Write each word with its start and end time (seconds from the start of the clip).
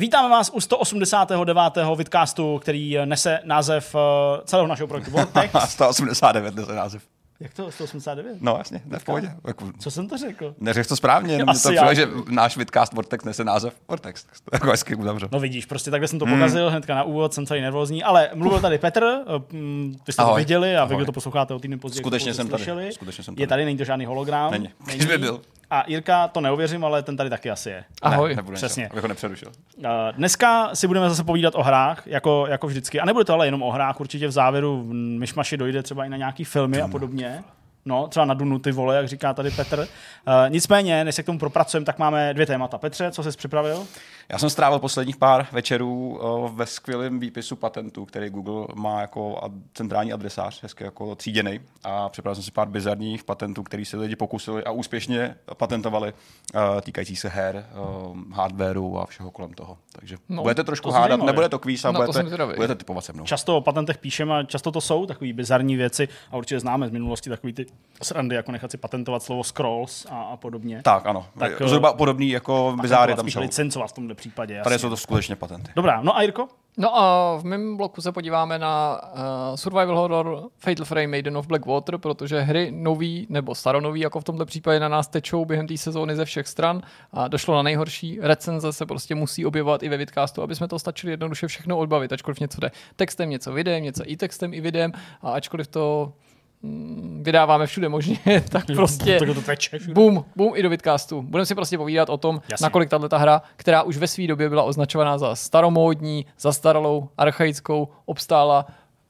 Vítáme 0.00 0.28
vás 0.28 0.50
u 0.54 0.60
189. 0.60 1.56
vidcastu, 1.96 2.58
který 2.62 2.96
nese 3.04 3.40
název 3.44 3.94
eh, 3.94 4.40
celého 4.44 4.66
našeho 4.66 4.86
projektu 4.86 5.10
Vortex. 5.10 5.54
189 5.68 6.54
nese 6.54 6.74
název. 6.74 7.02
Jak 7.40 7.54
to? 7.54 7.70
189? 7.70 8.36
No 8.40 8.54
jasně, 8.58 8.82
ne 8.86 8.98
v 8.98 9.04
pohodě. 9.04 9.32
Jako, 9.46 9.70
Co 9.78 9.90
jsem 9.90 10.08
to 10.08 10.16
řekl? 10.18 10.54
neřekl 10.60 10.88
to 10.88 10.96
správně, 10.96 11.32
jenom 11.36 11.54
to 11.54 11.70
přijde, 11.70 11.94
že 11.94 12.08
náš 12.28 12.56
vidcast 12.56 12.92
Vortex 12.92 13.24
nese 13.24 13.44
název 13.44 13.74
Vortex. 13.88 14.24
To 14.24 14.50
jako 14.52 14.70
hezky 14.70 14.94
uzavřel. 14.94 15.28
No 15.32 15.40
vidíš, 15.40 15.66
prostě 15.66 15.90
takhle 15.90 16.08
jsem 16.08 16.18
to 16.18 16.26
pokazil 16.26 16.70
hnedka 16.70 16.94
na 16.94 17.02
úvod, 17.02 17.34
jsem 17.34 17.46
celý 17.46 17.60
nervózní, 17.60 18.04
ale 18.04 18.30
mluvil 18.34 18.60
tady 18.60 18.78
Petr, 18.78 19.04
eh, 19.04 19.56
mm, 19.56 19.96
vy 20.06 20.12
jste 20.12 20.22
to 20.22 20.28
Ahoj. 20.28 20.40
viděli 20.40 20.76
a 20.76 20.84
vy, 20.84 20.94
Ahoj. 20.94 20.96
kdo 20.96 21.06
to 21.06 21.12
posloucháte 21.12 21.54
o 21.54 21.58
týden 21.58 21.78
později, 21.78 22.02
Skutečně 22.02 22.32
to 22.32 22.36
jsem 22.36 22.48
tady. 22.48 22.62
slyšeli. 22.62 22.92
Skutečně 22.92 23.24
jsem 23.24 23.34
Je 23.34 23.36
tady. 23.36 23.46
tady, 23.48 23.64
není 23.64 23.78
to 23.78 23.84
žádný 23.84 24.04
hologram. 24.06 24.50
Není. 24.50 24.68
Když 24.84 25.06
by 25.06 25.18
byl. 25.18 25.40
A 25.70 25.84
Jirka, 25.86 26.28
to 26.28 26.40
neuvěřím, 26.40 26.84
ale 26.84 27.02
ten 27.02 27.16
tady 27.16 27.30
taky 27.30 27.50
asi 27.50 27.70
je. 27.70 27.84
Ahoj. 28.02 28.30
Ne, 28.30 28.36
nebudu 28.36 28.54
Přesně. 28.54 28.88
Abych 28.88 29.02
ho 29.02 29.08
nepřerušil. 29.08 29.48
Uh, 29.78 29.84
Dneska 30.12 30.70
si 30.74 30.86
budeme 30.86 31.08
zase 31.08 31.24
povídat 31.24 31.54
o 31.54 31.62
hrách, 31.62 32.02
jako, 32.06 32.46
jako 32.48 32.66
vždycky. 32.66 33.00
A 33.00 33.04
nebude 33.04 33.24
to 33.24 33.34
ale 33.34 33.46
jenom 33.46 33.62
o 33.62 33.70
hrách, 33.70 34.00
určitě 34.00 34.28
v 34.28 34.30
závěru 34.30 34.82
v 34.82 34.92
myšmaši 34.92 35.56
dojde 35.56 35.82
třeba 35.82 36.04
i 36.04 36.08
na 36.08 36.16
nějaký 36.16 36.44
filmy 36.44 36.82
a 36.82 36.88
podobně. 36.88 37.44
No, 37.84 38.08
třeba 38.08 38.24
na 38.26 38.34
Dunu 38.34 38.58
ty 38.58 38.72
vole, 38.72 38.96
jak 38.96 39.08
říká 39.08 39.34
tady 39.34 39.50
Petr. 39.50 39.78
Uh, 39.78 39.86
nicméně, 40.48 41.04
než 41.04 41.14
se 41.14 41.22
k 41.22 41.26
tomu 41.26 41.38
propracujeme, 41.38 41.86
tak 41.86 41.98
máme 41.98 42.34
dvě 42.34 42.46
témata. 42.46 42.78
Petře, 42.78 43.10
co 43.10 43.22
jsi 43.22 43.36
připravil? 43.38 43.86
Já 44.28 44.38
jsem 44.38 44.50
strávil 44.50 44.78
posledních 44.78 45.16
pár 45.16 45.46
večerů 45.52 46.18
uh, 46.22 46.50
ve 46.56 46.66
skvělém 46.66 47.20
výpisu 47.20 47.56
patentů, 47.56 48.04
který 48.04 48.30
Google 48.30 48.66
má 48.74 49.00
jako 49.00 49.36
ad- 49.42 49.52
centrální 49.74 50.12
adresář, 50.12 50.62
hezky 50.62 50.84
jako 50.84 51.14
tříděný. 51.14 51.60
A 51.84 52.08
připravil 52.08 52.34
jsem 52.34 52.44
si 52.44 52.50
pár 52.50 52.68
bizarních 52.68 53.24
patentů, 53.24 53.62
který 53.62 53.84
se 53.84 53.96
lidi 53.96 54.16
pokusili 54.16 54.64
a 54.64 54.70
úspěšně 54.70 55.34
patentovali, 55.56 56.12
uh, 56.54 56.60
týkající 56.80 57.16
se 57.16 57.28
her, 57.28 57.66
uh, 58.08 58.16
hardwareu 58.32 58.98
a 58.98 59.06
všeho 59.06 59.30
kolem 59.30 59.52
toho. 59.54 59.78
Takže 59.92 60.16
no, 60.28 60.36
No, 60.36 60.42
budete 60.42 60.64
trošku 60.64 60.88
to 60.88 60.92
hádat, 60.92 61.08
zajímavé. 61.08 61.32
nebude 61.32 61.48
to 61.48 61.58
kvíz 61.58 61.84
a 61.84 61.92
Na 61.92 62.06
to 62.06 62.12
budete, 62.12 62.46
budete 62.56 62.74
typovat 62.74 63.04
se 63.04 63.12
mnou. 63.12 63.24
Často 63.24 63.56
o 63.56 63.60
patentech 63.60 63.98
píšeme 63.98 64.38
a 64.38 64.42
často 64.42 64.72
to 64.72 64.80
jsou 64.80 65.06
takové 65.06 65.32
bizarní 65.32 65.76
věci 65.76 66.08
a 66.30 66.36
určitě 66.36 66.60
známe 66.60 66.88
z 66.88 66.90
minulosti 66.90 67.30
takový 67.30 67.52
ty 67.52 67.66
srandy, 68.02 68.36
jako 68.36 68.52
nechat 68.52 68.70
si 68.70 68.76
patentovat 68.76 69.22
slovo 69.22 69.44
scrolls 69.44 70.06
a, 70.10 70.22
a 70.22 70.36
podobně. 70.36 70.80
Tak, 70.84 71.06
ano. 71.06 71.26
Tak, 71.38 71.52
Zhruba 71.64 71.92
podobný 71.92 72.30
jako 72.30 72.76
bizáry 72.80 73.00
Patentovat, 73.00 73.16
tam 73.16 73.30
jsou. 73.30 73.40
licencovat 73.40 73.90
v 73.90 73.92
tomhle 73.92 74.14
případě. 74.14 74.60
Tady 74.64 74.74
jasně. 74.74 74.78
jsou 74.78 74.90
to 74.90 74.96
skutečně 74.96 75.36
patenty. 75.36 75.72
Dobrá, 75.76 76.02
no 76.02 76.16
a 76.16 76.22
Jirko? 76.22 76.48
No 76.76 76.98
a 76.98 77.36
v 77.36 77.44
mém 77.44 77.76
bloku 77.76 78.00
se 78.00 78.12
podíváme 78.12 78.58
na 78.58 79.00
uh, 79.02 79.18
survival 79.54 79.98
horror 79.98 80.42
Fatal 80.58 80.84
Frame 80.86 81.06
Maiden 81.06 81.36
of 81.36 81.46
Blackwater, 81.46 81.98
protože 81.98 82.40
hry 82.40 82.70
nový 82.70 83.26
nebo 83.30 83.54
staronový, 83.54 84.00
jako 84.00 84.20
v 84.20 84.24
tomto 84.24 84.46
případě 84.46 84.80
na 84.80 84.88
nás 84.88 85.08
tečou 85.08 85.44
během 85.44 85.66
té 85.66 85.76
sezóny 85.76 86.16
ze 86.16 86.24
všech 86.24 86.48
stran 86.48 86.82
a 87.12 87.28
došlo 87.28 87.54
na 87.54 87.62
nejhorší. 87.62 88.18
Recenze 88.22 88.72
se 88.72 88.86
prostě 88.86 89.14
musí 89.14 89.46
objevovat 89.46 89.82
i 89.82 89.88
ve 89.88 89.96
vidcastu, 89.96 90.42
aby 90.42 90.54
jsme 90.54 90.68
to 90.68 90.78
stačili 90.78 91.12
jednoduše 91.12 91.46
všechno 91.46 91.78
odbavit, 91.78 92.12
ačkoliv 92.12 92.40
něco 92.40 92.60
jde 92.60 92.70
textem, 92.96 93.30
něco 93.30 93.52
videem, 93.52 93.82
něco 93.82 94.02
i 94.06 94.16
textem, 94.16 94.54
i 94.54 94.60
videem 94.60 94.92
a 95.22 95.30
ačkoliv 95.32 95.66
to 95.66 96.12
vydáváme 97.22 97.66
všude 97.66 97.88
možně, 97.88 98.18
tak 98.48 98.66
prostě 98.66 99.18
Tak 99.18 99.28
to 99.34 99.42
teče. 99.42 99.78
všude. 99.78 99.94
Boom, 99.94 100.24
boom 100.36 100.52
i 100.56 100.62
do 100.62 100.70
vidcastu. 100.70 101.22
Budeme 101.22 101.46
si 101.46 101.54
prostě 101.54 101.78
povídat 101.78 102.08
o 102.10 102.16
tom, 102.16 102.40
Jasně. 102.50 102.64
nakolik 102.64 102.88
tahle 102.90 103.08
ta 103.08 103.18
hra, 103.18 103.42
která 103.56 103.82
už 103.82 103.96
ve 103.96 104.06
své 104.06 104.26
době 104.26 104.48
byla 104.48 104.62
označovaná 104.62 105.18
za 105.18 105.34
staromódní, 105.34 106.26
zastaralou, 106.38 107.08
archaickou, 107.18 107.88
obstála 108.04 108.66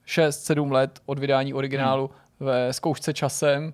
6-7 0.06 0.72
let 0.72 1.00
od 1.06 1.18
vydání 1.18 1.54
originálu 1.54 2.10
Hmm. 2.40 2.48
ve 2.48 2.72
zkoušce 2.72 3.12
časem, 3.14 3.72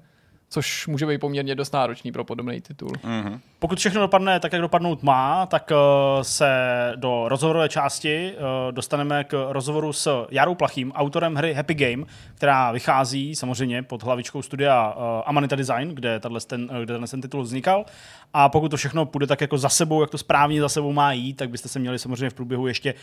což 0.49 0.87
může 0.87 1.07
být 1.07 1.19
poměrně 1.19 1.55
dost 1.55 1.73
náročný 1.73 2.13
pro 2.13 2.25
podobný 2.25 2.61
titul. 2.61 2.91
Mhm. 3.05 3.41
Pokud 3.59 3.79
všechno 3.79 4.01
dopadne 4.01 4.41
tak, 4.41 4.53
jak 4.53 4.63
dopadnout 4.63 5.03
má, 5.03 5.47
tak 5.47 5.71
uh, 5.71 6.23
se 6.23 6.49
do 6.97 7.29
rozhovorové 7.29 7.69
části 7.69 8.33
uh, 8.35 8.73
dostaneme 8.73 9.25
k 9.25 9.47
rozhovoru 9.51 9.93
s 9.93 10.27
Jarou 10.31 10.55
Plachým, 10.55 10.93
autorem 10.93 11.35
hry 11.35 11.55
Happy 11.55 11.75
Game, 11.75 12.07
která 12.35 12.73
vychází 12.73 13.37
samozřejmě 13.37 13.83
pod 13.83 14.03
hlavičkou 14.03 14.43
studia 14.43 14.95
uh, 14.97 15.03
Amanita 15.27 15.57
Design, 15.57 15.89
kde 15.89 16.21
tenhle 16.21 16.41
ten, 16.41 16.67
kde 16.67 16.87
tenhle 16.87 17.09
ten 17.09 17.21
titul 17.21 17.43
vznikal. 17.43 17.85
A 18.33 18.49
pokud 18.49 18.69
to 18.69 18.77
všechno 18.77 19.07
půjde 19.07 19.27
tak 19.27 19.41
jako 19.41 19.59
za 19.59 19.69
sebou, 19.69 20.01
jak 20.01 20.11
to 20.11 20.19
správně 20.19 20.61
za 20.61 20.69
sebou 20.69 20.93
má 20.93 21.13
jít, 21.13 21.35
tak 21.35 21.51
byste 21.51 21.69
se 21.69 21.79
měli 21.79 21.99
samozřejmě 21.99 22.31
v 22.31 22.35
průběhu 22.35 22.67
ještě, 22.67 22.95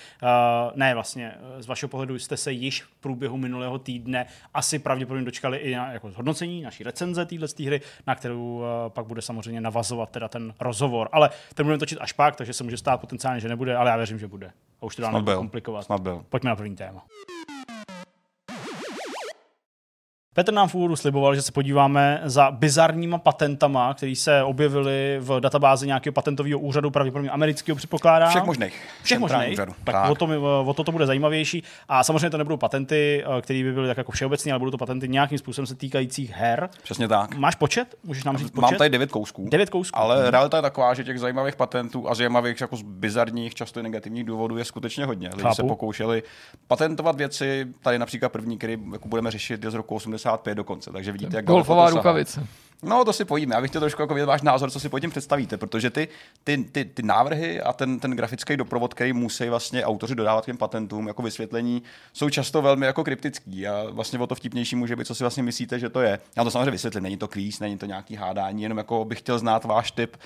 ne 0.76 0.94
vlastně, 0.94 1.34
z 1.60 1.68
vašeho 1.68 1.90
pohledu 1.90 2.20
jste 2.20 2.38
se 2.38 2.52
již 2.52 2.82
v 2.82 2.96
průběhu 3.02 3.38
minulého 3.38 3.80
týdne 3.80 4.26
asi 4.54 4.80
pravděpodobně 4.80 5.26
dočkali 5.26 5.58
i 5.58 5.76
na 5.76 5.92
jako 5.92 6.12
zhodnocení 6.12 6.62
naší 6.62 6.84
recenze 6.84 7.26
téhle 7.26 7.48
hry, 7.66 7.82
na 8.08 8.16
kterou 8.16 8.64
pak 8.88 9.06
bude 9.06 9.22
samozřejmě 9.22 9.62
navazovat 9.62 10.10
teda 10.10 10.28
ten 10.28 10.53
rozhovor. 10.60 11.10
Ale 11.12 11.30
ten 11.54 11.66
budeme 11.66 11.80
točit 11.80 11.98
až 12.02 12.12
pak, 12.12 12.36
takže 12.36 12.54
se 12.54 12.64
může 12.64 12.78
stát 12.78 13.02
potenciálně, 13.02 13.40
že 13.40 13.50
nebude, 13.50 13.76
ale 13.76 13.90
já 13.90 13.98
věřím, 13.98 14.20
že 14.20 14.28
bude. 14.28 14.52
A 14.82 14.86
už 14.86 14.96
to 14.96 15.02
dá 15.02 15.10
Snad 15.10 15.24
byl. 15.24 15.36
komplikovat. 15.38 15.86
Snad 15.86 16.02
byl. 16.02 16.26
Pojďme 16.30 16.50
na 16.50 16.56
první 16.56 16.76
téma. 16.76 17.06
Petr 20.36 20.54
nám 20.54 20.68
v 20.68 20.76
úvodu 20.76 20.96
sliboval, 20.96 21.36
že 21.36 21.42
se 21.42 21.52
podíváme 21.52 22.22
za 22.24 22.52
bizarníma 22.52 23.18
patentama, 23.18 23.94
které 23.94 24.16
se 24.16 24.44
objevily 24.44 25.18
v 25.20 25.40
databázi 25.40 25.88
nějakého 25.88 26.14
patentového 26.14 26.60
úřadu, 26.60 26.92
pravděpodobně 26.92 27.30
amerického 27.30 27.76
předpokládám. 27.76 28.30
Všech 28.30 28.44
možných. 28.44 28.82
Všech 29.04 29.20
možných. 29.20 29.52
úřadu. 29.54 29.74
Tak, 29.84 30.10
O, 30.12 30.16
to, 30.16 30.28
mi- 30.28 30.38
o 30.38 30.74
to 30.78 30.84
to 30.84 30.92
bude 30.92 31.06
zajímavější. 31.06 31.64
A 31.90 32.04
samozřejmě 32.04 32.30
to 32.30 32.38
nebudou 32.38 32.58
patenty, 32.58 33.24
eh, 33.38 33.42
které 33.42 33.64
by 33.64 33.74
byly 33.74 33.88
tak 33.88 33.98
jako 33.98 34.12
všeobecné, 34.12 34.52
ale 34.52 34.60
budou 34.60 34.72
to 34.72 34.78
patenty 34.78 35.08
nějakým 35.10 35.38
způsobem 35.38 35.66
se 35.68 35.76
týkajících 35.76 36.32
her. 36.32 36.70
Přesně 36.84 37.08
tak. 37.08 37.36
Máš 37.38 37.56
počet? 37.56 37.96
Můžeš 38.04 38.24
nám 38.24 38.38
říct 38.38 38.50
počet? 38.52 38.62
Mám 38.62 38.76
tady 38.76 38.90
devět 38.90 39.12
kousků. 39.12 39.48
Devět 39.52 39.70
kousků. 39.70 40.00
Ale 40.00 40.20
Mhm. 40.22 40.28
realita 40.28 40.58
je 40.58 40.62
taková, 40.62 40.94
že 40.94 41.04
těch 41.04 41.20
zajímavých 41.20 41.56
patentů 41.56 42.10
a 42.10 42.16
zajímavých 42.16 42.62
jako 42.62 42.76
z 42.76 42.82
bizarních, 42.82 43.56
často 43.56 43.80
i 43.80 43.84
negativních 43.84 44.24
důvodů 44.24 44.58
je 44.58 44.66
skutečně 44.66 45.06
hodně. 45.06 45.28
Lidi 45.30 45.42
Chápu. 45.42 45.56
se 45.56 45.64
pokoušeli 45.64 46.24
patentovat 46.68 47.16
věci, 47.16 47.68
tady 47.82 48.00
například 48.00 48.30
první, 48.30 48.58
který 48.58 48.78
jako 48.94 49.08
budeme 49.08 49.32
řešit, 49.32 49.64
je 49.64 49.72
z 49.72 49.74
roku 49.74 49.96
85 50.26 50.56
dokonce, 50.56 50.92
takže 50.92 51.12
vidíte, 51.12 51.36
jak 51.36 51.46
Golfová 51.46 51.90
rukavice. 51.90 52.48
No, 52.84 53.06
to 53.06 53.14
si 53.14 53.26
pojíme. 53.26 53.56
Já 53.56 53.62
bych 53.62 53.70
chtěl 53.70 53.82
trošku 53.82 54.02
jako 54.02 54.14
vědět 54.14 54.26
váš 54.26 54.42
názor, 54.42 54.72
co 54.72 54.80
si 54.80 54.90
pod 54.90 55.00
tím 55.00 55.10
představíte, 55.10 55.58
protože 55.58 55.90
ty, 55.90 56.08
ty, 56.44 56.58
ty, 56.72 56.86
ty 56.86 57.04
návrhy 57.04 57.62
a 57.62 57.74
ten, 57.74 58.00
ten 58.00 58.12
grafický 58.12 58.58
doprovod, 58.58 58.94
který 58.94 59.14
musí 59.14 59.50
vlastně 59.50 59.86
autoři 59.86 60.16
dodávat 60.16 60.42
k 60.42 60.46
těm 60.46 60.58
patentům 60.58 61.08
jako 61.08 61.22
vysvětlení, 61.22 61.84
jsou 62.14 62.30
často 62.30 62.62
velmi 62.62 62.86
jako 62.86 63.04
kryptický 63.04 63.68
a 63.68 63.86
vlastně 63.92 64.20
o 64.20 64.28
to 64.28 64.36
vtipnější 64.36 64.76
může 64.76 64.96
být, 64.96 65.08
co 65.08 65.16
si 65.16 65.24
vlastně 65.24 65.44
myslíte, 65.44 65.80
že 65.80 65.90
to 65.90 66.02
je. 66.02 66.20
Já 66.38 66.44
to 66.44 66.52
samozřejmě 66.52 66.72
vysvětlím, 66.72 67.04
není 67.04 67.18
to 67.18 67.28
kvíz, 67.28 67.60
není 67.60 67.78
to 67.78 67.86
nějaký 67.86 68.16
hádání, 68.16 68.64
jenom 68.64 68.78
jako 68.78 69.06
bych 69.06 69.20
chtěl 69.20 69.40
znát 69.40 69.66
váš 69.66 69.92
tip 69.92 70.18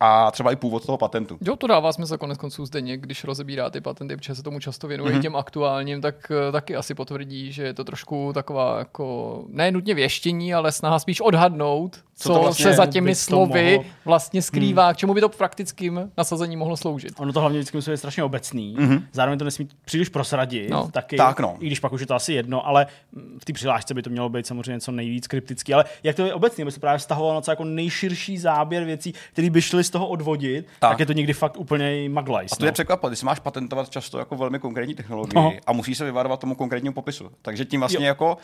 a 0.00 0.30
třeba 0.30 0.52
i 0.52 0.56
původ 0.56 0.86
toho 0.86 0.98
patentu. 0.98 1.38
Jo, 1.40 1.56
to 1.56 1.66
dává 1.66 1.92
smysl 1.92 2.18
konec 2.18 2.38
konců 2.38 2.66
zde 2.66 2.80
když 2.80 3.24
rozebírá 3.24 3.70
ty 3.70 3.80
patenty, 3.80 4.16
protože 4.16 4.34
se 4.34 4.42
tomu 4.42 4.60
často 4.60 4.88
věnuje 4.88 5.10
Mhm. 5.10 5.18
mm-hmm. 5.18 5.22
těm 5.22 5.36
aktuálním, 5.36 6.00
tak 6.00 6.32
eh, 6.48 6.52
taky 6.52 6.76
asi 6.76 6.94
potvrdí, 6.94 7.52
že 7.52 7.62
je 7.62 7.74
to 7.74 7.84
trošku 7.84 8.30
taková 8.34 8.78
jako 8.78 9.44
ne 9.48 9.70
nutně 9.70 9.94
věštění, 9.94 10.54
ale 10.54 10.72
snaha 10.72 10.98
spíš 10.98 11.20
odhadnout, 11.20 11.97
Co 12.20 12.28
co, 12.34 12.40
vlastně 12.40 12.64
se 12.64 12.72
za 12.72 12.86
těmi 12.86 13.14
slovy 13.14 13.76
mohlo- 13.78 13.84
vlastně 14.04 14.42
skrývá, 14.42 14.84
hmm. 14.86 14.94
k 14.94 14.96
čemu 14.96 15.14
by 15.14 15.20
to 15.20 15.28
praktickým 15.28 16.10
nasazení 16.16 16.56
mohlo 16.56 16.76
sloužit. 16.76 17.12
Ono 17.16 17.32
to 17.32 17.40
hlavně 17.40 17.58
vždycky 17.58 17.76
musí 17.76 17.90
být 17.90 17.96
strašně 17.96 18.24
obecný. 18.24 18.76
Mm-hmm. 18.78 19.02
Zároveň 19.12 19.38
to 19.38 19.44
nesmí 19.44 19.68
příliš 19.84 20.08
prosradit, 20.08 20.70
No. 20.70 20.88
taky, 20.92 21.16
Tak 21.16 21.40
no. 21.40 21.56
i 21.60 21.66
když 21.66 21.80
pak 21.80 21.92
už 21.92 22.00
je 22.00 22.06
to 22.06 22.14
asi 22.14 22.32
jedno, 22.32 22.66
ale 22.66 22.86
v 23.38 23.44
té 23.44 23.52
přihlášce 23.52 23.94
by 23.94 24.02
to 24.02 24.10
mělo 24.10 24.28
být 24.28 24.46
samozřejmě 24.46 24.80
co 24.80 24.92
nejvíc 24.92 25.26
kryptický. 25.26 25.74
Ale 25.74 25.84
jak 26.02 26.16
to 26.16 26.26
je 26.26 26.34
obecný, 26.34 26.62
aby 26.62 26.72
se 26.72 26.80
právě 26.80 26.98
vztahovalo 26.98 27.34
na 27.34 27.40
co 27.40 27.50
jako 27.50 27.64
nejširší 27.64 28.38
záběr 28.38 28.84
věcí, 28.84 29.14
které 29.32 29.50
by 29.50 29.62
šly 29.62 29.84
z 29.84 29.90
toho 29.90 30.08
odvodit, 30.08 30.66
tak, 30.78 30.90
Tak. 30.90 31.00
je 31.00 31.06
to 31.06 31.12
někdy 31.12 31.32
fakt 31.32 31.56
úplně 31.56 32.08
maglajs. 32.08 32.52
A 32.52 32.56
to 32.56 32.66
je 32.66 32.72
překvapovat, 32.72 33.12
když 33.12 33.22
máš 33.22 33.38
patentovat 33.40 33.90
často 33.90 34.18
jako 34.18 34.36
velmi 34.36 34.58
konkrétní 34.58 34.94
technologii 34.94 35.34
No. 35.34 35.42
no. 35.42 35.52
a 35.66 35.72
musí 35.72 35.94
se 35.94 36.04
vyvarovat 36.04 36.40
tomu 36.40 36.54
konkrétnímu 36.54 36.92
popisu. 36.94 37.30
Takže 37.42 37.64
tím 37.64 37.80
vlastně 37.80 38.06
jo. 38.06 38.08
jako 38.08 38.36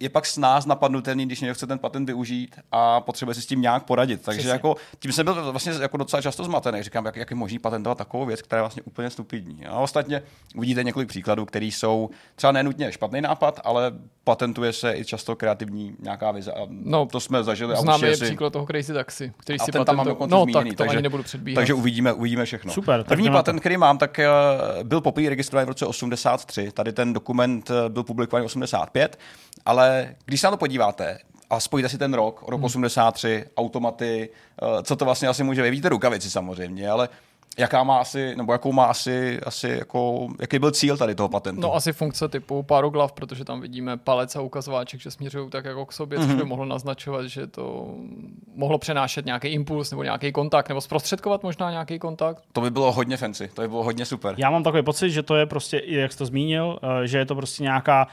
je 0.00 0.08
pak 0.08 0.26
s 0.26 0.36
nás 0.36 0.66
napadnutelný, 0.66 1.26
když 1.26 1.40
někdo 1.40 1.54
chce 1.54 1.66
ten 1.66 1.78
patent 1.78 2.06
využít 2.08 2.56
a 2.72 3.00
potřebuje 3.00 3.34
si 3.34 3.42
s 3.42 3.46
tím 3.46 3.60
nějak 3.60 3.82
poradit. 3.84 4.20
Takže 4.22 4.38
Přesně. 4.38 4.52
jako, 4.52 4.76
tím 4.98 5.12
jsem 5.12 5.24
byl 5.24 5.52
vlastně 5.52 5.72
jako 5.80 5.96
docela 5.96 6.22
často 6.22 6.44
zmatený. 6.44 6.82
Říkám, 6.82 7.04
jak, 7.06 7.16
jak 7.16 7.30
je 7.30 7.36
možný 7.36 7.58
patentovat 7.58 7.98
takovou 7.98 8.26
věc, 8.26 8.42
která 8.42 8.58
je 8.58 8.62
vlastně 8.62 8.82
úplně 8.82 9.10
stupidní. 9.10 9.66
A 9.66 9.78
ostatně 9.78 10.22
uvidíte 10.56 10.84
několik 10.84 11.08
příkladů, 11.08 11.44
které 11.44 11.66
jsou 11.66 12.10
třeba 12.36 12.52
nenutně 12.52 12.92
špatný 12.92 13.20
nápad, 13.20 13.60
ale 13.64 13.92
patentuje 14.24 14.72
se 14.72 14.92
i 14.96 15.04
často 15.04 15.36
kreativní 15.36 15.96
nějaká 16.00 16.30
vize. 16.30 16.52
A 16.52 16.66
No, 16.68 17.06
to 17.06 17.20
jsme 17.20 17.44
zažili. 17.44 17.74
a 17.74 17.76
Známe 17.80 17.94
určitě 17.96 18.10
je 18.12 18.16
si- 18.16 18.24
příklad 18.24 18.52
toho 18.52 18.66
Crazy 18.66 18.92
Taxi, 18.92 19.32
který 19.36 19.58
a 19.60 19.64
si 19.64 19.72
ten 19.72 19.84
tam 19.84 19.96
mám 19.96 20.06
dokonce 20.06 20.34
No 20.34 20.42
zmíněný, 20.42 20.70
tak 20.70 20.76
to 20.76 20.82
takže, 20.84 20.96
ani 20.96 21.02
nebudu 21.02 21.22
předbíhat. 21.22 21.54
takže 21.60 21.74
uvidíme, 21.74 22.12
uvidíme 22.12 22.44
všechno. 22.44 22.72
Super, 22.72 23.04
První 23.04 23.30
patent, 23.30 23.60
který 23.60 23.76
mám, 23.76 23.98
tak 23.98 24.18
eh, 24.18 24.28
byl 24.82 25.00
poprvé 25.00 25.28
registrovaný 25.28 25.64
v 25.64 25.68
roce 25.68 25.86
83. 25.86 26.72
Tady 26.72 26.92
ten 26.92 27.12
dokument 27.12 27.70
eh, 27.70 27.88
byl 27.88 28.02
publikovaný 28.02 28.42
v 28.42 28.46
85, 28.46 29.18
ale 29.66 30.14
když 30.24 30.40
se 30.40 30.46
na 30.46 30.50
to 30.50 30.56
podíváte, 30.56 31.18
a 31.50 31.60
spojíte 31.60 31.88
si 31.88 31.98
ten 31.98 32.14
rok, 32.14 32.44
rok 32.48 32.62
83, 32.62 33.44
automaty, 33.56 34.28
eh, 34.62 34.82
co 34.82 34.96
to 34.96 35.04
vlastně 35.04 35.28
asi 35.28 35.44
může 35.44 35.62
být, 35.62 35.70
víte 35.70 35.88
rukavici 35.88 36.30
samozřejmě, 36.30 36.90
ale 36.90 37.08
Jaká 37.58 37.82
má 37.84 37.98
asi, 37.98 38.36
nebo 38.36 38.52
jakou 38.52 38.72
má 38.72 38.84
asi, 38.84 39.40
asi 39.40 39.68
jako, 39.68 40.28
jaký 40.40 40.58
byl 40.58 40.70
cíl 40.70 40.96
tady 40.96 41.14
toho 41.14 41.28
patentu? 41.28 41.60
No 41.60 41.74
asi 41.74 41.92
funkce 41.92 42.28
typu 42.28 42.62
paroglav, 42.62 43.12
protože 43.12 43.44
tam 43.44 43.60
vidíme 43.60 43.96
palec 43.96 44.36
a 44.36 44.40
ukazováček, 44.40 45.00
že 45.00 45.10
směřují 45.10 45.50
tak 45.50 45.64
jako 45.64 45.86
k 45.86 45.92
sobě, 45.92 46.18
mm-hmm. 46.18 46.22
což 46.26 46.34
by 46.34 46.40
Mhm. 46.40 46.48
mohlo 46.48 46.64
naznačovat, 46.64 47.26
že 47.26 47.46
to 47.46 47.94
mohlo 48.54 48.78
přenášet 48.78 49.26
nějaký 49.26 49.48
impuls 49.48 49.90
nebo 49.90 50.02
nějaký 50.02 50.32
kontakt, 50.32 50.68
nebo 50.68 50.80
zprostředkovat 50.80 51.42
možná 51.42 51.70
nějaký 51.70 51.98
kontakt. 51.98 52.42
To 52.52 52.60
by 52.60 52.70
bylo 52.70 52.92
hodně 52.92 53.16
fancy, 53.16 53.50
to 53.54 53.62
by 53.62 53.68
bylo 53.68 53.82
hodně 53.84 54.04
super. 54.04 54.34
Já 54.38 54.50
mám 54.50 54.62
takový 54.62 54.82
pocit, 54.82 55.10
že 55.10 55.22
to 55.22 55.36
je 55.36 55.46
prostě, 55.46 55.78
i 55.78 55.94
jak 55.94 56.12
jsi 56.12 56.18
to 56.18 56.26
zmínil, 56.26 56.78
eh, 56.82 57.06
že 57.06 57.18
je 57.18 57.26
to 57.26 57.34
prostě 57.34 57.62
nějaká 57.62 58.06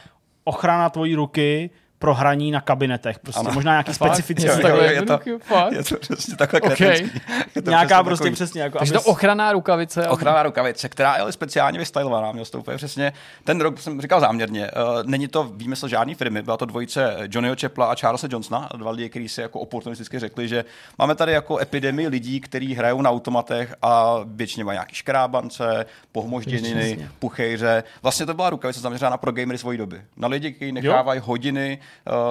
ochrana 0.45 0.89
tvojí 0.89 1.15
ruky 1.15 1.69
pro 2.00 2.13
hraní 2.13 2.51
na 2.51 2.62
kabinetech. 2.62 3.19
Prostě 3.19 3.39
Ano. 3.39 3.51
možná 3.53 3.71
nějaký 3.71 3.94
specifický. 4.03 4.44
Je 4.47 4.57
to 4.57 4.68
Jo, 4.68 4.75
jo, 4.75 4.83
je 4.83 5.01
to-? 5.01 5.19
Je 5.71 5.83
to 5.83 5.95
přesně 5.97 6.36
takhle 6.36 6.62
Ok. 6.62 6.74
kretenský. 6.75 7.21
Je 7.56 7.62
to 7.62 7.69
Nějaká 7.69 7.86
přesně 7.88 8.03
prostě 8.03 8.24
takový. 8.24 8.33
přesně 8.36 8.62
jako... 8.62 8.77
Takže 8.77 8.94
to 8.94 9.00
abys- 9.00 9.09
ochranná 9.12 9.51
rukavice. 9.51 10.07
Ochranná 10.09 10.44
rukavice, 10.44 10.89
která 10.89 11.15
je 11.15 11.21
ale 11.21 11.31
speciálně 11.31 11.80
vystylovaná, 11.80 12.31
měl 12.31 12.45
to 12.45 12.59
úplně 12.59 12.77
přesně. 12.77 13.13
Ten 13.44 13.62
rok 13.62 13.80
jsem 13.80 14.01
říkal 14.01 14.19
záměrně. 14.19 14.71
Uh, 14.71 15.03
není 15.09 15.27
to 15.27 15.44
výmysl 15.44 15.88
žádný 15.88 16.15
firmy, 16.15 16.42
byla 16.42 16.57
to 16.57 16.65
dvojice 16.65 17.18
Johnnyho 17.31 17.56
Chapla 17.62 17.86
a 17.86 17.95
Charlesa 17.95 18.27
Johnsona, 18.31 18.69
dva 18.77 18.92
lidi, 18.92 19.09
kteří 19.09 19.30
si 19.30 19.42
jako 19.42 19.59
oportunisticky 19.59 20.19
řekli, 20.19 20.47
že 20.47 20.65
máme 21.00 21.15
tady 21.15 21.31
jako 21.31 21.57
epidemii 21.59 22.07
lidí, 22.07 22.39
kteří 22.42 22.74
hrajou 22.75 23.01
na 23.01 23.09
automatech 23.09 23.75
a 23.81 24.15
většině 24.25 24.63
mají 24.63 24.75
nějaký 24.75 24.95
škrábance, 24.95 25.86
pohmožděniny, 26.12 27.09
puchejře. 27.19 27.83
Vlastně 28.03 28.25
to 28.25 28.33
byla 28.33 28.50
rukavice 28.50 28.80
zaměřená 28.80 29.09
na 29.09 29.18
pro 29.18 29.31
gamery 29.31 29.57
svojí 29.57 29.77
doby. 29.77 30.01
Na 30.18 30.27
lidi, 30.27 30.51
kteří 30.51 30.71
nechávají 30.71 31.21
hodiny 31.24 31.80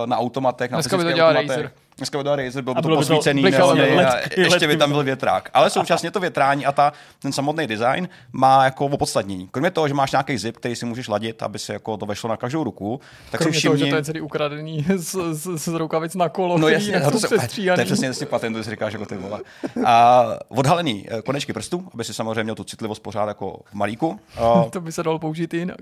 na 0.07 0.17
automatech, 0.17 0.71
na 0.71 0.77
Dneska 0.77 0.97
by 0.97 1.05
to 1.05 1.13
dělal 1.13 1.31
automatech. 1.37 1.57
Razer. 1.57 1.71
Dneska 1.97 2.19
by 2.19 2.25
to 2.25 2.37
Razer, 2.37 2.63
bylo 2.63 2.75
by 2.75 2.83
to 2.83 2.89
bylo 2.89 3.01
by 3.01 3.05
to 3.07 3.09
posvícený, 3.09 3.43
LED, 3.43 4.07
a 4.07 4.17
ještě 4.37 4.67
by 4.67 4.77
tam 4.77 4.91
byl 4.91 5.05
větrák. 5.05 5.51
Ale 5.55 5.71
současně 5.71 6.11
to 6.11 6.21
větrání 6.21 6.67
a 6.67 6.73
ta, 6.73 6.93
ten 7.19 7.33
samotný 7.33 7.67
design 7.67 8.09
má 8.33 8.65
jako 8.65 8.87
opodstatnění. 8.87 9.49
Kromě 9.51 9.71
toho, 9.71 9.89
že 9.89 9.95
máš 9.95 10.13
nějaký 10.13 10.39
zip, 10.39 10.57
který 10.57 10.77
si 10.77 10.87
můžeš 10.87 11.09
ladit, 11.09 11.43
aby 11.43 11.59
se 11.59 11.73
jako 11.73 11.97
to 11.97 12.07
vešlo 12.07 12.29
na 12.29 12.37
každou 12.37 12.65
ruku, 12.65 13.01
tak 13.31 13.41
Kromě 13.41 13.61
si 13.61 13.67
toho, 13.67 13.77
že 13.77 13.85
všimni, 13.85 13.91
to 13.91 13.97
je 13.97 14.05
celý 14.05 14.21
ukradený 14.21 14.87
z, 14.97 15.17
z, 15.33 15.59
z 15.59 15.69
rukavic 15.69 16.15
na 16.15 16.29
kolo, 16.29 16.59
No 16.59 16.69
jasně, 16.69 16.93
nejsou 16.93 17.11
to, 17.11 17.19
se, 17.19 17.29
to 17.29 17.81
je 17.81 17.85
přesně 17.85 18.13
z 18.13 18.25
patentu, 18.25 18.63
si 18.63 18.71
říkáš 18.71 18.93
jako 18.93 19.07
ty 19.07 19.17
vole. 19.17 19.41
A 19.85 20.25
odhalený 20.49 21.07
eh, 21.09 21.23
konečky 21.23 21.53
prstů, 21.53 21.89
aby 21.95 22.05
si 22.05 22.15
samozřejmě 22.15 22.43
měl 22.43 22.55
tu 22.55 22.65
citlivost 22.65 23.03
pořád 23.03 23.29
jako 23.29 23.61
v 23.65 23.75
malíku. 23.75 24.21
A 24.37 24.65
To 24.71 24.81
by 24.81 24.93
se 24.93 25.03
dalo 25.03 25.19
použít 25.19 25.55
jinak. 25.55 25.77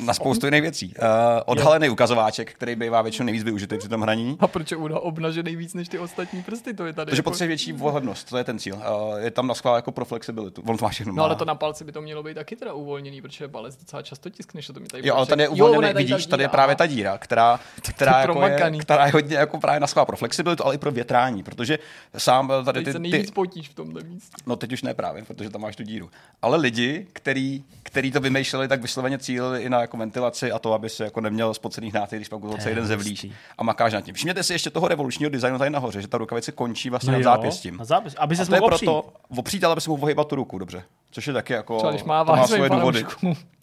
na 0.00 0.14
spoustu 0.14 0.46
jiných 0.46 0.62
věcí. 0.62 0.94
Uh, 0.98 1.04
odhalený 1.46 1.88
ukazováček, 1.88 2.52
který 2.52 2.76
bývá 2.76 3.02
většinou 3.02 3.24
nejvíc 3.24 3.44
využitý 3.44 3.78
při 3.78 3.88
tom 3.88 4.00
hraní. 4.00 4.36
A 4.40 4.46
proč 4.46 4.70
je 4.70 4.76
Uda 4.76 4.98
obnažený 5.28 5.56
víc 5.56 5.74
než 5.74 5.88
ty 5.88 5.98
ostatní 5.98 6.42
prsty? 6.42 6.74
To 6.74 6.86
je 6.86 6.92
tady. 6.92 7.10
Protože 7.10 7.18
jako... 7.18 7.30
potřebuje 7.30 7.48
větší 7.48 7.72
vhodnost, 7.72 8.28
to 8.28 8.36
je 8.38 8.44
ten 8.44 8.58
cíl. 8.58 8.74
Uh, 8.74 9.18
je 9.18 9.30
tam 9.30 9.46
na 9.46 9.54
schvál 9.54 9.76
jako 9.76 9.92
pro 9.92 10.04
flexibilitu. 10.04 10.62
On 10.66 10.76
to 10.76 10.84
má 10.84 10.88
všechno. 10.88 11.12
No 11.12 11.24
ale 11.24 11.36
to 11.36 11.44
na 11.44 11.54
palci 11.54 11.84
by 11.84 11.92
to 11.92 12.02
mělo 12.02 12.22
být 12.22 12.34
taky 12.34 12.56
teda 12.56 12.72
uvolněný, 12.72 13.22
protože 13.22 13.48
palec 13.48 13.76
docela 13.76 14.02
často 14.02 14.30
tiskneš, 14.30 14.66
že 14.66 14.72
to 14.72 14.80
mi 14.80 14.86
tady 14.86 15.08
Jo, 15.08 15.14
ale 15.14 15.26
bude 15.26 15.30
tady 15.30 15.42
je 15.42 15.46
však- 15.46 15.58
Jo, 15.58 15.64
uvolněný, 15.64 15.78
ona 15.78 15.88
je 15.88 15.94
vidíš, 15.94 16.26
ta 16.26 16.30
tady 16.30 16.42
je 16.42 16.48
právě 16.48 16.76
ta 16.76 16.86
díra, 16.86 17.18
která, 17.18 17.60
která, 17.90 18.20
jako 18.20 18.46
je, 18.46 18.78
která 18.78 19.06
je 19.06 19.12
hodně 19.12 19.36
jako 19.36 19.60
právě 19.60 19.80
na 19.80 19.86
schvál 19.86 20.06
pro 20.06 20.16
flexibilitu, 20.16 20.64
ale 20.64 20.74
i 20.74 20.78
pro 20.78 20.90
větrání, 20.90 21.42
protože 21.42 21.78
sám 22.16 22.52
eh, 22.60 22.64
tady 22.64 22.78
Teď 22.78 22.84
ty, 22.84 22.92
se 22.92 22.98
ty, 22.98 23.08
nejvíc 23.08 23.30
potíš 23.30 23.68
v 23.68 23.74
tomhle 23.74 24.02
místě. 24.02 24.36
No 24.46 24.56
teď 24.56 24.72
už 24.72 24.82
ne 24.82 24.94
právě, 24.94 25.24
protože 25.24 25.50
tam 25.50 25.60
máš 25.60 25.76
tu 25.76 25.82
díru. 25.82 26.10
Ale 26.42 26.56
lidi, 26.56 27.06
který, 27.12 27.64
který 27.82 28.12
to 28.12 28.20
vymýšleli, 28.20 28.68
tak 28.68 28.82
vysloveně 28.82 29.18
cílili 29.18 29.62
i 29.62 29.68
na 29.68 29.80
jako 29.80 29.96
ventilaci 29.96 30.52
a 30.52 30.58
to, 30.58 30.72
aby 30.72 30.88
se 30.88 31.04
jako 31.04 31.20
neměl 31.20 31.54
spocených 31.54 31.92
náty, 31.92 32.16
když 32.16 32.28
pak 32.28 32.40
celý 32.58 32.74
den 32.74 32.86
zevlíš 32.86 33.26
a 33.58 33.62
makáš 33.62 33.92
nad 33.92 34.00
tím. 34.00 34.14
Všimněte 34.14 34.42
si 34.42 34.52
ještě 34.52 34.70
toho 34.70 34.88
revolučního 34.88 35.17
designu 35.30 35.58
tady 35.58 35.70
nahoře, 35.70 36.02
že 36.02 36.08
ta 36.08 36.18
rukavice 36.18 36.52
končí 36.52 36.90
vlastně 36.90 37.12
No 37.12 37.18
nad 37.18 37.22
zápěstím. 37.24 37.76
Na 37.76 37.84
zápěstí. 37.84 38.18
Aby 38.18 38.36
se 38.36 38.46
to 38.46 38.54
je 38.54 38.60
mohl 38.60 38.74
opřít. 38.74 38.86
proto 38.86 39.12
opřít, 39.36 39.64
ale 39.64 39.72
aby 39.72 39.80
se 39.80 39.90
mohl 39.90 40.04
ohýbat 40.04 40.28
tu 40.28 40.36
ruku, 40.36 40.58
dobře. 40.58 40.82
Což 41.10 41.26
je 41.26 41.32
taky 41.32 41.52
jako, 41.52 41.76
Třeba 41.76 41.90
když 41.90 42.02
to 42.02 42.08
má 42.08 42.24
má 42.24 42.46
svoje 42.46 42.58
svoje 42.68 42.70
důvody. 42.70 43.04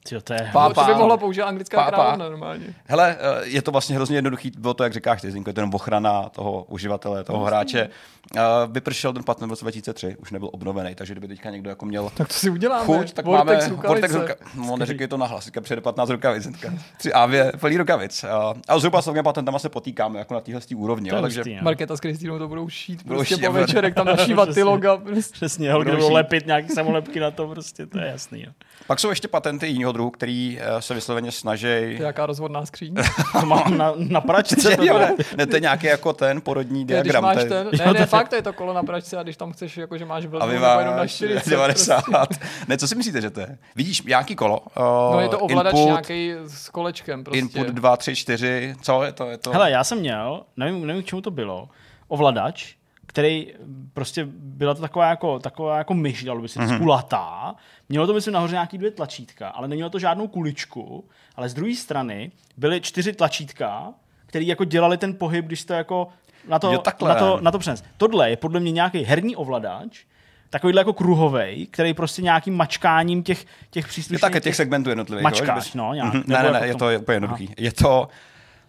Tyjo, 0.10 0.22
to 0.22 0.34
je... 0.34 0.40
Pá- 0.54 0.68
No, 0.68 0.74
to 0.74 0.86
by 0.86 0.94
mohla 0.96 1.18
použít 1.18 1.42
anglická 1.42 1.78
Pá- 1.78 1.84
pá. 1.86 1.92
královna 1.92 2.30
normálně. 2.30 2.66
Hele, 2.86 3.18
eh, 3.20 3.46
je 3.48 3.62
to 3.62 3.72
vlastně 3.72 3.96
hrozně 3.96 4.18
jednoduchý, 4.18 4.52
bylo 4.58 4.74
to, 4.74 4.84
jak 4.84 4.94
říkáš 4.94 5.22
ty, 5.22 5.32
Zinko, 5.32 5.50
je 5.50 5.54
to 5.54 5.60
jenom 5.60 5.74
ochrana 5.76 6.30
toho 6.30 6.64
uživatele, 6.70 7.24
toho 7.24 7.46
hráče. 7.46 7.90
Eh, 8.38 8.40
Vypršel 8.68 9.14
ten 9.14 9.24
patent 9.24 9.48
v 9.48 9.50
roce 9.50 9.66
2003, 9.66 10.16
už 10.20 10.32
nebyl 10.32 10.50
obnovený, 10.52 10.96
takže 10.96 11.14
kdyby 11.14 11.28
teďka 11.28 11.50
někdo 11.50 11.70
jako 11.70 11.86
měl 11.86 12.12
Tak 12.18 12.28
to 12.28 12.34
si 12.34 12.50
uděláme. 12.50 12.86
chuť, 12.86 13.14
tak 13.14 13.26
Vortex 13.26 13.48
máme 13.48 13.70
rukavice. 13.70 13.88
Vortex 13.88 14.14
ruka... 14.16 14.34
No, 14.68 14.78
neříkej 14.78 15.08
to 15.08 15.18
nahlas, 15.18 15.46
teďka 15.46 15.62
přijede 15.62 15.82
15 15.82 16.10
rukavic, 16.10 16.44
teďka. 16.46 16.74
Tři 16.98 17.10
A2 17.12 17.58
plný 17.60 17.78
rukavic. 17.78 18.24
A, 18.24 18.54
a 18.68 18.80
zhruba 18.80 19.02
s 19.02 19.06
těmi 19.06 19.24
patentama 19.24 19.60
se 19.60 19.70
potýkáme 19.70 20.20
jako 20.20 20.34
na 20.34 20.40
téhle 20.42 20.62
úrovni, 20.76 21.10
To 21.10 21.16
jo, 21.16 21.22
takže 21.22 21.40
hustý, 21.40 21.56
no. 21.56 21.62
Markéta 21.62 21.98
s 21.98 22.00
Kristýnou 22.00 22.40
to 22.40 22.48
budou 22.48 22.70
šít 22.70 23.04
Budou 23.04 23.18
prostě 23.20 23.36
šít, 23.36 23.46
po 23.46 23.52
večerek 23.54 23.94
tam 23.96 24.06
našívat 24.18 24.50
ty 24.54 24.64
loga. 24.64 24.98
Prostě. 24.98 25.34
Přesně, 25.34 25.70
kde 25.82 25.92
Budou 25.92 26.14
lepit 26.14 26.46
nějaký 26.46 26.70
samolepky 26.70 27.20
na 27.20 27.32
to, 27.32 27.48
prostě, 27.48 27.86
to 27.86 28.00
je 28.00 28.06
jasný. 28.08 28.42
Jo. 28.44 28.52
pak 28.88 29.00
jsou 29.00 29.10
ještě 29.10 29.28
patenty 29.28 29.68
jiného 29.68 29.92
druhu, 29.96 30.10
který 30.10 30.60
eh, 30.62 30.82
se 30.82 30.94
vysloveně 30.94 31.32
snaží 31.32 31.64
To 31.68 31.70
je 31.74 32.00
jaká 32.02 32.26
rozvodná 32.26 32.66
skříň. 32.66 32.96
To 33.40 33.46
mám 33.46 33.78
na, 33.78 33.94
na 33.98 34.22
pračce. 34.22 34.56
to 34.76 34.84
jo, 34.84 34.94
bude. 34.94 35.14
ne, 35.38 35.46
to 35.48 35.56
je 35.56 35.60
nějaký 35.60 35.88
jako 35.88 36.14
ten 36.14 36.42
porodní 36.42 36.80
je, 36.80 36.86
když 36.86 37.02
diagram. 37.04 37.24
máš 37.24 37.36
ten, 37.36 37.68
Jo, 37.74 37.86
ne, 37.86 37.94
ne, 37.94 38.00
je- 38.00 38.06
fakt, 38.06 38.30
to 38.30 38.36
je 38.36 38.42
to 38.42 38.54
kolo 38.54 38.74
na 38.74 38.84
pračce 38.84 39.18
a 39.18 39.24
když 39.24 39.38
tam 39.38 39.52
chceš, 39.52 39.78
jako, 39.78 39.98
že 39.98 40.06
máš 40.06 40.26
a 40.26 40.28
vlnu, 40.28 40.48
vy 40.48 40.54
nebo 40.54 40.66
jenom 40.80 40.96
na 40.96 41.02
máš 41.02 41.12
40. 41.12 41.50
90. 41.50 42.02
Prostě. 42.06 42.46
Ne, 42.68 42.78
co 42.78 42.88
si 42.88 42.96
myslíte, 42.96 43.22
že 43.22 43.30
to 43.30 43.40
je? 43.40 43.58
Vidíš, 43.76 44.02
nějaký 44.02 44.36
kolo. 44.36 44.60
Uh, 44.60 44.84
No 45.14 45.20
je 45.20 45.30
to 45.30 45.40
ovladač 45.40 45.74
input, 45.74 45.86
nějaký 45.86 46.34
s 46.48 46.70
kolečkem 46.70 47.24
prostě. 47.24 47.40
Input 47.40 47.68
2, 47.68 47.98
3, 47.98 48.16
4, 48.16 48.76
co 48.82 49.04
je 49.04 49.12
to? 49.12 49.30
Je 49.30 49.38
to... 49.38 49.52
Hele, 49.52 49.72
já 49.72 49.84
jsem 49.84 50.00
měl, 50.00 50.42
nevím, 50.58 50.88
nevím, 50.88 51.04
k 51.04 51.06
čemu 51.06 51.22
to 51.22 51.32
bylo, 51.32 51.70
ovladač, 52.08 52.76
který 53.16 53.54
prostě 53.94 54.28
byla 54.32 54.74
to 54.74 54.82
taková 54.82 55.10
jako, 55.10 55.40
taková 55.40 55.78
jako 55.78 55.94
myš, 55.94 56.24
dalo 56.24 56.42
by 56.42 56.48
se 56.48 56.60
říct, 56.60 56.70
mm-hmm. 56.72 56.78
kulatá. 56.78 57.56
Mělo 57.90 58.08
to, 58.08 58.14
myslím, 58.14 58.34
nahoře 58.34 58.54
nějaký 58.56 58.78
dvě 58.78 58.92
tlačítka, 58.92 59.50
ale 59.50 59.68
nemělo 59.68 59.90
to 59.90 60.00
žádnou 60.00 60.28
kuličku, 60.28 61.06
ale 61.36 61.50
z 61.50 61.54
druhé 61.54 61.76
strany 61.76 62.32
byly 62.58 62.82
čtyři 62.82 63.14
tlačítka, 63.14 63.94
které 64.26 64.46
jako 64.46 64.64
dělali 64.64 64.98
ten 64.98 65.16
pohyb, 65.16 65.46
když 65.46 65.66
to 65.66 65.74
jako 65.74 66.08
na 66.48 66.60
to, 66.60 66.72
Jo, 66.72 66.78
takhle. 66.78 67.10
na 67.10 67.16
to, 67.16 67.40
na 67.42 67.52
to 67.52 67.60
přenes. 67.60 67.84
Tohle 67.98 68.30
je 68.30 68.38
podle 68.38 68.60
mě 68.60 68.72
nějaký 68.72 69.04
herní 69.04 69.36
ovladač, 69.36 70.04
takovýhle 70.50 70.80
jako 70.80 70.94
kruhovej, 70.94 71.68
který 71.72 71.94
prostě 71.94 72.22
nějakým 72.22 72.56
mačkáním 72.58 73.24
těch, 73.24 73.46
těch 73.70 73.86
Je 73.86 73.90
příslušných... 73.90 74.22
také 74.22 74.42
těch 74.42 74.56
segmentů 74.56 74.90
jednotlivých. 74.90 75.24
Mačkáš, 75.24 75.48
jo, 75.58 75.62
že 75.62 75.70
bys- 75.70 75.76
no, 75.78 75.94
nějak. 75.94 76.14
Mhm, 76.14 76.24
Nebo 76.28 76.44
Ne, 76.44 76.44
ne, 76.44 76.60
ne, 76.60 76.68
jako 76.68 76.68
je 76.68 76.74
v 76.74 76.78
to 76.78 76.90
je 76.90 76.98
úplně 76.98 77.16
jednoduchý. 77.16 77.54
Je 77.58 77.72
to, 77.72 78.08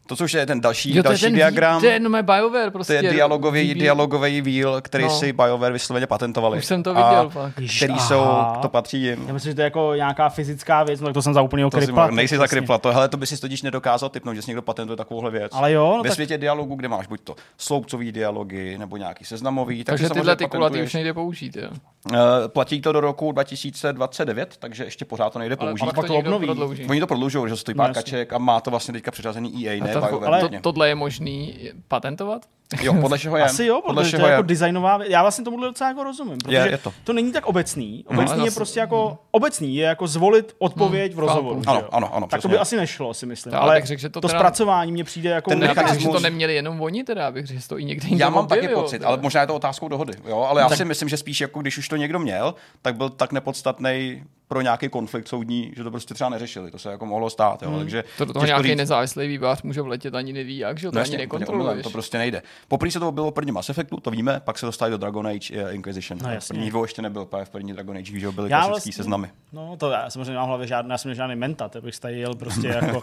to, 0.06 0.16
což 0.16 0.32
je 0.32 0.46
ten 0.46 0.60
další, 0.60 0.90
Jo, 0.90 0.94
to 0.94 0.98
je 0.98 1.02
další 1.02 1.24
ten 1.24 1.34
diagram. 1.34 1.80
To 1.80 1.86
je 1.86 1.92
jenom 1.92 2.18
BioWare 2.22 2.70
prostě. 2.70 2.98
To 3.00 3.06
je 3.06 3.12
dialogový, 3.12 3.74
dialogový 3.74 4.40
víl, 4.40 4.80
který 4.80 5.04
No. 5.04 5.10
si 5.10 5.32
BioWare 5.32 5.72
vysloveně 5.72 6.06
patentovali. 6.06 6.58
Už 6.58 6.64
jsem 6.64 6.82
to 6.82 6.94
viděl. 6.94 7.32
Ježiš, 7.58 7.76
Který 7.76 7.92
aha. 7.92 8.06
jsou, 8.08 8.24
to 8.62 8.68
patří 8.68 9.02
jim. 9.02 9.24
Já 9.26 9.32
myslím, 9.34 9.50
že 9.50 9.54
to 9.54 9.60
je 9.60 9.64
jako 9.64 9.92
nějaká 9.96 10.28
fyzická 10.28 10.82
věc, 10.84 11.00
no 11.00 11.06
tak 11.06 11.14
to 11.14 11.22
jsem 11.22 11.34
za 11.34 11.42
úplného 11.42 11.70
kripla. 11.70 12.10
nejsi 12.10 12.36
za 12.36 12.48
kripla, 12.48 12.78
to, 12.78 12.92
hele, 12.92 13.08
to 13.08 13.16
by 13.16 13.26
si 13.26 13.40
totiž 13.40 13.62
nedokázal 13.62 14.08
typnout, 14.08 14.36
že 14.36 14.42
si 14.42 14.50
někdo 14.50 14.62
patentuje 14.62 14.96
takovouhle 14.96 15.30
věc. 15.30 15.52
Ale 15.54 15.72
jo, 15.72 15.94
no 15.96 16.02
Ve 16.02 16.08
tak- 16.08 16.14
světě 16.14 16.38
dialogu, 16.38 16.74
kde 16.74 16.88
máš 16.88 17.06
buď 17.06 17.20
to 17.24 17.34
sloupcový 17.58 18.12
dialogy, 18.12 18.78
nebo 18.78 18.96
nějaký 18.96 19.24
seznamový, 19.24 19.84
Takže 19.84 20.04
takže 20.04 20.14
tyhle 20.14 20.36
ty 20.36 20.44
kulatý 20.44 20.60
patentuješ. 20.62 20.86
už 20.90 20.94
nejde 20.94 21.14
použít, 21.14 21.56
jo. 21.56 21.68
Eh, 22.14 22.16
Platí 22.48 22.80
to 22.80 22.92
do 22.92 23.00
roku 23.00 23.32
2029, 23.32 24.56
takže 24.58 24.84
ještě 24.84 25.04
pořád 25.04 25.32
to 25.32 25.38
nejde 25.38 25.56
Ale 25.60 25.70
použít. 25.70 25.84
pak 25.86 25.94
pak 25.94 26.06
to 26.06 26.14
obnoví. 26.16 26.46
prodlouží. 26.46 26.86
Oni 26.90 27.00
to 27.00 27.06
prodlužují, 27.06 27.48
že 27.50 27.56
stojí 27.56 27.74
No 27.76 27.82
pár 27.82 27.90
jasně. 27.90 28.02
kaček 28.02 28.32
a 28.32 28.38
má 28.38 28.60
to 28.60 28.70
vlastně 28.70 28.92
teďka 28.92 29.10
přeřazený 29.10 29.66
EA, 29.66 29.80
ne. 29.84 29.92
Ale- 30.26 30.42
nutně. 30.42 30.58
to, 30.58 30.62
tohle 30.62 30.88
je 30.88 30.94
možný 30.94 31.58
patentovat? 31.88 32.46
Jo, 32.82 32.94
podle 33.00 33.18
čeho 33.18 33.36
je. 33.36 33.42
Asi 33.42 33.64
jo, 33.64 33.80
podle 33.86 34.02
protože 34.02 34.10
to 34.12 34.16
čeho 34.16 34.26
je 34.28 34.32
jako 34.32 34.42
designová 34.42 34.96
věc. 34.96 35.10
Já 35.10 35.22
vlastně 35.22 35.44
tomuhle 35.44 35.68
docela 35.68 35.90
jako 35.90 36.04
rozumím, 36.04 36.38
protože 36.38 36.56
Je- 36.56 36.70
je 36.70 36.78
to. 36.78 36.92
to 37.04 37.12
není 37.12 37.32
tak 37.32 37.46
obecný. 37.46 38.04
ale 38.08 38.18
Obecný 38.18 38.38
je 38.44 38.50
zase- 38.50 38.58
prostě 38.60 38.80
jako, 38.80 39.18
obecný 39.30 39.76
je 39.76 39.84
jako 39.84 40.06
zvolit 40.06 40.54
odpověď 40.58 41.12
v 41.12 41.14
chápu. 41.14 41.20
rozhovoru. 41.26 41.62
Ano, 41.66 41.82
ano, 41.92 42.14
ano, 42.16 42.26
Tak 42.26 42.42
to 42.42 42.48
by 42.48 42.58
asi 42.58 42.76
nešlo, 42.76 43.14
si 43.14 43.26
myslím. 43.26 43.52
Já 43.54 43.58
Ale 43.60 43.80
řekl, 43.84 44.00
že 44.00 44.08
to 44.08 44.20
to 44.20 44.28
teda- 44.28 44.38
zpracování 44.40 44.92
mě 44.92 45.04
přijde 45.04 45.30
jako... 45.30 45.50
Ten 45.50 45.62
Já 45.62 45.68
bych 45.68 45.76
řekl, 45.76 45.88
že 45.88 45.94
mechanismus- 45.94 46.12
to 46.12 46.20
neměli 46.20 46.54
jenom 46.54 46.80
oni, 46.80 47.04
teda, 47.04 47.22
já 47.22 47.30
bych 47.30 47.46
řekl, 47.46 47.60
že 47.60 47.68
to 47.68 47.78
i 47.78 47.84
někde 47.84 48.08
Já 48.16 48.30
mám 48.30 48.46
taky 48.46 48.68
pocit, 48.68 49.04
ale 49.04 49.16
možná 49.20 49.40
je 49.40 49.46
to 49.46 49.54
otázkou 49.54 49.88
dohody. 49.88 50.12
Jo? 50.28 50.40
Ale 50.48 50.60
já 50.60 50.68
si 50.68 50.84
myslím, 50.84 51.08
že 51.08 51.16
spíš 51.16 51.40
jako 51.40 51.60
když 51.60 51.78
už 51.78 51.88
to 51.88 51.96
někdo 51.96 52.18
měl, 52.18 52.54
tak 52.82 52.96
byl 52.96 53.08
tak 53.08 53.32
nepodstatný 53.32 54.22
pro 54.48 54.60
nějaký 54.60 54.88
konflikt 54.88 55.28
soudní, 55.28 55.72
že 55.76 55.84
to 55.84 55.90
prostě 55.90 56.14
třeba 56.14 56.30
neřešili. 56.30 56.70
To 56.70 56.78
se 56.78 56.90
jako 56.90 57.06
mohlo 57.06 57.30
stát. 57.30 57.62
Jo? 57.62 57.78
Takže 57.78 58.04
To 58.18 58.24
do 58.24 58.32
toho 58.32 58.46
nějaký 58.46 58.68
říct. 58.68 58.76
nezávislý 58.78 59.28
vývář 59.28 59.62
může 59.62 59.82
vletět, 59.82 60.14
ani 60.14 60.32
neví 60.32 60.58
jak, 60.58 60.78
že 60.78 60.90
to 60.90 60.96
No 60.96 61.02
ani 61.02 61.16
nekontroluješ. 61.16 61.82
to 61.82 61.90
prostě 61.90 62.18
nejde. 62.18 62.42
Poprvé 62.68 62.90
se 62.90 63.00
to 63.00 63.12
bylo 63.12 63.30
v 63.30 63.34
prvním 63.34 63.54
Mass 63.54 63.70
Effectu, 63.70 63.96
to 64.00 64.10
víme, 64.10 64.40
pak 64.44 64.58
se 64.58 64.66
dostali 64.66 64.90
do 64.90 64.96
Dragon 64.96 65.26
Age 65.26 65.54
eh, 65.54 65.72
Inquisition. 65.72 66.18
No 66.22 66.30
jasně. 66.30 66.58
první 66.58 66.82
ještě 66.82 67.02
nebyl, 67.02 67.22
úplně 67.22 67.44
v 67.44 67.50
první 67.50 67.72
Dragon 67.72 67.96
Age, 67.96 68.20
že 68.20 68.30
byly 68.30 68.50
Já 68.50 68.58
klasický 68.58 68.72
vlastně- 68.90 68.92
seznamy. 68.92 69.30
No, 69.52 69.76
to 69.76 69.90
já 69.90 70.10
samozřejmě 70.10 70.34
mám 70.34 70.44
v 70.44 70.48
hlavě 70.48 70.66
žádný, 70.66 70.90
já 70.90 70.98
jsem 70.98 71.08
měl 71.08 71.16
žádný 71.16 71.36
mentat, 71.36 71.74
já 71.74 71.80
bych 71.80 71.98
tady 72.00 72.18
jel 72.18 72.34
prostě 72.34 72.66
jako 72.82 73.02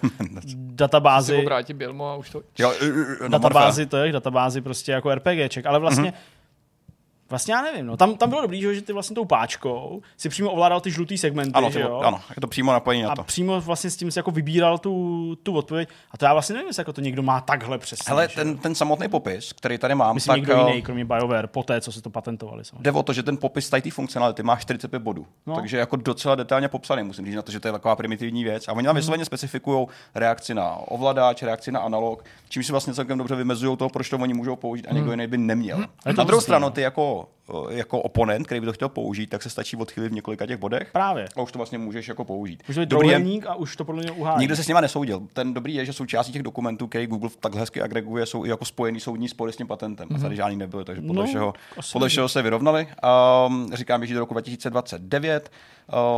databázi, 0.56 1.38
obrátí 1.38 1.74
Bělmo 1.74 2.08
a 2.10 2.16
už 2.16 2.30
to... 2.30 2.42
Jo, 2.60 2.70
uh, 2.82 2.88
uh, 2.88 3.06
no, 3.22 3.28
databázi, 3.30 3.86
to 3.86 3.98
je 3.98 4.12
databázi 4.12 4.62
prostě 4.62 4.92
jako 4.92 5.16
RPGček, 5.16 5.66
ale 5.66 5.80
vlastně 5.80 6.04
Mhm. 6.04 6.14
Vlastně 7.34 7.54
já 7.54 7.62
nevím, 7.62 7.86
no. 7.86 7.98
Tam, 7.98 8.16
tam 8.18 8.30
bylo 8.30 8.42
dobrý, 8.42 8.62
že, 8.62 8.82
ty 8.82 8.94
vlastně 8.94 9.16
tou 9.16 9.26
páčkou 9.26 10.02
si 10.18 10.30
přímo 10.30 10.52
ovládal 10.52 10.82
ty 10.82 10.92
žlutý 10.92 11.18
segmenty, 11.18 11.52
Ano, 11.54 11.70
že 11.72 11.80
to, 11.80 11.86
jo? 11.90 12.00
ano, 12.06 12.22
je 12.36 12.42
to 12.42 12.48
přímo 12.48 12.72
napojení 12.74 13.04
na 13.04 13.12
A 13.12 13.16
to. 13.16 13.24
přímo 13.24 13.62
vlastně 13.62 13.90
s 13.90 13.96
tím 13.96 14.12
si 14.12 14.20
jako 14.20 14.32
vybíral 14.32 14.78
tu, 14.78 15.36
tu 15.44 15.56
odpověď. 15.58 15.90
A 16.12 16.18
to 16.18 16.26
já 16.26 16.34
vlastně 16.34 16.54
nevím, 16.54 16.68
jestli 16.68 16.82
jako 16.82 16.94
to 16.94 17.02
někdo 17.02 17.24
má 17.24 17.42
takhle 17.42 17.78
přesně. 17.78 18.04
Hele, 18.08 18.28
že 18.30 18.36
ten, 18.36 18.50
jo? 18.50 18.56
ten 18.62 18.76
samotný 18.76 19.10
popis, 19.10 19.54
který 19.54 19.78
tady 19.78 19.96
mám, 19.96 20.16
Myslím 20.16 20.32
tak 20.32 20.38
někdo 20.38 20.68
eh, 20.68 20.70
jiný, 20.72 20.82
kromě 20.82 21.06
BioWare, 21.06 21.48
po 21.48 21.64
té, 21.64 21.82
co 21.82 21.92
si 21.92 22.02
to 22.02 22.10
patentovali. 22.10 22.66
Samozřejmě. 22.66 22.84
jde 22.84 22.92
o 22.92 23.04
to, 23.04 23.14
že 23.14 23.24
ten 23.24 23.38
popis 23.38 23.70
tady 23.70 23.82
té 23.82 23.92
funkcionality 23.92 24.44
má 24.44 24.56
45 24.56 25.00
bodů. 25.00 25.26
No. 25.48 25.56
Takže 25.56 25.78
jako 25.78 25.96
docela 25.96 26.36
detailně 26.36 26.68
popsaný, 26.68 27.04
musím 27.04 27.26
říct 27.26 27.36
na 27.36 27.42
to, 27.42 27.52
že 27.52 27.60
to 27.60 27.68
je 27.68 27.72
taková 27.72 27.96
primitivní 27.96 28.44
věc. 28.44 28.68
A 28.68 28.72
oni 28.72 28.78
Mhm. 28.80 28.86
tam 28.86 28.96
vysloveně 28.96 29.26
specifikují 29.26 29.88
reakci 30.16 30.54
na 30.54 30.76
ovladač, 30.88 31.44
reakci 31.44 31.72
na 31.72 31.80
analog, 31.80 32.26
čím 32.50 32.64
si 32.64 32.72
vlastně 32.72 32.94
celkem 32.94 33.18
dobře 33.18 33.36
vymezují 33.36 33.78
to, 33.78 33.90
proč 33.90 34.10
to 34.10 34.18
oni 34.18 34.34
můžou 34.34 34.56
použít 34.56 34.88
a 34.90 34.94
někdo 34.94 35.12
jiný 35.12 35.28
by 35.28 35.38
neměl. 35.38 35.78
Mhm. 35.78 35.88
to 36.04 36.14
Na 36.18 36.24
druhou 36.24 36.42
stranu, 36.42 36.64
no. 36.64 36.70
ty 36.72 36.82
jako, 36.82 37.23
eh, 37.24 37.43
jako 37.70 38.02
oponent, 38.02 38.46
který 38.46 38.60
by 38.60 38.66
to 38.66 38.74
chtěl 38.74 38.90
použít, 38.90 39.28
tak 39.28 39.44
se 39.44 39.50
stačí 39.50 39.78
odchylit 39.78 40.12
v 40.12 40.16
několika 40.16 40.46
těch 40.46 40.58
bodech. 40.58 40.90
Právě. 40.92 41.26
A 41.36 41.42
už 41.42 41.52
to 41.52 41.60
vlastně 41.60 41.78
můžeš 41.78 42.08
jako 42.08 42.26
použít. 42.26 42.64
Může 42.68 42.80
být 42.82 42.90
Dobrý 42.90 43.08
je- 43.08 43.42
a 43.48 43.56
už 43.56 43.76
to 43.76 43.86
podle 43.86 44.02
mě 44.02 44.12
uhání. 44.12 44.40
Nikdo 44.40 44.56
se 44.56 44.64
s 44.64 44.68
nima 44.68 44.82
nesoudil. 44.82 45.22
Ten 45.34 45.54
dobrý 45.54 45.74
je, 45.76 45.86
že 45.86 45.94
součástí 45.94 46.32
těch 46.34 46.44
dokumentů, 46.44 46.88
který 46.88 47.08
Google 47.08 47.30
takhle 47.40 47.62
hezky 47.62 47.82
agreguje, 47.82 48.26
jsou 48.26 48.46
i 48.46 48.50
jako 48.50 48.66
spojený 48.66 49.00
soudní 49.00 49.30
spory 49.30 49.54
s 49.54 49.56
tím 49.58 49.68
patentem. 49.68 50.10
Mm-hmm. 50.10 50.16
A 50.18 50.22
tady 50.22 50.36
žádný 50.36 50.56
nebyly, 50.58 50.86
takže 50.86 51.02
podle, 51.02 51.22
No, 51.24 51.28
všeho, 51.28 51.54
podle 51.94 52.10
všeho 52.10 52.30
se 52.30 52.42
vyrovnali. 52.42 52.88
Um, 53.48 53.70
říkám, 53.74 54.06
že 54.06 54.14
do 54.14 54.20
roku 54.20 54.34
2029. 54.34 55.52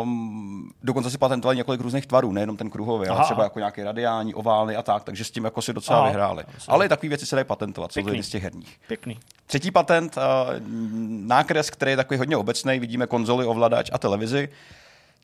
Um, 0.04 0.72
dokonce 0.84 1.10
si 1.10 1.18
patentovali 1.18 1.58
několik 1.58 1.82
různých 1.82 2.06
tvarů, 2.08 2.32
nejenom 2.32 2.58
ten 2.58 2.70
kruhový, 2.70 3.08
ale 3.08 3.24
třeba 3.24 3.44
jako 3.44 3.60
nějaký 3.60 3.84
radiální, 3.84 4.34
oválny 4.34 4.76
a 4.76 4.82
tak, 4.84 5.04
takže 5.04 5.24
s 5.24 5.32
tím 5.32 5.44
jako 5.46 5.62
si 5.62 5.74
docela 5.74 5.98
Aha. 6.00 6.08
vyhráli. 6.08 6.44
Ale 6.68 6.86
i 6.86 6.90
takové 6.90 7.10
věci 7.10 7.26
se 7.26 7.36
dají 7.36 7.46
patentovat, 7.46 7.92
co 7.92 8.04
Pěkný. 8.04 8.24
z 8.24 8.30
těch 8.30 8.44
herních. 8.44 8.80
Pěkný. 8.88 9.20
Třetí 9.48 9.72
patent, 9.72 10.18
uh, 10.18 10.24
nákres, 11.22 11.70
který 11.70 11.92
je 11.92 11.98
takový 11.98 12.18
hodně 12.18 12.38
obecný, 12.38 12.80
vidíme 12.80 13.08
konzoli, 13.08 13.46
ovladač 13.46 13.90
a 13.94 13.98
televizi, 13.98 14.50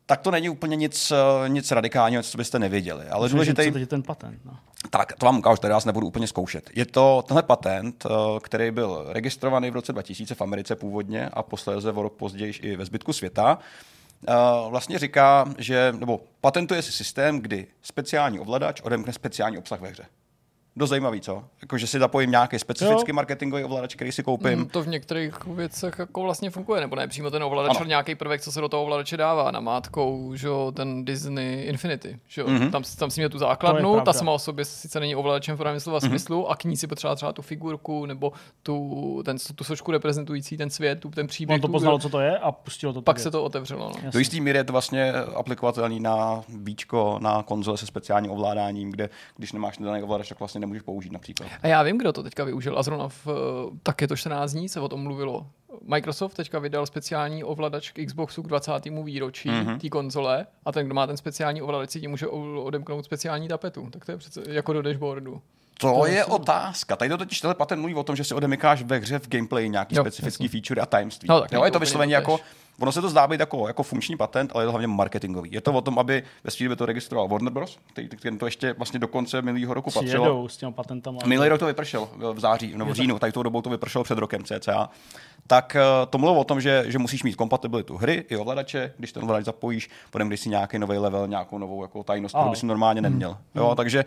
tak 0.05 0.21
to 0.21 0.31
není 0.31 0.49
úplně 0.49 0.75
nic, 0.75 1.11
eh, 1.11 1.49
nic 1.49 1.71
radikálního, 1.71 2.23
co 2.23 2.37
byste 2.37 2.59
nevěděli. 2.59 3.05
Ale 3.07 3.25
Myslím, 3.25 3.37
důležitý, 3.37 3.63
že 3.63 3.69
Co 3.69 3.73
teď 3.73 3.81
je 3.81 3.87
ten 3.87 4.03
patent? 4.03 4.45
No. 4.45 4.57
tak, 4.89 5.13
to 5.13 5.25
vám 5.25 5.37
ukážu, 5.37 5.57
tady 5.57 5.73
vás 5.73 5.85
nebudu 5.85 6.07
úplně 6.07 6.27
zkoušet. 6.27 6.69
Je 6.75 6.85
to 6.85 7.23
tenhle 7.27 7.43
patent, 7.43 8.05
eh, 8.05 8.39
který 8.43 8.71
byl 8.71 9.05
registrovaný 9.09 9.71
v 9.71 9.73
roce 9.73 9.93
2000 9.93 10.35
v 10.35 10.41
Americe 10.41 10.75
původně 10.75 11.29
a 11.33 11.43
posléze 11.43 11.91
o 11.91 12.01
rok 12.01 12.13
později 12.13 12.53
i 12.61 12.75
ve 12.75 12.85
zbytku 12.85 13.13
světa. 13.13 13.59
Eh, 14.27 14.33
Vlastně 14.69 14.99
říká, 14.99 15.45
že, 15.57 15.93
nebo 15.97 16.21
patentuje 16.41 16.81
si 16.81 16.91
systém, 16.91 17.39
kdy 17.39 17.67
speciální 17.81 18.39
ovladač 18.39 18.81
odemkne 18.81 19.13
speciální 19.13 19.57
obsah 19.57 19.81
ve 19.81 19.89
hře. 19.89 20.05
Dost 20.81 20.89
zajímavý, 20.89 21.21
co? 21.21 21.43
Jako, 21.61 21.77
že 21.77 21.87
si 21.87 21.99
zapojím 21.99 22.31
nějaký 22.31 22.59
specifický 22.59 23.09
Jo. 23.11 23.15
marketingový 23.15 23.63
ovladač, 23.63 23.95
který 23.95 24.11
si 24.11 24.23
koupím. 24.23 24.53
Hmm, 24.53 24.69
to 24.69 24.83
v 24.83 24.87
některých 24.87 25.45
věcech 25.45 25.95
jako 25.99 26.21
vlastně 26.21 26.49
funguje, 26.49 26.81
nebo 26.81 26.95
ne 26.95 27.07
přímo 27.07 27.31
ten 27.31 27.43
ovladač, 27.43 27.77
ale 27.79 27.87
nějaký 27.87 28.15
prvek, 28.15 28.41
co 28.41 28.51
se 28.51 28.61
do 28.61 28.69
toho 28.69 28.83
ovladače 28.83 29.17
dává, 29.17 29.51
namátkou, 29.51 30.35
že 30.35 30.47
jo, 30.47 30.71
ten 30.75 31.05
Disney 31.05 31.63
Infinity, 31.63 32.19
že 32.27 32.41
jo, 32.41 32.47
mm-hmm. 32.47 32.71
tam, 32.71 32.83
tam 32.99 33.11
si 33.11 33.19
měl 33.19 33.29
tu 33.29 33.33
To 33.33 33.39
základnu, 33.39 34.01
ta 34.01 34.13
sama 34.13 34.31
o 34.31 34.39
sobě 34.39 34.65
sice 34.65 34.99
není 34.99 35.15
ovladačem 35.15 35.55
v 35.55 35.57
pravém 35.57 35.79
slova 35.79 35.99
mm-hmm. 35.99 36.09
smyslu 36.09 36.49
a 36.49 36.55
k 36.55 36.63
ní 36.63 36.77
si 36.77 36.87
potřeba 36.87 37.15
třeba 37.15 37.33
tu 37.33 37.41
figurku 37.41 38.05
nebo 38.05 38.31
tu, 38.63 39.21
ten, 39.25 39.37
tu 39.55 39.63
sošku 39.63 39.91
reprezentující 39.91 40.57
ten 40.57 40.69
svět, 40.69 40.99
tu, 40.99 41.09
ten 41.09 41.27
příběh. 41.27 41.55
On 41.55 41.61
to 41.61 41.67
tu- 41.67 41.71
poznalo, 41.71 41.99
co 41.99 42.09
to 42.09 42.19
je 42.19 42.37
a 42.37 42.51
pustilo 42.51 42.93
to. 42.93 43.01
pak 43.01 43.17
tu 43.17 43.23
se 43.23 43.31
to 43.31 43.43
otevřelo. 43.43 43.81
No. 43.83 43.91
Jasně. 43.95 44.09
Do 44.09 44.19
jistý 44.19 44.41
míry 44.41 44.57
je 44.57 44.63
to 44.63 44.71
vlastně 44.71 45.13
aplikovatelný 45.13 45.99
na 45.99 46.43
víčko, 46.49 47.19
na 47.21 47.43
konzole 47.43 47.77
se 47.77 47.85
speciálním 47.85 48.31
ovládáním, 48.31 48.91
kde 48.91 49.09
když 49.37 49.51
nemáš 49.53 49.77
daný 49.77 50.03
ovladač, 50.03 50.29
tak 50.29 50.39
vlastně 50.39 50.70
nemůžeš 50.71 50.81
použít 50.85 51.11
například. 51.11 51.49
A 51.63 51.67
já 51.67 51.83
vím, 51.83 51.97
kdo 51.97 52.13
to 52.13 52.23
teďka 52.23 52.43
využil 52.43 52.79
a 52.79 52.83
zrovna 52.83 53.07
v, 53.09 53.27
eh, 53.27 53.77
tak 53.83 54.01
je 54.01 54.07
to 54.07 54.15
14 54.15 54.51
dní 54.51 54.69
se 54.69 54.79
o 54.79 54.87
tom 54.87 55.03
mluvilo. 55.03 55.47
Microsoft 55.87 56.33
teďka 56.33 56.59
vydal 56.59 56.85
speciální 56.85 57.43
ovladač 57.43 57.91
k 57.91 58.05
Xboxu 58.05 58.43
k 58.43 58.47
20. 58.47 59.03
výročí 59.03 59.49
Mhm. 59.49 59.67
mm-hmm. 59.67 59.79
té 59.79 59.89
konzole 59.89 60.47
a 60.65 60.71
ten, 60.71 60.85
kdo 60.85 60.95
má 60.95 61.07
ten 61.07 61.17
speciální 61.17 61.61
ovladač, 61.61 61.89
si 61.89 62.01
tím 62.01 62.09
může 62.11 62.27
odemknout 62.27 63.05
speciální 63.05 63.47
tapetu. 63.47 63.89
Tak 63.89 64.05
to 64.05 64.11
je 64.11 64.17
přece 64.17 64.41
jako 64.49 64.73
do 64.73 64.81
dashboardu. 64.81 65.41
To 65.79 66.05
je 66.05 66.25
otázka. 66.25 66.95
Tady 66.95 67.09
to 67.09 67.17
totiž 67.17 67.41
tenhle 67.41 67.55
patent 67.55 67.79
mluví 67.81 67.95
o 67.95 68.03
tom, 68.03 68.15
že 68.15 68.23
si 68.23 68.33
odemykáš 68.33 68.83
ve 68.83 68.97
hře 68.97 69.19
v 69.19 69.29
gameplay 69.29 69.69
nějaký 69.69 69.95
Jo, 69.95 70.03
specifický 70.03 70.47
feature 70.47 70.81
a 70.81 70.85
tajemství. 70.85 71.27
No, 71.29 71.41
tak 71.41 71.51
jo, 71.51 71.63
je 71.63 71.71
to 71.71 71.75
to 71.75 71.79
vysloveně 71.79 72.15
to 72.15 72.21
jako. 72.21 72.39
Ono 72.81 72.91
se 72.91 73.01
to 73.01 73.09
zdá 73.09 73.27
být 73.27 73.39
jako, 73.39 73.67
jako 73.67 73.83
funkční 73.83 74.17
patent, 74.17 74.51
ale 74.53 74.63
je 74.63 74.65
to 74.65 74.71
hlavně 74.71 74.87
marketingový. 74.87 75.49
Je 75.51 75.61
to 75.61 75.73
o 75.73 75.81
tom, 75.81 75.99
aby 75.99 76.23
ve 76.43 76.51
chvíli 76.51 76.69
by 76.69 76.75
to 76.75 76.85
registroval 76.85 77.27
Warner 77.27 77.53
Bros., 77.53 77.79
který, 77.93 78.07
který 78.09 78.37
to 78.37 78.45
ještě 78.45 78.73
vlastně 78.73 78.99
do 78.99 79.07
konce 79.07 79.41
minulého 79.41 79.73
roku 79.73 79.91
patřilo. 79.91 80.49
S 80.49 80.57
těma 80.57 80.71
patentama. 80.71 81.19
Minulý 81.25 81.49
rok 81.49 81.59
to 81.59 81.65
vypršel 81.65 82.09
v 82.33 82.39
září, 82.39 82.73
nebo 82.77 82.91
v 82.91 82.93
říjnu, 82.93 83.19
tady 83.19 83.31
tou 83.31 83.43
dobou 83.43 83.61
to 83.61 83.69
vypršelo 83.69 84.03
před 84.03 84.17
rokem 84.17 84.43
cca. 84.43 84.89
Tak 85.47 85.75
eh, 85.75 85.81
to 86.09 86.17
mluvilo 86.17 86.41
o 86.41 86.43
tom, 86.43 86.61
že, 86.61 86.83
že 86.87 86.99
musíš 86.99 87.23
mít 87.23 87.35
kompatibilitu 87.35 87.97
hry 87.97 88.25
i 88.29 88.37
ovladače, 88.37 88.93
když 88.97 89.11
ten 89.11 89.23
ovladač 89.23 89.45
zapojíš, 89.45 89.89
potom 90.11 90.27
když 90.27 90.39
si 90.39 90.49
nějaký 90.49 90.79
nový 90.79 90.97
level, 90.97 91.27
nějakou 91.27 91.57
novou 91.57 91.81
jako 91.81 92.03
tajnost, 92.03 92.35
kterou 92.35 92.49
bys 92.49 92.63
normálně 92.63 93.01
neměl. 93.01 93.37
Jo, 93.55 93.75
takže 93.75 94.05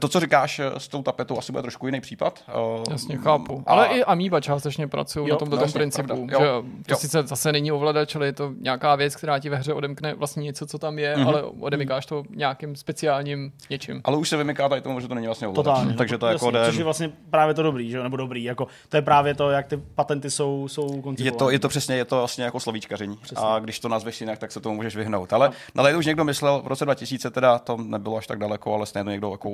to, 0.00 0.08
co 0.08 0.20
říkáš 0.20 0.58
eh, 0.58 0.80
s 0.80 0.88
tou 0.88 1.02
tapetou, 1.02 1.38
asi 1.38 1.52
bude 1.52 1.62
trošku 1.62 1.86
jiný 1.86 2.00
případ. 2.00 2.44
Eh, 2.48 2.52
Jasně, 2.90 3.16
chápu. 3.16 3.62
a- 3.66 3.70
Ale 3.70 3.86
i 3.86 4.04
Amiiba 4.04 4.40
částečně 4.40 4.88
pracují 4.88 5.28
Jo, 5.28 5.34
na 5.34 5.38
tomto 5.38 5.56
no 5.56 5.62
jasně, 5.62 5.78
principu. 5.78 6.06
pravda. 6.06 6.38
Že 6.38 6.44
Jo, 6.44 6.62
to 6.86 6.92
jo. 6.92 6.96
sice 6.98 7.22
zase 7.22 7.52
není 7.52 7.72
ovladač, 7.72 8.16
ale 8.16 8.26
je 8.26 8.32
to 8.32 8.52
nějaká 8.60 8.94
věc, 8.96 9.16
která 9.16 9.38
ti 9.38 9.48
ve 9.48 9.56
hře 9.56 9.72
odemkne 9.74 10.14
vlastně 10.14 10.42
něco, 10.42 10.66
co 10.66 10.78
tam 10.78 10.98
je, 10.98 11.16
Mhm. 11.16 11.28
ale 11.28 11.42
odemykáš 11.42 12.06
to 12.06 12.22
nějakým 12.30 12.76
speciálním 12.76 13.52
něčím. 13.70 14.00
Ale 14.04 14.16
už 14.16 14.28
se 14.28 14.36
vymyká 14.36 14.68
tady 14.68 14.80
tomu, 14.80 15.00
že 15.00 15.08
to 15.08 15.14
není 15.14 15.26
vlastně 15.26 15.48
ovladač. 15.48 15.64
Totálně. 15.72 15.90
no, 15.92 15.98
Takže 15.98 16.18
to 16.18 16.26
jako 16.26 16.46
jasně, 16.46 16.58
jde, 16.60 16.66
Což 16.66 16.76
je 16.76 16.84
vlastně 16.84 17.12
právě 17.30 17.54
to 17.54 17.62
dobrý, 17.62 17.90
že? 17.90 17.96
jo, 17.96 18.02
nebo 18.02 18.16
dobrý. 18.16 18.44
Jako, 18.44 18.66
to 18.88 18.96
je 18.96 19.02
právě 19.02 19.34
to, 19.34 19.50
jak 19.50 19.66
ty 19.66 19.76
patenty 19.76 20.30
jsou, 20.30 20.68
jsou 20.68 20.96
je 20.96 21.02
koncipované. 21.02 21.38
to, 21.38 21.50
je 21.50 21.58
to 21.58 21.68
přesně, 21.68 21.96
je 21.96 22.04
to 22.04 22.16
vlastně 22.18 22.44
jako 22.44 22.60
slovíčkaření. 22.60 23.16
Přesně. 23.22 23.46
A 23.46 23.58
když 23.58 23.80
to 23.80 23.88
nazveš 23.88 24.20
jinak, 24.20 24.38
tak 24.38 24.52
se 24.52 24.60
tomu 24.60 24.74
můžeš 24.74 24.96
vyhnout. 24.96 25.32
Ale 25.32 25.50
na 25.74 25.82
tady 25.82 25.96
už 25.96 26.06
někdo 26.06 26.24
myslel, 26.24 26.62
v 26.62 26.66
roce 26.66 26.84
2000 26.84 27.30
teda 27.30 27.58
to 27.58 27.76
nebylo 27.76 28.16
až 28.16 28.26
tak 28.26 28.38
daleko, 28.38 28.74
ale 28.74 28.86
stejně 28.86 29.04
to 29.04 29.10
někdo 29.10 29.30
jako 29.30 29.50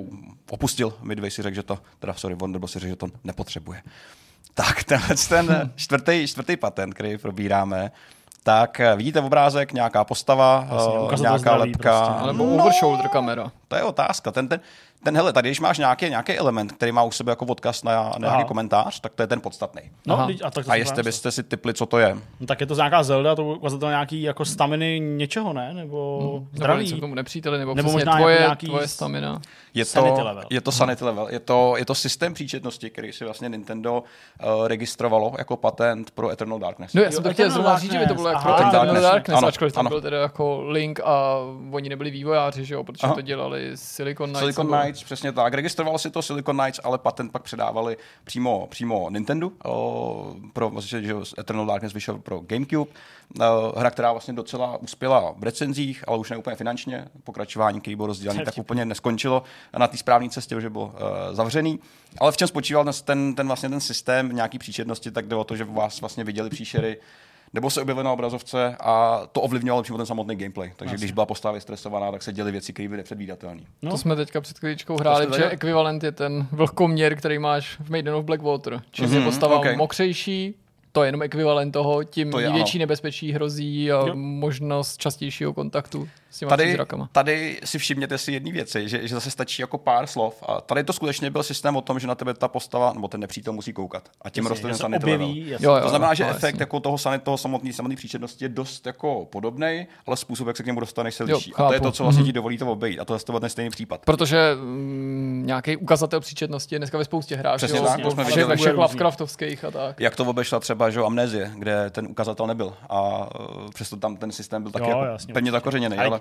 opustil. 0.51 0.95
Midway 1.03 1.31
si 1.31 1.43
řekl, 1.43 1.55
že 1.55 1.63
to, 1.63 1.79
teda 1.99 2.15
sorry, 2.15 2.35
Wonderboy 2.35 2.69
si 2.69 2.79
řekl, 2.79 2.91
že 2.91 2.97
to 2.97 3.07
nepotřebuje. 3.25 3.83
Tak 4.55 4.85
tenhle 4.85 5.17
ten 5.29 5.73
čtvrtý, 5.77 6.27
čtvrtý 6.27 6.57
patent, 6.57 6.95
který 6.95 7.19
probíráme, 7.19 7.93
tak 8.43 8.81
eh, 8.81 8.97
vidíte 8.97 9.21
v 9.21 9.25
obrázek, 9.25 9.73
nějaká 9.73 10.05
postava, 10.05 10.69
Jasně, 10.73 10.95
eh, 11.13 11.21
nějaká 11.21 11.39
zdraví 11.39 11.61
lepka. 11.61 12.01
prostě. 12.01 12.23
Ale 12.23 12.33
nebo 12.33 12.45
overshoulder 12.55 13.09
kamera. 13.09 13.53
To 13.69 13.77
je 13.77 13.83
otázka. 13.83 14.31
Ten, 14.31 14.49
ten, 14.49 14.61
ten 15.05 15.17
hele, 15.17 15.33
tady, 15.33 15.49
když 15.49 15.61
máš 15.61 15.79
nějaký, 15.79 16.09
nějaký 16.11 16.33
element, 16.33 16.73
který 16.73 16.93
má 16.93 17.03
u 17.03 17.11
sebe 17.11 17.33
jako 17.33 17.45
odkaz 17.45 17.83
na, 17.83 17.93
na 18.03 18.03
nějaký 18.19 18.37
Aha. 18.37 18.45
komentář, 18.45 19.01
tak 19.01 19.13
to 19.15 19.23
je 19.23 19.27
ten 19.27 19.41
podstatný. 19.41 19.83
No, 20.07 20.15
Aha. 20.15 20.29
a, 20.45 20.51
tak 20.51 20.65
to 20.65 20.71
A 20.71 20.75
jestli 20.75 21.03
byste 21.03 21.33
si 21.33 21.43
typli, 21.43 21.75
co 21.75 21.87
to 21.87 21.99
je. 21.99 22.17
No, 22.41 22.47
tak 22.47 22.61
je 22.61 22.67
to 22.67 22.75
nějaká 22.75 23.03
Zelda, 23.03 23.35
to 23.35 23.45
ukazatel 23.45 23.89
nějaký 23.89 24.23
jako 24.23 24.45
staminy 24.45 25.01
něčeho, 25.01 25.53
ne? 25.53 25.75
Nebo 25.75 26.19
Nebo 26.23 26.43
zdraví. 26.53 27.01
tomu 27.01 27.15
nepříteli, 27.15 27.59
nebo, 27.59 27.75
Nebo 27.75 27.89
nebo 27.89 27.93
možná 27.99 28.17
tvoje, 28.17 28.39
nějaký 28.39 28.67
tvoje 28.67 28.89
stamina. 28.89 29.41
Je 29.75 29.85
to, 29.85 29.91
Sanity 29.91 30.23
level. 30.23 30.45
je 30.51 30.61
to 30.61 30.73
sanity 30.73 31.05
level. 31.05 31.29
Je 31.31 31.41
to, 31.41 31.75
je 31.77 31.85
to 31.85 31.95
systém 31.95 32.35
příčetnosti, 32.35 32.91
který 32.91 33.13
si 33.13 33.25
vlastně 33.25 33.49
Nintendo 33.49 34.03
uh, 34.03 34.67
registrovalo 34.69 35.33
jako 35.39 35.57
patent 35.57 36.11
pro 36.11 36.31
Eternal 36.31 36.59
Darkness. 36.59 36.93
No 36.95 37.03
já 37.03 37.11
jsem 37.11 37.23
to 37.23 37.33
chtěl 37.33 37.51
zrovna 37.51 37.79
říct, 37.79 37.93
že 37.93 37.99
by 37.99 38.07
to 38.07 38.15
bylo 38.15 38.29
jako 38.29 38.49
Eternal 38.55 38.73
Darkness. 38.73 39.03
Darkness, 39.03 39.39
Ano, 39.39 39.49
ačkoliv 39.49 39.73
tam 39.73 39.81
ano. 39.81 39.91
byl 39.91 40.01
teda 40.01 40.21
jako 40.23 40.63
Link 40.69 41.01
a 41.05 41.37
oni 41.73 41.89
nebyli 41.89 42.11
vývojáři, 42.11 42.65
že 42.65 42.75
jo, 42.75 42.85
protože 42.85 43.07
Aha. 43.07 43.15
to 43.15 43.21
dělali 43.21 43.71
Silicon 43.75 44.27
Knights. 44.27 44.39
Silicon 44.41 44.67
nebo- 44.67 44.77
Knights, 44.93 45.05
přesně 45.05 45.33
tak. 45.33 45.55
Registrovalo 45.55 45.99
si 45.99 46.11
to 46.11 46.23
Silicon 46.23 46.59
Knights, 46.59 46.81
ale 46.85 46.99
patent 46.99 47.33
pak 47.33 47.43
předávali 47.43 47.97
přímo, 48.25 48.67
přímo 48.71 49.11
Nintendo. 49.11 49.51
O, 49.65 50.35
pro, 50.53 50.71
vlastně, 50.71 51.03
že 51.03 51.15
Eternal 51.39 51.67
Darkness 51.67 51.93
vyšel 51.95 52.19
pro 52.19 52.41
GameCube. 52.41 52.91
O, 53.41 53.79
hra, 53.79 53.91
která 53.91 54.13
vlastně 54.13 54.35
docela 54.35 54.77
uspěla 54.77 55.35
v 55.39 55.43
recenzích, 55.43 56.05
ale 56.09 56.19
už 56.19 56.31
ne 56.31 56.37
úplně 56.37 56.57
finančně. 56.57 57.09
Pokračování, 57.25 57.81
který 57.81 57.97
byl 57.97 58.07
rozdělený, 58.07 58.45
tak 58.45 58.59
úplně 58.59 58.85
neskončilo 58.85 59.43
na 59.79 59.87
té 59.89 59.97
správné 59.97 60.29
cestě, 60.29 60.61
že 60.61 60.71
byl 60.71 60.81
uh, 60.81 60.91
zavřený. 61.33 61.79
Ale 62.19 62.33
v 62.33 62.37
čem 62.37 62.49
spočíval 62.49 62.85
ten- 62.85 62.93
ten, 63.05 63.35
ten, 63.35 63.47
vlastně 63.47 63.69
ten 63.69 63.81
systém 63.81 64.29
nějaký 64.37 64.59
příčetnosti, 64.59 65.11
tak 65.11 65.27
jde 65.29 65.37
o 65.37 65.45
to, 65.45 65.57
že 65.57 65.65
vás 65.65 66.01
vlastně 66.01 66.25
viděli 66.25 66.51
příšery 66.51 66.99
nebo 67.55 67.71
se 67.71 67.83
objevily 67.83 68.05
na 68.05 68.13
obrazovce 68.13 68.77
a 68.81 69.23
to 69.33 69.41
ovlivňovalo 69.41 69.83
přímo 69.83 69.99
ten 69.99 70.07
samotný 70.07 70.37
gameplay. 70.37 70.73
Takže 70.77 70.97
když 70.97 71.13
byla 71.13 71.27
postava 71.27 71.61
stresovaná, 71.61 72.13
tak 72.13 72.23
se 72.23 72.33
děly 72.33 72.53
věci, 72.53 72.73
které 72.73 72.89
byly 72.89 72.97
nepředvídatelné. 72.97 73.63
No. 73.83 73.91
To 73.91 73.99
jsme 73.99 74.17
teďka 74.17 74.41
před 74.41 74.59
chvíličkou 74.59 74.97
hráli, 74.99 75.25
že 75.25 75.31
tady- 75.31 75.45
ekvivalent 75.45 76.03
je 76.05 76.13
ten 76.13 76.47
vlhkoměr, 76.53 77.17
který 77.17 77.39
máš 77.39 77.77
v 77.81 77.91
Maiden 77.91 78.15
of 78.15 78.25
Blackwater. 78.25 78.83
Čím 78.91 79.05
Mhm, 79.05 79.15
je 79.15 79.21
postava 79.25 79.59
ok. 79.59 79.77
mokřejší, 79.77 80.55
to 80.93 81.03
je 81.03 81.09
jenom 81.09 81.23
ekvivalent 81.23 81.73
toho, 81.73 82.05
tím 82.05 82.31
To 82.31 82.39
je, 82.39 82.53
větší 82.53 82.79
ano. 82.79 82.83
nebezpečí 82.83 83.33
hrozí 83.33 83.93
a 83.93 83.97
Jo. 84.07 84.15
možnost 84.15 84.97
častějšího 84.97 85.53
kontaktu 85.53 86.09
Tady, 86.49 86.79
tady 87.13 87.61
si 87.65 87.79
všimněte 87.79 88.19
si 88.19 88.33
jedné 88.33 88.53
věci, 88.53 88.89
že, 88.89 89.09
že 89.09 89.15
zase 89.15 89.31
stačí 89.31 89.63
jako 89.63 89.79
pár 89.79 90.07
slov. 90.07 90.43
A 90.49 90.61
tady 90.61 90.85
to 90.85 90.93
skutečně 90.93 91.31
byl 91.31 91.43
systém 91.43 91.77
o 91.77 91.81
tom, 91.81 91.99
že 92.01 92.07
na 92.07 92.15
tebe 92.15 92.35
ta 92.35 92.49
postava 92.49 92.93
nebo 92.93 93.09
ten 93.09 93.21
nepřítel 93.21 93.53
musí 93.53 93.73
koukat. 93.73 94.09
A 94.23 94.31
tím 94.31 94.47
roste 94.47 94.67
ten 94.67 94.77
sanity 94.77 95.05
objeví, 95.05 95.43
level. 95.53 95.59
Jo, 95.61 95.75
jo. 95.77 95.83
To 95.83 95.89
znamená, 95.89 96.15
že 96.15 96.25
no, 96.25 96.31
efekt 96.31 96.61
jako 96.61 96.81
toho, 96.81 96.99
sanit, 96.99 97.23
toho 97.23 97.39
samotný, 97.39 97.73
samotný 97.73 97.97
příčetnosti 97.97 98.45
je 98.45 98.49
dost 98.49 98.87
jako 98.87 99.25
podobný, 99.25 99.87
ale 100.07 100.17
způsob, 100.17 100.47
jak 100.47 100.57
se 100.57 100.63
k 100.63 100.67
němu 100.67 100.81
dostaneš, 100.81 101.15
se 101.15 101.25
Jo, 101.29 101.37
liší. 101.37 101.55
a 101.55 101.67
to 101.69 101.73
je 101.75 101.81
to, 101.81 101.93
co 101.93 102.03
vlastně 102.03 102.21
Mhm. 102.23 102.27
ti 102.27 102.33
dovolí 102.33 102.59
to 102.59 102.67
obejít. 102.67 103.01
A 103.01 103.05
to 103.05 103.15
je 103.15 103.21
to 103.21 103.41
ten 103.41 103.49
stejný 103.51 103.71
případ. 103.71 104.01
Protože 104.05 104.57
mm, 104.61 105.43
nějaký 105.47 105.77
ukazatel 105.77 106.21
příčetnosti 106.21 106.75
je 106.75 106.79
dneska 106.79 106.99
ve 106.99 107.05
spoustě 107.05 107.37
hrách. 107.37 107.57
Přesně 107.57 107.79
že 107.79 107.85
jo? 107.85 107.89
tak, 107.91 108.01
to 108.01 108.11
jsme 108.11 108.25
viděli. 108.25 108.45
Ve 108.45 108.57
všech. 108.57 108.75
Lovecraftovských 108.77 109.65
a 109.65 109.71
tak. 109.71 110.01
Jak 110.01 110.17
to 110.17 110.25
obešla 110.25 110.61
třeba 110.61 110.91
že, 110.91 111.01
amnézie, 111.01 111.51
kde 111.59 111.91
ten 111.91 112.07
ukazatel 112.11 112.47
nebyl 112.47 112.75
a 112.89 113.01
uh, 113.41 113.71
přesto 113.75 113.97
tam 113.97 114.17
ten 114.17 114.33
systém 114.33 114.63
byl 114.63 114.73
taky 114.73 114.91
Jo, 114.91 114.99
jako 114.99 115.17
pevně 115.33 115.51
zakořeněný. 115.51 115.97
Ale... 115.97 116.21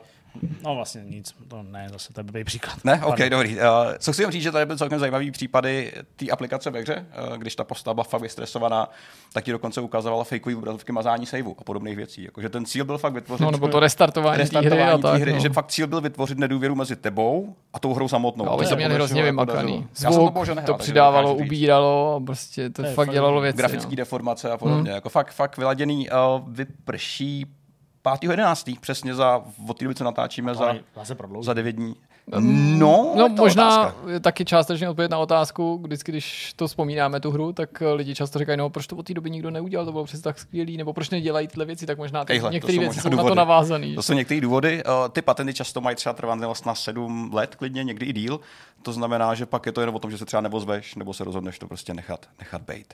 No 0.63 0.75
vlastně 0.75 1.01
nic, 1.05 1.35
to 1.47 1.63
ne, 1.63 1.87
zase 1.91 2.13
to 2.13 2.19
je 2.19 2.23
blbý 2.23 2.43
příklad. 2.43 2.77
Ne, 2.83 2.93
OK, 2.93 3.07
Pardon. 3.07 3.29
dobrý. 3.29 3.55
Uh, 3.55 3.61
co 3.99 4.13
chci 4.13 4.21
jenom 4.21 4.31
říct, 4.31 4.43
že 4.43 4.51
tady 4.51 4.65
byly 4.65 4.77
celkem 4.77 4.99
zajímavý 4.99 5.31
případy 5.31 5.93
té 6.15 6.29
aplikace 6.29 6.69
ve 6.69 6.79
hře, 6.79 7.05
uh, 7.29 7.37
když 7.37 7.55
ta 7.55 7.63
postava 7.63 7.93
byla 7.93 8.03
fakt 8.03 8.21
vystresovaná, 8.21 8.89
tak 9.33 9.43
ti 9.43 9.51
dokonce 9.51 9.81
ukazovala 9.81 10.23
fakeový 10.23 10.55
obrazovky 10.55 10.91
mazání 10.91 11.25
saveu 11.25 11.55
a 11.59 11.63
podobných 11.63 11.95
věcí. 11.95 12.23
Jakože 12.23 12.49
ten 12.49 12.65
cíl 12.65 12.85
byl 12.85 12.97
fakt 12.97 13.13
vytvořit 13.13 13.43
No, 13.43 13.51
nebo 13.51 13.67
to 13.67 13.79
restartování, 13.79 14.37
té 14.37 14.43
hry 14.43 14.57
a 14.57 14.61
restartování 14.61 15.01
tak. 15.01 15.21
hry, 15.21 15.33
no. 15.33 15.39
že 15.39 15.49
fakt 15.49 15.67
cíl 15.67 15.87
byl 15.87 16.01
vytvořit 16.01 16.37
nedůvěru 16.37 16.75
mezi 16.75 16.95
tebou 16.95 17.55
a 17.73 17.79
tou 17.79 17.93
hrou 17.93 18.07
samotnou. 18.07 18.45
To 18.45 18.51
oni 18.51 18.65
se 18.65 18.69
to 18.69 18.75
měli 18.75 18.93
hrozně 18.93 19.23
vymakaný. 19.23 19.87
To 20.03 20.11
Zvuk 20.13 20.33
bohužel 20.33 20.55
nehrál, 20.55 20.77
to 20.77 20.83
přidávalo, 20.83 21.35
ubíralo 21.35 22.15
a 22.15 22.25
prostě 22.25 22.69
to 22.69 22.81
To 22.81 22.87
je 22.87 22.93
fakt 22.93 23.05
fakt 23.05 23.13
dělalo 23.13 23.41
věci. 23.41 23.57
Grafické 23.57 23.89
no. 23.89 23.95
deformace 23.95 24.51
a 24.51 24.57
podobně. 24.57 24.91
Jako 24.91 25.09
fakt, 25.09 25.31
fakt 25.31 25.57
vyladěný 25.57 26.09
uh, 26.09 26.15
vyprší 26.47 27.45
5.11. 28.05 28.79
přesně 28.79 29.15
za, 29.15 29.41
od 29.67 29.77
té 29.77 29.85
doby, 29.85 29.95
co 29.95 30.03
natáčíme, 30.03 30.55
za, 30.55 30.73
za 31.41 31.53
9 31.53 31.71
dní. 31.75 31.95
No, 32.39 33.13
No 33.15 33.23
je 33.23 33.29
to 33.29 33.35
možná 33.41 33.81
otázka. 33.81 34.09
je 34.09 34.19
taky 34.19 34.45
částečně 34.45 34.89
odpověď 34.89 35.11
na 35.11 35.17
otázku, 35.17 35.81
vždycky, 35.83 36.11
když 36.11 36.53
to 36.55 36.67
vzpomínáme 36.67 37.19
tu 37.19 37.31
hru, 37.31 37.53
tak 37.53 37.81
eh, 37.81 37.93
lidi 37.93 38.15
často 38.15 38.39
říkají, 38.39 38.57
no 38.57 38.69
proč 38.69 38.87
to 38.87 38.95
od 38.95 39.05
té 39.05 39.13
doby 39.13 39.29
nikdo 39.29 39.51
neudělal, 39.51 39.85
to 39.85 39.91
bylo 39.91 40.03
přece 40.03 40.23
tak 40.23 40.39
skvělý, 40.39 40.77
nebo 40.77 40.93
proč 40.93 41.09
nedělají 41.09 41.47
tyhle 41.47 41.65
věci, 41.65 41.85
tak 41.85 41.97
možná 41.97 42.25
ty, 42.25 42.33
Ejhle, 42.33 42.49
to 42.49 42.53
některé 42.53 42.79
věci 42.79 42.99
jsou 43.01 43.09
na 43.09 43.15
to 43.15 43.21
důvody. 43.21 43.35
navázané. 43.35 43.95
To 43.95 44.01
jsou 44.03 44.13
některé 44.13 44.41
důvody. 44.41 44.83
Uh, 44.83 44.91
ty 45.09 45.21
patenty 45.21 45.53
často 45.53 45.81
mají 45.81 45.95
třeba 45.95 46.13
trvanlivost 46.13 46.65
na 46.65 46.75
7 46.75 47.29
let, 47.33 47.55
klidně 47.55 47.83
někdy 47.83 48.05
i 48.05 48.13
díl. 48.13 48.39
To 48.81 48.93
znamená, 48.93 49.33
že 49.35 49.45
pak 49.45 49.65
je 49.65 49.71
to 49.71 49.81
jen 49.81 49.89
o 49.89 49.99
tom, 49.99 50.11
že 50.11 50.17
se 50.17 50.25
třeba 50.25 50.41
nevozveš, 50.41 50.95
nebo 50.95 51.13
se 51.13 51.23
rozhodneš 51.23 51.59
to 51.59 51.67
prostě 51.67 51.93
nechat, 51.93 52.25
nechat 52.39 52.61
bejt. 52.61 52.93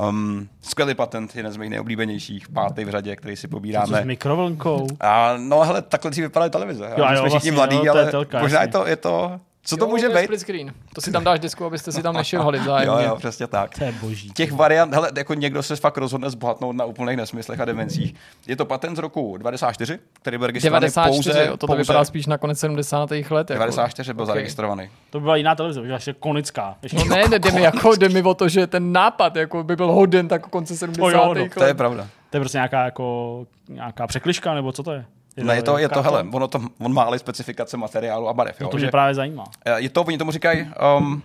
Um, 0.00 0.48
skvělý 0.62 0.94
patent, 0.94 1.36
jeden 1.36 1.52
z 1.52 1.56
mých 1.56 1.70
nejoblíbenějších, 1.70 2.48
pátý 2.48 2.84
v 2.84 2.90
řadě, 2.90 3.16
který 3.16 3.36
si 3.36 3.42
Co 3.42 3.48
s 3.48 3.50
pobíráme. 3.50 4.04
mikrovlnkou. 4.04 4.86
A 5.00 5.34
no 5.38 5.60
hele, 5.60 5.82
takhle 5.82 6.10
dřív 6.10 6.24
vypadaly 6.24 6.50
televize. 6.50 6.84
Jo, 6.84 6.92
Jo, 6.96 7.04
jsme 7.06 7.14
všichni 7.16 7.30
vlastně, 7.30 7.52
mladí, 7.52 7.76
jo, 7.86 7.92
ale 7.92 8.10
telka, 8.10 8.40
možná 8.40 8.62
je 8.62 8.68
to, 8.68 8.86
je 8.86 8.96
to, 8.96 9.40
co 9.68 9.76
to 9.76 9.84
Jo, 9.84 9.88
může 9.90 10.08
být? 10.08 10.24
Split 10.24 10.40
screen. 10.40 10.72
To 10.94 11.00
si 11.00 11.12
tam 11.12 11.24
dáš 11.24 11.40
disku, 11.40 11.64
abyste 11.64 11.92
si 11.92 12.02
tam 12.02 12.14
nešivhali 12.14 12.58
Jo, 12.58 12.62
vzájemně. 12.64 13.04
jo, 13.06 13.16
přesně 13.16 13.46
tak. 13.46 13.78
To 13.78 13.84
je 13.84 13.92
boží. 13.92 14.30
Těch 14.30 14.52
variant, 14.52 14.94
hele, 14.94 15.10
jako 15.16 15.34
někdo 15.34 15.62
se 15.62 15.76
fakt 15.76 15.96
rozhodne 15.98 16.30
zbohatnout 16.30 16.76
na 16.76 16.84
úplných 16.84 17.16
nesmyslech 17.16 17.60
a 17.60 17.64
demencích. 17.64 18.14
Je 18.46 18.56
to 18.56 18.64
patent 18.64 18.96
z 18.96 18.98
roku 19.00 19.36
94, 19.36 19.98
který 20.12 20.38
byl 20.38 20.46
registrovaný 20.46 20.80
94, 20.80 21.28
pouze, 21.32 21.46
jo, 21.46 21.56
to 21.56 21.66
pouze 21.66 21.82
vypadá 21.82 22.04
spíš 22.04 22.26
na 22.26 22.38
konec 22.38 22.58
70. 22.58 23.10
let. 23.10 23.50
Jako. 23.50 23.52
94 23.54 24.14
byl 24.14 24.22
Ok. 24.22 24.26
zaregistrovaný. 24.28 24.88
To 25.10 25.18
by 25.20 25.22
byla 25.22 25.36
jiná 25.36 25.54
televize, 25.54 25.80
už 25.80 25.88
ještě 25.88 26.12
konická. 26.12 26.76
Ještě 26.82 26.96
No 26.98 27.04
ne, 27.04 27.28
ne, 27.28 27.38
jde 27.38 27.50
mi, 27.50 27.62
jako, 27.62 27.94
jde 27.94 28.08
mi 28.08 28.22
o 28.22 28.34
to, 28.34 28.48
že 28.48 28.66
ten 28.66 28.92
nápad 28.92 29.36
jako 29.36 29.62
by 29.64 29.76
byl 29.76 29.92
hoden 29.92 30.28
tak 30.28 30.46
konce 30.46 30.76
70. 30.76 31.10
jo, 31.10 31.24
no, 31.24 31.32
let. 31.32 31.54
To 31.54 31.64
je 31.64 31.74
pravda. 31.74 32.06
To 32.30 32.36
je 32.36 32.40
prostě 32.40 32.58
nějaká, 32.58 32.84
jako, 32.84 33.46
nějaká 33.68 34.06
překliška, 34.06 34.54
nebo 34.54 34.72
co 34.72 34.82
to 34.82 34.92
je? 34.92 35.04
Ne, 35.44 35.56
je 35.56 35.62
to, 35.62 35.78
je 35.78 35.88
to, 35.88 35.94
karton? 35.94 36.12
hele, 36.14 36.26
ono 36.32 36.48
to, 36.48 36.60
on 36.78 36.92
má 36.94 37.02
ale 37.02 37.18
specifikace 37.18 37.76
materiálu 37.76 38.28
a 38.28 38.32
barev. 38.32 38.60
Jo, 38.60 38.64
No 38.64 38.70
to 38.70 38.78
že, 38.78 38.86
mě 38.86 38.90
právě 38.90 39.14
zajímá. 39.14 39.44
eh, 39.64 39.80
je 39.80 39.88
to, 39.88 40.02
oni 40.02 40.18
tomu 40.18 40.30
říkají, 40.30 40.68
um, 40.98 41.22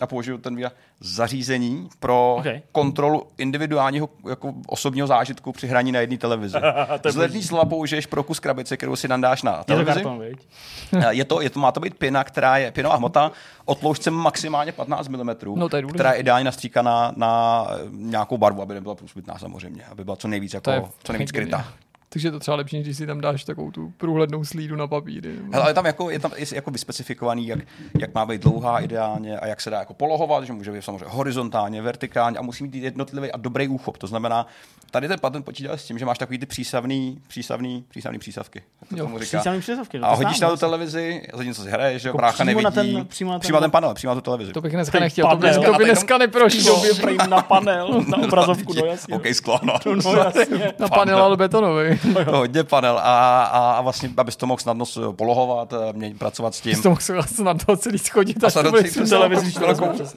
a 0.00 0.06
použiju 0.06 0.38
ten 0.38 0.56
výraz, 0.56 0.72
zařízení 1.00 1.88
pro 2.00 2.36
Okay. 2.38 2.62
kontrolu 2.72 3.26
individuálního 3.38 4.08
jako 4.28 4.54
osobního 4.66 5.06
zážitku 5.06 5.52
při 5.52 5.66
hraní 5.66 5.92
na 5.92 6.00
jedné 6.00 6.18
televizi. 6.18 6.58
To 7.00 7.08
je 7.08 7.12
Vzletní 7.12 7.42
slova 7.42 7.64
použiješ 7.64 8.06
pro 8.06 8.22
kus 8.22 8.40
krabice, 8.40 8.76
kterou 8.76 8.96
si 8.96 9.08
nandáš 9.08 9.42
na 9.42 9.52
Je 9.52 9.58
to 9.58 9.64
televizi. 9.64 9.94
karton? 10.02 10.22
Eh, 10.22 11.14
Je 11.14 11.24
to, 11.24 11.40
je 11.40 11.50
to, 11.50 11.60
má 11.60 11.72
to 11.72 11.80
být 11.80 11.98
pina, 11.98 12.24
která 12.24 12.56
je 12.56 12.72
pinová 12.72 12.96
hmota 12.96 13.32
o 13.64 13.74
tloušťce 13.74 14.10
maximálně 14.10 14.72
15 14.72 15.08
mm, 15.08 15.30
No, 15.56 15.68
to 15.68 15.76
je 15.76 15.82
která 15.82 16.12
je 16.12 16.18
ideálně 16.20 16.44
nastříkaná 16.44 17.12
na 17.16 17.66
eh, 17.70 17.78
nějakou 17.90 18.38
barvu, 18.38 18.62
aby 18.62 18.74
nebyla 18.74 18.94
průsvitná 18.94 19.38
samozřejmě, 19.38 19.84
aby 19.90 20.04
byla 20.04 20.16
co 20.16 20.28
nejvíc, 20.28 20.56
To 20.62 20.70
je 20.70 20.74
jako, 20.74 20.88
co 21.04 21.12
nejvíc 21.12 21.32
krytá. 21.32 21.64
Takže 22.08 22.30
to 22.30 22.40
třeba 22.40 22.56
lepší, 22.56 22.80
když 22.80 22.96
si 22.96 23.06
tam 23.06 23.20
dáš 23.20 23.44
takovou 23.44 23.70
tu 23.70 23.92
průhlednou 23.96 24.44
slídu 24.44 24.76
na 24.76 24.86
papíry. 24.86 25.36
Hele, 25.52 25.64
ale 25.64 25.74
tam 25.74 25.86
jako, 25.86 26.10
je 26.10 26.18
tam 26.18 26.30
jako 26.54 26.70
vyspecifikovaný, 26.70 27.46
jak, 27.46 27.58
jak 27.98 28.14
má 28.14 28.26
být 28.26 28.42
dlouhá 28.42 28.80
ideálně 28.80 29.38
a 29.38 29.46
jak 29.46 29.60
se 29.60 29.70
dá 29.70 29.78
jako 29.78 29.94
polohovat, 29.94 30.44
že 30.44 30.52
může 30.52 30.72
být 30.72 30.82
samozřejmě 30.82 31.04
horizontálně, 31.08 31.82
vertikálně 31.82 32.38
a 32.38 32.42
musí 32.42 32.64
mít 32.64 32.74
jednotlivý 32.74 33.32
a 33.32 33.36
dobrý 33.36 33.68
úchop. 33.68 33.98
To 33.98 34.06
znamená, 34.06 34.46
tady 34.90 35.08
ten 35.08 35.18
patent 35.18 35.44
počítá 35.44 35.76
s 35.76 35.84
tím, 35.84 35.98
že 35.98 36.04
máš 36.04 36.18
takový 36.18 36.38
ty 36.38 36.46
přísavný, 36.46 37.20
přísavný, 37.28 37.84
přísavný 37.88 38.18
přísavky. 38.18 38.62
Jo, 38.96 39.04
tomu 39.04 39.18
říká. 39.18 39.38
Přísavný 39.38 39.60
přísavky, 39.60 39.98
no 39.98 40.06
A 40.08 40.14
hodíš 40.14 40.40
na 40.40 40.50
tu 40.50 40.56
televizi, 40.56 41.22
za 41.34 41.42
něco 41.42 41.62
si 41.62 41.70
hraješ, 41.70 42.02
že 42.02 42.08
jo, 42.08 42.10
Jako 42.10 42.18
brácha 42.18 42.44
přímo 42.44 42.60
na 42.60 42.70
nevidí. 42.70 42.94
ten- 42.96 43.06
přímo 43.06 43.30
na 43.32 43.38
ten- 43.38 43.40
přímo 43.40 43.56
na 43.56 43.60
ten 43.60 43.70
panel, 43.70 43.94
přímo 43.94 44.10
na 44.10 44.14
tu 44.14 44.20
televizi. 44.20 44.52
To 44.52 44.60
bych 44.60 44.72
dneska 44.72 45.00
nechtěl, 45.00 45.28
to 45.30 45.36
by, 45.36 45.46
panel. 45.48 45.72
to 45.72 45.78
by 45.78 45.84
dneska 45.84 46.18
neprošlo. 46.18 46.82
Na 47.28 47.42
panel, 47.42 48.04
na 48.08 48.18
obrazovku, 48.18 48.72
no 48.80 48.86
jasně. 48.86 49.14
OK, 49.14 49.26
sklo, 49.34 49.60
no. 49.62 49.74
No 50.04 50.12
jasně. 50.16 50.72
Na 50.78 50.88
panel, 50.88 51.22
ale 51.22 51.36
betonový. 51.36 51.98
To 52.24 52.36
hodně 52.36 52.64
panel 52.64 52.98
a, 52.98 53.42
a, 53.44 53.72
a 53.72 53.80
vlastně, 53.80 54.10
abys 54.16 54.36
to 54.36 54.46
mohl 54.46 54.58
snadno 54.60 54.84
polohovat, 55.16 55.72
eh, 55.72 55.92
mě, 55.92 56.14
pracovat 56.18 56.54
s 56.54 56.60
tím. 56.60 56.82
To 56.82 56.88
mohl 56.88 57.00
se 57.00 57.42
na 57.44 57.54
to 57.54 57.76
celý 57.76 57.98
schodit. 57.98 58.44
A 58.44 58.50
snadno 58.50 58.72
přesně. 58.72 59.02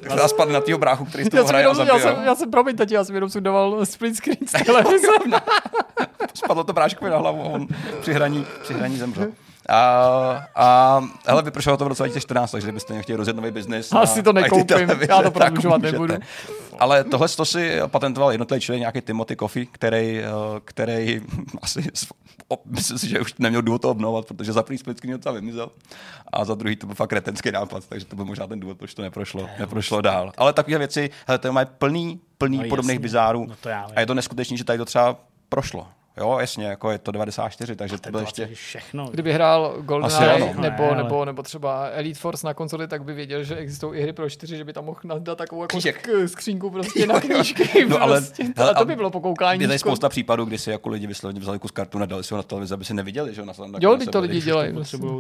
která 0.05 0.27
spadne 0.27 0.53
na 0.53 0.61
tého 0.61 0.77
bráchu, 0.79 1.05
který 1.05 1.23
já 1.23 1.29
toho 1.29 1.43
jsem, 1.43 1.47
hraje 1.49 1.65
a 1.65 1.69
já, 1.69 1.73
zabije. 1.75 1.99
jsem, 2.01 2.15
já 2.25 2.35
jsem, 2.35 2.51
promiň, 2.51 2.75
tati, 2.75 2.93
já 2.93 3.03
jsem 3.03 3.15
jenom 3.15 3.29
sundoval 3.29 3.85
split 3.85 4.15
screen 4.15 4.37
z 4.47 4.51
televize. 4.65 5.07
Spadlo 6.33 6.63
to 6.63 6.73
bráškovi 6.73 7.11
na 7.11 7.17
hlavu 7.17 7.41
on 7.41 7.67
při 8.01 8.13
hraní, 8.13 8.45
při 8.61 8.73
hraní 8.73 8.97
zemřel. 8.97 9.27
A, 9.69 10.47
a 10.55 11.01
hele, 11.25 11.41
vypršelo 11.41 11.77
to 11.77 11.85
v 11.85 11.87
roce 11.87 12.03
2014, 12.03 12.51
takže 12.51 12.67
kdybyste 12.67 12.93
mě 12.93 13.03
chtěli 13.03 13.17
rozjet 13.17 13.35
nový 13.35 13.51
biznis. 13.51 13.93
Asi 13.93 14.23
to 14.23 14.33
nekoupím, 14.33 14.89
já 15.09 15.21
to 15.21 15.31
prodlužovat 15.31 15.81
nebudu. 15.81 16.13
Ale 16.79 17.03
tohle 17.03 17.29
to 17.29 17.45
si 17.45 17.79
patentoval 17.87 18.31
jednotlivý 18.31 18.61
člověk, 18.61 18.79
nějaký 18.79 19.01
Timothy 19.01 19.35
Coffey, 19.35 19.65
který, 19.65 20.19
eh, 20.19 20.25
který 20.65 21.21
asi, 21.61 21.83
myslím 22.65 22.97
si, 22.97 23.09
že 23.09 23.19
už 23.19 23.33
neměl 23.39 23.61
důvod 23.61 23.81
to 23.81 23.89
obnovovat, 23.89 24.25
protože 24.25 24.53
za 24.53 24.63
první 24.63 24.77
split 24.77 24.97
screen 24.97 25.17
docela 25.17 25.35
vymizel 25.35 25.69
a 26.33 26.45
za 26.45 26.55
druhý 26.55 26.75
to 26.75 26.85
byl 26.87 26.95
fakt 26.95 27.13
retenský 27.13 27.51
nápad, 27.51 27.83
takže 27.89 28.05
to 28.05 28.15
byl 28.15 28.25
možná 28.25 28.47
ten 28.47 28.59
důvod, 28.59 28.77
proč 28.77 28.93
to 28.93 29.01
neprošlo, 29.01 29.49
neprošlo 29.59 30.01
dál. 30.01 30.31
Ale 30.37 30.53
takové 30.53 30.77
věci, 30.77 31.09
hele, 31.27 31.37
to 31.37 31.53
mají 31.53 31.67
plný, 31.77 32.19
plný 32.37 32.57
No 32.57 32.63
podobných 32.69 32.95
jasně. 32.95 33.03
bizárů 33.03 33.45
No 33.49 33.55
to 33.61 33.69
já 33.69 33.87
a 33.95 33.99
je 33.99 34.05
to 34.05 34.13
neskutečný, 34.13 34.57
že 34.57 34.63
tady 34.63 34.77
to 34.77 34.85
třeba 34.85 35.15
prošlo. 35.49 35.87
Jo, 36.17 36.37
jasně, 36.39 36.65
jako 36.65 36.91
je 36.91 36.97
to 36.97 37.11
94, 37.11 37.75
takže 37.75 37.97
to 37.97 38.09
bylo 38.09 38.21
ještě... 38.23 38.47
Všechno. 38.53 39.09
Kdyby 39.11 39.33
hrál 39.33 39.75
GoldenEye 39.81 40.39
nebo, 40.39 40.61
Ne, 40.61 40.89
ale- 40.89 41.03
nebo, 41.03 41.25
nebo 41.25 41.43
třeba 41.43 41.89
Elite 41.91 42.19
Force 42.19 42.47
na 42.47 42.53
konzoli, 42.53 42.87
tak 42.87 43.03
by 43.03 43.13
věděl, 43.13 43.43
že 43.43 43.55
existují 43.55 43.99
i 43.99 44.03
hry 44.03 44.13
pro 44.13 44.29
čtyři, 44.29 44.57
že 44.57 44.63
by 44.63 44.73
tam 44.73 44.85
mohl 44.85 44.99
nadat 45.03 45.37
takovou 45.37 45.61
jako 45.61 45.67
Knížek. 45.71 46.07
sk- 46.07 46.25
skřínku 46.25 46.69
prostě 46.71 47.07
na 47.07 47.19
knížky. 47.21 47.85
No, 47.89 48.01
ale- 48.01 48.21
prostě. 48.21 48.43
hele, 48.57 48.71
a 48.71 48.79
to 48.79 48.85
by 48.85 48.95
bylo 48.95 49.09
pokoukání. 49.11 49.61
Je 49.61 49.67
tady 49.67 49.79
spousta 49.79 50.09
případů, 50.09 50.45
kdy 50.45 50.57
si 50.57 50.69
jako 50.71 50.89
lidi 50.89 51.07
vyslovně 51.07 51.39
vzali 51.39 51.59
kus 51.59 51.71
kartu 51.71 51.97
a 52.01 52.05
dali 52.05 52.23
si 52.23 52.33
ho 52.33 52.37
na 52.37 52.43
televizi, 52.43 52.73
aby 52.73 52.85
si 52.85 52.93
neviděli, 52.93 53.33
že 53.35 53.41
ho 53.41 53.45
na 53.47 53.53
na- 53.67 53.79
Jo, 53.81 53.91
sebe, 53.99 54.11
to 54.11 54.19
lidi 54.19 54.41
dělají. 54.41 54.73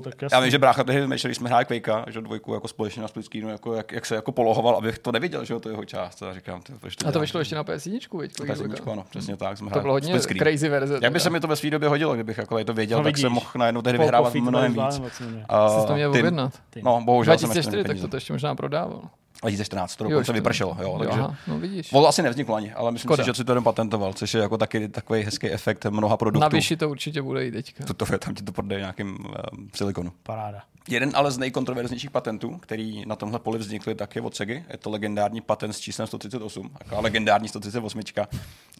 Tak 0.03 0.13
Já 0.31 0.39
vím, 0.39 0.51
že 0.51 0.57
brácha 0.59 0.83
tehdy 0.83 1.01
vymýšlel, 1.01 1.29
když 1.29 1.37
jsme 1.37 1.49
hráli 1.49 1.65
Quakea, 1.65 2.05
že 2.07 2.21
dvojku 2.21 2.53
jako 2.53 2.67
společně 2.67 3.01
na 3.01 3.07
split 3.07 3.23
screenu, 3.25 3.49
jako, 3.49 3.73
jak, 3.73 3.91
jak, 3.91 4.05
se 4.05 4.15
jako 4.15 4.31
polohoval, 4.31 4.75
abych 4.75 4.99
to 4.99 5.11
neviděl, 5.11 5.45
že 5.45 5.53
jo, 5.53 5.59
to 5.59 5.69
je 5.69 5.73
jeho 5.73 5.85
část. 5.85 6.23
A 6.23 6.33
říkám, 6.33 6.61
to, 6.61 6.73
A 7.05 7.11
to 7.11 7.19
vyšlo 7.19 7.39
ještě 7.39 7.55
na 7.55 7.63
PS1, 7.63 7.91
viď? 7.91 8.09
To 8.11 8.17
je 8.43 8.47
kolik 8.47 8.57
sedmičku, 8.57 8.83
dvojka? 8.83 8.91
ano, 8.91 9.05
přesně 9.09 9.37
tak. 9.37 9.57
Jsme 9.57 9.69
To 9.71 9.79
bylo 9.79 9.93
hodně 9.93 10.19
crazy 10.19 10.69
verze. 10.69 10.88
Jak 11.01 11.13
by 11.13 11.19
se 11.19 11.29
mi 11.29 11.39
to 11.39 11.47
ve 11.47 11.55
své 11.55 11.69
době 11.69 11.89
hodilo, 11.89 12.13
kdybych 12.13 12.37
jako 12.37 12.63
to 12.63 12.73
věděl, 12.73 12.97
No 12.97 13.03
tak 13.03 13.17
jsem 13.17 13.31
mohl 13.31 13.47
najednou 13.57 13.81
tehdy 13.81 13.99
vyhrávat 13.99 14.33
mnohem 14.35 14.73
víc. 14.73 15.01
A 15.49 15.69
Jsi 15.69 15.87
to 15.87 15.93
měl 15.93 16.11
ty- 16.11 16.19
objednat. 16.19 16.53
No, 16.83 17.01
bohužel 17.05 17.37
jsem 17.37 17.49
ještě 17.49 17.61
2004, 17.61 17.77
neměl 17.77 17.93
tak 17.95 18.01
to, 18.01 18.07
to 18.07 18.17
ještě 18.17 18.33
možná 18.33 18.55
prodával. 18.55 19.01
2014, 19.41 19.95
to 19.95 20.03
dokonce 20.03 20.33
vypršelo, 20.33 20.77
jo, 20.81 20.87
Jo, 20.91 20.97
takže 20.99 21.19
aha, 21.19 21.35
no 21.47 21.59
vidíš. 21.59 21.91
Vol 21.91 22.07
asi 22.07 22.21
nevzniklo 22.23 22.55
ani, 22.55 22.73
ale 22.73 22.91
myslím 22.91 23.07
Škoda. 23.07 23.23
si, 23.23 23.27
že 23.27 23.33
si 23.33 23.43
to 23.43 23.51
jenom 23.51 23.63
patentoval, 23.63 24.13
což 24.13 24.33
je 24.33 24.41
jako 24.41 24.57
taky 24.57 24.87
takový 24.89 25.21
hezký 25.23 25.49
efekt 25.49 25.85
mnoha 25.85 26.17
produktů. 26.17 26.41
Na 26.41 26.47
vyši 26.47 26.77
to 26.77 26.89
určitě 26.89 27.21
bude 27.21 27.45
i 27.45 27.51
teďka. 27.51 27.85
To, 27.85 27.93
to, 27.93 28.17
tam 28.17 28.35
ti 28.35 28.43
to 28.43 28.51
prodají 28.51 28.81
nějakým 28.81 29.09
um, 29.09 29.69
silikonu. 29.75 30.11
Paráda. 30.23 30.61
Jeden 30.89 31.11
ale 31.13 31.31
z 31.31 31.37
nejkontroverznějších 31.37 32.11
patentů, 32.11 32.57
který 32.57 33.05
na 33.05 33.15
tomhle 33.15 33.39
poli 33.39 33.59
vznikly, 33.59 33.95
tak 33.95 34.15
je 34.15 34.21
od 34.21 34.35
Segy. 34.35 34.63
Je 34.69 34.77
to 34.77 34.89
legendární 34.89 35.41
patent 35.41 35.75
s 35.75 35.79
číslem 35.79 36.07
138, 36.07 36.69
taková 36.77 37.01
legendární 37.01 37.47
138. 37.47 38.01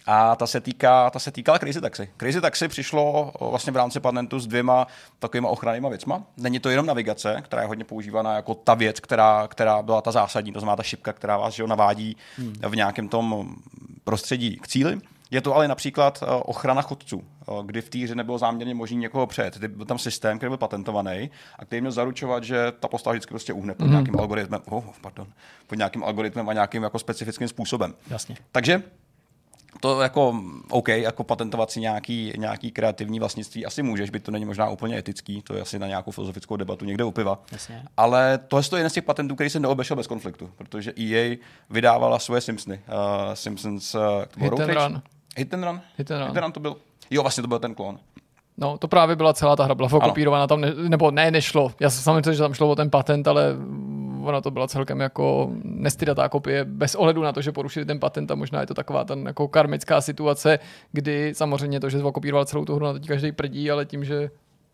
A 0.05 0.35
ta 0.35 0.47
se, 0.47 0.61
týká, 0.61 1.09
ta 1.09 1.19
se 1.19 1.31
týkala 1.31 1.59
Crazy 1.59 1.81
Taxi. 1.81 2.09
Crazy 2.17 2.41
Taxi 2.41 2.67
přišlo 2.67 3.31
vlastně 3.39 3.73
v 3.73 3.75
rámci 3.75 3.99
patentu 3.99 4.39
s 4.39 4.47
dvěma 4.47 4.87
takovými 5.19 5.47
ochrannýma 5.47 5.89
věcma. 5.89 6.23
Není 6.37 6.59
to 6.59 6.69
jenom 6.69 6.85
navigace, 6.85 7.41
která 7.41 7.61
je 7.61 7.67
hodně 7.67 7.83
používaná 7.83 8.35
jako 8.35 8.55
ta 8.55 8.73
věc, 8.73 8.99
která, 8.99 9.47
která 9.47 9.81
byla 9.81 10.01
ta 10.01 10.11
zásadní, 10.11 10.53
to 10.53 10.59
znamená 10.59 10.75
ta 10.75 10.83
šipka, 10.83 11.13
která 11.13 11.37
vás 11.37 11.53
že 11.53 11.63
jo, 11.63 11.67
navádí 11.67 12.17
hmm. 12.37 12.53
v 12.69 12.75
nějakém 12.75 13.09
tom 13.09 13.55
prostředí 14.03 14.57
k 14.57 14.67
cíli. 14.67 15.01
Je 15.31 15.41
to 15.41 15.55
ale 15.55 15.67
například 15.67 16.23
eh, 16.23 16.25
ochrana 16.25 16.81
chodců, 16.81 17.23
eh, 17.41 17.53
kdy 17.65 17.81
v 17.81 17.89
té 17.89 17.97
hře 17.97 18.15
nebylo 18.15 18.37
záměrně 18.37 18.75
možné 18.75 18.97
někoho 18.97 19.27
přejet. 19.27 19.57
Byl 19.57 19.85
tam 19.85 19.99
systém, 19.99 20.37
který 20.37 20.49
byl 20.49 20.57
patentovaný 20.57 21.29
a 21.59 21.65
který 21.65 21.81
měl 21.81 21.91
zaručovat, 21.91 22.43
že 22.43 22.71
ta 22.79 22.87
postava 22.87 23.11
vždycky 23.13 23.29
prostě 23.29 23.53
uhne 23.53 23.73
pod 23.73 23.85
nějakým 23.85 24.19
algoritmem, 24.19 24.61
oh, 24.69 24.83
pardon, 25.01 25.27
pod 25.67 25.75
nějakým 25.75 26.03
algoritmem 26.03 26.49
a 26.49 26.53
nějakým 26.53 26.83
jako 26.83 26.99
specifickým 26.99 27.47
způsobem. 27.47 27.93
Jasně. 28.09 28.35
Takže 28.51 28.83
to 29.79 30.01
jako 30.01 30.43
OK, 30.69 30.87
jako 30.87 31.23
patentovat 31.23 31.71
si 31.71 31.79
nějaký, 31.79 32.33
nějaký 32.37 32.71
kreativní 32.71 33.19
vlastnictví 33.19 33.65
asi 33.65 33.83
můžeš, 33.83 34.09
byť 34.09 34.23
to 34.23 34.31
není 34.31 34.45
možná 34.45 34.69
úplně 34.69 34.97
etický, 34.97 35.41
to 35.41 35.55
je 35.55 35.61
asi 35.61 35.79
na 35.79 35.87
nějakou 35.87 36.11
filozofickou 36.11 36.55
debatu 36.55 36.85
někde 36.85 37.03
u 37.03 37.11
piva. 37.11 37.43
Jasně. 37.51 37.83
Ale 37.97 38.39
tohle 38.47 38.63
je 38.71 38.79
jeden 38.79 38.89
z 38.89 38.93
těch 38.93 39.03
patentů, 39.03 39.35
který 39.35 39.49
se 39.49 39.59
neobešel 39.59 39.97
bez 39.97 40.07
konfliktu, 40.07 40.51
protože 40.55 40.93
EA 40.99 41.37
vydávala 41.69 42.19
svoje 42.19 42.41
Simpsony. 42.41 42.79
Uh, 42.87 43.33
Simpsons 43.33 43.95
uh, 43.95 44.01
Hit 44.37 44.59
and? 44.59 44.69
Run. 44.69 45.01
Hit 45.37 45.53
and 45.53 45.63
Run? 45.63 45.81
Hit 45.97 46.11
and 46.11 46.19
Run. 46.19 46.27
Hit 46.27 46.37
and 46.37 46.43
Run 46.43 46.51
to 46.51 46.59
byl. 46.59 46.77
Jo, 47.09 47.21
vlastně 47.21 47.41
to 47.41 47.47
byl 47.47 47.59
ten 47.59 47.75
klon. 47.75 47.99
No, 48.57 48.77
to 48.77 48.87
právě 48.87 49.15
byla 49.15 49.33
celá 49.33 49.55
ta 49.55 49.63
hra, 49.63 49.75
byla 49.75 49.89
kopírovaná 49.89 50.47
tam, 50.47 50.61
ne, 50.61 50.73
nebo 50.75 51.11
ne, 51.11 51.31
nešlo. 51.31 51.71
Já 51.79 51.89
jsem 51.89 52.03
samozřejmě, 52.03 52.33
že 52.33 52.39
tam 52.39 52.53
šlo 52.53 52.69
o 52.69 52.75
ten 52.75 52.89
patent, 52.89 53.27
ale 53.27 53.55
ona 54.23 54.41
to 54.41 54.51
byla 54.51 54.67
celkem 54.67 54.99
jako 54.99 55.51
nestydatá 55.63 56.29
kopie, 56.29 56.65
bez 56.65 56.95
ohledu 56.95 57.23
na 57.23 57.31
to, 57.31 57.41
že 57.41 57.51
porušili 57.51 57.85
ten 57.85 57.99
patent 57.99 58.31
a 58.31 58.35
možná 58.35 58.61
je 58.61 58.67
to 58.67 58.73
taková 58.73 59.03
ta 59.03 59.15
jako 59.25 59.47
karmická 59.47 60.01
situace, 60.01 60.59
kdy 60.91 61.33
samozřejmě 61.35 61.79
to, 61.79 61.89
že 61.89 62.03
okopíroval 62.03 62.45
celou 62.45 62.65
tu 62.65 62.75
hru, 62.75 62.85
na 62.85 62.93
to 62.93 62.99
každý 63.07 63.31
prdí, 63.31 63.71
ale 63.71 63.85
tím, 63.85 64.05
že 64.05 64.29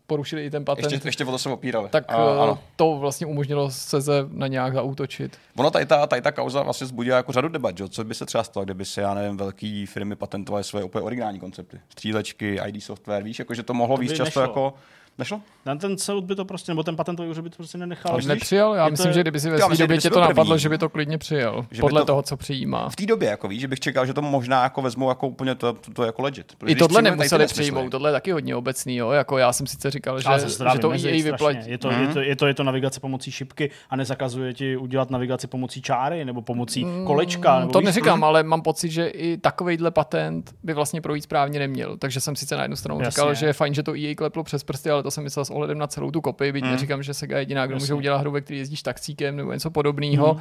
porušili 0.06 0.44
i 0.44 0.50
ten 0.50 0.64
patent, 0.64 0.92
Ještě, 0.92 1.08
ještě 1.08 1.24
o 1.24 1.30
to 1.30 1.38
se 1.38 1.48
opírali. 1.48 1.88
tak 1.88 2.04
A, 2.08 2.14
a, 2.14 2.42
ano. 2.42 2.58
to 2.76 2.96
vlastně 2.98 3.26
umožnilo 3.26 3.70
Seze 3.70 4.26
na 4.30 4.46
nějak 4.46 4.74
zaútočit. 4.74 5.38
Ono 5.56 5.70
tady 5.70 5.86
ta, 5.86 6.06
tady 6.06 6.22
ta 6.22 6.32
kauza 6.32 6.62
vlastně 6.62 6.86
zbudila 6.86 7.16
jako 7.16 7.32
řadu 7.32 7.48
debat, 7.48 7.78
že? 7.78 7.88
co 7.88 8.04
by 8.04 8.14
se 8.14 8.26
třeba 8.26 8.44
stalo, 8.44 8.64
kdyby 8.64 8.84
si, 8.84 9.00
já 9.00 9.14
nevím, 9.14 9.36
velké 9.36 9.84
firmy 9.88 10.16
patentovaly 10.16 10.64
svoje 10.64 10.84
úplně 10.84 11.02
originální 11.04 11.40
koncepty. 11.40 11.80
Střílečky, 11.88 12.60
ID 12.66 12.82
software, 12.82 13.22
víš, 13.22 13.38
jako, 13.38 13.54
že 13.54 13.62
to 13.62 13.74
mohlo 13.74 13.96
To 13.96 14.00
víc 14.00 14.10
často 14.12 14.24
nešlo. 14.24 14.42
jako... 14.42 14.74
Nešlo? 15.18 15.40
Na 15.66 15.76
ten 15.76 15.98
soud 15.98 16.24
by 16.24 16.34
to 16.34 16.44
prostě, 16.44 16.72
nebo 16.72 16.82
ten 16.82 16.96
patentový 16.96 17.28
úřad 17.28 17.42
by 17.42 17.50
to 17.50 17.56
prostě 17.56 17.78
nenechal. 17.78 18.12
Ale 18.12 18.18
Myslíš? 18.18 18.28
nepřijal? 18.28 18.74
Já 18.74 18.84
to- 18.84 18.90
myslím, 18.90 19.12
že 19.12 19.20
kdyby 19.20 19.40
si 19.40 19.50
ve 19.50 19.58
své 19.58 19.76
době 19.76 19.98
tě 19.98 20.10
to 20.10 20.20
napadlo, 20.20 20.44
první. 20.44 20.58
že 20.60 20.68
by 20.68 20.78
to 20.78 20.88
klidně 20.88 21.18
přijal. 21.18 21.66
Že 21.70 21.80
podle 21.80 22.00
to- 22.00 22.06
toho, 22.06 22.22
co 22.22 22.36
přijímá. 22.36 22.88
V 22.88 22.96
té 22.96 23.06
době, 23.06 23.28
jako 23.28 23.48
víš, 23.48 23.60
že 23.60 23.68
bych 23.68 23.80
čekal, 23.80 24.06
že 24.06 24.14
to 24.14 24.22
možná 24.22 24.62
jako 24.62 24.82
vezmou 24.82 25.08
jako 25.08 25.28
úplně 25.28 25.54
to, 25.54 25.72
to, 25.72 25.90
to 25.92 26.02
jako 26.04 26.22
legit. 26.22 26.52
Protože 26.58 26.72
I 26.72 26.76
tohle 26.76 27.02
nemuseli 27.02 27.46
přijmout, 27.46 27.90
tohle 27.90 28.08
je 28.10 28.12
taky 28.12 28.30
hodně 28.32 28.56
obecný, 28.56 28.96
jo. 28.96 29.10
Jako 29.10 29.38
já 29.38 29.52
jsem 29.52 29.66
sice 29.66 29.90
říkal, 29.90 30.20
že, 30.20 30.28
že 30.72 30.78
to 30.80 30.90
EA 30.92 31.22
vyplatí. 31.22 31.70
Je 31.70 31.78
to, 31.78 31.90
Mhm. 31.90 32.02
je, 32.02 32.08
to, 32.14 32.20
je, 32.20 32.36
to, 32.36 32.46
je 32.46 32.54
to 32.54 32.62
navigace 32.64 33.00
pomocí 33.00 33.30
šipky 33.30 33.70
a 33.90 33.96
nezakazuje 33.96 34.54
ti 34.54 34.76
udělat 34.76 35.10
navigaci 35.10 35.46
pomocí 35.46 35.82
čáry 35.82 36.24
nebo 36.24 36.42
pomocí 36.42 36.86
kolečka. 37.06 37.54
Nebo 37.54 37.66
Mm, 37.66 37.72
To 37.72 37.78
víš, 37.78 37.86
neříkám, 37.86 38.24
ale 38.24 38.42
mám 38.42 38.62
pocit, 38.62 38.88
že 38.90 39.06
i 39.08 39.36
takovýhle 39.36 39.90
patent 39.90 40.54
by 40.62 40.74
vlastně 40.74 41.00
projít 41.00 41.22
správně 41.22 41.58
neměl. 41.58 41.96
Takže 41.96 42.20
jsem 42.20 42.36
sice 42.36 42.56
na 42.56 42.62
jednu 42.62 42.76
stranu 42.76 43.00
říkal, 43.04 43.34
že 43.34 43.46
je 43.46 43.52
fajn, 43.52 43.74
že 43.74 43.82
to 43.82 43.96
EA 43.96 44.14
kleplo 44.14 44.44
přes 44.44 44.64
prsty, 44.64 44.90
ale 44.90 45.02
to 45.06 45.10
jsem 45.10 45.24
myslel 45.24 45.44
s 45.44 45.50
ohledem 45.50 45.78
na 45.78 45.86
celou 45.86 46.10
tu 46.10 46.20
kopii, 46.20 46.52
byť 46.52 46.64
neříkám, 46.64 47.02
že 47.02 47.14
Sega 47.14 47.36
je 47.36 47.42
jediná, 47.42 47.66
kdo 47.66 47.76
může 47.76 47.94
udělat 47.94 48.16
hru, 48.18 48.30
ve 48.30 48.40
které 48.40 48.58
jezdíš 48.58 48.82
taxíkem 48.82 49.36
nebo 49.36 49.52
něco 49.52 49.70
podobného, 49.70 50.36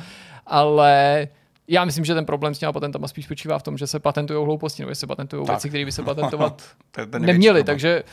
ale 0.45 1.27
já 1.67 1.85
myslím, 1.85 2.05
že 2.05 2.13
ten 2.13 2.25
problém 2.25 2.55
s 2.55 2.59
těma 2.59 2.73
patentama 2.73 3.07
spíš 3.07 3.25
spočívá 3.25 3.59
v 3.59 3.63
tom, 3.63 3.77
že 3.77 3.87
se 3.87 3.99
patentují 3.99 4.45
hlouposti, 4.45 4.81
nebo 4.81 4.91
že 4.91 4.95
se 4.95 5.07
patentují 5.07 5.45
věci, 5.47 5.69
které 5.69 5.85
by 5.85 5.91
se 5.91 6.03
patentovat 6.03 6.63
problém. 6.91 7.65
takže 7.65 8.03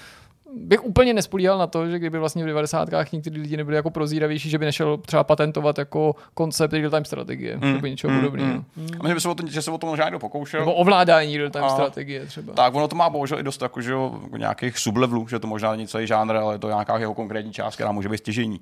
bych 0.57 0.85
úplně 0.85 1.15
nespolíhal 1.15 1.59
na 1.59 1.67
to, 1.67 1.89
že 1.91 1.99
kdyby 1.99 2.19
vlastně 2.19 2.45
v 2.45 2.47
90. 2.47 2.89
někteří 3.13 3.39
lidi 3.41 3.57
nebyli 3.57 3.77
jako 3.77 3.91
prozíravější, 3.91 4.51
že 4.51 4.59
by 4.59 4.65
nešel 4.65 4.97
třeba 4.97 5.25
patentovat 5.25 5.79
jako 5.79 6.15
koncept 6.35 6.73
real-time 6.73 7.05
strategie, 7.05 7.57
mm, 7.57 7.73
nebo 7.73 7.87
něčeho 7.87 8.13
mm, 8.13 8.21
podobného. 8.21 8.65
mm. 8.77 8.89
A 9.01 9.03
myslím, 9.03 9.15
že 9.15 9.21
se 9.21 9.29
o 9.29 9.35
to, 9.35 9.47
že 9.47 9.63
se 9.63 9.71
o 9.71 9.79
to 9.79 9.87
možná 9.87 10.05
někdo 10.05 10.19
pokoušel. 10.19 10.61
Nebo 10.61 10.75
ovládání 10.75 11.39
real-time 11.39 11.65
A- 11.65 11.69
strategie 11.69 12.27
třeba. 12.27 12.53
Tak 12.53 12.75
ono 12.75 12.89
to 12.89 12.97
má 12.97 13.11
bohužel 13.11 13.39
i 13.39 13.43
dost 13.43 13.63
jako, 13.63 13.81
že 13.81 13.93
jo, 13.93 14.21
nějakých 14.37 14.79
sublevelů, 14.79 15.29
že 15.29 15.39
to 15.39 15.47
možná 15.47 15.71
není 15.71 15.87
celý 15.89 16.07
žánr, 16.07 16.37
ale 16.37 16.55
je 16.55 16.59
to 16.59 16.69
nějaká 16.69 16.99
jeho 16.99 17.15
konkrétní 17.15 17.53
část, 17.53 17.75
která 17.75 17.93
může 17.93 18.09
být 18.09 18.19
stěžení. 18.19 18.61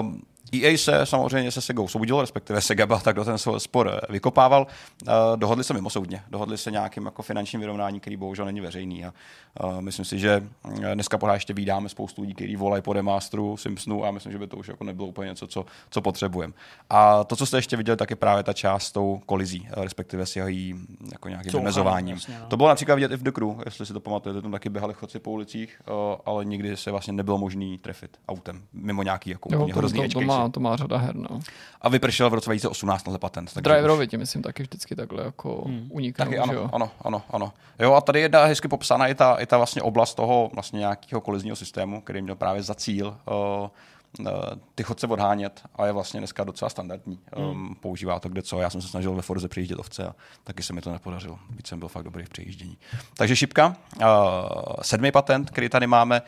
Um, 0.00 0.22
EA 0.52 0.78
se 0.78 1.06
samozřejmě 1.06 1.50
se 1.50 1.60
Segou 1.60 1.88
soudil, 1.88 2.20
respektive 2.20 2.60
Sega 2.60 2.86
byl 2.86 2.98
tak 2.98 3.16
do 3.16 3.24
ten 3.24 3.38
spor 3.58 3.90
eh, 3.94 4.12
vykopával. 4.12 4.66
Uh, 5.06 5.12
dohodli 5.36 5.64
se 5.64 5.74
mimosoudně, 5.74 6.22
dohodli 6.30 6.58
se 6.58 6.70
nějakým 6.70 7.04
jako 7.04 7.22
finančním 7.22 7.60
vyrovnání, 7.60 8.00
který 8.00 8.16
bohužel 8.16 8.44
není 8.44 8.60
veřejný. 8.60 9.04
A 9.04 9.12
uh, 9.64 9.80
myslím 9.80 10.04
si, 10.04 10.18
že 10.18 10.48
eh, 10.82 10.94
dneska 10.94 11.18
pořád 11.18 11.34
ještě 11.34 11.52
vydáme 11.52 11.88
spoustu 11.88 12.22
lidí, 12.22 12.34
kteří 12.34 12.56
volají 12.56 12.82
po 12.82 12.92
remasteru 12.92 13.56
Simpsonu 13.56 14.04
a 14.04 14.10
myslím, 14.10 14.32
že 14.32 14.38
by 14.38 14.46
to 14.46 14.56
už 14.56 14.68
jako 14.68 14.84
nebylo 14.84 15.08
úplně 15.08 15.28
něco, 15.28 15.46
co, 15.46 15.66
co 15.90 16.00
potřebujeme. 16.00 16.52
A 16.90 17.24
to, 17.24 17.36
co 17.36 17.46
jste 17.46 17.58
ještě 17.58 17.76
viděli, 17.76 17.96
tak 17.96 18.10
je 18.10 18.16
právě 18.16 18.42
ta 18.42 18.52
část 18.52 18.82
s 18.82 18.92
tou 18.92 19.20
kolizí, 19.26 19.68
eh, 19.70 19.84
respektive 19.84 20.26
s 20.26 20.36
jeho 20.36 20.48
jako 21.12 21.28
nějakým 21.28 21.52
vymezováním. 21.52 22.18
no. 22.28 22.46
To 22.48 22.56
bylo 22.56 22.68
například 22.68 22.94
vidět 22.94 23.12
i 23.12 23.16
v 23.16 23.22
The 23.22 23.30
Crew, 23.30 23.48
jestli 23.64 23.86
si 23.86 23.92
to 23.92 24.00
pamatujete, 24.00 24.42
tam 24.42 24.52
taky 24.52 24.68
běhali 24.68 24.94
chodci 24.94 25.18
po 25.18 25.30
ulicích, 25.30 25.82
ale 26.26 26.44
nikdy 26.44 26.76
se 26.76 26.90
vlastně 26.90 27.12
nebylo 27.12 27.38
možný 27.38 27.78
trefit 27.78 28.16
autem, 28.28 28.62
mimo 28.72 29.02
nějaký 29.02 29.30
jako 29.30 29.48
Jo, 29.52 29.58
úplně 29.58 29.72
to, 29.72 29.78
hrozný 29.78 30.08
to, 30.08 30.20
to, 30.20 30.26
casey. 30.26 30.39
Má, 30.42 30.48
to 30.48 30.60
má 30.60 30.76
řada 30.76 30.96
her, 30.96 31.16
no. 31.16 31.40
A 31.80 31.88
vypršel 31.88 32.30
v 32.30 32.34
roce 32.34 32.50
2018 32.50 33.02
tenhle 33.02 33.18
patent. 33.18 33.52
takže 33.54 33.70
Driverovi 33.70 34.08
ti 34.08 34.16
myslím 34.16 34.42
taky 34.42 34.62
vždycky 34.62 34.96
takhle 34.96 35.24
jako 35.24 35.64
hmm. 35.66 35.88
uniknou, 35.90 36.24
Taky 36.24 36.38
ano, 36.38 36.52
jo. 36.52 36.70
ano, 36.72 36.90
ano, 37.02 37.22
ano. 37.30 37.52
Jo, 37.78 37.92
a 37.92 38.00
tady 38.00 38.18
je 38.18 38.24
jedna 38.24 38.44
hezky 38.44 38.68
popsána 38.68 39.06
i 39.06 39.14
ta, 39.14 39.34
i 39.34 39.46
ta 39.46 39.56
vlastně 39.56 39.82
oblast 39.82 40.14
toho 40.14 40.50
vlastně 40.54 40.78
nějakého 40.78 41.20
kolizního 41.20 41.56
systému, 41.56 42.00
který 42.00 42.22
měl 42.22 42.36
právě 42.36 42.62
za 42.62 42.74
cíl 42.74 43.16
uh, 43.26 43.68
uh, 44.18 44.26
ty 44.74 44.82
chodce 44.82 45.06
odhánět 45.06 45.60
a 45.76 45.86
je 45.86 45.92
vlastně 45.92 46.20
dneska 46.20 46.44
docela 46.44 46.68
standardní. 46.68 47.18
Um, 47.36 47.76
používá 47.80 48.20
to 48.20 48.28
kde 48.28 48.42
co. 48.42 48.60
Já 48.60 48.70
jsem 48.70 48.82
se 48.82 48.88
snažil 48.88 49.14
ve 49.14 49.22
Forze 49.22 49.48
přejíždět 49.48 49.78
ovce 49.78 50.06
a 50.06 50.14
taky 50.44 50.62
se 50.62 50.72
mi 50.72 50.80
to 50.80 50.92
nepodařilo. 50.92 51.38
Víc 51.50 51.66
jsem 51.66 51.78
byl 51.78 51.88
fakt 51.88 52.04
dobrý 52.04 52.24
v 52.24 52.28
přejíždění. 52.30 52.78
Takže 53.14 53.36
šipka, 53.36 53.76
uh, 53.96 54.04
sedmý 54.82 55.12
patent, 55.12 55.50
který 55.50 55.68
tady 55.68 55.86
máme. 55.86 56.22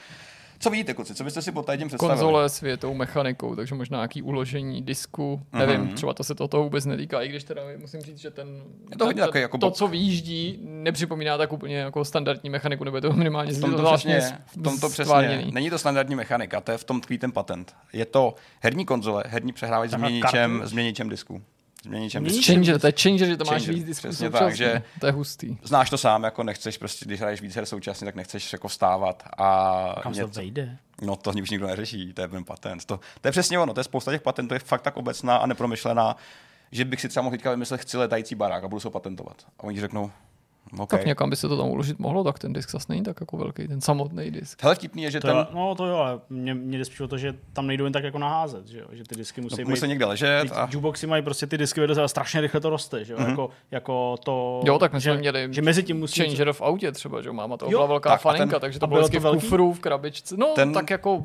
Co 0.62 0.70
vidíte, 0.70 0.94
kluci, 0.94 1.14
co 1.14 1.25
byste 1.25 1.42
si 1.42 1.53
pod 1.53 1.66
tím 1.79 1.88
představili? 1.88 2.18
Konzole 2.18 2.48
s 2.48 2.61
větou 2.61 2.94
mechanikou, 2.94 3.57
takže 3.57 3.75
možná 3.75 3.98
nějaký 3.98 4.22
uložení 4.22 4.83
disku, 4.83 5.40
nevím, 5.53 5.81
Mhm. 5.81 5.94
třeba 5.94 6.14
to 6.14 6.25
se 6.25 6.35
to 6.35 6.48
toho 6.48 6.62
vůbec 6.64 6.85
netýká, 6.85 7.22
i 7.22 7.29
když 7.29 7.44
teda 7.44 7.62
musím 7.79 8.01
říct, 8.01 8.18
že 8.18 8.31
ten, 8.31 8.62
Je 8.90 8.96
to 8.96 9.05
hodně 9.05 9.22
ta- 9.27 9.38
jako 9.38 9.59
to, 9.59 9.70
co 9.70 9.88
výjíždí, 9.88 10.59
nepřipomíná 10.62 11.38
tak 11.38 11.53
úplně 11.53 11.77
jako 11.77 12.05
standardní 12.05 12.51
mechaniku, 12.51 12.85
nebo 12.85 12.96
je 12.96 13.01
to 13.01 13.12
minimálně 13.12 13.53
V 13.53 13.61
tom 13.61 13.70
to 13.70 13.79
zvláštně 13.79 14.16
přesně, 14.18 14.38
v 14.46 14.62
tom 14.62 14.81
to 14.81 14.87
přesně, 14.88 15.05
stvárněný. 15.05 15.51
není 15.53 15.70
to 15.70 15.79
standardní 15.79 16.14
mechanika, 16.16 16.61
to 16.61 16.72
je 16.72 16.79
v 16.79 16.85
tom 16.85 17.01
tkví 17.01 17.18
ten 17.18 17.33
patent. 17.33 17.75
Je 17.92 18.05
to 18.07 18.35
herní 18.61 18.85
konzole, 18.85 19.25
herní 19.27 19.53
přehrávač 19.53 19.90
s 19.90 19.96
měničem, 19.96 20.62
s 20.64 20.72
měničem 20.72 21.09
disku. 21.09 21.42
Měnič? 21.87 22.16
disku. 22.21 22.42
Changer, 22.53 22.81
to 22.81 22.87
je 22.87 22.92
changer, 23.03 23.29
že 23.29 23.37
to 23.37 23.45
máš 23.45 23.55
Changer, 23.62 23.75
víc 23.75 23.85
disků 23.85 24.09
přesně 24.09 24.27
současně. 24.27 24.47
tak, 24.47 24.57
že- 24.57 24.83
To 25.01 25.07
je 25.07 25.12
hustý. 25.12 25.57
Znáš 25.62 25.90
to 25.90 25.99
sám, 25.99 26.23
jako 26.25 26.42
nechceš 26.42 26.79
prostě, 26.79 27.05
když 27.05 27.21
hraješ 27.21 27.40
víc 27.40 27.55
her 27.57 27.66
současně, 27.66 28.05
tak 28.05 28.14
nechceš 28.14 28.53
jako 28.53 28.68
vstávat 28.68 29.23
a 29.38 29.95
Kam 30.03 30.14
se 30.14 30.21
to 30.21 30.27
vejde? 30.29 30.77
No 31.03 31.16
to 31.16 31.31
už 31.42 31.51
nikdo 31.51 31.66
neřeší, 31.66 32.12
to 32.12 32.21
je 32.23 32.29
ten 32.29 32.45
patent. 32.45 32.85
To, 32.85 33.01
to 33.21 33.29
je 33.29 33.33
přesně 33.33 33.59
ono, 33.59 33.75
to 33.75 33.81
je 33.81 33.85
spousta 33.85 34.12
těch 34.12 34.23
patentů, 34.23 34.55
je 34.55 34.61
fakt 34.61 34.83
tak 34.83 34.97
obecná 34.97 35.37
a 35.37 35.47
nepromyšlená, 35.47 36.16
že 36.73 36.85
bych 36.85 37.01
si 37.01 37.09
třeba 37.09 37.23
mohl 37.23 37.37
teďka 37.37 37.51
vymyslet, 37.51 37.81
chci 37.81 37.97
letající 37.97 38.35
barák 38.35 38.64
a 38.64 38.68
budu 38.68 38.81
se 38.81 38.87
ho 38.88 38.92
patentovat. 38.92 39.37
A 39.61 39.62
oni 39.64 39.81
řeknou, 39.81 40.11
OK. 40.79 40.90
Tak 40.90 41.07
někam 41.07 41.31
by 41.31 41.37
se 41.37 41.48
to 41.48 41.57
tam 41.57 41.68
uložit 41.68 41.98
mohlo, 41.98 42.25
tak 42.25 42.38
ten 42.38 42.53
disk 42.53 42.70
zase 42.70 42.87
není 42.88 43.03
tak 43.03 43.20
jako 43.20 43.37
velký, 43.37 43.68
ten 43.68 43.81
samotný 43.81 44.31
disk. 44.31 44.62
Hele, 44.62 44.75
vtipný 44.75 45.03
je, 45.03 45.11
že 45.11 45.20
To 45.20 45.27
ten, 45.27 45.37
je, 45.37 45.46
no 45.55 45.75
to 45.75 45.87
jo, 45.87 45.96
ale 45.96 46.20
mě, 46.31 46.55
mě 46.55 46.79
jde 46.79 46.85
spíš 46.85 47.01
o 47.01 47.09
to, 47.09 47.18
že 47.18 47.35
tam 47.53 47.66
nejdou 47.66 47.85
jen 47.85 47.92
tak 47.92 48.05
jako 48.05 48.18
naházet, 48.18 48.66
že, 48.66 48.79
jo? 48.79 48.87
že 48.92 49.05
ty 49.05 49.14
disky 49.14 49.40
musí 49.40 49.57
no, 49.61 49.64
být... 49.66 49.70
musí 49.70 49.88
někde 49.88 50.05
ležet 50.07 50.53
a 50.53 50.62
jukeboxy 50.72 51.07
mají 51.07 51.22
prostě 51.22 51.46
ty 51.46 51.59
disky 51.59 51.81
vedle 51.81 51.94
sebe, 51.94 52.09
strašně 52.09 52.40
rychle 52.40 52.61
to 52.61 52.70
roste, 52.70 53.05
že 53.05 53.12
jo? 53.12 53.18
Jako, 53.29 53.51
jako 53.70 54.16
to... 54.25 54.61
Jo, 54.64 54.79
tak 54.79 54.92
my 54.92 55.01
že, 55.01 55.11
jsme 55.11 55.18
měli 55.20 55.48
že 55.51 55.62
mezi 55.62 55.83
tím 55.83 55.98
musí... 55.98 56.20
Changer 56.25 56.53
v 56.53 56.62
autě 56.62 56.92
třeba, 56.92 57.22
že 57.22 57.29
jo, 57.29 57.33
máma 57.33 57.57
to 57.57 57.64
Jo, 57.64 57.70
byla 57.70 57.87
velká 57.87 58.11
tak 58.11 58.20
a 58.20 58.22
faninka, 58.22 58.51
ten- 58.51 58.61
takže 58.61 58.77
a 58.77 58.81
to 58.81 58.87
bylo 58.87 58.96
bylo 58.96 59.09
vždycky 59.09 59.16
to 59.16 59.20
v 59.20 59.22
velký? 59.22 59.40
kufru, 59.40 59.72
v 59.72 59.81
krabičce. 59.81 60.37
No, 60.38 60.46
Ten- 60.55 60.72
tak 60.72 60.90
jako... 60.90 61.25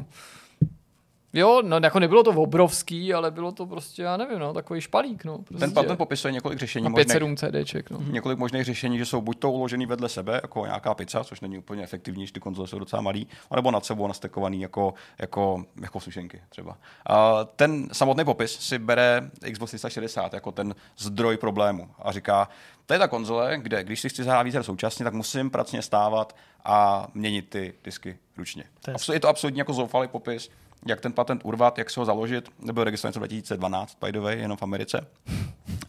Jo, 1.38 1.62
no 1.66 1.80
jako 1.84 2.00
nebylo 2.00 2.24
to 2.24 2.30
obrovský, 2.32 3.14
ale 3.14 3.32
bylo 3.32 3.52
to 3.52 3.66
prostě, 3.66 4.02
já 4.04 4.18
nevím, 4.18 4.40
no, 4.40 4.54
takový 4.54 4.82
špalík, 4.82 5.26
no. 5.26 5.38
Prostě. 5.38 5.60
ten 5.60 5.74
patent 5.74 5.98
popisuje 5.98 6.32
několik 6.32 6.60
řešení 6.60 6.84
na 6.84 6.90
možných. 6.90 7.08
5-7 7.18 7.36
CDček, 7.64 7.90
no. 7.90 8.00
několik 8.12 8.40
možných 8.40 8.64
řešení, 8.66 8.98
že 8.98 9.06
jsou 9.06 9.22
buď 9.22 9.40
to 9.40 9.52
uložený 9.52 9.86
vedle 9.86 10.10
sebe, 10.10 10.40
jako 10.44 10.66
nějaká 10.66 10.94
pizza, 10.94 11.24
což 11.24 11.42
není 11.42 11.58
úplně 11.58 11.84
efektivní, 11.84 12.24
když 12.24 12.32
ty 12.32 12.40
konzole 12.40 12.68
jsou 12.68 12.80
docela 12.80 13.02
malý, 13.02 13.28
anebo 13.52 13.72
nad 13.72 13.86
sebou 13.86 14.08
nastekovaný 14.08 14.62
jako, 14.62 14.94
jako, 15.20 15.66
jako 15.82 16.00
sušenky 16.00 16.42
třeba. 16.50 16.78
A 17.06 17.44
ten 17.56 17.88
samotný 17.94 18.26
popis 18.26 18.52
si 18.60 18.80
bere 18.80 19.30
Xbox 19.52 19.70
360 19.72 20.34
jako 20.34 20.52
ten 20.52 20.76
zdroj 20.98 21.38
problému 21.38 21.90
a 22.00 22.12
říká, 22.12 22.50
to 22.86 22.94
je 22.94 23.00
ta 23.00 23.08
konzole, 23.08 23.58
kde 23.58 23.84
když 23.84 24.00
si 24.02 24.10
chci 24.10 24.24
zahrát 24.24 24.46
víc 24.46 24.54
her 24.54 24.64
současně, 24.64 25.04
tak 25.04 25.14
musím 25.14 25.50
pracně 25.50 25.82
stávat 25.82 26.36
a 26.66 27.08
měnit 27.14 27.50
ty 27.50 27.74
disky 27.84 28.18
ručně. 28.38 28.64
To 28.82 28.92
je- 28.92 29.16
je 29.16 29.20
to 29.20 29.28
absolutně 29.28 29.62
jako 29.62 29.74
zoufalý 29.74 30.08
popis, 30.08 30.50
jak 30.90 31.02
ten 31.02 31.14
patent 31.14 31.42
urvat, 31.46 31.78
jak 31.78 31.90
se 31.90 32.00
ho 32.00 32.06
založit. 32.06 32.50
Nebyl 32.60 32.84
registrovaný 32.84 33.12
v 33.12 33.16
roce 33.16 33.20
2012, 33.20 33.98
by 34.06 34.12
the 34.12 34.20
way, 34.20 34.40
jenom 34.40 34.58
v 34.58 34.64
Americe. 34.64 35.08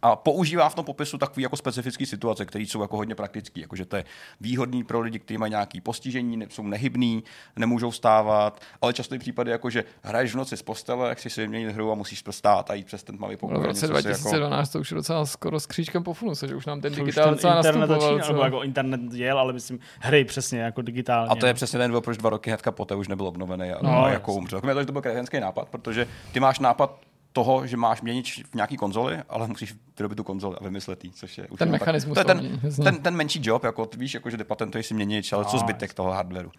A 0.02 0.16
používá 0.16 0.68
v 0.68 0.74
tom 0.74 0.84
popisu 0.84 1.18
takové 1.18 1.42
jako 1.42 1.56
specifické 1.56 2.06
situace, 2.06 2.44
které 2.44 2.64
jsou 2.64 2.82
jako 2.82 2.96
hodně 2.96 3.14
praktické. 3.14 3.60
Jakože 3.60 3.84
to 3.84 3.96
je 3.96 4.04
výhodný 4.40 4.84
pro 4.84 5.00
lidi, 5.00 5.18
kteří 5.18 5.38
mají 5.38 5.50
nějaké 5.50 5.80
postižení, 5.80 6.36
ne, 6.36 6.46
jsou 6.50 6.62
nehybný, 6.62 7.24
nemůžou 7.56 7.92
stávat, 7.92 8.60
ale 8.82 8.92
často 8.92 9.14
i 9.14 9.18
případy, 9.18 9.50
jako 9.50 9.70
že 9.70 9.84
hraješ 10.02 10.32
v 10.32 10.36
noci 10.36 10.56
z 10.56 10.62
postele, 10.62 11.14
chci 11.14 11.30
si 11.30 11.40
vyměnit 11.40 11.70
hru 11.70 11.92
a 11.92 11.94
musíš 11.94 12.22
stát 12.30 12.70
a 12.70 12.74
jít 12.74 12.86
přes 12.86 13.02
ten 13.02 13.16
tmavý 13.16 13.36
pokoj. 13.36 13.54
Ale 13.56 13.64
v 13.64 13.66
roce 13.66 13.86
něco 13.86 13.98
si 14.02 14.08
jako- 14.08 14.12
2012 14.12 14.68
to 14.70 14.80
už 14.80 14.90
je 14.90 14.94
docela 14.94 15.26
skoro 15.26 15.60
s 15.60 15.66
křížkem 15.66 16.02
po 16.04 16.14
funuse, 16.14 16.48
že 16.48 16.54
už 16.54 16.66
nám 16.66 16.80
ten 16.80 16.92
To 16.94 17.00
digitál 17.00 17.30
docela 17.30 17.56
internet 17.56 17.86
nastupoval. 17.86 18.16
začíná, 18.18 18.32
nebo 18.32 18.44
jako 18.44 18.62
internet 18.62 19.00
jel, 19.12 19.38
ale 19.38 19.52
myslím 19.52 19.78
hry 20.00 20.24
přesně 20.24 20.60
jako 20.60 20.82
digitálně. 20.82 21.28
A 21.30 21.34
to 21.34 21.46
je 21.46 21.52
no. 21.52 21.54
přesně 21.56 21.78
ten 21.78 21.90
důvod, 21.90 22.04
proč 22.04 22.16
dva 22.18 22.30
roky 22.30 22.50
hnedka 22.50 22.72
poté 22.72 22.94
už 22.94 23.08
nebyl 23.08 23.26
obnovený 23.26 23.70
a, 23.70 23.78
No, 23.82 23.90
no, 23.90 24.04
a 24.04 24.08
jako 24.10 24.32
umřel. 24.34 24.60
Kromě 24.60 24.74
toho, 24.74 24.82
že 24.82 24.86
to 24.88 24.92
byl 24.92 25.02
kretenský 25.02 25.40
nápad, 25.40 25.68
protože 25.68 26.08
ty 26.32 26.40
máš 26.40 26.58
nápad 26.58 27.00
toho, 27.32 27.66
že 27.66 27.76
máš 27.76 28.02
měnit 28.02 28.26
v 28.28 28.54
nějaký 28.54 28.76
konzoli, 28.76 29.18
ale 29.28 29.46
musíš 29.46 29.74
vyrobit 29.98 30.16
tu 30.16 30.24
konzoli 30.24 30.56
a 30.60 30.64
vymyslet 30.64 31.04
jí, 31.04 31.12
což 31.12 31.38
je 31.38 31.48
už 31.48 31.58
Ten 31.58 31.70
mechanismus 31.70 32.14
Tak, 32.14 32.26
to 32.26 32.32
je 32.32 32.34
ten, 32.40 32.60
jasně. 32.62 32.84
ten, 32.84 33.02
ten, 33.02 33.14
menší 33.16 33.40
job, 33.42 33.64
jako 33.64 33.86
ty 33.86 33.98
víš, 33.98 34.14
jako, 34.14 34.30
že 34.30 34.36
patentuješ 34.44 34.86
si 34.86 34.94
měnič, 34.94 35.32
ale 35.32 35.44
co 35.44 35.52
No, 35.56 35.58
zbytek 35.60 35.82
jasně. 35.82 35.94
toho 35.94 36.10
hardwareu. 36.10 36.50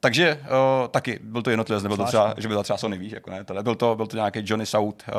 Takže 0.00 0.34
uh, 0.82 0.88
taky 0.88 1.18
byl 1.22 1.42
to 1.42 1.50
jednotlivec, 1.50 1.82
nebyl 1.82 1.96
to 1.96 2.04
třeba, 2.04 2.34
že 2.38 2.48
byl 2.48 2.56
to 2.56 2.62
třeba 2.62 2.76
Sony, 2.76 2.98
víš, 2.98 3.12
jako 3.12 3.30
ne, 3.30 3.44
tohle. 3.44 3.62
Byl 3.62 3.74
to, 3.74 3.96
byl 3.96 4.06
to 4.06 4.16
nějaký 4.16 4.40
Johnny 4.44 4.66
South, 4.66 5.08
uh, 5.08 5.14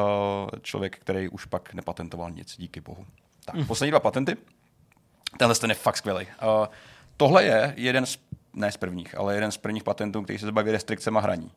člověk, 0.62 0.98
který 1.00 1.30
už 1.30 1.46
pak 1.46 1.74
nepatentoval 1.74 2.32
nic, 2.32 2.56
díky 2.58 2.82
bohu. 2.82 3.06
Tak, 3.46 3.56
Mhm. 3.56 3.66
poslední 3.66 3.92
dva 3.92 4.00
patenty. 4.00 4.38
Tenhle 5.38 5.56
ten 5.56 5.70
je 5.70 5.76
fakt 5.76 5.98
skvělý. 5.98 6.26
Uh, 6.26 6.66
tohle 7.18 7.44
je 7.44 7.74
jeden 7.78 8.06
z, 8.06 8.18
ne 8.54 8.72
z 8.72 8.78
prvních, 8.78 9.18
ale 9.18 9.36
jeden 9.36 9.52
z 9.52 9.58
prvních 9.58 9.84
patentů, 9.84 10.22
který 10.22 10.40
se 10.40 10.46
zabaví 10.46 10.72
restrikcemi 10.72 11.20
hraní. 11.22 11.52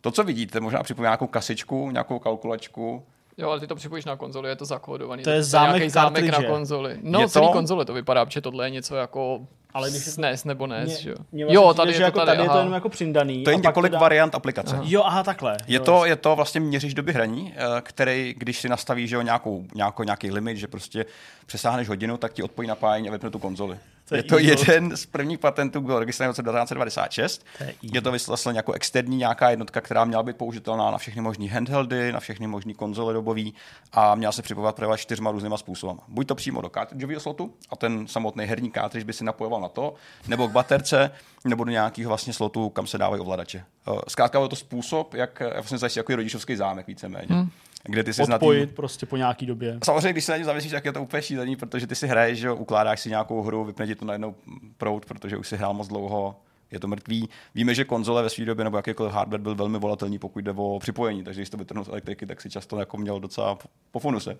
To, 0.00 0.10
co 0.10 0.24
vidíte, 0.24 0.60
možná 0.60 0.82
připomíná 0.82 1.08
nějakou 1.10 1.26
kasičku, 1.26 1.90
nějakou 1.90 2.18
kalkulačku, 2.18 3.02
Jo, 3.38 3.50
ale 3.50 3.60
ty 3.60 3.66
to 3.66 3.74
připojíš 3.74 4.04
na 4.04 4.16
konzoli, 4.16 4.48
je 4.48 4.56
to 4.56 4.64
zakódovaný. 4.64 5.22
To 5.22 5.30
je 5.30 5.42
zámek 5.42 5.90
zámek 5.90 6.24
na 6.24 6.42
konzoli. 6.42 6.98
No, 7.02 7.20
Je 7.20 7.28
celý 7.28 7.46
to? 7.46 7.52
konzole 7.52 7.84
to 7.84 7.92
vypadá, 7.94 8.24
protože 8.24 8.40
tohle 8.40 8.66
je 8.66 8.70
něco 8.70 8.96
jako 8.96 9.40
Ale 9.74 9.90
když- 9.90 10.02
SNES 10.04 10.44
nebo 10.44 10.66
NES, 10.66 10.98
že 10.98 11.10
jo. 11.10 11.16
vlastně 11.32 11.54
Jo, 11.54 11.74
tady 11.74 11.92
je 11.92 11.96
to 11.98 12.02
jako 12.02 12.18
tady, 12.18 12.26
tady 12.26 12.40
je 12.42 12.44
to 12.44 12.50
aha. 12.50 12.58
jenom 12.60 12.74
jako 12.74 12.88
přindaný. 12.88 13.44
to 13.44 13.50
je 13.50 13.56
několik 13.56 13.92
dá- 13.92 13.98
variant 13.98 14.34
aplikace. 14.34 14.78
Jo, 14.82 15.02
aha, 15.04 15.22
takhle. 15.22 15.56
Je 15.66 15.76
jo, 15.78 15.84
to, 15.84 16.04
je 16.04 16.16
to 16.16 16.36
vlastně 16.36 16.60
měříš 16.60 16.94
doby 16.94 17.12
hraní, 17.12 17.54
eh, 17.56 17.80
který, 17.82 18.34
když 18.38 18.60
si 18.60 18.68
nastavíš 18.68 19.10
že 19.10 19.16
jo, 19.16 19.22
nějakou, 19.22 19.64
nějakou, 19.74 20.02
nějaký 20.02 20.30
limit, 20.30 20.56
že 20.56 20.66
prostě 20.68 21.06
přesáhneš 21.46 21.88
hodinu, 21.88 22.16
tak 22.16 22.32
ti 22.32 22.42
odpojí 22.42 22.68
napájení 22.68 23.08
a 23.08 23.12
vypne 23.12 23.30
tu 23.30 23.38
konzoli. 23.38 23.78
To 24.10 24.38
je 24.38 24.44
je, 24.44 24.56
to 24.56 24.72
jeden 24.72 24.96
z 24.96 25.06
prvních 25.06 25.38
patentů, 25.38 25.80
byl 25.80 25.98
registrovaný 25.98 26.28
v 26.28 26.38
roce 26.38 26.42
1996. 26.42 27.46
To 27.58 27.64
je 27.64 27.74
je 27.82 28.00
to 28.00 28.12
vlastně 28.26 28.52
jako 28.52 28.72
externí 28.72 29.16
nějaká 29.16 29.50
jednotka, 29.50 29.80
která 29.80 30.04
měla 30.04 30.22
být 30.22 30.36
použitelná 30.36 30.90
na 30.90 30.98
všechny 30.98 31.22
možné 31.22 31.48
handheldy, 31.48 32.12
na 32.12 32.20
všechny 32.20 32.46
možné 32.46 32.74
konzole 32.74 33.14
dobový 33.14 33.54
a 33.92 34.14
měla 34.14 34.32
se 34.32 34.42
připojovat 34.42 34.76
právě 34.76 34.98
čtyřma 34.98 35.30
různýma 35.30 35.56
způsoby. 35.56 36.00
Buď 36.08 36.26
to 36.26 36.34
přímo 36.34 36.60
do 36.60 36.68
cartridgeového 36.68 37.20
slotu 37.20 37.54
a 37.70 37.76
ten 37.76 38.06
samotný 38.06 38.44
herní 38.44 38.72
cartridge 38.72 39.06
by 39.06 39.12
si 39.12 39.24
napojoval 39.24 39.60
na 39.60 39.68
to, 39.68 39.94
nebo 40.28 40.48
k 40.48 40.52
baterce, 40.52 41.10
nebo 41.44 41.64
do 41.64 41.70
nějakého 41.70 42.08
vlastně 42.08 42.32
slotu, 42.32 42.68
kam 42.68 42.86
se 42.86 42.98
dávají 42.98 43.20
ovladače. 43.20 43.64
Eh, 43.88 43.92
Zkrátka 44.08 44.38
byl 44.38 44.48
to 44.48 44.56
způsob, 44.56 45.14
jak 45.14 45.42
vlastně 45.54 45.78
zajistit 45.78 45.98
jako 45.98 46.16
rodičovský 46.16 46.56
zámek 46.56 46.86
víceméně. 46.86 47.26
Hmm. 47.30 47.50
Kde 47.84 48.04
ty 48.04 48.12
si 48.14 48.20
na 48.20 48.26
tým- 48.26 48.32
odpojit 48.34 48.74
prostě 48.74 49.06
po 49.06 49.16
nějaký 49.16 49.46
době. 49.46 49.78
Samozřejmě, 49.84 50.12
když 50.12 50.24
se 50.24 50.32
na 50.32 50.38
ně 50.38 50.44
zavěsíš, 50.44 50.72
tak 50.72 50.84
je 50.84 50.92
to 50.92 51.02
úplně 51.02 51.22
šílený, 51.22 51.56
protože 51.56 51.86
ty 51.86 51.94
si 51.94 52.06
hraješ, 52.06 52.38
že 52.38 52.52
ukládáš 52.52 53.00
si 53.00 53.08
nějakou 53.08 53.42
hru, 53.42 53.64
vypne 53.64 53.86
ti 53.86 53.94
to 53.94 54.04
najednou 54.04 54.34
prout, 54.76 55.06
protože 55.06 55.36
už 55.36 55.48
si 55.48 55.56
hrál 55.56 55.74
moc 55.74 55.88
dlouho, 55.88 56.36
je 56.70 56.80
to 56.80 56.88
mrtvý. 56.88 57.28
Víme, 57.54 57.74
že 57.74 57.84
konzole 57.84 58.22
ve 58.22 58.30
své 58.30 58.44
době 58.44 58.64
nebo 58.64 58.76
jakýkoliv 58.76 59.12
hardware 59.12 59.40
byl 59.40 59.54
velmi 59.54 59.78
volatelný, 59.78 60.18
pokud 60.18 60.44
jde 60.44 60.52
o 60.56 60.78
připojení, 60.78 61.24
takže 61.24 61.40
když 61.40 61.50
to 61.50 61.56
vytrhnul 61.56 61.84
z 61.84 61.88
elektriky, 61.88 62.26
tak 62.26 62.40
si 62.40 62.50
často 62.50 62.78
jako 62.78 62.96
měl 62.96 63.20
docela 63.20 63.58
po 63.90 63.98
funuse. 63.98 64.36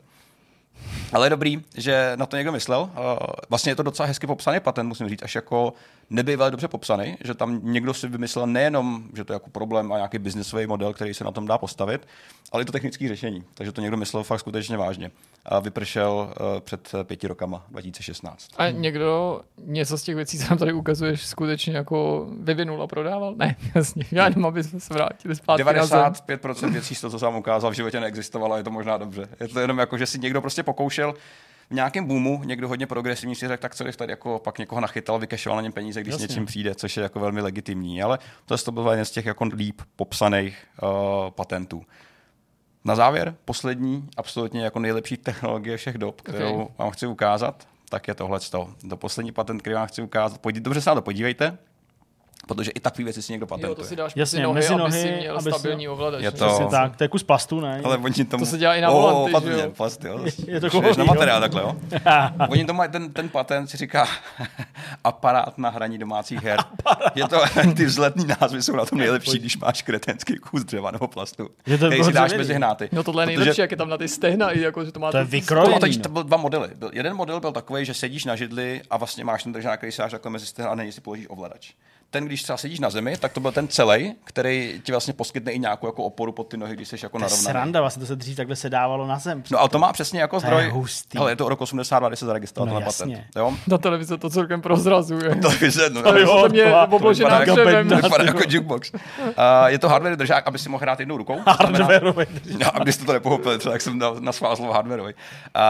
Ale 1.13 1.27
je 1.27 1.31
dobrý, 1.31 1.63
že 1.77 2.13
na 2.17 2.27
to 2.27 2.37
někdo 2.37 2.53
myslel. 2.53 2.91
Vlastně 3.49 3.73
je 3.73 3.77
to 3.77 3.83
docela 3.83 4.07
hezky 4.07 4.27
popsaný 4.27 4.61
patent, 4.61 4.89
musím 4.89 5.09
říct, 5.09 5.23
až 5.23 5.35
jako 5.35 5.73
nebývalé 6.11 6.51
dobře 6.51 6.69
popsaný, 6.69 7.17
že 7.25 7.35
tam 7.35 7.61
někdo 7.63 7.95
si 7.95 8.09
vymyslel 8.09 8.47
nejenom, 8.47 9.03
že 9.17 9.25
to 9.25 9.33
je 9.33 9.35
jako 9.35 9.51
problém 9.51 9.93
a 9.93 9.97
nějaký 9.97 10.19
biznesový 10.19 10.67
model, 10.67 10.93
který 10.93 11.15
se 11.15 11.25
na 11.25 11.31
tom 11.31 11.47
dá 11.47 11.59
postavit, 11.59 12.07
ale 12.53 12.63
i 12.63 12.67
to 12.67 12.73
technické 12.73 13.09
řešení. 13.09 13.45
Takže 13.55 13.73
to 13.73 13.81
někdo 13.81 13.97
myslel 13.97 14.23
fakt 14.23 14.41
skutečně 14.41 14.77
vážně. 14.77 15.11
A 15.45 15.61
vypršel 15.61 16.35
uh, 16.41 16.61
před 16.61 16.93
pěti 17.05 17.27
rokama, 17.27 17.65
2016. 17.71 18.49
A 18.57 18.71
někdo 18.71 19.41
něco 19.65 19.99
z 19.99 20.03
těch 20.03 20.17
věcí, 20.17 20.39
co 20.39 20.45
nám 20.51 20.59
tady 20.59 20.73
ukazuješ, 20.73 21.27
skutečně 21.27 21.77
jako 21.77 22.27
vyvinul 22.41 22.83
a 22.83 22.87
prodával? 22.87 23.35
Ne, 23.37 23.57
jasně. 23.75 24.05
Já 24.13 24.25
jenom, 24.25 24.47
aby 24.47 24.65
jsme 24.65 24.81
se 24.81 24.95
vrátili 24.95 25.37
zpátky 25.37 25.65
na 25.65 25.87
zem. 25.87 25.99
95% 25.99 26.73
věcí 26.73 26.95
z 26.95 27.01
toho, 27.01 27.11
co 27.11 27.19
jsem 27.19 27.37
ukázal, 27.37 27.71
v 27.71 27.75
životě 27.75 28.01
neexistovalo, 28.01 28.57
je 28.57 28.65
to 28.65 28.71
možná 28.71 28.99
dobře. 28.99 29.29
Je 29.41 29.49
to 29.49 29.61
jenom 29.61 29.79
jako, 29.79 29.99
že 29.99 30.07
si 30.07 30.19
někdo 30.19 30.41
prostě 30.41 30.60
pokoušel 30.63 31.15
v 31.71 31.75
nějakém 31.75 32.05
boomu, 32.05 32.43
někdo 32.45 32.69
hodně 32.69 32.87
progresivní 32.87 33.35
si 33.35 33.49
řekl, 33.49 33.63
tak 33.63 33.75
co 33.75 33.85
když 33.85 33.97
tady 33.97 34.13
jako 34.13 34.39
pak 34.39 34.59
někoho 34.59 34.81
nachytal, 34.81 35.19
vykešoval 35.19 35.57
na 35.57 35.63
něm 35.63 35.73
peníze, 35.73 36.01
když 36.01 36.13
Jasně. 36.13 36.27
s 36.27 36.31
něčím 36.31 36.47
přijde, 36.47 36.75
což 36.75 36.97
je 36.97 37.03
jako 37.03 37.21
velmi 37.21 37.41
legitimní. 37.41 38.03
Ale 38.03 38.19
to, 38.45 38.59
to 38.59 38.73
byl 38.73 38.91
jeden 38.91 39.05
z 39.05 39.11
těch 39.11 39.27
jako 39.27 39.45
líp 39.45 39.83
popsaných 39.97 40.67
uh, 40.83 40.89
patentů. 41.31 41.83
Na 42.85 42.95
závěr, 42.97 43.35
poslední, 43.45 44.09
absolutně 44.17 44.65
jako 44.65 44.79
nejlepší 44.79 45.17
technologie 45.17 45.77
všech 45.77 45.99
dob, 45.99 46.21
kterou 46.21 46.55
Okay. 46.55 46.75
vám 46.79 46.91
chci 46.91 47.07
ukázat, 47.07 47.69
tak 47.89 48.09
je 48.09 48.15
tohle. 48.15 48.41
To 48.89 48.97
poslední 48.97 49.33
patent, 49.33 49.61
který 49.61 49.75
vám 49.75 49.87
chci 49.87 50.03
ukázat. 50.03 50.41
Pojďte, 50.41 50.61
dobře 50.61 50.81
se 50.81 50.91
na 50.91 50.95
to 50.95 51.03
podívejte, 51.03 51.59
protože 52.49 52.71
i 52.71 52.81
takové 52.81 53.05
věci 53.05 53.23
si 53.23 53.33
někdo 53.33 53.47
patentuje. 53.47 53.71
Jo, 53.71 53.75
to 53.75 53.85
si 53.85 53.97
dáš 53.97 54.13
Jasně, 54.17 54.37
mezi 54.39 54.43
nohy, 54.43 54.55
mezi 54.55 54.69
aby 54.73 54.79
nohy, 54.79 54.93
si 55.03 55.13
měl 55.21 55.35
aby 55.35 55.43
si- 55.43 55.59
stabilní 55.59 55.89
ovladač. 55.89 56.23
Je 56.23 56.31
to- 56.31 56.47
Přesně 56.47 56.67
tak, 56.67 56.97
to 56.97 57.05
je 57.05 57.09
kus 57.09 57.23
plastu, 57.23 57.61
ne? 57.61 57.81
Ale 57.85 57.97
oni 57.99 58.25
tomu... 58.25 58.45
To 58.45 58.51
se 58.51 58.59
dělá 58.59 58.75
i 58.75 58.81
na 58.81 58.91
Oh, 58.91 58.95
volanty, 59.03 59.31
plast, 59.31 59.47
že 59.47 59.53
jo? 59.53 59.71
Plast, 59.77 60.05
jo. 60.05 60.21
Je 60.47 60.61
to 60.61 60.71
kovový, 60.71 60.97
na 60.99 61.05
jo. 61.05 61.09
materiál 61.09 61.41
takhle, 61.41 61.63
jo? 61.63 61.77
oni 62.49 62.65
to 62.65 62.75
mají, 62.75 62.91
ten, 62.91 63.13
ten 63.13 63.29
patent 63.29 63.71
si 63.71 63.77
říká 63.77 64.09
aparát 65.05 65.59
na 65.59 65.69
hraní 65.71 65.99
domácích 65.99 66.43
her. 66.45 66.59
Je 67.15 67.29
to, 67.29 67.41
ty 67.77 67.85
vzletní 67.85 68.27
názvy 68.41 68.63
jsou 68.63 68.77
na 68.77 68.85
tom 68.85 68.99
nejlepší, 68.99 69.39
když 69.39 69.57
máš 69.59 69.83
kretenský 69.83 70.37
kus 70.37 70.65
dřeva 70.65 70.91
nebo 70.91 71.09
plastu, 71.09 71.49
Je 71.67 71.79
to 71.79 71.87
který 71.87 72.05
si 72.05 72.13
dáš 72.13 72.33
mezi 72.35 72.55
hnáty. 72.55 72.89
No 72.93 73.03
tohle 73.05 73.23
je 73.23 73.27
Protože- 73.27 73.39
nejlepší, 73.39 73.61
jak 73.61 73.71
je 73.71 73.77
tam 73.77 73.89
na 73.89 73.99
ty 73.99 74.09
stehna, 74.09 74.51
i 74.51 74.61
jako, 74.61 74.85
že 74.85 74.93
to 74.93 75.01
má 75.01 75.11
To 75.11 75.17
je 75.19 75.25
vykrojený. 75.25 75.73
No, 75.75 75.79
takže 75.81 75.99
to 76.01 76.09
byly 76.09 76.25
dva 76.25 76.37
modely. 76.37 76.69
Byl, 76.75 76.91
jeden 76.93 77.15
model 77.15 77.41
byl 77.41 77.53
takový, 77.53 77.85
že 77.85 77.95
sedíš 77.95 78.25
na 78.25 78.37
židli 78.37 78.83
a 78.91 78.97
vlastně 78.97 79.25
máš 79.25 79.43
ten 79.43 79.53
držák, 79.53 79.79
který 79.81 79.93
se 79.93 80.03
dáš 80.03 80.11
takhle 80.11 80.31
mezi 80.31 80.47
stehna 80.47 80.71
a 80.71 80.75
na 80.75 80.83
něj 80.83 80.93
si 80.93 81.01
položíš 81.01 81.27
ovladač. 81.29 81.73
Ten, 82.13 82.25
když 82.25 82.43
třeba 82.43 82.57
sedíš 82.57 82.81
na 82.81 82.91
zemi, 82.91 83.17
tak 83.17 83.33
to 83.33 83.41
byl 83.41 83.53
ten 83.53 83.69
celý, 83.69 84.15
který 84.25 84.81
ti 84.85 84.93
vlastně 84.93 85.15
poskytne 85.15 85.53
i 85.53 85.59
nějakou 85.59 85.87
jako 85.87 86.05
oporu 86.05 86.33
pod 86.33 86.45
ty 86.45 86.57
nohy, 86.57 86.75
když 86.77 86.89
jsi 86.89 86.97
jako 87.03 87.19
To 87.19 87.25
je 87.25 87.29
narovnaný. 87.31 87.45
sranda, 87.53 87.81
vlastně 87.81 88.01
to 88.01 88.07
se 88.07 88.17
dřív 88.17 88.37
takhle 88.37 88.57
se 88.57 88.71
dávalo 88.71 89.07
na 89.07 89.19
zem. 89.19 89.43
No 89.53 89.59
ale 89.59 89.69
to 89.69 89.79
má 89.79 89.93
přesně 89.93 90.21
jako 90.21 90.37
je 90.37 90.41
zdroj. 90.41 90.69
hustý. 90.71 91.19
Ale 91.19 91.33
je 91.33 91.37
to 91.37 91.49
rok 91.49 91.61
82, 91.61 92.09
kdy 92.09 92.17
se 92.17 92.27
zaregistroval 92.27 92.75
No 92.75 92.81
jasně. 92.81 93.17
patent. 93.17 93.37
Jo? 93.37 93.55
Na 93.67 93.79
televize 93.79 94.19
to 94.19 94.31
celkem 94.31 94.61
prozrazuje. 94.63 95.35
Televize, 95.43 95.91
no, 95.91 96.03
To 96.03 96.17
je 96.17 96.23
jo, 96.23 96.49
mě 96.51 96.65
to- 96.65 96.71
to 96.91 96.97
obložená 96.97 97.39
vypadá 97.39 97.41
jako 97.41 97.71
dřevem. 97.71 98.03
vypadá 98.03 98.25
jako 98.25 98.41
jukebox. 98.49 98.93
Uh, 98.93 98.99
je 99.67 99.79
to 99.79 99.89
hardware 99.89 100.17
držák, 100.17 100.47
aby 100.49 100.59
si 100.59 100.69
mohl 100.69 100.81
hrát 100.83 101.01
jednou 101.01 101.17
rukou. 101.17 101.37
Hardwareový. 101.47 102.27
No, 102.61 102.77
abyste 102.77 103.05
to 103.05 103.13
nepochopili, 103.13 103.59
třeba 103.59 103.73
jak 103.73 103.83
jsem 103.83 103.99
na, 103.99 104.11
na 104.21 104.33
svá 104.33 104.57
slovo 104.57 104.73
hardwareový. 104.73 105.15
Uh, 105.15 105.61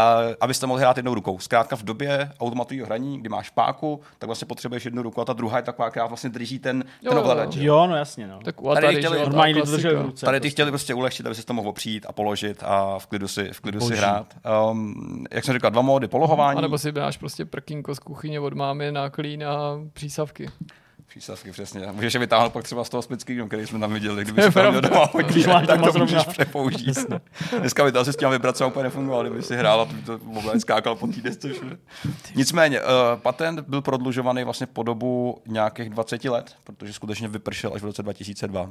abyste 0.40 0.66
mohli 0.66 0.82
hrát 0.82 0.96
jednou 0.96 1.14
rukou. 1.14 1.38
Zkrátka 1.38 1.76
v 1.76 1.82
době 1.82 2.30
automatového 2.40 2.86
hraní, 2.86 3.18
kdy 3.20 3.28
máš 3.28 3.50
páku, 3.50 4.00
tak 4.18 4.26
vlastně 4.28 4.46
potřebuješ 4.46 4.84
jednu 4.84 5.02
ruku 5.02 5.20
a 5.20 5.24
ta 5.24 5.32
druhá 5.32 5.56
je 5.56 5.62
taková, 5.62 5.90
která 5.90 6.06
vlastně 6.06 6.29
drží 6.30 6.58
ten, 6.58 6.84
Jo, 7.02 7.08
ten 7.10 7.18
jo. 7.18 7.22
ovladač. 7.22 7.56
jo. 7.56 7.62
Jo, 7.62 7.86
no 7.86 7.96
jasně, 7.96 8.26
no. 8.26 8.38
Tak 8.44 8.62
u 8.62 8.64
Tady 8.74 8.86
Atari, 8.86 8.96
chtěli 8.96 9.18
Normálně 9.18 9.54
to 9.54 9.70
držel 9.70 10.02
v 10.02 10.02
ruce. 10.06 10.26
Tady 10.26 10.40
ty 10.40 10.50
chtěli 10.50 10.70
prostě 10.70 10.94
ulehčit, 10.94 11.26
aby 11.26 11.34
si 11.34 11.46
to 11.46 11.52
mohl 11.54 11.68
opřít 11.68 12.06
a 12.08 12.12
položit 12.12 12.62
a 12.66 12.98
v 12.98 13.06
klidu 13.06 13.28
si, 13.28 13.48
v 13.52 13.60
klidu 13.60 13.80
si 13.80 13.96
hrát. 13.96 14.34
Um, 14.70 15.26
jak 15.30 15.44
jsem 15.44 15.54
říkal, 15.54 15.70
dva 15.70 15.82
módy 15.82 16.08
polohování. 16.08 16.58
A 16.58 16.60
nebo 16.60 16.78
si 16.78 16.92
dáš 16.92 17.16
prostě 17.16 17.44
prkínko 17.44 17.94
z 17.94 17.98
kuchyně 17.98 18.40
od 18.40 18.52
mámy 18.54 18.92
na 18.92 19.10
klín 19.10 19.44
a 19.44 19.80
přísavky. 19.92 20.48
Přísavky, 21.10 21.52
přesně. 21.52 21.86
Můžeš 21.92 22.14
je 22.14 22.20
vytáhnout 22.20 22.52
pak 22.52 22.64
třeba 22.64 22.84
z 22.84 22.88
toho 22.88 23.02
split 23.02 23.20
screenu, 23.20 23.48
který 23.48 23.66
jsme 23.66 23.78
tam 23.78 23.92
viděli, 23.92 24.24
kdyby 24.24 24.42
si 24.42 24.50
tam 24.50 24.74
doma 24.74 25.08
máš 25.46 25.66
tak 25.66 25.92
to 25.92 25.98
můžeš 25.98 26.24
přepoužít. 26.24 26.98
Dneska 27.58 27.84
by 27.84 27.92
to 27.92 28.00
asi 28.00 28.12
s 28.12 28.16
těma 28.16 28.30
vibracemi 28.30 28.70
úplně 28.70 28.82
nefungovalo, 28.82 29.22
kdyby 29.22 29.42
si 29.42 29.56
hrál 29.56 29.80
a 29.80 29.84
to 29.84 29.92
by 29.92 30.02
to 30.02 30.20
mobil 30.22 30.60
skákal 30.60 30.96
po 30.96 31.06
té 31.06 31.20
desce 31.20 31.52
všude. 31.52 31.78
Nicméně, 32.34 32.80
uh, 32.80 32.86
patent 33.16 33.60
byl 33.60 33.82
prodlužovaný 33.82 34.44
vlastně 34.44 34.66
po 34.66 34.82
dobu 34.82 35.42
nějakých 35.46 35.90
20 35.90 36.24
let, 36.24 36.54
protože 36.64 36.92
skutečně 36.92 37.28
vypršel 37.28 37.72
až 37.74 37.82
v 37.82 37.84
roce 37.84 38.02
2002. 38.02 38.62
Uh, 38.62 38.70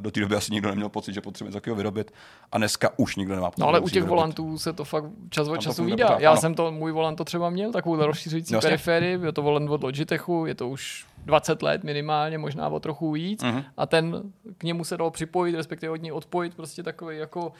do 0.00 0.10
té 0.10 0.20
doby 0.20 0.36
asi 0.36 0.52
nikdo 0.52 0.68
neměl 0.68 0.88
pocit, 0.88 1.12
že 1.12 1.20
potřebuje 1.20 1.48
něco 1.48 1.56
takového 1.56 1.76
vyrobit 1.76 2.12
a 2.52 2.58
dneska 2.58 2.90
už 2.96 3.16
nikdo 3.16 3.34
nemá 3.34 3.50
pocit. 3.50 3.60
No 3.60 3.68
ale 3.68 3.80
u 3.80 3.84
těch 3.84 3.92
vyrobit. 3.92 4.10
volantů 4.10 4.58
se 4.58 4.72
to 4.72 4.84
fakt 4.84 5.04
čas 5.30 5.48
od 5.48 5.56
času 5.56 5.84
vydá. 5.84 6.16
Já 6.18 6.30
ano. 6.30 6.40
jsem 6.40 6.54
to, 6.54 6.72
můj 6.72 6.92
volant 6.92 7.16
to 7.16 7.24
třeba 7.24 7.50
měl, 7.50 7.72
takovou 7.72 8.06
rozšířující 8.06 8.54
Jasně. 8.54 8.68
periférii, 8.68 9.18
je 9.24 9.32
to 9.32 9.42
volant 9.42 9.70
od 9.70 9.82
Logitechu, 9.82 10.46
je 10.46 10.54
to 10.54 10.68
už 10.68 11.06
20 11.26 11.62
let 11.62 11.84
minimálně, 11.84 12.38
možná 12.38 12.68
o 12.68 12.80
trochu 12.80 13.10
víc 13.12 13.42
Mhm. 13.42 13.62
a 13.76 13.86
ten 13.86 14.22
k 14.58 14.64
němu 14.64 14.84
se 14.84 14.96
dalo 14.96 15.10
připojit, 15.10 15.54
respektive 15.56 15.90
od 15.92 16.02
něj 16.02 16.12
odpojit, 16.12 16.54
prostě 16.54 16.82
takový 16.82 17.18
jako 17.18 17.52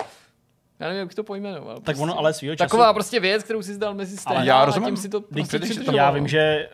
já 0.78 0.86
nevím, 0.88 1.00
jak 1.00 1.14
to 1.14 1.24
pojmenoval. 1.24 1.74
Tak 1.74 1.84
prostě. 1.84 2.02
ono 2.02 2.18
ale 2.18 2.32
svýho 2.34 2.56
času... 2.56 2.64
Taková 2.68 2.92
prostě 2.92 3.20
věc, 3.20 3.42
kterou 3.44 3.62
si 3.62 3.74
zdal 3.74 3.94
mezi 3.94 4.16
stehna 4.16 4.44
já 4.44 4.58
a 4.58 4.64
rozumím. 4.64 4.86
tím 4.88 4.96
si 4.96 5.08
to 5.08 5.20
prostě 5.20 5.58
přidržoval. 5.58 5.94
Já 5.96 6.10
vím, 6.10 6.28
že 6.28 6.68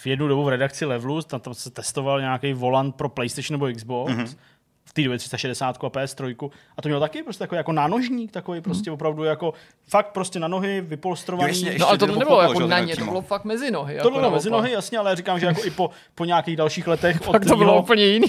v 0.00 0.06
jednu 0.06 0.28
dobu 0.28 0.44
v 0.44 0.48
redakci 0.48 0.84
Levelu 0.84 1.22
tam, 1.22 1.40
tam 1.40 1.54
se 1.54 1.70
testoval 1.70 2.20
nějaký 2.20 2.52
volant 2.52 2.94
pro 2.96 3.08
PlayStation 3.08 3.60
nebo 3.60 3.72
Xbox. 3.76 4.12
Mhm. 4.12 4.24
Mm-hmm. 4.24 4.36
V 4.84 4.92
té 4.92 5.02
době 5.02 5.18
360 5.18 5.76
a 5.84 5.88
PS3. 5.88 6.50
A 6.76 6.82
to 6.82 6.88
mělo 6.88 7.00
taky 7.00 7.22
prostě 7.22 7.38
takový 7.38 7.56
jako 7.56 7.72
nánožník, 7.72 8.32
takový 8.32 8.60
prostě 8.60 8.90
opravdu 8.90 9.24
jako 9.24 9.54
fakt 9.88 10.06
prostě 10.12 10.40
na 10.40 10.48
nohy 10.48 10.80
vypolstrovaný. 10.80 11.60
Jo, 11.60 11.66
jasně, 11.66 11.78
No 11.78 11.88
ale 11.88 11.98
to 11.98 12.06
nebo 12.06 12.18
nebylo 12.18 12.40
jako 12.42 12.60
na 12.60 12.78
ně, 12.78 12.96
to 12.96 13.04
bylo 13.04 13.22
fakt 13.22 13.44
mezi 13.44 13.70
nohy. 13.70 13.94
to 13.94 13.98
jako 13.98 14.10
bylo 14.10 14.30
mezi 14.30 14.50
nohy, 14.50 14.72
jasně, 14.72 14.98
ale 14.98 15.16
říkám, 15.16 15.40
že 15.40 15.46
jako 15.46 15.64
i 15.64 15.70
po, 15.70 15.90
po 16.14 16.24
nějakých 16.24 16.56
dalších 16.56 16.86
letech 16.86 17.20
od 17.26 17.32
Tak 17.32 17.44
to 17.44 17.56
bylo 17.56 17.82
úplně 17.82 18.06
jiný. 18.06 18.28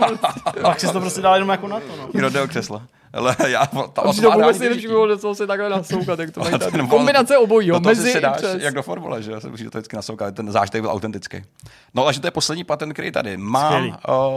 Pak 0.62 0.80
si 0.80 0.92
to 0.92 1.00
prostě 1.00 1.20
dal 1.20 1.34
jenom 1.34 1.48
jako 1.48 1.68
na 1.68 1.80
to. 1.80 1.96
No. 1.98 2.08
Někdo 2.14 2.30
jde 2.30 2.42
o 2.42 2.48
křesla. 2.48 2.82
Ale 3.12 3.36
já, 3.48 3.66
ta 3.66 4.02
To 4.02 4.02
osmá 4.02 4.28
vůbec 4.28 4.38
reálně 4.38 4.58
nejlepší 4.58 4.86
bylo, 4.86 5.08
že 5.08 5.16
to 5.16 5.34
se 5.34 5.46
takhle 5.46 5.68
nasoukat, 5.68 6.18
jak 6.18 6.30
to 6.30 6.40
mají 6.40 6.58
ten 6.58 6.88
Kombinace 6.88 7.38
obojího, 7.38 7.76
si 7.78 7.84
mezi 7.84 8.12
se 8.12 8.20
dáš, 8.20 8.36
přes. 8.36 8.62
jak 8.62 8.74
do 8.74 8.82
formule, 8.82 9.22
že 9.22 9.40
se 9.40 9.48
musí 9.48 9.64
to 9.64 9.70
vždycky 9.70 9.96
nasoukat, 9.96 10.34
ten 10.34 10.52
zážitek 10.52 10.80
byl 10.80 10.90
autentický. 10.90 11.42
No 11.94 12.02
ale 12.02 12.12
že 12.12 12.20
to 12.20 12.26
je 12.26 12.30
poslední 12.30 12.64
patent, 12.64 12.92
který 12.92 13.12
tady 13.12 13.36
mám, 13.36 13.88
uh, 13.88 13.94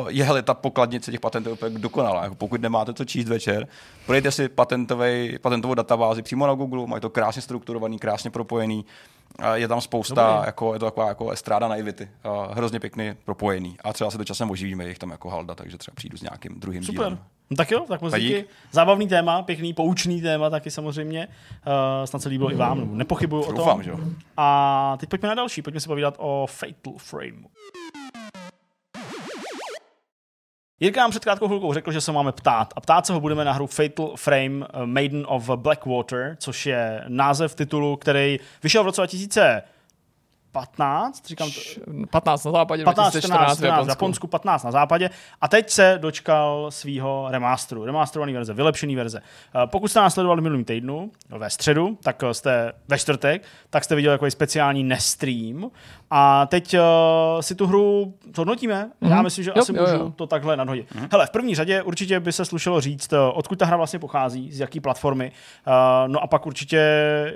je 0.08 0.24
hele, 0.24 0.42
ta 0.42 0.54
pokladnice 0.54 1.12
těch 1.12 1.20
patentů 1.20 1.52
úplně 1.52 1.80
dokonalá. 1.80 2.24
Jako 2.24 2.36
pokud 2.36 2.62
nemáte 2.62 2.94
co 2.94 3.06
číst 3.06 3.28
večer, 3.28 3.68
podejte 4.06 4.32
si 4.32 4.50
patentovej, 4.50 5.40
patentovou 5.42 5.74
databázi 5.74 6.22
přímo 6.22 6.48
na 6.48 6.54
Google, 6.54 6.88
mají 6.88 7.02
to 7.02 7.10
krásně 7.10 7.42
strukturovaný, 7.42 8.00
krásně 8.00 8.30
propojený. 8.30 8.86
A 9.40 9.56
je 9.56 9.68
tam 9.68 9.82
spousta, 9.82 10.34
Dobrý. 10.34 10.46
jako, 10.46 10.74
je 10.74 10.80
to 10.80 10.86
taková 10.86 11.08
jako 11.08 11.30
estráda 11.30 11.68
naivity. 11.68 12.10
Uh, 12.26 12.54
hrozně 12.54 12.80
pěkný 12.80 13.14
propojený. 13.26 13.78
A 13.84 13.94
třeba 13.94 14.12
se 14.12 14.18
to 14.18 14.24
časem 14.24 14.52
oživíme, 14.52 14.84
je 14.84 14.90
jich 14.90 15.00
tam 15.00 15.10
jako 15.10 15.30
halda, 15.30 15.56
takže 15.56 15.78
třeba 15.78 15.96
přijdu 15.96 16.18
s 16.18 16.22
nějakým 16.22 16.60
druhým 16.60 16.84
Super. 16.84 16.96
dílem. 16.96 17.20
No 17.50 17.58
tak 17.58 17.72
jo, 17.72 17.86
tak 17.88 18.02
moc 18.02 18.14
díky. 18.14 18.36
dík. 18.36 18.48
Zábavný 18.72 19.08
téma, 19.08 19.42
pěkný, 19.42 19.74
poučný 19.74 20.22
téma 20.22 20.50
taky 20.50 20.72
samozřejmě. 20.72 21.28
Uh, 21.68 22.06
snad 22.06 22.22
se 22.22 22.30
líbilo 22.30 22.52
i 22.52 22.56
vám, 22.56 22.80
nebo 22.80 22.96
nepochybuju 22.96 23.42
o 23.42 23.46
tom. 23.46 23.56
Doufám, 23.56 23.84
že 23.84 23.90
jo. 23.90 24.00
A 24.38 24.98
teď 25.00 25.10
pojďme 25.10 25.30
na 25.30 25.36
další, 25.36 25.62
pojďme 25.62 25.80
se 25.80 25.88
povídat 25.88 26.16
o 26.18 26.48
Fatal 26.50 26.94
Frame. 26.98 27.48
Jirka 30.80 31.02
nám 31.02 31.12
před 31.12 31.24
krátkou 31.24 31.48
chvilkou 31.48 31.74
řekl, 31.74 31.92
že 31.92 32.02
se 32.02 32.12
máme 32.12 32.32
ptát 32.32 32.74
a 32.76 32.82
ptát 32.82 33.06
se 33.06 33.14
ho 33.14 33.20
budeme 33.20 33.46
na 33.46 33.52
hru 33.52 33.68
Fatal 33.68 34.14
Frame 34.16 34.68
uh, 34.68 34.86
Maiden 34.86 35.26
of 35.28 35.50
Blackwater, 35.56 36.36
což 36.40 36.66
je 36.66 37.04
název 37.08 37.56
titulu, 37.56 37.96
který 37.96 38.40
vyšel 38.64 38.84
v 38.84 38.86
roce 38.86 39.02
2015, 40.56 41.28
říkám 41.28 41.50
to, 41.52 42.08
15 42.10 42.46
na 42.46 42.52
západě, 42.52 42.84
15, 42.84 43.14
2014 43.14 43.42
14, 43.42 43.58
v 43.58 43.58
14, 43.58 43.60
v 43.60 43.64
Japonsku. 43.66 43.90
Japonsku, 43.90 44.28
15 44.28 44.64
na 44.64 44.72
západě 44.72 45.10
a 45.42 45.48
teď 45.48 45.70
se 45.70 45.98
dočkal 46.02 46.72
svého 46.72 47.28
remasteru, 47.30 47.86
remasterovaný 47.86 48.34
verze, 48.34 48.54
vylepšený 48.54 48.96
verze. 48.96 49.22
Eh, 49.22 49.68
Pokud 49.68 49.88
jste 49.88 50.00
nás 50.00 50.14
sledovali 50.14 50.42
v 50.42 50.44
minulým 50.44 50.66
týdnu, 50.66 51.12
ve 51.30 51.50
středu, 51.50 51.98
tak 52.04 52.24
eh, 52.24 52.34
jste 52.34 52.74
ve 52.88 53.00
čtvrtek, 53.00 53.44
tak 53.70 53.84
jste 53.84 53.96
viděli 53.96 54.14
takový 54.14 54.32
speciální 54.32 54.84
nestream 54.84 55.72
a 56.10 56.46
teď 56.46 56.74
uh, 56.74 56.82
si 57.42 57.56
tu 57.56 57.68
hru 57.68 58.14
zhodnotíme. 58.36 58.92
Mm-hmm. 59.02 59.10
Já 59.10 59.22
myslím, 59.22 59.44
že 59.44 59.52
Jo, 59.56 59.62
asi 59.62 59.76
jo, 59.76 59.82
můžu 59.82 59.96
jo. 59.96 60.14
to 60.16 60.28
takhle 60.28 60.58
nadhodit. 60.58 60.92
Mm-hmm. 60.92 61.08
Hele, 61.12 61.26
v 61.26 61.30
první 61.30 61.56
řadě 61.56 61.82
určitě 61.82 62.20
by 62.20 62.32
se 62.32 62.46
slušelo 62.46 62.82
říct, 62.82 63.14
odkud 63.34 63.60
ta 63.60 63.66
hra 63.66 63.78
vlastně 63.78 64.00
pochází, 64.00 64.52
z 64.52 64.60
jaký 64.60 64.80
platformy, 64.80 65.32
uh, 65.68 65.74
no 66.08 66.24
a 66.24 66.28
pak 66.28 66.46
určitě, 66.46 66.80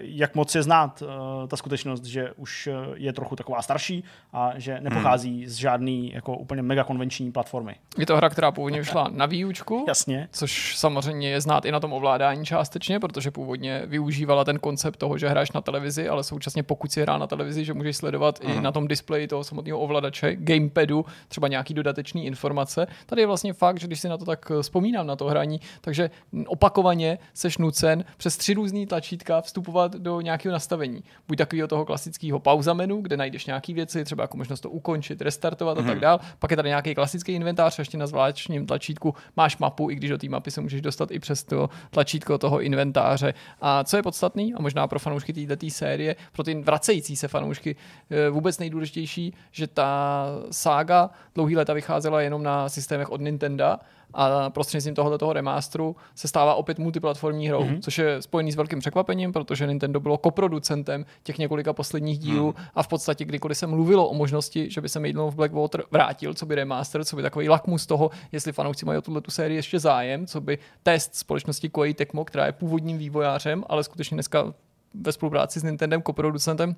jak 0.01 0.36
moc 0.36 0.55
je 0.55 0.63
znát 0.63 1.01
uh, 1.01 1.47
ta 1.47 1.58
skutečnost, 1.58 2.05
že 2.05 2.32
už 2.36 2.67
eh, 2.67 2.73
je 3.09 3.13
trochu 3.13 3.35
taková 3.35 3.61
starší 3.61 4.03
a 4.33 4.51
že 4.55 4.77
nepochází 4.81 5.47
z 5.47 5.55
žádný 5.55 6.11
jako 6.13 6.37
úplně 6.37 6.61
mega 6.61 6.83
konvenční 6.83 7.31
platformy. 7.31 7.75
Je 7.97 8.05
to 8.05 8.17
hra, 8.17 8.29
která 8.29 8.51
původně 8.51 8.79
vyšla 8.79 9.07
na 9.11 9.25
výučku, 9.25 9.85
Jasně. 9.87 10.29
což 10.31 10.77
samozřejmě 10.77 11.29
je 11.29 11.41
znát 11.41 11.65
i 11.65 11.71
na 11.71 11.79
tom 11.79 11.93
ovládání 11.93 12.45
částečně, 12.45 12.99
protože 12.99 13.31
původně 13.31 13.81
využívala 13.85 14.45
ten 14.45 14.59
koncept 14.59 14.97
toho, 14.97 15.17
že 15.17 15.29
hraješ 15.29 15.51
na 15.51 15.61
televizi, 15.61 16.09
ale 16.09 16.23
současně 16.23 16.63
pokud 16.63 16.91
si 16.91 17.01
hrál 17.01 17.19
na 17.19 17.27
televizi, 17.27 17.65
že 17.65 17.73
můžeš 17.73 17.97
sledovat 17.97 18.39
i 18.41 18.61
na 18.61 18.71
tom 18.71 18.87
displeji 18.87 19.27
toho 19.27 19.43
samotného 19.43 19.79
ovladače, 19.79 20.35
gamepadu, 20.35 21.05
třeba 21.27 21.47
nějaký 21.47 21.73
dodatečný 21.73 22.25
informace. 22.25 22.87
Tady 23.05 23.21
je 23.21 23.27
vlastně 23.27 23.53
fakt, 23.53 23.79
že 23.79 23.87
když 23.87 23.99
si 23.99 24.09
na 24.09 24.17
to 24.17 24.25
tak 24.25 24.51
eh, 24.51 24.61
vzpomínám 24.61 25.07
na 25.07 25.15
to 25.15 25.25
hraní, 25.25 25.61
takže 25.81 26.09
opakovaně 26.47 27.17
seš 27.33 27.57
nucen 27.57 28.03
přes 28.17 28.37
tři 28.37 28.53
různý 28.53 28.85
tlačítka 28.85 29.41
vstupovat 29.41 29.95
do 29.95 30.21
nějakého 30.21 30.53
nastavení. 30.53 31.03
Buď 31.27 31.37
takového 31.37 31.67
toho 31.67 31.85
klasického 31.85 32.39
pauza 32.39 32.73
menu, 32.73 32.98
kde 33.01 33.17
najdeš 33.17 33.45
nějaké 33.45 33.73
věci, 33.73 34.05
třeba 34.05 34.23
jako 34.23 34.38
možnost 34.38 34.59
to 34.59 34.69
ukončit, 34.69 35.21
restartovat 35.21 35.77
a 35.77 35.83
tak 35.83 35.99
dál. 35.99 36.19
Pak 36.39 36.51
je 36.51 36.57
tady 36.57 36.69
nějaký 36.69 36.95
klasický 36.95 37.31
inventář, 37.31 37.79
a 37.79 37.81
ještě 37.81 37.97
na 37.97 38.07
zvláštním 38.07 38.65
tlačítku 38.65 39.15
máš 39.38 39.57
mapu, 39.57 39.89
i 39.89 39.95
když 39.95 40.09
do 40.09 40.17
té 40.17 40.29
mapy 40.29 40.51
se 40.51 40.62
můžeš 40.62 40.81
dostat 40.81 41.12
i 41.12 41.19
přes 41.19 41.43
to 41.43 41.69
tlačítko 41.89 42.38
toho 42.38 42.62
inventáře. 42.62 43.33
A 43.62 43.83
co 43.83 43.97
je 43.97 44.03
podstatný, 44.03 44.53
a 44.53 44.62
možná 44.62 44.88
pro 44.88 44.99
fanoušky 44.99 45.33
této 45.33 45.69
série, 45.69 46.15
pro 46.31 46.43
ty 46.43 46.55
vracející 46.55 47.15
se 47.15 47.27
fanoušky 47.27 47.75
eh, 48.09 48.29
vůbec 48.29 48.59
nejdůležitější, 48.59 49.33
že 49.51 49.67
ta 49.67 50.25
sága 50.51 51.09
dlouhý 51.35 51.55
léta 51.55 51.73
vycházela 51.73 52.21
jenom 52.21 52.43
na 52.43 52.69
systémech 52.69 53.09
od 53.09 53.21
Nintendo 53.21 53.77
a 54.13 54.49
prostřednictvím 54.49 54.95
tohoto 54.95 55.33
remasteru 55.33 55.95
se 56.15 56.27
stává 56.27 56.55
opět 56.55 56.79
multiplatformní 56.79 57.47
hrou, 57.47 57.63
mm-hmm. 57.63 57.79
což 57.79 57.97
je 57.97 58.21
spojený 58.21 58.51
s 58.51 58.55
velkým 58.55 58.79
překvapením, 58.79 59.33
protože 59.33 59.67
Nintendo 59.67 59.99
bylo 59.99 60.17
koproducentem 60.17 61.05
těch 61.23 61.37
několika 61.37 61.73
posledních 61.73 62.19
dílů 62.19 62.47
mm. 62.47 62.65
a 62.75 62.83
v 62.83 62.87
podstatě 62.87 63.25
kdykoliv 63.25 63.57
se 63.57 63.67
mluvilo 63.67 64.09
o 64.09 64.13
možnosti, 64.13 64.69
že 64.69 64.81
by 64.81 64.89
se 64.89 64.99
Maiden 64.99 65.21
of 65.21 65.35
Blackwater 65.35 65.83
vrátil, 65.91 66.33
co 66.33 66.45
by 66.45 66.55
remaster, 66.55 67.05
co 67.05 67.15
by 67.15 67.21
takový 67.21 67.49
lakmus 67.49 67.85
toho, 67.85 68.11
jestli 68.31 68.51
fanoušci 68.51 68.85
mají 68.85 68.97
o 68.97 69.01
tuhle 69.01 69.21
tu 69.21 69.31
sérii 69.31 69.57
ještě 69.57 69.79
zájem, 69.79 70.27
co 70.27 70.41
by 70.41 70.57
test 70.83 71.15
společnosti 71.15 71.69
Koei 71.69 71.93
Tecmo, 71.93 72.25
která 72.25 72.45
je 72.45 72.51
původním 72.51 72.97
vývojářem, 72.97 73.63
ale 73.69 73.83
skutečně 73.83 74.15
dneska 74.15 74.53
ve 74.93 75.11
spolupráci 75.11 75.59
s 75.59 75.63
Nintendem, 75.63 76.01
koproducentem, 76.01 76.75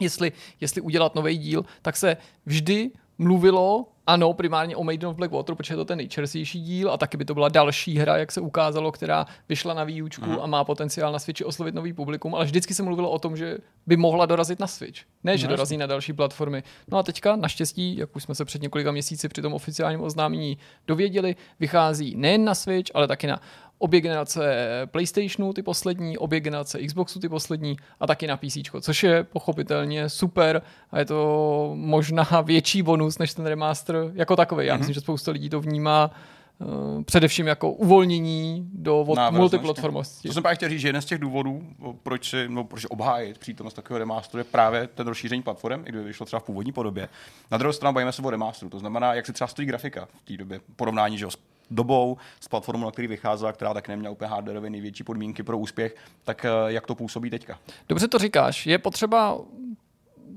jestli, 0.00 0.32
jestli 0.60 0.80
udělat 0.80 1.14
nový 1.14 1.38
díl, 1.38 1.64
tak 1.82 1.96
se 1.96 2.16
vždy 2.46 2.90
mluvilo, 3.18 3.86
ano, 4.06 4.32
primárně 4.32 4.76
o 4.76 4.84
Maiden 4.84 5.08
of 5.08 5.16
Blackwater, 5.16 5.54
protože 5.54 5.74
je 5.74 5.76
to 5.76 5.84
ten 5.84 5.98
nejčerstvější 5.98 6.60
díl 6.60 6.90
a 6.90 6.96
taky 6.96 7.16
by 7.16 7.24
to 7.24 7.34
byla 7.34 7.48
další 7.48 7.98
hra, 7.98 8.16
jak 8.16 8.32
se 8.32 8.40
ukázalo, 8.40 8.92
která 8.92 9.26
vyšla 9.48 9.74
na 9.74 9.84
výučku 9.84 10.26
mm. 10.26 10.38
a 10.40 10.46
má 10.46 10.64
potenciál 10.64 11.12
na 11.12 11.18
Switchi 11.18 11.44
oslovit 11.44 11.74
nový 11.74 11.92
publikum, 11.92 12.34
ale 12.34 12.44
vždycky 12.44 12.74
se 12.74 12.82
mluvilo 12.82 13.10
o 13.10 13.18
tom, 13.18 13.36
že 13.36 13.58
by 13.86 13.96
mohla 13.96 14.26
dorazit 14.26 14.60
na 14.60 14.66
Switch. 14.66 15.00
Ne, 15.24 15.38
že 15.38 15.46
No, 15.46 15.50
dorazí 15.50 15.76
na 15.76 15.86
další 15.86 16.12
platformy. 16.12 16.62
No 16.88 16.98
a 16.98 17.02
teďka, 17.02 17.36
naštěstí, 17.36 17.96
jak 17.96 18.16
už 18.16 18.22
jsme 18.22 18.34
se 18.34 18.44
před 18.44 18.62
několika 18.62 18.92
měsíci 18.92 19.28
při 19.28 19.42
tom 19.42 19.54
oficiálním 19.54 20.00
oznámení 20.00 20.58
dověděli, 20.86 21.36
vychází 21.60 22.16
nejen 22.16 22.44
na 22.44 22.54
Switch, 22.54 22.90
ale 22.94 23.08
taky 23.08 23.26
na 23.26 23.40
obě 23.78 24.00
generace 24.00 24.56
PlayStationu, 24.90 25.52
ty 25.52 25.62
poslední, 25.62 26.18
obě 26.18 26.40
generace 26.40 26.78
Xboxu, 26.86 27.20
ty 27.20 27.28
poslední 27.28 27.76
a 28.00 28.06
taky 28.06 28.26
na 28.26 28.36
PC, 28.36 28.56
což 28.80 29.02
je 29.02 29.24
pochopitelně 29.24 30.08
super 30.08 30.62
a 30.90 30.98
je 30.98 31.04
to 31.04 31.72
možná 31.74 32.28
větší 32.44 32.82
bonus 32.82 33.18
než 33.18 33.34
ten 33.34 33.46
remaster 33.46 33.96
jako 34.14 34.36
takový. 34.36 34.66
Já 34.66 34.74
Mhm. 34.74 34.80
myslím, 34.80 34.94
že 34.94 35.00
spousta 35.00 35.30
lidí 35.30 35.48
to 35.50 35.60
vnímá 35.60 36.10
uh, 36.58 37.02
především 37.02 37.46
jako 37.46 37.70
uvolnění 37.72 38.68
do 38.74 39.04
multiplatformosti. 39.30 40.28
To 40.28 40.34
jsem 40.34 40.42
právě 40.42 40.56
chtěl 40.56 40.68
říct, 40.68 40.80
že 40.80 40.88
jeden 40.88 41.02
z 41.02 41.04
těch 41.04 41.18
důvodů, 41.18 41.62
proč, 42.02 42.30
si, 42.30 42.48
no, 42.48 42.64
proč 42.64 42.86
obhájit 42.90 43.38
přítomnost 43.38 43.74
takového 43.74 43.98
remasteru, 43.98 44.38
je 44.38 44.44
právě 44.44 44.86
ten 44.94 45.06
rozšíření 45.06 45.42
platform, 45.42 45.80
i 45.86 45.88
kdyby 45.88 46.04
vyšlo 46.04 46.26
třeba 46.26 46.40
v 46.40 46.44
původní 46.44 46.72
podobě. 46.72 47.08
Na 47.50 47.58
druhou 47.58 47.72
stranu 47.72 47.94
bavíme 47.94 48.12
se 48.12 48.22
o 48.22 48.30
remasteru, 48.30 48.70
to 48.70 48.78
znamená, 48.78 49.14
jak 49.14 49.26
se 49.26 49.32
třeba 49.32 49.48
stojí 49.48 49.68
grafika 49.68 50.08
v 50.22 50.22
té 50.24 50.36
době, 50.36 50.60
porovnání 50.76 51.18
že 51.18 51.26
s 51.30 51.38
dobou, 51.70 52.16
s 52.40 52.48
platformou, 52.48 52.84
na 52.84 52.90
který 52.90 53.08
vycházela, 53.08 53.52
která 53.52 53.74
tak 53.74 53.88
neměla 53.88 54.12
úplně 54.12 54.28
hardwareově 54.28 54.70
největší 54.70 55.04
podmínky 55.04 55.42
pro 55.42 55.58
úspěch, 55.58 55.96
tak 56.24 56.44
eh, 56.44 56.48
jak 56.66 56.86
to 56.86 56.94
působí 56.94 57.30
teďka? 57.30 57.58
Dobře 57.88 58.08
to 58.08 58.18
říkáš. 58.18 58.66
Je 58.66 58.78
potřeba 58.78 59.38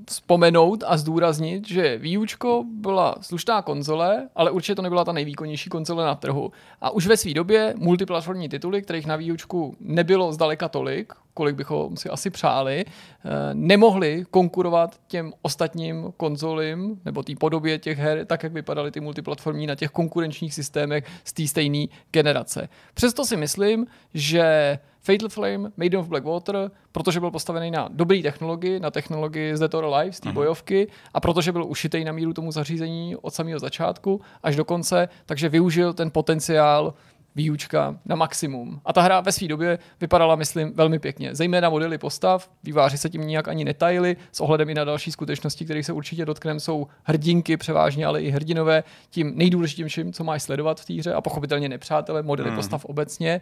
vzpomenout 0.08 0.84
a 0.86 0.96
zdůraznit, 0.96 1.68
že 1.68 1.98
výučko 1.98 2.64
byla 2.72 3.14
slušná 3.20 3.62
konzole, 3.62 4.28
ale 4.36 4.50
určitě 4.50 4.74
to 4.74 4.82
nebyla 4.82 5.04
ta 5.04 5.12
nejvýkonnější 5.12 5.70
konzole 5.70 6.04
na 6.04 6.14
trhu. 6.14 6.52
A 6.80 6.90
už 6.90 7.06
ve 7.06 7.16
své 7.16 7.34
době 7.34 7.74
multiplatformní 7.76 8.48
tituly, 8.48 8.82
kterých 8.82 9.06
na 9.06 9.16
výučku 9.16 9.76
nebylo 9.80 10.32
zdaleka 10.32 10.68
tolik, 10.68 11.12
kolik 11.38 11.56
bychom 11.56 11.96
si 11.96 12.10
asi 12.10 12.30
přáli, 12.30 12.84
eh, 12.84 13.54
nemohly 13.54 14.24
konkurovat 14.30 15.00
těm 15.06 15.32
ostatním 15.42 16.12
konzolím 16.16 17.00
nebo 17.04 17.22
té 17.22 17.32
podobě 17.38 17.78
těch 17.78 17.98
her, 17.98 18.26
tak 18.26 18.42
jak 18.42 18.52
vypadaly 18.52 18.90
ty 18.90 19.00
multiplatformní 19.00 19.66
na 19.66 19.74
těch 19.74 19.90
konkurenčních 19.90 20.54
systémech 20.54 21.04
z 21.24 21.32
té 21.32 21.46
stejné 21.46 21.86
generace. 22.10 22.68
Přesto 22.94 23.24
si 23.24 23.36
myslím, 23.36 23.86
že 24.14 24.78
Fatal 25.00 25.28
Flame, 25.28 25.70
Maiden 25.76 26.00
of 26.00 26.08
Blackwater, 26.08 26.70
protože 26.92 27.20
byl 27.20 27.30
postavený 27.30 27.70
na 27.70 27.88
dobré 27.92 28.22
technologii, 28.22 28.80
na 28.80 28.90
technologii 28.90 29.56
z 29.56 29.60
Dead 29.60 29.74
or 29.74 29.84
Alive, 29.84 30.12
z 30.12 30.20
té 30.20 30.32
bojovky, 30.32 30.88
a 31.14 31.20
protože 31.20 31.52
byl 31.52 31.64
ušitej 31.64 32.04
na 32.04 32.12
míru 32.12 32.32
tomu 32.32 32.52
zařízení 32.52 33.16
od 33.16 33.34
samého 33.34 33.58
začátku 33.58 34.20
až 34.42 34.56
do 34.56 34.64
konce, 34.64 35.08
takže 35.26 35.48
využil 35.48 35.94
ten 35.94 36.10
potenciál 36.10 36.94
výučka 37.38 37.96
na 38.04 38.16
maximum. 38.16 38.80
A 38.84 38.92
ta 38.92 39.02
hra 39.02 39.20
ve 39.20 39.32
své 39.32 39.48
době 39.48 39.78
vypadala, 40.00 40.36
myslím, 40.36 40.72
velmi 40.74 40.98
pěkně. 40.98 41.34
Zejména 41.34 41.70
modely 41.70 41.98
postav, 41.98 42.50
výváři 42.64 42.98
se 42.98 43.10
tím 43.10 43.20
nijak 43.26 43.48
ani 43.48 43.64
netajili, 43.64 44.16
s 44.32 44.40
ohledem 44.40 44.70
i 44.70 44.74
na 44.74 44.84
další 44.84 45.12
skutečnosti, 45.12 45.64
kterých 45.64 45.86
se 45.86 45.92
určitě 45.92 46.24
dotkneme, 46.24 46.60
jsou 46.60 46.86
hrdinky 47.02 47.56
převážně, 47.56 48.06
ale 48.06 48.22
i 48.22 48.30
hrdinové, 48.30 48.84
tím 49.10 49.32
nejdůležitějším, 49.34 50.12
co 50.12 50.24
máš 50.24 50.42
sledovat 50.42 50.80
v 50.80 50.84
té 50.84 50.94
hře 50.94 51.14
a 51.14 51.20
pochopitelně 51.20 51.68
nepřátelé, 51.68 52.22
modely 52.22 52.50
postav 52.50 52.84
obecně. 52.84 53.40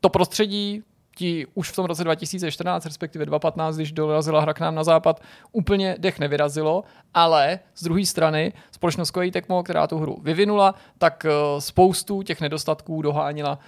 To 0.00 0.08
prostředí 0.08 0.82
ti 1.18 1.46
už 1.54 1.70
v 1.70 1.76
tom 1.76 1.84
roce 1.84 2.04
2014, 2.04 2.84
respektive 2.84 3.26
2015, 3.26 3.76
když 3.76 3.92
dorazila 3.92 4.40
hra 4.40 4.54
k 4.54 4.60
nám 4.60 4.74
na 4.74 4.84
západ, 4.84 5.22
úplně 5.52 5.96
dech 5.98 6.18
nevyrazilo, 6.18 6.84
ale 7.14 7.58
z 7.74 7.84
druhé 7.84 8.06
strany 8.06 8.52
společnost 8.70 9.10
Koei 9.10 9.30
Tecmo, 9.30 9.62
která 9.62 9.86
tu 9.86 9.98
hru 9.98 10.18
vyvinula, 10.22 10.74
tak 10.98 11.26
eh, 11.28 11.60
spoustu 11.60 12.22
těch 12.22 12.40
nedostatků 12.40 13.02
dohánila 13.02 13.58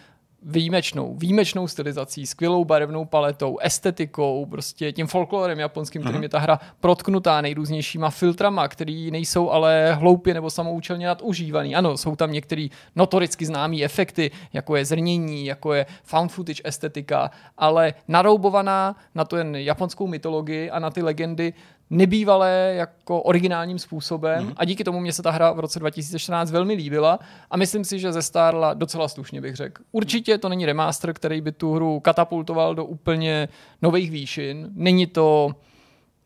výjimečnou, 0.42 1.14
výjimečnou 1.14 1.68
stylizací, 1.68 2.26
skvělou 2.26 2.64
barevnou 2.64 3.04
paletou, 3.04 3.58
estetikou, 3.58 4.46
prostě 4.46 4.92
tím 4.92 5.06
folklorem 5.06 5.58
japonským, 5.58 6.02
kterým 6.02 6.22
je 6.22 6.28
ta 6.28 6.38
hra 6.38 6.60
protknutá 6.80 7.40
nejrůznějšíma 7.40 8.10
filtrama, 8.10 8.68
který 8.68 9.10
nejsou 9.10 9.50
ale 9.50 9.92
hloupě 9.94 10.34
nebo 10.34 10.50
samoučelně 10.50 11.06
nadužívaný. 11.06 11.76
Ano, 11.76 11.96
jsou 11.96 12.16
tam 12.16 12.32
některé 12.32 12.68
notoricky 12.96 13.46
známé 13.46 13.82
efekty, 13.82 14.30
jako 14.52 14.76
je 14.76 14.84
zrnění, 14.84 15.46
jako 15.46 15.74
je 15.74 15.86
found 16.02 16.32
footage 16.32 16.62
estetika, 16.64 17.30
ale 17.58 17.94
naroubovaná 18.08 18.96
na 19.14 19.24
ten 19.24 19.56
japonskou 19.56 20.06
mytologii 20.06 20.70
a 20.70 20.78
na 20.78 20.90
ty 20.90 21.02
legendy 21.02 21.52
nebývalé 21.90 22.74
jako 22.76 23.22
originálním 23.22 23.78
způsobem 23.78 24.48
mm-hmm. 24.48 24.54
a 24.56 24.64
díky 24.64 24.84
tomu 24.84 25.00
mě 25.00 25.12
se 25.12 25.22
ta 25.22 25.30
hra 25.30 25.52
v 25.52 25.60
roce 25.60 25.78
2014 25.78 26.50
velmi 26.50 26.74
líbila 26.74 27.18
a 27.50 27.56
myslím 27.56 27.84
si, 27.84 27.98
že 27.98 28.12
zestárla 28.12 28.74
docela 28.74 29.08
slušně, 29.08 29.40
bych 29.40 29.56
řekl. 29.56 29.82
Určitě 29.92 30.38
to 30.38 30.48
není 30.48 30.66
remaster, 30.66 31.12
který 31.12 31.40
by 31.40 31.52
tu 31.52 31.72
hru 31.72 32.00
katapultoval 32.00 32.74
do 32.74 32.84
úplně 32.84 33.48
nových 33.82 34.10
výšin. 34.10 34.70
Není 34.74 35.06
to 35.06 35.54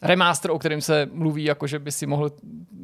remaster, 0.04 0.50
o 0.50 0.58
kterém 0.58 0.80
se 0.80 1.08
mluví, 1.12 1.44
jako 1.44 1.66
že 1.66 1.78
by 1.78 1.92
si 1.92 2.06
mohl 2.06 2.30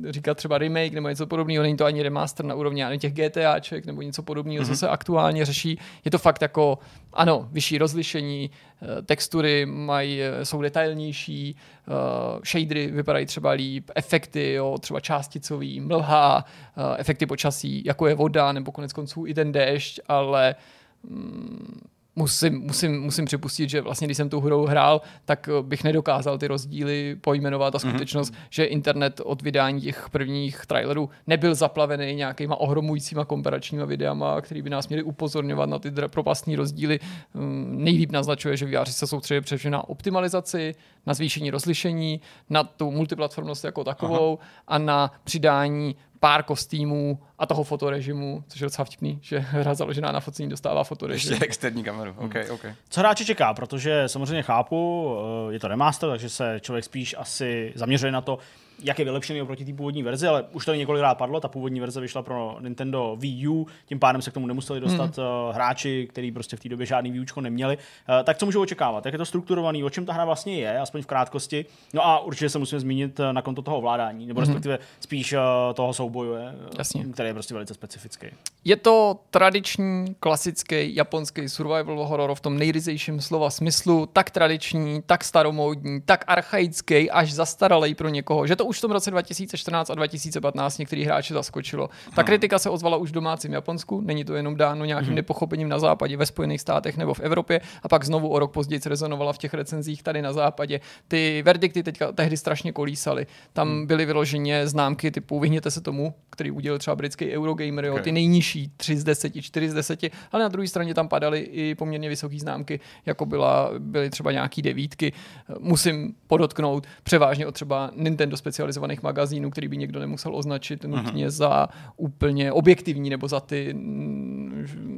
říkat 0.08 0.36
třeba 0.36 0.58
remake 0.58 0.92
nebo 0.92 1.08
něco 1.08 1.26
podobného, 1.26 1.62
není 1.62 1.76
to 1.76 1.84
ani 1.84 2.02
remaster 2.02 2.46
na 2.46 2.54
úrovni 2.54 2.84
ani 2.84 2.98
těch 2.98 3.12
GTAček 3.12 3.86
nebo 3.86 4.02
něco 4.02 4.22
podobného, 4.22 4.62
mm-hmm. 4.62 4.66
co 4.66 4.72
mhm. 4.72 4.76
se 4.76 4.88
aktuálně 4.88 5.44
řeší. 5.44 5.78
Je 6.04 6.10
to 6.10 6.18
fakt 6.18 6.42
jako, 6.42 6.78
ano, 7.12 7.48
vyšší 7.52 7.78
rozlišení, 7.78 8.50
eh, 8.82 9.02
textury 9.02 9.66
mají, 9.66 10.22
eh, 10.22 10.44
jsou 10.44 10.62
detailnější, 10.62 11.56
uh, 11.86 12.42
shadery 12.44 12.86
vypadají 12.86 13.26
třeba 13.26 13.50
líp, 13.50 13.90
efekty, 13.94 14.52
jo, 14.52 14.78
třeba 14.80 15.00
částicový, 15.00 15.80
mlha, 15.80 16.44
uh, 16.76 16.94
efekty 16.98 17.26
počasí, 17.26 17.82
jako 17.84 18.06
je 18.06 18.14
voda, 18.14 18.52
nebo 18.52 18.72
konec 18.72 18.92
konců 18.92 19.26
i 19.26 19.34
ten 19.34 19.52
déšť, 19.52 20.00
ale 20.08 20.54
mm, 21.02 21.80
musím, 22.20 22.60
musím, 22.60 23.00
musím 23.00 23.24
připustit, 23.24 23.70
že 23.70 23.80
vlastně 23.80 24.06
když 24.06 24.16
jsem 24.16 24.28
tu 24.28 24.40
hrou 24.40 24.66
hrál, 24.66 25.00
tak 25.24 25.48
eh, 25.48 25.62
bych 25.62 25.84
nedokázal 25.84 26.38
ty 26.38 26.46
rozdíly 26.46 27.16
pojmenovat 27.20 27.74
a 27.74 27.78
mhm. 27.82 27.90
skutečnost, 27.90 28.32
mm-hmm. 28.32 28.46
že 28.50 28.64
internet 28.64 29.20
od 29.24 29.42
vydání 29.42 29.80
těch 29.80 30.10
prvních 30.10 30.66
trailerů 30.66 31.10
nebyl 31.26 31.54
zaplavený 31.54 32.14
nějakýma 32.14 32.56
ohromujícíma 32.56 33.24
komparačníma 33.24 33.84
videama, 33.84 34.40
který 34.40 34.62
by 34.62 34.70
nás 34.70 34.88
měli 34.88 35.02
upozorňovat 35.02 35.68
na 35.68 35.78
ty 35.78 35.90
propastní 35.90 36.56
rozdíly. 36.56 37.00
Mm, 37.34 37.84
nejlíp 37.84 38.12
naznačuje, 38.12 38.56
že 38.56 38.66
výváři 38.66 38.92
se 38.92 39.06
soustředí 39.06 39.40
především 39.40 39.70
na 39.70 39.88
optimalizaci, 39.88 40.74
na 41.06 41.14
zvýšení 41.14 41.50
rozlišení, 41.50 42.20
na 42.50 42.64
tu 42.64 42.90
multiplatformnost 42.90 43.64
jako 43.64 43.84
takovou 43.84 44.38
Aha. 44.38 44.48
a 44.68 44.78
na 44.78 45.12
přidání 45.24 45.96
pár 46.20 46.42
kostýmů 46.42 47.18
a 47.38 47.46
toho 47.46 47.64
fotorežimu, 47.64 48.44
což 48.48 48.60
je 48.60 48.64
docela 48.64 48.84
vtipný, 48.84 49.18
že 49.22 49.38
hra 49.50 49.74
založená 49.74 50.12
na 50.12 50.20
focení 50.20 50.48
dostává 50.48 50.84
fotorežim. 50.84 51.32
Ještě 51.32 51.44
externí 51.44 51.84
kameru, 51.84 52.14
OK, 52.18 52.34
hmm. 52.34 52.50
OK. 52.50 52.64
Co 52.88 53.00
hráče 53.00 53.24
čeká, 53.24 53.54
protože 53.54 54.02
samozřejmě 54.06 54.42
chápu, 54.42 55.10
eh, 55.48 55.52
je 55.52 55.60
to 55.60 55.68
remaster, 55.68 56.10
takže 56.10 56.28
se 56.28 56.60
člověk 56.60 56.84
spíš 56.84 57.14
asi 57.18 57.72
zaměřuje 57.74 58.12
na 58.12 58.20
to, 58.20 58.38
jak 58.82 58.98
je 58.98 59.04
vylepšený 59.04 59.42
oproti 59.42 59.64
té 59.64 59.72
původní 59.72 60.02
verzi, 60.02 60.26
ale 60.26 60.44
už 60.52 60.64
to 60.64 60.74
několikrát 60.74 61.14
padlo, 61.14 61.40
ta 61.40 61.48
původní 61.48 61.80
verze 61.80 62.00
vyšla 62.00 62.22
pro 62.22 62.56
Nintendo 62.60 63.16
Wii 63.18 63.48
U, 63.48 63.66
tím 63.86 63.98
pádem 63.98 64.22
se 64.22 64.30
k 64.30 64.34
tomu 64.34 64.46
nemuseli 64.46 64.80
dostat 64.80 65.16
hmm. 65.16 65.26
uh, 65.26 65.54
hráči, 65.54 66.06
kteří 66.10 66.32
prostě 66.32 66.56
v 66.56 66.60
té 66.60 66.68
době 66.68 66.86
žádný 66.86 67.10
Wii 67.10 67.20
Učko 67.20 67.40
neměli. 67.40 67.76
Uh, 67.76 68.24
tak 68.24 68.38
co 68.38 68.46
můžou 68.46 68.62
očekávat? 68.62 69.04
Jak 69.04 69.14
je 69.14 69.18
to 69.18 69.24
strukturovaný? 69.24 69.84
O 69.84 69.90
čem 69.90 70.06
ta 70.06 70.12
hra 70.12 70.24
vlastně 70.24 70.60
je, 70.60 70.78
aspoň 70.78 71.02
v 71.02 71.06
krátkosti? 71.06 71.66
No 71.94 72.06
a 72.06 72.18
určitě 72.18 72.48
se 72.48 72.58
musíme 72.58 72.80
zmínit 72.80 73.20
uh, 73.20 73.32
na 73.32 73.42
konto 73.42 73.62
toho 73.62 73.76
ovládání, 73.76 74.26
nebo 74.26 74.40
hmm. 74.40 74.48
respektive 74.48 74.78
spíš 75.00 75.32
uh, 75.32 75.38
toho 75.74 75.92
souboje, 75.92 76.54
Jasně. 76.78 77.04
který 77.12 77.28
je 77.28 77.34
prostě 77.34 77.54
velice 77.54 77.74
specifický. 77.74 78.26
Je 78.64 78.76
to 78.76 79.18
tradiční, 79.30 80.14
klasický 80.20 80.94
japonský 80.94 81.48
survival 81.48 82.06
horror 82.06 82.34
v 82.34 82.40
tom 82.40 82.58
nejryzejším 82.58 83.20
slova 83.20 83.50
smyslu, 83.50 84.06
tak 84.12 84.30
tradiční, 84.30 85.02
tak 85.06 85.24
staromódní, 85.24 86.00
tak 86.00 86.24
archaický, 86.26 87.10
až 87.10 87.32
zastaralý 87.32 87.94
pro 87.94 88.08
někoho, 88.08 88.46
že 88.46 88.56
to 88.56 88.66
už 88.70 88.78
v 88.78 88.80
tom 88.80 88.90
roce 88.90 89.10
2014 89.10 89.90
a 89.90 89.94
2015 89.94 90.78
některý 90.78 91.04
hráči 91.04 91.34
zaskočilo. 91.34 91.90
Ta 92.14 92.22
kritika 92.22 92.58
se 92.58 92.70
ozvala 92.70 92.96
už 92.96 93.10
v 93.10 93.12
domácím 93.12 93.52
Japonsku, 93.52 94.00
není 94.00 94.24
to 94.24 94.34
jenom 94.34 94.56
dáno 94.56 94.84
nějakým 94.84 95.06
hmm. 95.06 95.16
nepochopením 95.16 95.68
na 95.68 95.78
západě, 95.78 96.16
ve 96.16 96.26
Spojených 96.26 96.60
státech 96.60 96.96
nebo 96.96 97.14
v 97.14 97.20
Evropě, 97.20 97.60
a 97.82 97.88
pak 97.88 98.04
znovu 98.04 98.28
o 98.28 98.38
rok 98.38 98.52
později 98.52 98.80
rezonovala 98.86 99.32
v 99.32 99.38
těch 99.38 99.54
recenzích 99.54 100.02
tady 100.02 100.22
na 100.22 100.32
západě. 100.32 100.80
Ty 101.08 101.42
verdikty 101.42 101.82
teďka 101.82 102.12
tehdy 102.12 102.36
strašně 102.36 102.72
kolísaly. 102.72 103.26
Tam 103.52 103.68
hmm. 103.68 103.86
byly 103.86 104.06
vyloženě 104.06 104.66
známky 104.66 105.10
typu 105.10 105.40
vyhněte 105.40 105.70
se 105.70 105.80
tomu, 105.80 106.14
který 106.30 106.50
udělal 106.50 106.78
třeba 106.78 106.96
britský 106.96 107.30
Eurogamer, 107.30 107.84
jo, 107.84 107.92
okay. 107.92 108.04
ty 108.04 108.12
nejnižší 108.12 108.72
3 108.76 108.96
z 108.96 109.04
10, 109.04 109.42
4 109.42 109.70
z 109.70 109.74
10, 109.74 110.00
ale 110.32 110.42
na 110.42 110.48
druhé 110.48 110.68
straně 110.68 110.94
tam 110.94 111.08
padaly 111.08 111.40
i 111.40 111.74
poměrně 111.74 112.08
vysoké 112.08 112.38
známky, 112.38 112.80
jako 113.06 113.26
byla, 113.26 113.70
byly 113.78 114.10
třeba 114.10 114.32
nějaký 114.32 114.62
devítky. 114.62 115.12
Musím 115.58 116.14
podotknout, 116.26 116.86
převážně 117.02 117.46
od 117.46 117.52
třeba 117.52 117.90
Nintendo 117.96 118.36
specializovaných 118.50 119.02
magazínů, 119.02 119.50
který 119.50 119.68
by 119.68 119.76
někdo 119.76 120.00
nemusel 120.00 120.36
označit 120.36 120.84
nutně 120.84 121.26
uh-huh. 121.26 121.30
za 121.30 121.68
úplně 121.96 122.52
objektivní 122.52 123.10
nebo 123.10 123.28
za 123.28 123.40
ty 123.40 123.74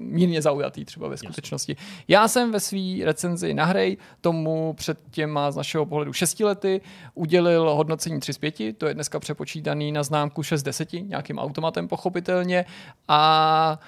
mírně 0.00 0.42
zaujatý 0.42 0.84
třeba 0.84 1.08
ve 1.08 1.16
skutečnosti. 1.16 1.72
Yes. 1.72 2.04
Já 2.08 2.28
jsem 2.28 2.52
ve 2.52 2.60
své 2.60 3.04
recenzi 3.04 3.54
na 3.54 3.64
hry 3.64 3.96
tomu 4.20 4.72
před 4.72 4.98
těma 5.10 5.50
z 5.50 5.56
našeho 5.56 5.86
pohledu 5.86 6.12
6 6.12 6.40
lety 6.40 6.80
udělil 7.14 7.74
hodnocení 7.74 8.20
3 8.20 8.32
z 8.32 8.38
5, 8.38 8.78
to 8.78 8.86
je 8.86 8.94
dneska 8.94 9.20
přepočítaný 9.20 9.92
na 9.92 10.02
známku 10.02 10.42
6 10.42 10.60
z 10.60 10.62
10, 10.62 10.92
nějakým 10.92 11.38
automatem 11.38 11.88
pochopitelně 11.88 12.64
a 13.08 13.80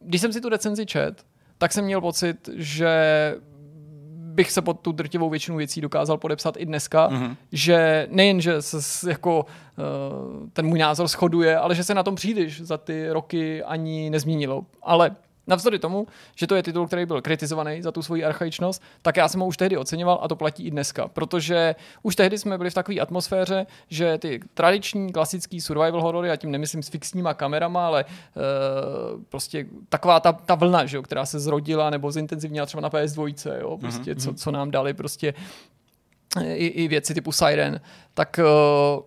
když 0.00 0.20
jsem 0.20 0.32
si 0.32 0.40
tu 0.40 0.48
recenzi 0.48 0.86
čet, 0.86 1.26
tak 1.58 1.72
jsem 1.72 1.84
měl 1.84 2.00
pocit, 2.00 2.48
že 2.56 2.94
bych 4.38 4.52
se 4.52 4.62
pod 4.62 4.80
tu 4.80 4.92
drtivou 4.92 5.30
většinu 5.30 5.56
věcí 5.56 5.80
dokázal 5.80 6.18
podepsat 6.18 6.54
i 6.58 6.66
dneska, 6.66 7.10
mm-hmm. 7.10 7.36
že 7.52 8.06
nejen, 8.10 8.40
že 8.40 8.62
se 8.62 9.10
jako 9.10 9.46
uh, 9.46 10.48
ten 10.52 10.66
můj 10.66 10.78
názor 10.78 11.08
shoduje, 11.08 11.58
ale 11.58 11.74
že 11.74 11.84
se 11.84 11.94
na 11.94 12.02
tom 12.02 12.14
příliš 12.14 12.60
za 12.60 12.78
ty 12.78 13.10
roky 13.10 13.62
ani 13.62 14.10
nezměnilo. 14.10 14.66
Ale 14.82 15.16
Navzdory 15.48 15.78
tomu, 15.78 16.06
že 16.36 16.46
to 16.46 16.54
je 16.54 16.62
titul, 16.62 16.86
který 16.86 17.06
byl 17.06 17.22
kritizovaný 17.22 17.82
za 17.82 17.92
tu 17.92 18.02
svoji 18.02 18.24
archaičnost, 18.24 18.82
tak 19.02 19.16
já 19.16 19.28
jsem 19.28 19.40
ho 19.40 19.46
už 19.46 19.56
tehdy 19.56 19.76
oceňoval 19.76 20.18
a 20.22 20.28
to 20.28 20.36
platí 20.36 20.66
i 20.66 20.70
dneska, 20.70 21.08
protože 21.08 21.74
už 22.02 22.16
tehdy 22.16 22.38
jsme 22.38 22.58
byli 22.58 22.70
v 22.70 22.74
takové 22.74 23.00
atmosféře, 23.00 23.66
že 23.90 24.18
ty 24.18 24.40
tradiční 24.54 25.12
klasický 25.12 25.60
survival 25.60 26.02
horory, 26.02 26.30
a 26.30 26.36
tím 26.36 26.50
nemyslím 26.50 26.82
s 26.82 26.88
fixníma 26.88 27.34
kamerama, 27.34 27.86
ale 27.86 28.04
uh, 28.04 29.22
prostě 29.28 29.66
taková 29.88 30.20
ta, 30.20 30.32
ta 30.32 30.54
vlna, 30.54 30.86
že 30.86 30.96
jo, 30.96 31.02
která 31.02 31.26
se 31.26 31.40
zrodila 31.40 31.90
nebo 31.90 32.12
zintenzivnila 32.12 32.66
třeba 32.66 32.80
na 32.80 32.90
PS2, 32.90 33.58
jo, 33.60 33.78
prostě, 33.78 34.14
mm-hmm. 34.14 34.24
co, 34.24 34.34
co 34.34 34.50
nám 34.50 34.70
dali 34.70 34.94
prostě 34.94 35.34
i, 36.44 36.66
i 36.66 36.88
věci 36.88 37.14
typu 37.14 37.32
Siren, 37.32 37.80
tak 38.14 38.40
uh, 38.42 39.02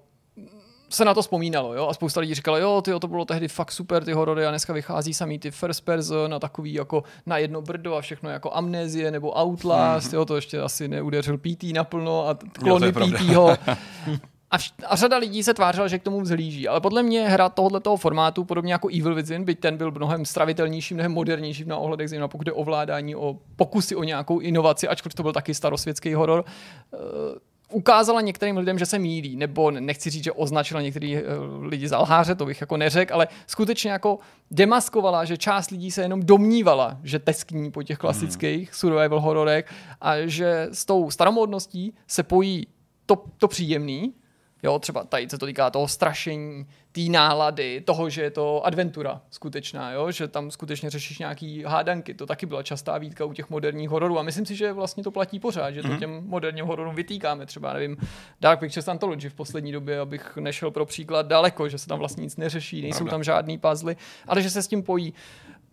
se 0.91 1.05
na 1.05 1.13
to 1.13 1.21
vzpomínalo, 1.21 1.73
jo, 1.73 1.87
a 1.87 1.93
spousta 1.93 2.19
lidí 2.19 2.33
říkalo, 2.33 2.57
jo, 2.57 2.81
ty 2.81 2.91
to 2.99 3.07
bylo 3.07 3.25
tehdy 3.25 3.47
fakt 3.47 3.71
super, 3.71 4.03
ty 4.03 4.13
horory, 4.13 4.45
a 4.45 4.49
dneska 4.49 4.73
vychází 4.73 5.13
samý 5.13 5.39
ty 5.39 5.51
first 5.51 5.85
person 5.85 6.33
a 6.33 6.39
takový 6.39 6.73
jako 6.73 7.03
na 7.25 7.37
jedno 7.37 7.61
brdo 7.61 7.95
a 7.95 8.01
všechno 8.01 8.29
jako 8.29 8.51
amnézie 8.53 9.11
nebo 9.11 9.41
Outlast, 9.41 10.07
mm-hmm. 10.07 10.15
jo, 10.15 10.25
to 10.25 10.35
ještě 10.35 10.59
asi 10.59 10.87
neudeřil 10.87 11.37
PT 11.37 11.63
naplno 11.73 12.27
a 12.27 12.37
klony 12.59 12.91
PTho. 12.91 13.57
A, 14.51 14.57
vš- 14.57 14.73
a 14.87 14.95
řada 14.95 15.17
lidí 15.17 15.43
se 15.43 15.53
tvářila, 15.53 15.87
že 15.87 15.99
k 15.99 16.03
tomu 16.03 16.21
vzhlíží. 16.21 16.67
Ale 16.67 16.81
podle 16.81 17.03
mě 17.03 17.29
hra 17.29 17.49
tohoto 17.49 17.97
formátu, 17.97 18.43
podobně 18.43 18.73
jako 18.73 18.87
Evil 18.87 19.15
Within, 19.15 19.43
byť 19.43 19.59
ten 19.59 19.77
byl 19.77 19.91
mnohem 19.91 20.25
stravitelnější, 20.25 20.93
mnohem 20.93 21.11
modernější 21.11 21.65
na 21.65 21.77
ohledech, 21.77 22.09
zejména 22.09 22.27
pokud 22.27 22.47
je 22.47 22.53
ovládání, 22.53 23.15
o 23.15 23.37
pokusy 23.55 23.95
o 23.95 24.03
nějakou 24.03 24.39
inovaci, 24.39 24.87
ačkoliv 24.87 25.15
to 25.15 25.23
byl 25.23 25.33
taky 25.33 25.53
starosvětský 25.53 26.13
horor, 26.13 26.45
uh, 26.93 26.99
ukázala 27.71 28.21
některým 28.21 28.57
lidem, 28.57 28.79
že 28.79 28.85
se 28.85 28.99
mílí, 28.99 29.35
nebo 29.35 29.71
nechci 29.71 30.09
říct, 30.09 30.23
že 30.23 30.31
označila 30.31 30.81
některý 30.81 31.15
uh, 31.15 31.21
lidi 31.63 31.87
za 31.87 31.99
lháře, 31.99 32.35
to 32.35 32.45
bych 32.45 32.61
jako 32.61 32.77
neřekl, 32.77 33.13
ale 33.13 33.27
skutečně 33.47 33.91
jako 33.91 34.19
demaskovala, 34.51 35.25
že 35.25 35.37
část 35.37 35.71
lidí 35.71 35.91
se 35.91 36.01
jenom 36.01 36.23
domnívala, 36.23 36.97
že 37.03 37.19
teskní 37.19 37.71
po 37.71 37.83
těch 37.83 37.97
klasických 37.97 38.69
hmm. 38.69 38.73
survival 38.73 39.19
hororech 39.19 39.65
a 40.01 40.17
že 40.25 40.67
s 40.71 40.85
tou 40.85 41.11
staromodností 41.11 41.93
se 42.07 42.23
pojí 42.23 42.67
to, 43.05 43.23
to 43.37 43.47
příjemný, 43.47 44.13
Jo, 44.63 44.79
třeba 44.79 45.03
tady 45.03 45.29
se 45.29 45.37
to 45.37 45.45
týká 45.45 45.69
toho 45.69 45.87
strašení, 45.87 46.65
té 46.91 47.01
nálady, 47.01 47.81
toho, 47.81 48.09
že 48.09 48.21
je 48.21 48.31
to 48.31 48.65
adventura 48.65 49.21
skutečná, 49.29 49.91
jo? 49.91 50.11
že 50.11 50.27
tam 50.27 50.51
skutečně 50.51 50.89
řešíš 50.89 51.19
nějaký 51.19 51.63
hádanky. 51.63 52.13
To 52.13 52.25
taky 52.25 52.45
byla 52.45 52.63
častá 52.63 52.97
výtka 52.97 53.25
u 53.25 53.33
těch 53.33 53.49
moderních 53.49 53.89
hororů 53.89 54.19
a 54.19 54.23
myslím 54.23 54.45
si, 54.45 54.55
že 54.55 54.73
vlastně 54.73 55.03
to 55.03 55.11
platí 55.11 55.39
pořád, 55.39 55.71
že 55.71 55.81
to 55.81 55.87
mm-hmm. 55.87 55.99
těm 55.99 56.23
moderním 56.25 56.65
hororům 56.65 56.95
vytýkáme. 56.95 57.45
Třeba, 57.45 57.73
nevím, 57.73 57.97
Dark 58.41 58.59
Pictures 58.59 58.87
Anthology 58.87 59.29
v 59.29 59.33
poslední 59.33 59.71
době, 59.71 59.99
abych 59.99 60.37
nešel 60.37 60.71
pro 60.71 60.85
příklad 60.85 61.27
daleko, 61.27 61.69
že 61.69 61.77
se 61.77 61.87
tam 61.87 61.99
vlastně 61.99 62.23
nic 62.23 62.37
neřeší, 62.37 62.81
nejsou 62.81 63.07
tam 63.07 63.23
žádný 63.23 63.57
puzzle, 63.57 63.95
ale 64.27 64.41
že 64.41 64.49
se 64.49 64.63
s 64.63 64.67
tím 64.67 64.83
pojí 64.83 65.13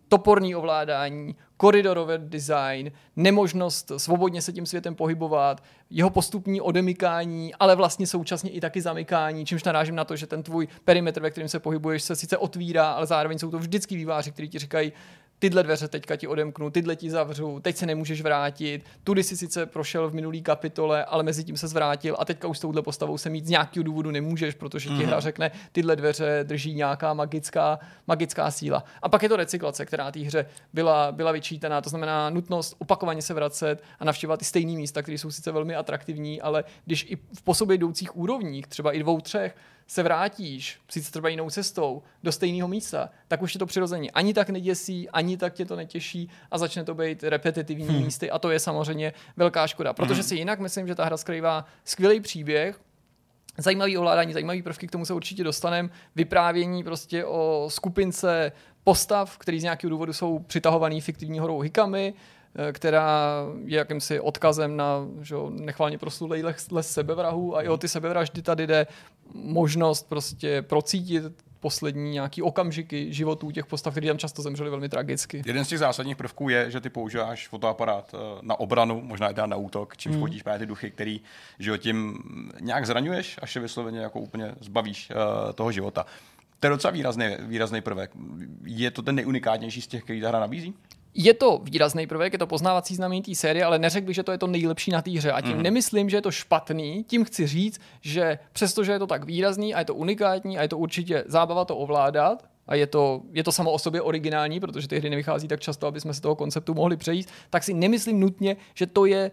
toporný 0.09 0.55
ovládání, 0.55 1.35
koridorové 1.57 2.17
design, 2.17 2.91
nemožnost 3.15 3.91
svobodně 3.97 4.41
se 4.41 4.53
tím 4.53 4.65
světem 4.65 4.95
pohybovat, 4.95 5.63
jeho 5.89 6.09
postupní 6.09 6.61
odemykání, 6.61 7.55
ale 7.55 7.75
vlastně 7.75 8.07
současně 8.07 8.49
i 8.49 8.61
taky 8.61 8.81
zamykání, 8.81 9.45
čímž 9.45 9.63
narážím 9.63 9.95
na 9.95 10.03
to, 10.05 10.15
že 10.15 10.27
ten 10.27 10.43
tvůj 10.43 10.67
perimetr, 10.85 11.21
ve 11.21 11.31
kterém 11.31 11.49
se 11.49 11.59
pohybuješ, 11.59 12.03
se 12.03 12.15
sice 12.15 12.37
otvírá, 12.37 12.91
ale 12.91 13.05
zároveň 13.05 13.39
jsou 13.39 13.51
to 13.51 13.59
vždycky 13.59 13.95
výváři, 13.95 14.31
kteří 14.31 14.49
ti 14.49 14.59
říkají, 14.59 14.91
tyhle 15.39 15.63
dveře 15.63 15.87
teďka 15.87 16.15
ti 16.15 16.27
odemknu, 16.27 16.69
tyhle 16.69 16.95
ti 16.95 17.09
zavřu, 17.09 17.59
teď 17.59 17.75
se 17.75 17.85
nemůžeš 17.85 18.21
vrátit, 18.21 18.85
tudy 19.03 19.23
si 19.23 19.37
sice 19.37 19.65
prošel 19.65 20.09
v 20.09 20.13
minulý 20.13 20.41
kapitole, 20.41 21.05
ale 21.05 21.23
mezi 21.23 21.43
tím 21.43 21.57
se 21.57 21.67
zvrátil 21.67 22.15
a 22.19 22.25
teďka 22.25 22.47
už 22.47 22.57
s 22.57 22.61
touhle 22.61 22.81
postavou 22.81 23.17
se 23.17 23.29
mít 23.29 23.45
z 23.45 23.49
nějakého 23.49 23.83
důvodu 23.83 24.11
nemůžeš, 24.11 24.55
protože 24.55 24.89
ti 24.89 24.95
mm. 24.95 25.05
hra 25.05 25.19
řekne, 25.19 25.51
tyhle 25.71 25.95
dveře 25.95 26.39
drží 26.43 26.73
nějaká 26.73 27.13
magická, 27.13 27.79
magická 28.07 28.51
síla. 28.51 28.83
A 29.01 29.09
pak 29.09 29.23
je 29.23 29.29
to 29.29 29.35
recyklace, 29.35 29.85
která 29.85 30.11
té 30.11 30.19
hře 30.19 30.45
byla, 30.73 31.11
byla 31.11 31.31
vyčítaná, 31.31 31.81
to 31.81 31.89
znamená 31.89 32.29
nutnost 32.29 32.75
opakovaně 32.79 33.21
se 33.21 33.33
vracet 33.33 33.83
a 33.99 34.05
navštěvovat 34.05 34.39
ty 34.39 34.45
stejné 34.45 34.73
místa, 34.73 35.01
které 35.01 35.17
jsou 35.17 35.31
sice 35.31 35.51
velmi 35.51 35.75
atraktivní, 35.75 36.41
ale 36.41 36.63
když 36.85 37.05
i 37.09 37.15
v 37.15 37.41
po 37.43 37.53
sobě 37.53 37.75
jdoucích 37.75 38.17
úrovních, 38.17 38.67
třeba 38.67 38.91
i 38.91 38.99
dvou, 38.99 39.21
třech, 39.21 39.55
se 39.89 40.03
vrátíš, 40.03 40.79
sice 40.89 41.11
třeba 41.11 41.29
jinou 41.29 41.49
cestou, 41.49 42.01
do 42.23 42.31
stejného 42.31 42.67
místa, 42.67 43.09
tak 43.27 43.41
už 43.41 43.55
je 43.55 43.59
to 43.59 43.65
přirozeně 43.65 44.11
ani 44.11 44.33
tak 44.33 44.49
neděsí, 44.49 45.09
ani 45.09 45.37
tak 45.37 45.53
tě 45.53 45.65
to 45.65 45.75
netěší 45.75 46.29
a 46.51 46.57
začne 46.57 46.83
to 46.83 46.95
být 46.95 47.23
repetitivní 47.23 47.87
hmm. 47.87 48.03
místy 48.03 48.31
a 48.31 48.39
to 48.39 48.51
je 48.51 48.59
samozřejmě 48.59 49.13
velká 49.37 49.67
škoda, 49.67 49.93
protože 49.93 50.13
hmm. 50.13 50.23
si 50.23 50.35
jinak 50.35 50.59
myslím, 50.59 50.87
že 50.87 50.95
ta 50.95 51.05
hra 51.05 51.17
skrývá 51.17 51.65
skvělý 51.85 52.19
příběh, 52.19 52.79
zajímavý 53.57 53.97
ovládání, 53.97 54.33
zajímavý 54.33 54.61
prvky, 54.61 54.87
k 54.87 54.91
tomu 54.91 55.05
se 55.05 55.13
určitě 55.13 55.43
dostaneme, 55.43 55.89
vyprávění 56.15 56.83
prostě 56.83 57.25
o 57.25 57.65
skupince 57.69 58.51
postav, 58.83 59.37
který 59.37 59.59
z 59.59 59.63
nějakého 59.63 59.89
důvodu 59.89 60.13
jsou 60.13 60.39
přitahovaný 60.39 61.01
fiktivní 61.01 61.39
horou 61.39 61.59
hikamy, 61.59 62.13
eh, 62.13 62.38
která 62.71 63.45
je 63.65 63.77
jakýmsi 63.77 64.19
odkazem 64.19 64.77
na 64.77 65.07
že, 65.21 65.35
nechválně 65.49 65.97
proslulej 65.97 66.43
les, 66.43 66.71
les 66.71 66.91
sebevrahu 66.91 67.57
a 67.57 67.61
i 67.61 67.67
o 67.67 67.77
ty 67.77 67.87
sebevraždy 67.87 68.41
tady 68.41 68.67
jde 68.67 68.87
možnost 69.33 70.09
prostě 70.09 70.61
procítit 70.61 71.23
poslední 71.59 72.11
nějaký 72.11 72.41
okamžiky 72.41 73.13
životů 73.13 73.51
těch 73.51 73.65
postav, 73.65 73.93
které 73.93 74.07
tam 74.07 74.17
často 74.17 74.41
zemřeli 74.41 74.69
velmi 74.69 74.89
tragicky. 74.89 75.43
Jeden 75.45 75.65
z 75.65 75.67
těch 75.67 75.79
zásadních 75.79 76.17
prvků 76.17 76.49
je, 76.49 76.71
že 76.71 76.81
ty 76.81 76.89
používáš 76.89 77.47
fotoaparát 77.47 78.13
eh, 78.13 78.17
na 78.41 78.59
obranu, 78.59 79.01
možná 79.01 79.29
i 79.29 79.33
na 79.45 79.55
útok, 79.55 79.97
čímž 79.97 80.15
mm. 80.15 80.21
fotíš 80.21 80.43
právě 80.43 80.59
ty 80.59 80.65
duchy, 80.65 80.91
který 80.91 81.21
že 81.59 81.77
tím 81.77 82.19
nějak 82.59 82.85
zraňuješ, 82.85 83.39
až 83.41 83.53
se 83.53 83.59
vysloveně 83.59 83.99
jako 83.99 84.19
úplně 84.19 84.55
zbavíš 84.59 85.09
uh, 85.09 85.53
toho 85.53 85.71
života. 85.71 86.05
To 86.59 86.67
je 86.67 86.69
docela 86.69 86.91
výrazný, 86.91 87.25
výrazný 87.39 87.81
prvek. 87.81 88.11
Je 88.63 88.91
to 88.91 89.01
ten 89.01 89.15
nejunikátnější 89.15 89.81
z 89.81 89.87
těch, 89.87 90.03
který 90.03 90.21
ta 90.21 90.27
hra 90.27 90.39
nabízí? 90.39 90.73
Je 91.21 91.33
to 91.33 91.59
výrazný 91.63 92.07
prvek, 92.07 92.33
je 92.33 92.39
to 92.39 92.47
poznávací 92.47 92.95
znamení 92.95 93.21
té 93.21 93.35
série, 93.35 93.65
ale 93.65 93.79
neřekl 93.79 94.07
bych, 94.07 94.15
že 94.15 94.23
to 94.23 94.31
je 94.31 94.37
to 94.37 94.47
nejlepší 94.47 94.91
na 94.91 95.01
té 95.01 95.11
hře. 95.11 95.31
A 95.31 95.41
tím 95.41 95.57
mm. 95.57 95.63
nemyslím, 95.63 96.09
že 96.09 96.17
je 96.17 96.21
to 96.21 96.31
špatný, 96.31 97.03
tím 97.03 97.25
chci 97.25 97.47
říct, 97.47 97.81
že 98.01 98.39
přestože 98.53 98.91
je 98.91 98.99
to 98.99 99.07
tak 99.07 99.25
výrazný 99.25 99.73
a 99.73 99.79
je 99.79 99.85
to 99.85 99.95
unikátní 99.95 100.57
a 100.57 100.61
je 100.61 100.67
to 100.67 100.77
určitě 100.77 101.23
zábava 101.27 101.65
to 101.65 101.77
ovládat, 101.77 102.43
a 102.67 102.75
je 102.75 102.87
to, 102.87 103.21
je 103.31 103.43
to 103.43 103.51
samo 103.51 103.71
o 103.71 103.79
sobě 103.79 104.01
originální, 104.01 104.59
protože 104.59 104.87
ty 104.87 104.99
hry 104.99 105.09
nevychází 105.09 105.47
tak 105.47 105.59
často, 105.59 105.87
aby 105.87 105.99
jsme 105.99 106.13
se 106.13 106.21
toho 106.21 106.35
konceptu 106.35 106.73
mohli 106.73 106.97
přejít, 106.97 107.27
tak 107.49 107.63
si 107.63 107.73
nemyslím 107.73 108.19
nutně, 108.19 108.57
že 108.73 108.85
to 108.85 109.05
je 109.05 109.31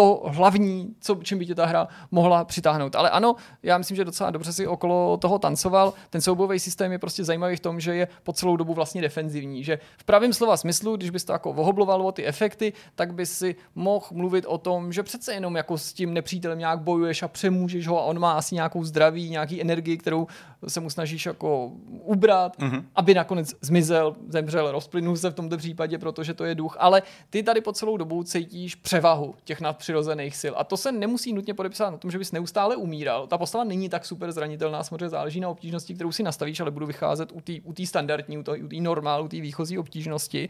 to 0.00 0.22
hlavní, 0.26 0.94
co, 1.00 1.18
čím 1.22 1.38
by 1.38 1.46
tě 1.46 1.54
ta 1.54 1.66
hra 1.66 1.88
mohla 2.10 2.44
přitáhnout. 2.44 2.96
Ale 2.96 3.10
ano, 3.10 3.36
já 3.62 3.78
myslím, 3.78 3.96
že 3.96 4.04
docela 4.04 4.30
dobře 4.30 4.52
si 4.52 4.66
okolo 4.66 5.16
toho 5.16 5.38
tancoval. 5.38 5.92
Ten 6.10 6.20
soubojový 6.20 6.58
systém 6.58 6.92
je 6.92 6.98
prostě 6.98 7.24
zajímavý 7.24 7.56
v 7.56 7.60
tom, 7.60 7.80
že 7.80 7.94
je 7.94 8.08
po 8.22 8.32
celou 8.32 8.56
dobu 8.56 8.74
vlastně 8.74 9.02
defenzivní. 9.02 9.64
Že 9.64 9.78
v 9.98 10.04
pravém 10.04 10.32
slova 10.32 10.56
smyslu, 10.56 10.96
když 10.96 11.10
bys 11.10 11.24
to 11.24 11.32
jako 11.32 11.50
ohobloval 11.50 12.02
o 12.02 12.12
ty 12.12 12.26
efekty, 12.26 12.72
tak 12.94 13.14
by 13.14 13.26
si 13.26 13.56
mohl 13.74 14.06
mluvit 14.12 14.44
o 14.48 14.58
tom, 14.58 14.92
že 14.92 15.02
přece 15.02 15.34
jenom 15.34 15.56
jako 15.56 15.78
s 15.78 15.92
tím 15.92 16.14
nepřítelem 16.14 16.58
nějak 16.58 16.80
bojuješ 16.80 17.22
a 17.22 17.28
přemůžeš 17.28 17.86
ho 17.86 18.00
a 18.00 18.04
on 18.04 18.18
má 18.18 18.32
asi 18.32 18.54
nějakou 18.54 18.84
zdraví, 18.84 19.30
nějaký 19.30 19.60
energii, 19.60 19.98
kterou 19.98 20.26
se 20.68 20.80
mu 20.80 20.90
snažíš 20.90 21.26
jako 21.26 21.72
ubrat, 21.88 22.58
mm-hmm. 22.58 22.84
aby 22.94 23.14
nakonec 23.14 23.54
zmizel, 23.60 24.16
zemřel, 24.28 24.72
rozplynul 24.72 25.16
se 25.16 25.30
v 25.30 25.34
tomto 25.34 25.56
případě, 25.56 25.98
protože 25.98 26.34
to 26.34 26.44
je 26.44 26.54
duch. 26.54 26.76
Ale 26.78 27.02
ty 27.30 27.42
tady 27.42 27.60
po 27.60 27.72
celou 27.72 27.96
dobu 27.96 28.22
cítíš 28.22 28.74
převahu 28.74 29.34
těch 29.44 29.60
nadpřirozených 29.60 29.89
přirozených 29.90 30.36
sil. 30.42 30.54
A 30.56 30.64
to 30.64 30.76
se 30.76 30.92
nemusí 30.92 31.32
nutně 31.32 31.54
podepsat 31.54 31.90
na 31.90 31.98
tom, 31.98 32.10
že 32.10 32.18
bys 32.18 32.32
neustále 32.32 32.76
umíral. 32.76 33.26
Ta 33.26 33.38
postava 33.38 33.64
není 33.64 33.88
tak 33.88 34.06
super 34.06 34.32
zranitelná, 34.32 34.84
samozřejmě 34.84 35.08
záleží 35.08 35.40
na 35.40 35.48
obtížnosti, 35.48 35.94
kterou 35.94 36.12
si 36.12 36.22
nastavíš, 36.22 36.60
ale 36.60 36.70
budu 36.70 36.86
vycházet 36.86 37.32
u 37.32 37.40
té 37.40 37.52
u 37.64 37.74
standardní, 37.86 38.38
u 38.38 38.42
té 38.42 38.76
normálu, 38.80 39.24
u 39.24 39.28
té 39.28 39.40
výchozí 39.40 39.78
obtížnosti. 39.78 40.48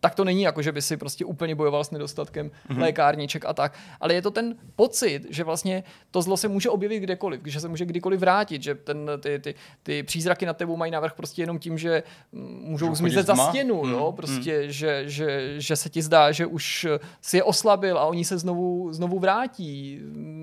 Tak 0.00 0.14
to 0.14 0.24
není 0.24 0.42
jako, 0.42 0.62
že 0.62 0.72
by 0.72 0.82
si 0.82 0.96
prostě 0.96 1.24
úplně 1.24 1.54
bojoval 1.54 1.84
s 1.84 1.90
nedostatkem 1.90 2.50
mm-hmm. 2.50 2.80
lékárniček 2.80 3.44
a 3.44 3.52
tak. 3.52 3.78
Ale 4.00 4.14
je 4.14 4.22
to 4.22 4.30
ten 4.30 4.56
pocit, 4.76 5.26
že 5.30 5.44
vlastně 5.44 5.84
to 6.10 6.22
zlo 6.22 6.36
se 6.36 6.48
může 6.48 6.70
objevit 6.70 7.00
kdekoliv, 7.00 7.40
že 7.44 7.60
se 7.60 7.68
může 7.68 7.84
kdykoliv 7.84 8.20
vrátit, 8.20 8.62
že 8.62 8.74
ten, 8.74 9.10
ty, 9.20 9.38
ty, 9.38 9.54
ty 9.82 10.02
přízraky 10.02 10.46
na 10.46 10.54
tebou 10.54 10.76
mají 10.76 10.92
návrh 10.92 11.14
prostě 11.14 11.42
jenom 11.42 11.58
tím, 11.58 11.78
že 11.78 12.02
můžou 12.32 12.94
zmizet 12.94 13.26
za 13.26 13.36
stěnu, 13.36 13.84
mm. 13.84 13.92
jo? 13.92 14.12
prostě, 14.16 14.62
mm. 14.62 14.70
že, 14.72 15.02
že, 15.06 15.54
že 15.60 15.76
se 15.76 15.88
ti 15.90 16.02
zdá, 16.02 16.32
že 16.32 16.46
už 16.46 16.86
si 17.20 17.36
je 17.36 17.44
oslabil 17.44 17.98
a 17.98 18.04
oni 18.04 18.24
se 18.24 18.38
znovu 18.38 18.69
znovu, 18.90 19.18
vrátí. 19.18 20.00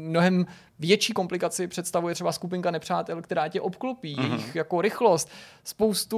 Mnohem 0.10 0.46
větší 0.80 1.14
komplikaci 1.14 1.68
představuje 1.68 2.16
třeba 2.16 2.32
skupinka 2.32 2.72
nepřátel, 2.72 3.22
která 3.22 3.48
tě 3.48 3.62
obklopí, 3.62 4.16
mm-hmm. 4.16 4.32
jejich 4.32 4.56
jako 4.56 4.82
rychlost, 4.82 5.30
spoustu 5.64 6.18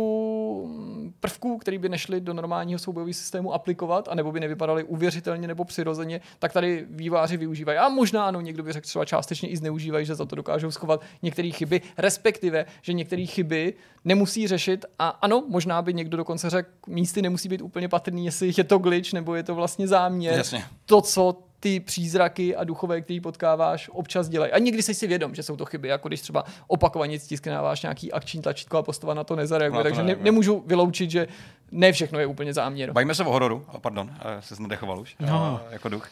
prvků, 1.19 1.57
které 1.57 1.77
by 1.77 1.89
nešly 1.89 2.21
do 2.21 2.33
normálního 2.33 2.79
soubojového 2.79 3.13
systému 3.13 3.53
aplikovat, 3.53 4.07
anebo 4.07 4.31
by 4.31 4.39
nevypadaly 4.39 4.83
uvěřitelně 4.83 5.47
nebo 5.47 5.65
přirozeně, 5.65 6.21
tak 6.39 6.53
tady 6.53 6.85
výváři 6.89 7.37
využívají. 7.37 7.77
A 7.77 7.89
možná 7.89 8.25
ano, 8.25 8.41
někdo 8.41 8.63
by 8.63 8.73
řekl 8.73 8.87
třeba 8.87 9.05
částečně 9.05 9.49
i 9.49 9.57
zneužívají, 9.57 10.05
že 10.05 10.15
za 10.15 10.25
to 10.25 10.35
dokážou 10.35 10.71
schovat 10.71 11.01
některé 11.21 11.51
chyby, 11.51 11.81
respektive, 11.97 12.65
že 12.81 12.93
některé 12.93 13.25
chyby 13.25 13.73
nemusí 14.05 14.47
řešit 14.47 14.85
a 14.99 15.09
ano, 15.09 15.43
možná 15.47 15.81
by 15.81 15.93
někdo 15.93 16.17
dokonce 16.17 16.49
řekl, 16.49 16.69
místy 16.87 17.21
nemusí 17.21 17.49
být 17.49 17.61
úplně 17.61 17.89
patrný, 17.89 18.25
jestli 18.25 18.53
je 18.57 18.63
to 18.63 18.77
glitch 18.77 19.13
nebo 19.13 19.35
je 19.35 19.43
to 19.43 19.55
vlastně 19.55 19.87
záměr. 19.87 20.37
Jasně. 20.37 20.63
To, 20.85 21.01
co 21.01 21.48
ty 21.59 21.79
přízraky 21.79 22.55
a 22.55 22.63
duchové, 22.63 23.01
který 23.01 23.19
potkáváš, 23.19 23.89
občas 23.93 24.29
dělají. 24.29 24.51
A 24.51 24.59
někdy 24.59 24.83
jsi 24.83 24.93
si 24.93 25.07
vědom, 25.07 25.35
že 25.35 25.43
jsou 25.43 25.55
to 25.55 25.65
chyby, 25.65 25.87
jako 25.87 26.07
když 26.07 26.21
třeba 26.21 26.43
opakovaně 26.67 27.19
stisknáváš 27.19 27.81
nějaký 27.81 28.11
akční 28.11 28.41
tlačítko 28.41 28.77
a 28.77 28.83
postava 28.83 29.13
na 29.13 29.23
to 29.23 29.35
nezareaguje. 29.35 29.83
Takže 29.83 30.03
ne, 30.03 30.15
nemůžu 30.21 30.63
vyloučit, 30.67 31.11
že 31.11 31.27
ne 31.71 31.91
všechno 31.91 32.19
je 32.19 32.25
úplně 32.25 32.53
záměr. 32.53 32.91
Bajíme 32.91 33.15
se 33.15 33.23
o 33.23 33.31
hororu, 33.31 33.65
pardon, 33.81 34.11
se 34.39 34.55
znadechoval 34.55 34.99
už, 34.99 35.15
no. 35.19 35.61
jako 35.69 35.89
duch. 35.89 36.09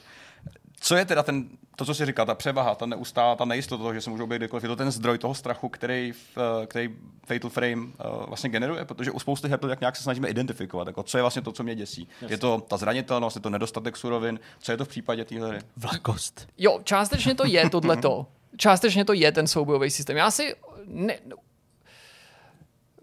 Co 0.80 0.96
je 0.96 1.06
teda 1.06 1.24
ten, 1.24 1.50
to, 1.76 1.86
co 1.86 1.94
jsi 1.94 2.06
říkal, 2.06 2.26
ta 2.26 2.36
převaha, 2.36 2.76
ta 2.76 2.86
neustá, 2.86 3.36
ta 3.36 3.46
nejistota 3.46 3.82
toho, 3.82 3.94
že 3.94 4.02
se 4.02 4.10
můžou 4.10 4.28
být 4.28 4.36
kdekoliv, 4.36 4.64
je 4.64 4.70
to 4.70 4.76
ten 4.76 4.92
zdroj 4.92 5.18
toho 5.18 5.36
strachu, 5.36 5.70
který, 5.70 6.12
v, 6.12 6.38
který 6.68 6.90
Fatal 7.26 7.50
Frame 7.50 7.76
uh, 7.76 8.26
vlastně 8.28 8.50
generuje, 8.50 8.86
protože 8.86 9.12
u 9.12 9.20
spousty 9.20 9.48
her 9.48 9.60
to 9.60 9.68
tak 9.68 9.80
nějak 9.80 9.96
se 9.96 10.04
snažíme 10.04 10.28
identifikovat, 10.28 10.88
jako 10.88 11.04
co 11.04 11.18
je 11.18 11.22
vlastně 11.22 11.42
to, 11.42 11.52
co 11.52 11.64
mě 11.64 11.76
děsí. 11.76 12.08
Jasně. 12.22 12.34
Je 12.34 12.38
to 12.38 12.66
ta 12.68 12.78
zranitelnost, 12.78 13.36
je 13.36 13.42
to 13.42 13.50
nedostatek 13.50 13.98
surovin, 13.98 14.40
co 14.60 14.72
je 14.72 14.78
to 14.78 14.86
v 14.86 14.88
případě 14.88 15.26
téhle 15.26 15.50
hry? 15.50 15.60
Vlakost. 15.78 16.48
Jo, 16.58 16.80
částečně 16.84 17.36
to 17.36 17.46
je 17.46 17.70
tohleto. 17.70 18.26
částečně 18.58 19.06
to 19.06 19.14
je 19.14 19.32
ten 19.32 19.48
soubojový 19.48 19.90
systém. 19.90 20.18
Já 20.18 20.32
si 20.32 20.56
ne, 20.86 21.20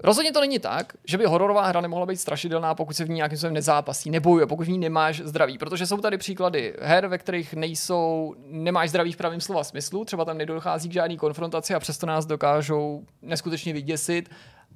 Rozhodně 0.04 0.32
to 0.32 0.40
není 0.40 0.58
tak, 0.58 0.92
že 1.04 1.18
by 1.18 1.24
hororová 1.24 1.66
hra 1.66 1.80
nemohla 1.80 2.06
být 2.06 2.16
strašidelná, 2.16 2.74
pokud 2.74 2.96
se 2.96 3.04
v 3.04 3.08
ní 3.08 3.14
nějakým 3.14 3.38
způsobem 3.38 3.54
nezápasí, 3.54 4.10
nebojuje, 4.10 4.46
pokud 4.46 4.66
v 4.66 4.70
ní 4.70 4.78
nemáš 4.78 5.22
zdraví. 5.24 5.58
Protože 5.58 5.86
jsou 5.86 5.96
tady 5.96 6.18
příklady 6.18 6.74
her, 6.80 7.06
ve 7.06 7.18
kterých 7.18 7.54
nejsou, 7.54 8.34
nemáš 8.46 8.90
zdraví 8.90 9.12
v 9.12 9.16
pravém 9.16 9.40
slova 9.40 9.64
smyslu, 9.64 10.04
třeba 10.04 10.24
tam 10.24 10.38
nedochází 10.38 10.88
k 10.88 10.92
žádný 10.92 11.16
konfrontaci 11.16 11.74
a 11.74 11.80
přesto 11.80 12.06
nás 12.06 12.26
dokážou 12.26 13.04
neskutečně 13.22 13.72
vyděsit 13.72 14.30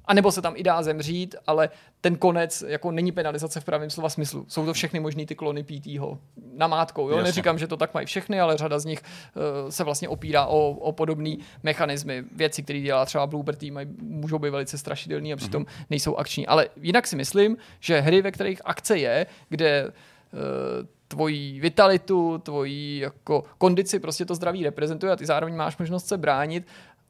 a 0.09 0.13
nebo 0.13 0.31
se 0.31 0.41
tam 0.41 0.53
i 0.55 0.63
dá 0.63 0.83
zemřít, 0.83 1.35
ale 1.47 1.69
ten 2.01 2.15
konec 2.15 2.63
jako 2.67 2.91
není 2.91 3.11
penalizace 3.11 3.59
v 3.59 3.65
pravém 3.65 3.89
slova 3.89 4.09
smyslu. 4.09 4.45
Jsou 4.47 4.65
to 4.65 4.73
všechny 4.73 4.99
možný 4.99 5.25
ty 5.25 5.35
klony 5.35 5.63
PT-ho 5.63 6.17
namátkou. 6.57 7.09
Jo? 7.09 7.21
Neříkám, 7.21 7.59
že 7.59 7.67
to 7.67 7.77
tak 7.77 7.93
mají 7.93 8.05
všechny, 8.05 8.41
ale 8.41 8.57
řada 8.57 8.79
z 8.79 8.85
nich 8.85 9.01
uh, 9.01 9.69
se 9.69 9.83
vlastně 9.83 10.09
opírá 10.09 10.45
o, 10.45 10.69
o 10.69 10.91
podobné 10.91 11.35
mechanismy. 11.63 12.23
Věci, 12.35 12.63
které 12.63 12.79
dělá 12.79 13.05
třeba 13.05 13.27
Bloober 13.27 13.55
Team, 13.55 13.79
můžou 14.01 14.39
být 14.39 14.49
velice 14.49 14.77
strašidelné 14.77 15.33
a 15.33 15.35
přitom 15.35 15.63
mm-hmm. 15.63 15.85
nejsou 15.89 16.15
akční. 16.15 16.47
Ale 16.47 16.69
jinak 16.81 17.07
si 17.07 17.15
myslím, 17.15 17.57
že 17.79 17.99
hry, 17.99 18.21
ve 18.21 18.31
kterých 18.31 18.61
akce 18.65 18.97
je, 18.97 19.25
kde 19.49 19.87
uh, 19.87 19.91
tvoji 21.07 21.59
vitalitu, 21.59 22.37
tvoji 22.37 22.99
jako 22.99 23.43
kondici, 23.57 23.99
prostě 23.99 24.25
to 24.25 24.35
zdraví 24.35 24.63
reprezentuje 24.63 25.11
a 25.11 25.15
ty 25.15 25.25
zároveň 25.25 25.55
máš 25.55 25.77
možnost 25.77 26.07
se 26.07 26.17
bránit, 26.17 26.67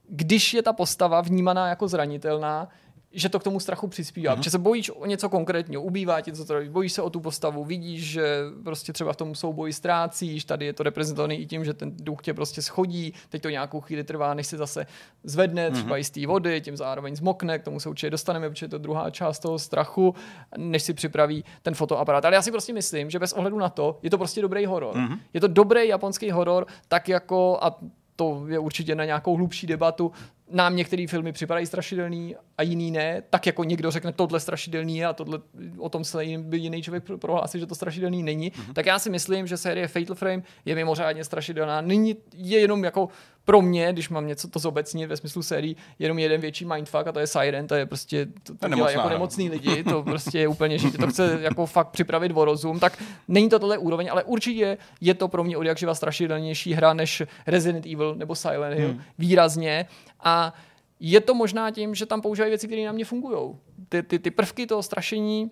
když 0.10 0.54
je 0.54 0.64
ta 0.64 0.74
postava 0.74 1.22
vnímaná 1.22 1.70
jako 1.70 1.88
zranitelná, 1.88 2.68
že 3.12 3.30
to 3.30 3.39
k 3.39 3.43
tomu 3.43 3.60
strachu 3.60 3.88
přispívá. 3.88 4.36
Mm-hmm. 4.36 4.41
Že 4.41 4.49
se 4.49 4.57
bojíš 4.57 4.91
o 4.95 5.05
něco 5.05 5.30
konkrétního, 5.30 5.82
ubývá 5.82 6.22
ti 6.22 6.32
to 6.32 6.38
zdraví, 6.38 6.70
bojíš 6.70 6.93
se 6.93 7.01
o 7.01 7.10
tu 7.10 7.20
postavu, 7.20 7.66
vidíš, 7.66 8.03
že 8.03 8.43
prostě 8.64 8.93
třeba 8.93 9.14
v 9.14 9.16
tom 9.16 9.36
souboji 9.36 9.74
ztrácíš, 9.74 10.45
tady 10.45 10.66
je 10.66 10.74
to 10.74 10.84
reprezentované 10.84 11.36
i 11.36 11.45
tím, 11.45 11.66
že 11.66 11.74
ten 11.74 11.91
duch 11.97 12.22
tě 12.22 12.34
prostě 12.34 12.62
schodí, 12.62 13.14
teď 13.30 13.41
to 13.41 13.49
nějakou 13.49 13.82
chvíli 13.82 14.03
trvá, 14.03 14.34
než 14.34 14.47
se 14.47 14.57
zase 14.57 14.86
zvedne, 15.24 15.72
třeba 15.72 15.95
mm-hmm. 15.95 15.99
i 15.99 16.03
z 16.03 16.10
té 16.10 16.28
vody, 16.28 16.62
tím 16.62 16.78
zároveň 16.78 17.16
zmokne, 17.16 17.60
k 17.60 17.64
tomu 17.64 17.80
se 17.80 17.89
určitě 17.89 18.10
dostaneme, 18.10 18.49
protože 18.49 18.66
je 18.66 18.70
to 18.70 18.78
druhá 18.78 19.10
část 19.10 19.39
toho 19.39 19.60
strachu, 19.60 20.16
než 20.57 20.84
si 20.84 20.93
připraví 20.93 21.45
ten 21.62 21.76
fotoaparát. 21.76 22.26
Ale 22.26 22.36
já 22.36 22.41
si 22.41 22.51
prostě 22.51 22.74
myslím, 22.74 23.10
že 23.10 23.20
bez 23.20 23.34
ohledu 23.34 23.57
na 23.57 23.70
to, 23.70 23.99
je 24.03 24.10
to 24.10 24.18
prostě 24.18 24.41
dobrý 24.41 24.66
horor. 24.66 24.95
Mm-hmm. 24.95 25.20
Je 25.34 25.41
to 25.41 25.47
dobrý 25.47 25.88
japonský 25.88 26.32
horor, 26.32 26.68
tak 26.88 27.10
jako, 27.10 27.57
a 27.62 27.80
to 28.16 28.45
je 28.47 28.60
určitě 28.60 28.95
na 28.95 29.05
nějakou 29.05 29.36
hlubší 29.36 29.68
debatu. 29.68 30.12
Nám 30.52 30.76
některé 30.76 31.06
filmy 31.08 31.32
připadají 31.32 31.66
strašidelný 31.66 32.36
a 32.58 32.64
jiný 32.64 32.91
ne. 32.91 33.24
Tak 33.30 33.45
jako 33.45 33.64
někdo 33.64 33.91
řekne, 33.91 34.14
tohle 34.14 34.39
strašidelný 34.39 34.97
je 34.97 35.06
a 35.06 35.14
tohle, 35.14 35.39
o 35.78 35.89
tom 35.89 36.04
se 36.04 36.18
by 36.38 36.58
jiný 36.58 36.84
člověk 36.84 37.04
prohlásí, 37.20 37.60
že 37.60 37.66
to 37.66 37.76
strašidelný 37.76 38.24
není. 38.24 38.52
Mm-hmm. 38.52 38.74
Tak 38.74 38.86
já 38.86 39.00
si 39.00 39.10
myslím, 39.10 39.47
že 39.47 39.58
série 39.58 39.88
Fatal 39.88 40.16
Frame 40.16 40.43
je 40.66 40.76
mimořádně 40.76 41.24
strašidelná. 41.24 41.82
Není, 41.82 42.16
je 42.34 42.60
jenom 42.60 42.84
jako 42.84 43.10
pro 43.50 43.62
mě, 43.62 43.93
když 43.93 44.10
mám 44.10 44.28
něco 44.28 44.47
to 44.47 44.60
zobecně 44.60 45.08
ve 45.08 45.18
smyslu 45.18 45.43
sérii, 45.43 45.76
jenom 46.00 46.20
jeden 46.20 46.41
větší 46.41 46.66
mindfuck 46.66 47.08
a 47.08 47.12
to 47.12 47.20
je 47.20 47.28
Siren, 47.28 47.68
to 47.68 47.76
je 47.76 47.86
prostě, 47.86 48.28
to, 48.43 48.56
to 48.56 48.70
dělá 48.70 48.91
jako 48.91 49.10
nemocný 49.10 49.50
lidi, 49.50 49.84
to 49.84 50.04
prostě 50.04 50.39
je 50.39 50.47
úplně 50.47 50.78
žít, 50.78 50.97
to 50.97 51.08
chce 51.08 51.38
jako 51.41 51.66
fakt 51.66 51.88
připravit 51.88 52.32
o 52.36 52.45
rozum, 52.45 52.80
tak 52.80 53.04
není 53.28 53.50
to 53.50 53.60
tohle 53.60 53.78
úroveň, 53.78 54.10
ale 54.12 54.24
určitě 54.24 54.78
je 55.02 55.14
to 55.14 55.28
pro 55.28 55.43
mě 55.43 55.58
od 55.58 55.64
jakživa 55.64 55.95
strašidelnější 55.95 56.74
hra 56.74 56.93
než 56.93 57.24
Resident 57.47 57.86
Evil 57.86 58.16
nebo 58.16 58.36
Silent 58.36 58.78
Hill, 58.78 58.89
hmm. 58.89 59.02
výrazně 59.18 59.86
a 60.20 60.54
je 61.00 61.22
to 61.22 61.34
možná 61.34 61.72
tím, 61.72 61.95
že 61.95 62.06
tam 62.06 62.22
používají 62.22 62.52
věci, 62.52 62.68
které 62.68 62.86
na 62.86 62.91
mě 62.91 63.06
fungují. 63.06 63.56
Ty, 63.89 64.04
ty, 64.04 64.20
ty 64.20 64.32
prvky 64.32 64.68
toho 64.68 64.84
strašení 64.84 65.52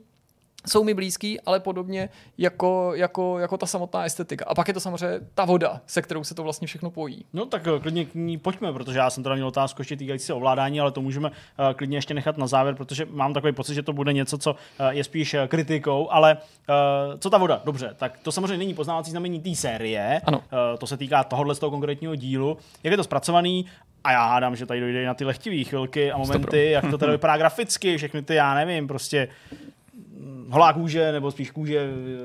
jsou 0.67 0.83
mi 0.83 0.93
blízký, 0.93 1.41
ale 1.41 1.59
podobně 1.59 2.09
jako, 2.37 2.91
jako, 2.95 3.39
jako 3.39 3.57
ta 3.57 3.65
samotná 3.65 4.05
estetika. 4.05 4.45
A 4.47 4.55
pak 4.55 4.67
je 4.67 4.73
to 4.73 4.79
samozřejmě 4.79 5.19
ta 5.33 5.45
voda, 5.45 5.81
se 5.87 6.01
kterou 6.01 6.23
se 6.23 6.35
to 6.35 6.43
vlastně 6.43 6.67
všechno 6.67 6.91
pojí. 6.91 7.25
No 7.33 7.45
tak 7.45 7.67
eh, 7.67 7.79
klidně 7.79 8.05
k 8.05 8.15
ní 8.15 8.37
pojďme, 8.37 8.73
protože 8.73 8.99
já 8.99 9.09
jsem 9.09 9.23
teda 9.23 9.35
měl 9.35 9.47
otázku 9.47 9.81
ještě 9.81 9.97
týkající 9.97 10.25
se 10.25 10.33
ovládání, 10.33 10.79
ale 10.79 10.91
to 10.91 11.01
můžeme 11.01 11.29
uh, 11.29 11.35
klidně 11.75 11.97
ještě 11.97 12.13
nechat 12.13 12.37
na 12.37 12.47
závěr, 12.47 12.75
protože 12.75 13.07
mám 13.09 13.33
takový 13.33 13.53
pocit, 13.53 13.73
že 13.73 13.83
to 13.83 13.93
bude 13.93 14.13
něco, 14.13 14.37
co 14.37 14.51
uh, 14.51 14.87
je 14.89 15.03
spíš 15.03 15.35
kritikou, 15.47 16.11
ale 16.11 16.37
uh, 16.69 17.19
co 17.19 17.29
ta 17.29 17.37
voda? 17.37 17.61
Dobře, 17.65 17.93
tak 17.97 18.17
to 18.17 18.31
samozřejmě 18.31 18.57
není 18.57 18.73
poznávací 18.73 19.11
znamení 19.11 19.41
té 19.41 19.55
série, 19.55 20.21
ano. 20.25 20.41
To 20.77 20.87
se 20.87 20.97
týká 20.97 21.23
tohohle 21.23 21.55
z 21.55 21.59
toho 21.59 21.71
konkrétního 21.71 22.15
dílu. 22.15 22.57
Jak 22.83 22.91
je 22.91 22.97
to 22.97 23.03
zpracovaný? 23.03 23.65
A 24.03 24.11
já 24.11 24.25
hádám, 24.25 24.55
že 24.55 24.65
tady 24.65 24.79
dojde 24.79 25.05
na 25.05 25.13
ty 25.13 25.25
lehtivé 25.25 25.63
chvilky 25.63 26.11
a 26.11 26.17
momenty, 26.17 26.71
jak 26.71 26.91
to 26.91 26.97
teda 26.97 27.11
vypadá 27.11 27.37
graficky, 27.37 27.97
všechny 27.97 28.21
ty, 28.21 28.35
já 28.35 28.53
nevím, 28.53 28.87
prostě 28.87 29.27
holá 30.49 30.73
kůže, 30.73 31.11
nebo 31.11 31.31
spíš 31.31 31.51
kůže 31.51 31.79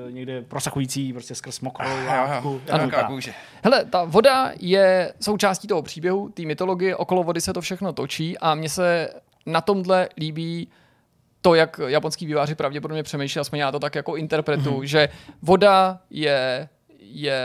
eh, 0.08 0.12
někde 0.12 0.42
prosakující 0.42 1.12
prostě 1.12 1.34
skrz 1.34 1.60
mokrou 1.60 2.06
látku. 2.06 2.60
Kůže. 3.06 3.34
Hele, 3.64 3.84
ta 3.84 4.04
voda 4.04 4.52
je 4.60 5.14
součástí 5.20 5.68
toho 5.68 5.82
příběhu, 5.82 6.28
té 6.28 6.42
mytologie, 6.42 6.96
okolo 6.96 7.22
vody 7.22 7.40
se 7.40 7.52
to 7.52 7.60
všechno 7.60 7.92
točí 7.92 8.38
a 8.38 8.54
mně 8.54 8.68
se 8.68 9.08
na 9.46 9.60
tomhle 9.60 10.08
líbí 10.18 10.68
to, 11.40 11.54
jak 11.54 11.80
japonský 11.86 12.26
výváři 12.26 12.54
pravděpodobně 12.54 13.02
přemýšlí, 13.02 13.40
aspoň 13.40 13.58
já 13.58 13.72
to 13.72 13.78
tak 13.78 13.94
jako 13.94 14.16
interpretuju, 14.16 14.80
mm-hmm. 14.80 14.84
že 14.84 15.08
voda 15.42 16.00
je, 16.10 16.68
je 16.98 17.44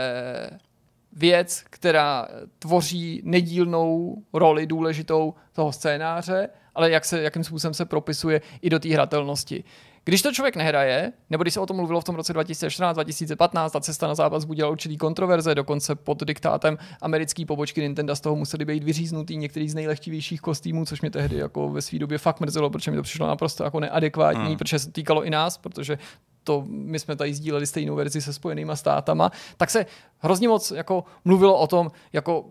věc, 1.12 1.64
která 1.70 2.28
tvoří 2.58 3.20
nedílnou 3.24 4.16
roli 4.32 4.66
důležitou 4.66 5.34
toho 5.52 5.72
scénáře, 5.72 6.48
ale 6.74 6.90
jak 6.90 7.04
se, 7.04 7.22
jakým 7.22 7.44
způsobem 7.44 7.74
se 7.74 7.84
propisuje 7.84 8.40
i 8.62 8.70
do 8.70 8.78
té 8.78 8.88
hratelnosti. 8.88 9.64
Když 10.08 10.22
to 10.22 10.32
člověk 10.32 10.56
nehraje, 10.56 11.12
nebo 11.30 11.44
když 11.44 11.54
se 11.54 11.60
o 11.60 11.66
tom 11.66 11.76
mluvilo 11.76 12.00
v 12.00 12.04
tom 12.04 12.14
roce 12.14 12.32
2014-2015, 12.32 13.70
ta 13.70 13.80
cesta 13.80 14.06
na 14.06 14.14
západ 14.14 14.42
zbudila 14.42 14.70
určitý 14.70 14.96
kontroverze, 14.96 15.54
dokonce 15.54 15.94
pod 15.94 16.24
diktátem 16.24 16.78
americké 17.00 17.46
pobočky 17.46 17.80
Nintendo 17.80 18.16
z 18.16 18.20
toho 18.20 18.36
museli 18.36 18.64
být 18.64 18.84
vyříznutý 18.84 19.36
některý 19.36 19.68
z 19.68 19.74
nejlehtivějších 19.74 20.40
kostýmů, 20.40 20.86
což 20.86 21.00
mě 21.00 21.10
tehdy 21.10 21.36
jako 21.36 21.68
ve 21.68 21.82
své 21.82 21.98
době 21.98 22.18
fakt 22.18 22.40
mrzelo, 22.40 22.70
protože 22.70 22.90
mi 22.90 22.96
to 22.96 23.02
přišlo 23.02 23.26
naprosto 23.26 23.64
jako 23.64 23.80
neadekvátní, 23.80 24.46
hmm. 24.46 24.56
protože 24.56 24.78
se 24.78 24.92
týkalo 24.92 25.24
i 25.24 25.30
nás, 25.30 25.58
protože 25.58 25.98
to 26.44 26.64
my 26.68 26.98
jsme 26.98 27.16
tady 27.16 27.34
sdíleli 27.34 27.66
stejnou 27.66 27.94
verzi 27.94 28.20
se 28.20 28.32
spojenýma 28.32 28.76
státama, 28.76 29.32
tak 29.56 29.70
se 29.70 29.86
hrozně 30.18 30.48
moc 30.48 30.70
jako 30.70 31.04
mluvilo 31.24 31.58
o 31.58 31.66
tom, 31.66 31.90
jako 32.12 32.44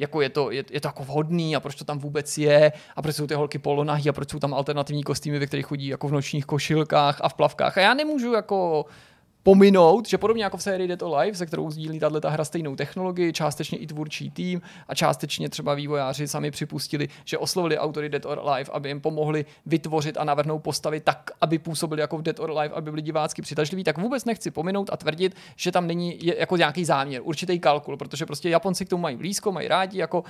jako 0.00 0.20
je 0.20 0.28
to, 0.28 0.50
je, 0.50 0.64
je 0.70 0.80
to 0.80 0.88
jako 0.88 1.04
vhodný 1.04 1.56
a 1.56 1.60
proč 1.60 1.74
to 1.74 1.84
tam 1.84 1.98
vůbec 1.98 2.38
je 2.38 2.72
a 2.96 3.02
proč 3.02 3.16
jsou 3.16 3.26
ty 3.26 3.34
holky 3.34 3.58
polonahý 3.58 4.08
a 4.08 4.12
proč 4.12 4.30
jsou 4.30 4.38
tam 4.38 4.54
alternativní 4.54 5.02
kostýmy, 5.02 5.38
ve 5.38 5.46
kterých 5.46 5.66
chodí 5.66 5.86
jako 5.86 6.08
v 6.08 6.12
nočních 6.12 6.46
košilkách 6.46 7.20
a 7.20 7.28
v 7.28 7.34
plavkách. 7.34 7.78
A 7.78 7.80
já 7.80 7.94
nemůžu 7.94 8.32
jako 8.32 8.86
pominout, 9.42 10.08
že 10.08 10.18
podobně 10.18 10.44
jako 10.44 10.56
v 10.56 10.62
sérii 10.62 10.88
Dead 10.88 11.02
or 11.02 11.14
Alive, 11.14 11.36
se 11.36 11.46
kterou 11.46 11.70
sdílí 11.70 12.00
tato 12.00 12.30
hra 12.30 12.44
stejnou 12.44 12.76
technologii, 12.76 13.32
částečně 13.32 13.78
i 13.78 13.86
tvůrčí 13.86 14.30
tým 14.30 14.62
a 14.88 14.94
částečně 14.94 15.48
třeba 15.48 15.74
vývojáři 15.74 16.28
sami 16.28 16.50
připustili, 16.50 17.08
že 17.24 17.38
oslovili 17.38 17.78
autory 17.78 18.08
Dead 18.08 18.26
or 18.26 18.40
Alive, 18.44 18.70
aby 18.72 18.88
jim 18.88 19.00
pomohli 19.00 19.44
vytvořit 19.66 20.16
a 20.18 20.24
navrhnout 20.24 20.58
postavy 20.58 21.00
tak, 21.00 21.30
aby 21.40 21.58
působili 21.58 22.00
jako 22.00 22.18
v 22.18 22.22
Dead 22.22 22.40
or 22.40 22.50
Alive, 22.50 22.74
aby 22.74 22.90
byli 22.90 23.02
divácky 23.02 23.42
přitažliví, 23.42 23.84
tak 23.84 23.98
vůbec 23.98 24.24
nechci 24.24 24.50
pominout 24.50 24.90
a 24.92 24.96
tvrdit, 24.96 25.36
že 25.56 25.72
tam 25.72 25.86
není 25.86 26.18
jako 26.22 26.56
nějaký 26.56 26.84
záměr, 26.84 27.22
určitý 27.24 27.58
kalkul, 27.58 27.96
protože 27.96 28.26
prostě 28.26 28.50
Japonci 28.50 28.86
k 28.86 28.88
tomu 28.88 29.02
mají 29.02 29.16
blízko, 29.16 29.52
mají 29.52 29.68
rádi 29.68 29.98
jako 29.98 30.20
uh, 30.20 30.26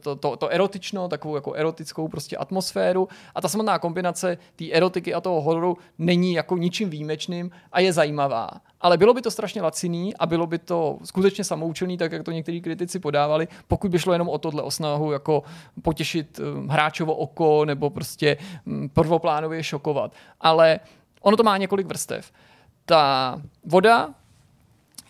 to, 0.00 0.16
to, 0.16 0.36
to, 0.36 0.48
erotično, 0.48 1.08
takovou 1.08 1.34
jako 1.34 1.52
erotickou 1.52 2.08
prostě 2.08 2.36
atmosféru. 2.36 3.08
A 3.34 3.40
ta 3.40 3.48
samotná 3.48 3.78
kombinace 3.78 4.38
té 4.56 4.70
erotiky 4.70 5.14
a 5.14 5.20
toho 5.20 5.40
hororu 5.40 5.76
není 5.98 6.32
jako 6.32 6.56
ničím 6.56 6.90
výjimečným 6.90 7.50
a 7.72 7.80
je 7.80 7.92
zajímavá 7.92 8.11
zajímavá. 8.12 8.50
Ale 8.80 8.98
bylo 8.98 9.14
by 9.14 9.22
to 9.22 9.30
strašně 9.30 9.62
laciný 9.62 10.16
a 10.16 10.26
bylo 10.26 10.46
by 10.46 10.58
to 10.58 10.98
skutečně 11.04 11.44
samoučelný, 11.44 11.96
tak 11.96 12.12
jak 12.12 12.22
to 12.22 12.30
někteří 12.30 12.60
kritici 12.60 12.98
podávali, 12.98 13.48
pokud 13.68 13.90
by 13.90 13.98
šlo 13.98 14.12
jenom 14.12 14.28
o 14.28 14.38
tohle, 14.38 14.62
o 14.62 14.70
snahu 14.70 15.12
jako 15.12 15.42
potěšit 15.82 16.38
hm, 16.38 16.68
hráčovo 16.68 17.14
oko 17.14 17.64
nebo 17.64 17.90
prostě 17.90 18.36
hm, 18.66 18.88
prvoplánově 18.92 19.62
šokovat. 19.62 20.12
Ale 20.40 20.80
ono 21.22 21.36
to 21.36 21.42
má 21.42 21.56
několik 21.56 21.86
vrstev. 21.86 22.32
Ta 22.84 23.36
voda 23.64 24.14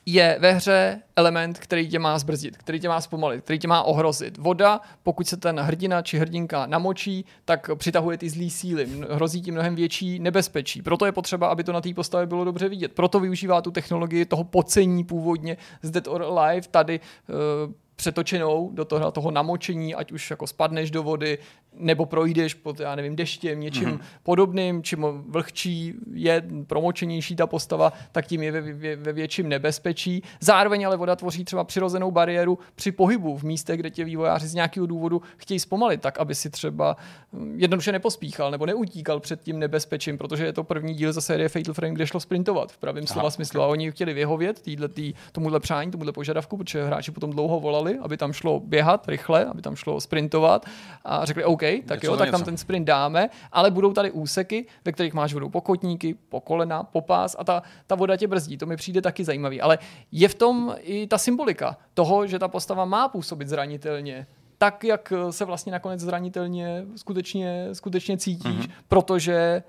je 0.06 0.36
ve 0.40 0.52
hře 0.52 1.02
element, 1.16 1.58
který 1.58 1.88
tě 1.88 1.98
má 1.98 2.18
zbrzdit, 2.18 2.56
který 2.56 2.80
tě 2.80 2.88
má 2.88 3.00
zpomalit, 3.00 3.44
který 3.44 3.58
tě 3.58 3.68
má 3.68 3.82
ohrozit. 3.82 4.38
Voda, 4.38 4.80
pokud 5.02 5.28
se 5.28 5.36
ten 5.36 5.60
hrdina 5.60 6.02
či 6.02 6.18
hrdinka 6.18 6.66
namočí, 6.66 7.24
tak 7.44 7.70
přitahuje 7.74 8.18
ty 8.18 8.30
zlý 8.30 8.50
síly, 8.50 8.88
hrozí 9.10 9.42
ti 9.42 9.50
mnohem 9.50 9.74
větší 9.74 10.18
nebezpečí. 10.18 10.82
Proto 10.82 11.06
je 11.06 11.12
potřeba, 11.12 11.48
aby 11.48 11.64
to 11.64 11.72
na 11.72 11.80
té 11.80 11.94
postavě 11.94 12.26
bylo 12.26 12.44
dobře 12.44 12.68
vidět. 12.68 12.92
Proto 12.92 13.20
využívá 13.20 13.62
tu 13.62 13.70
technologii 13.70 14.24
toho 14.24 14.44
pocení 14.44 15.04
původně 15.04 15.56
z 15.82 15.90
Dead 15.90 16.06
or 16.06 16.22
Alive. 16.22 16.68
Tady 16.70 17.00
uh, 17.28 17.72
přetočenou 18.02 18.70
do 18.72 18.84
toho, 18.84 19.10
toho 19.10 19.30
namočení, 19.30 19.94
ať 19.94 20.12
už 20.12 20.30
jako 20.30 20.46
spadneš 20.46 20.90
do 20.90 21.02
vody, 21.02 21.38
nebo 21.74 22.06
projdeš 22.06 22.54
pod, 22.54 22.80
já 22.80 22.94
nevím, 22.94 23.16
deštěm, 23.16 23.60
něčím 23.60 23.88
mm-hmm. 23.88 24.00
podobným, 24.22 24.82
čím 24.82 25.06
vlhčí 25.28 25.94
je, 26.12 26.42
promočenější 26.66 27.36
ta 27.36 27.46
postava, 27.46 27.92
tak 28.12 28.26
tím 28.26 28.42
je 28.42 28.52
ve, 28.52 28.60
ve, 28.60 28.96
ve 28.96 29.12
větším 29.12 29.48
nebezpečí. 29.48 30.22
Zároveň 30.40 30.86
ale 30.86 30.96
voda 30.96 31.16
tvoří 31.16 31.44
třeba 31.44 31.64
přirozenou 31.64 32.10
bariéru 32.10 32.58
při 32.74 32.92
pohybu 32.92 33.36
v 33.36 33.42
místech, 33.42 33.80
kde 33.80 33.90
tě 33.90 34.04
vývojáři 34.04 34.48
z 34.48 34.54
nějakého 34.54 34.86
důvodu 34.86 35.22
chtějí 35.36 35.60
zpomalit, 35.60 36.00
tak 36.00 36.18
aby 36.18 36.34
si 36.34 36.50
třeba 36.50 36.96
hm, 37.32 37.54
jednoduše 37.56 37.92
nepospíchal 37.92 38.50
nebo 38.50 38.66
neutíkal 38.66 39.20
před 39.20 39.42
tím 39.42 39.58
nebezpečím, 39.58 40.18
protože 40.18 40.44
je 40.44 40.52
to 40.52 40.64
první 40.64 40.94
díl 40.94 41.12
za 41.12 41.20
série 41.20 41.48
Fatal 41.48 41.74
Frame, 41.74 41.94
kde 41.94 42.06
šlo 42.06 42.20
sprintovat 42.20 42.72
v 42.72 42.78
pravém 42.78 43.06
slova 43.06 43.30
smyslu. 43.30 43.62
A 43.62 43.66
oni 43.66 43.92
chtěli 43.92 44.14
vyhovět 44.14 44.62
týhle, 44.62 44.88
tý, 44.88 45.14
tomuhle 45.32 45.60
přání, 45.60 45.90
tomuhle 45.90 46.12
požadavku, 46.12 46.56
protože 46.56 46.84
hráči 46.84 47.10
potom 47.10 47.30
dlouho 47.30 47.60
volali, 47.60 47.91
aby 47.98 48.16
tam 48.16 48.32
šlo 48.32 48.60
běhat 48.60 49.08
rychle, 49.08 49.44
aby 49.44 49.62
tam 49.62 49.76
šlo 49.76 50.00
sprintovat 50.00 50.66
a 51.04 51.24
řekli, 51.24 51.44
OK, 51.44 51.62
tak 51.86 52.02
jo, 52.02 52.16
tak 52.16 52.30
tam 52.30 52.44
ten 52.44 52.56
sprint 52.56 52.86
dáme, 52.86 53.28
ale 53.52 53.70
budou 53.70 53.92
tady 53.92 54.10
úseky, 54.10 54.66
ve 54.84 54.92
kterých 54.92 55.14
máš 55.14 55.34
vodou 55.34 55.48
pokotníky, 55.48 56.14
po 56.28 56.40
kolena, 56.40 56.82
po 56.82 57.00
pás 57.00 57.36
a 57.38 57.44
ta, 57.44 57.62
ta 57.86 57.94
voda 57.94 58.16
tě 58.16 58.28
brzdí. 58.28 58.58
To 58.58 58.66
mi 58.66 58.76
přijde 58.76 59.02
taky 59.02 59.24
zajímavý. 59.24 59.60
Ale 59.60 59.78
je 60.12 60.28
v 60.28 60.34
tom 60.34 60.74
i 60.80 61.06
ta 61.06 61.18
symbolika 61.18 61.76
toho, 61.94 62.26
že 62.26 62.38
ta 62.38 62.48
postava 62.48 62.84
má 62.84 63.08
působit 63.08 63.48
zranitelně, 63.48 64.26
tak, 64.58 64.84
jak 64.84 65.12
se 65.30 65.44
vlastně 65.44 65.72
nakonec 65.72 66.00
zranitelně 66.00 66.84
skutečně, 66.96 67.68
skutečně 67.72 68.18
cítíš, 68.18 68.66
mm-hmm. 68.66 68.70
protože 68.88 69.62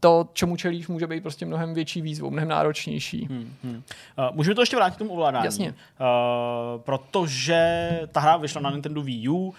to, 0.00 0.28
čemu 0.32 0.56
čelíš, 0.56 0.88
může 0.88 1.06
být 1.06 1.20
prostě 1.20 1.46
mnohem 1.46 1.74
větší 1.74 2.02
výzvou, 2.02 2.30
mnohem 2.30 2.48
náročnější. 2.48 3.26
Hmm, 3.30 3.54
hmm. 3.64 3.82
Uh, 4.18 4.36
můžeme 4.36 4.54
to 4.54 4.62
ještě 4.62 4.76
vrátit 4.76 4.94
k 4.94 4.98
tomu 4.98 5.10
ovládání. 5.10 5.44
Jasně. 5.44 5.74
Uh, 6.00 6.80
protože 6.80 7.88
ta 8.12 8.20
hra 8.20 8.36
vyšla 8.36 8.60
na 8.60 8.70
Nintendo 8.70 9.02
Wii 9.02 9.28
U, 9.28 9.34
uh, 9.36 9.54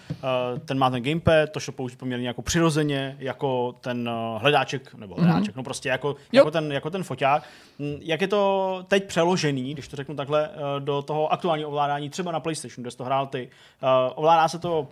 ten 0.64 0.78
má 0.78 0.90
ten 0.90 1.02
gamepad, 1.02 1.50
to 1.50 1.60
šlo 1.60 1.72
použít 1.72 1.98
poměrně 1.98 2.28
jako 2.28 2.42
přirozeně, 2.42 3.16
jako 3.18 3.74
ten 3.80 4.08
uh, 4.08 4.40
hledáček, 4.40 4.94
nebo 4.94 5.14
mhm. 5.14 5.24
hledáček, 5.24 5.54
mm-hmm. 5.54 5.58
no 5.58 5.62
prostě 5.62 5.88
jako, 5.88 6.16
jako, 6.32 6.50
ten, 6.50 6.72
jako 6.72 6.90
ten 6.90 7.02
foťák. 7.02 7.42
Hm, 7.78 7.98
jak 8.00 8.20
je 8.20 8.28
to 8.28 8.84
teď 8.88 9.04
přeložený, 9.06 9.72
když 9.72 9.88
to 9.88 9.96
řeknu 9.96 10.14
takhle, 10.14 10.48
uh, 10.48 10.54
do 10.78 11.02
toho 11.02 11.32
aktuálního 11.32 11.68
ovládání, 11.68 12.10
třeba 12.10 12.32
na 12.32 12.40
PlayStation, 12.40 12.82
kde 12.82 12.90
jsi 12.90 12.96
to 12.96 13.04
hrál 13.04 13.26
ty. 13.26 13.48
Uh, 13.82 13.88
ovládá 14.14 14.48
se 14.48 14.58
to 14.58 14.88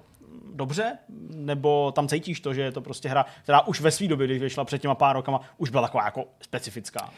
dobře, 0.55 0.99
nebo 1.35 1.93
tam 1.93 2.09
cítíš 2.09 2.41
to, 2.41 2.55
že 2.55 2.62
je 2.62 2.72
to 2.72 2.81
prostě 2.81 3.09
hra, 3.09 3.26
která 3.43 3.61
už 3.61 3.81
ve 3.81 3.91
své 3.91 4.09
době, 4.09 4.26
když 4.26 4.43
vyšla 4.43 4.64
před 4.64 4.83
těma 4.83 4.95
pár 4.95 5.16
rokama, 5.16 5.41
už 5.57 5.70
byla 5.70 5.83
taková 5.83 6.05
jako 6.05 6.24
specifická? 6.41 7.11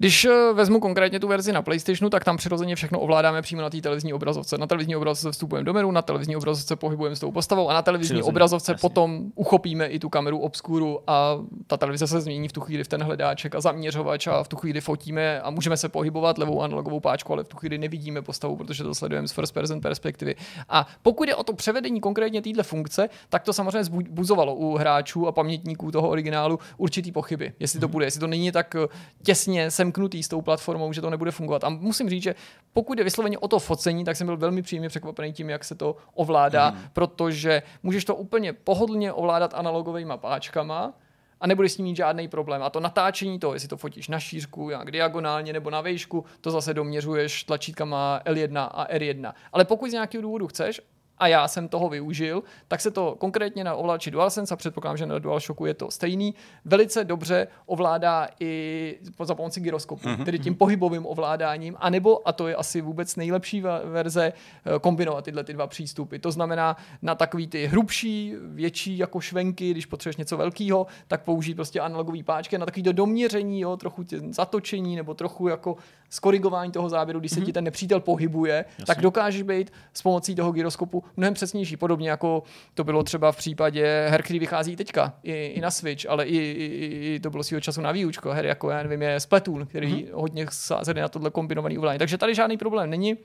Když 0.00 0.24
eh, 0.24 0.52
vezmu 0.52 0.80
konkrétně 0.80 1.20
tu 1.20 1.28
verzi 1.28 1.52
na 1.52 1.62
PlayStationu, 1.62 2.10
tak 2.10 2.24
tam 2.24 2.36
přirozeně 2.36 2.76
všechno 2.76 3.00
ovládáme 3.00 3.42
přímo 3.42 3.62
na 3.62 3.70
té 3.70 3.80
televizní 3.80 4.12
obrazovce. 4.12 4.58
Na 4.58 4.66
televizní 4.66 4.96
obrazovce 4.96 5.32
vstupujeme 5.32 5.64
do 5.64 5.72
menu, 5.72 5.90
na 5.90 6.02
televizní 6.02 6.36
obrazovce 6.36 6.76
pohybujeme 6.76 7.16
s 7.16 7.20
tou 7.20 7.32
postavou 7.32 7.68
a 7.68 7.74
na 7.74 7.82
televizní 7.82 8.14
přirozeně, 8.14 8.30
obrazovce 8.30 8.72
jasně. 8.72 8.80
potom 8.80 9.24
uchopíme 9.34 9.86
i 9.86 9.98
tu 9.98 10.08
kameru 10.08 10.38
obskuru 10.38 11.00
a 11.06 11.38
ta 11.66 11.76
televize 11.76 12.06
se 12.06 12.20
změní 12.20 12.48
v 12.48 12.52
tu 12.52 12.60
chvíli 12.60 12.84
v 12.84 12.88
ten 12.88 13.02
hledáček 13.02 13.54
a 13.54 13.60
zaměřovač 13.60 14.26
a 14.26 14.42
v 14.42 14.48
tu 14.48 14.56
chvíli 14.56 14.80
fotíme 14.80 15.40
a 15.40 15.50
můžeme 15.50 15.76
se 15.76 15.88
pohybovat 15.88 16.38
levou 16.38 16.62
analogovou 16.62 17.00
páčku, 17.00 17.32
ale 17.32 17.44
v 17.44 17.48
tu 17.48 17.56
chvíli 17.56 17.78
nevidíme 17.78 18.22
postavu, 18.22 18.56
protože 18.56 18.84
to 18.84 18.94
sledujeme 18.94 19.28
z 19.28 19.32
first 19.32 19.54
person 19.54 19.80
perspektivy. 19.80 20.34
A 20.68 20.86
pokud 21.02 21.28
je 21.28 21.34
o 21.34 21.42
to 21.42 21.52
převedení 21.52 22.00
konkrétně 22.00 22.42
téhle 22.42 22.62
funkce, 22.62 23.08
tak 23.28 23.42
to 23.42 23.52
samozřejmě 23.52 23.84
zbuzovalo 23.84 24.54
u 24.54 24.76
hráčů 24.76 25.26
a 25.26 25.32
pamětníků 25.32 25.90
toho 25.90 26.08
originálu 26.08 26.58
určitý 26.76 27.12
pochyby, 27.12 27.52
jestli 27.60 27.80
to 27.80 27.86
mhm. 27.86 27.92
bude, 27.92 28.06
jestli 28.06 28.20
to 28.20 28.26
není 28.26 28.52
tak 28.52 28.74
eh, 28.74 28.88
těsně 29.22 29.70
sem 29.70 29.87
semknutý 29.88 30.22
s 30.22 30.28
tou 30.28 30.40
platformou, 30.40 30.92
že 30.92 31.00
to 31.00 31.10
nebude 31.10 31.30
fungovat. 31.30 31.64
A 31.64 31.68
musím 31.68 32.08
říct, 32.08 32.22
že 32.22 32.34
pokud 32.72 32.98
je 32.98 33.04
vysloveně 33.04 33.38
o 33.38 33.48
to 33.48 33.58
focení, 33.58 34.04
tak 34.04 34.16
jsem 34.16 34.26
byl 34.26 34.36
velmi 34.36 34.62
příjemně 34.62 34.88
překvapený 34.88 35.32
tím, 35.32 35.50
jak 35.50 35.64
se 35.64 35.74
to 35.74 35.96
ovládá, 36.14 36.70
mm. 36.70 36.78
protože 36.92 37.62
můžeš 37.82 38.04
to 38.04 38.14
úplně 38.14 38.52
pohodlně 38.52 39.12
ovládat 39.12 39.54
analogovými 39.54 40.12
páčkama, 40.16 40.92
a 41.40 41.46
nebudeš 41.46 41.72
s 41.72 41.76
tím 41.76 41.84
mít 41.84 41.96
žádný 41.96 42.28
problém. 42.28 42.62
A 42.62 42.70
to 42.70 42.80
natáčení 42.80 43.38
to, 43.38 43.54
jestli 43.54 43.68
to 43.68 43.76
fotíš 43.76 44.08
na 44.08 44.20
šířku, 44.20 44.70
jak 44.70 44.90
diagonálně 44.90 45.52
nebo 45.52 45.70
na 45.70 45.80
výšku, 45.80 46.24
to 46.40 46.50
zase 46.50 46.74
doměřuješ 46.74 47.44
tlačítkama 47.44 48.20
L1 48.24 48.68
a 48.70 48.86
R1. 48.86 49.32
Ale 49.52 49.64
pokud 49.64 49.90
z 49.90 49.92
nějakého 49.92 50.22
důvodu 50.22 50.46
chceš, 50.46 50.80
a 51.18 51.26
já 51.26 51.48
jsem 51.48 51.68
toho 51.68 51.88
využil, 51.88 52.42
tak 52.68 52.80
se 52.80 52.90
to 52.90 53.16
konkrétně 53.18 53.64
na 53.64 53.74
ovladači 53.74 54.10
DualSense, 54.10 54.54
a 54.54 54.56
předpokládám, 54.56 54.96
že 54.96 55.06
na 55.06 55.18
DualShocku 55.18 55.66
je 55.66 55.74
to 55.74 55.90
stejný, 55.90 56.34
velice 56.64 57.04
dobře 57.04 57.48
ovládá 57.66 58.28
i 58.40 58.98
za 59.22 59.34
pomocí 59.34 59.60
gyroskopu, 59.60 60.08
mm-hmm. 60.08 60.24
tedy 60.24 60.38
tím 60.38 60.54
pohybovým 60.54 61.06
ovládáním, 61.06 61.76
anebo, 61.80 62.28
a 62.28 62.32
to 62.32 62.48
je 62.48 62.56
asi 62.56 62.80
vůbec 62.80 63.16
nejlepší 63.16 63.62
verze, 63.84 64.32
eh, 64.32 64.78
kombinovat 64.80 65.24
tyhle 65.24 65.44
ty 65.44 65.52
dva 65.52 65.66
přístupy. 65.66 66.18
To 66.18 66.32
znamená 66.32 66.76
na 67.02 67.14
takový 67.14 67.46
ty 67.46 67.66
hrubší, 67.66 68.34
větší 68.42 68.98
jako 68.98 69.20
švenky, 69.20 69.70
když 69.70 69.86
potřebuješ 69.86 70.16
něco 70.16 70.36
velkého, 70.36 70.86
tak 71.08 71.22
použít 71.22 71.54
prostě 71.54 71.80
analogový 71.80 72.22
páčky, 72.22 72.58
na 72.58 72.66
takový 72.66 72.82
do 72.82 72.92
doměření, 72.92 73.60
jo, 73.60 73.76
trochu 73.76 74.02
tě, 74.02 74.20
zatočení 74.20 74.96
nebo 74.96 75.14
trochu 75.14 75.48
jako 75.48 75.76
skorigování 76.10 76.72
toho 76.72 76.88
záběru, 76.88 77.20
když 77.20 77.32
se 77.32 77.40
mm-hmm. 77.40 77.44
ti 77.44 77.52
ten 77.52 77.64
nepřítel 77.64 78.00
pohybuje, 78.00 78.64
Jasně. 78.68 78.86
tak 78.86 79.00
dokážeš 79.00 79.42
být 79.42 79.72
s 79.94 80.02
pomocí 80.02 80.34
toho 80.34 80.52
gyroskopu 80.52 81.04
mnohem 81.16 81.34
přesnější, 81.34 81.76
podobně 81.76 82.10
jako 82.10 82.42
to 82.74 82.84
bylo 82.84 83.02
třeba 83.02 83.32
v 83.32 83.36
případě 83.36 84.06
her, 84.10 84.22
který 84.22 84.38
vychází 84.38 84.76
teďka 84.76 85.14
i, 85.22 85.32
i 85.32 85.60
na 85.60 85.70
Switch, 85.70 86.06
ale 86.08 86.26
i, 86.26 86.36
i, 86.36 87.14
i 87.14 87.20
to 87.20 87.30
bylo 87.30 87.42
svýho 87.42 87.60
času 87.60 87.80
na 87.80 87.92
výučko, 87.92 88.30
her 88.30 88.46
jako 88.46 88.70
já 88.70 88.82
nevím, 88.82 89.02
je 89.02 89.20
Splatoon, 89.20 89.66
který 89.66 89.88
mm-hmm. 89.88 90.10
hodně 90.12 90.46
sázeli 90.50 91.00
na 91.00 91.08
tohle 91.08 91.30
kombinovaný 91.30 91.78
ovládání. 91.78 91.98
Takže 91.98 92.18
tady 92.18 92.34
žádný 92.34 92.56
problém 92.56 92.90
není 92.90 93.16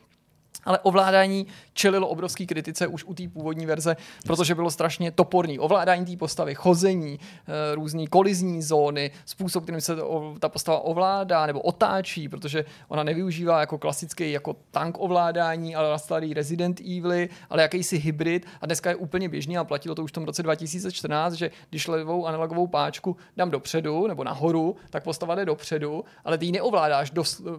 ale 0.66 0.80
ovládání 0.80 1.48
čelilo 1.74 2.08
obrovský 2.08 2.48
kritice 2.48 2.88
už 2.88 3.04
u 3.04 3.14
té 3.14 3.28
původní 3.28 3.66
verze, 3.66 3.96
protože 4.26 4.56
bylo 4.56 4.72
strašně 4.72 5.12
toporný. 5.12 5.60
Ovládání 5.60 6.06
té 6.06 6.18
postavy, 6.18 6.56
chození, 6.56 7.20
eh, 7.20 7.76
různé 7.76 8.08
kolizní 8.08 8.62
zóny, 8.62 9.12
způsob, 9.26 9.64
kterým 9.64 9.82
se 9.82 9.96
ta 10.40 10.50
postava 10.50 10.80
ovládá 10.80 11.46
nebo 11.46 11.62
otáčí, 11.62 12.30
protože 12.30 12.66
ona 12.88 13.04
nevyužívá 13.04 13.60
jako 13.60 13.78
klasický 13.78 14.32
jako 14.32 14.56
tank 14.72 14.96
ovládání, 15.00 15.76
ale 15.76 16.00
starý 16.00 16.34
Resident 16.34 16.80
Evil, 16.80 17.28
ale 17.50 17.62
jakýsi 17.62 17.98
hybrid 17.98 18.46
a 18.62 18.66
dneska 18.66 18.90
je 18.90 18.96
úplně 18.96 19.30
běžný 19.30 19.58
a 19.58 19.64
platilo 19.64 19.96
to 19.96 20.04
už 20.04 20.12
v 20.12 20.14
tom 20.14 20.24
roce 20.24 20.44
2014, 20.44 21.34
že 21.34 21.52
když 21.70 21.88
levou 21.88 22.26
analogovou 22.26 22.68
páčku 22.68 23.18
dám 23.38 23.52
dopředu 23.52 24.08
nebo 24.08 24.24
nahoru, 24.24 24.76
tak 24.90 25.04
postava 25.04 25.36
jde 25.36 25.46
dopředu, 25.46 26.04
ale 26.26 26.38
ty 26.38 26.46
ji 26.46 26.52
neovládáš 26.52 27.12
dost 27.12 27.42
eh, 27.46 27.52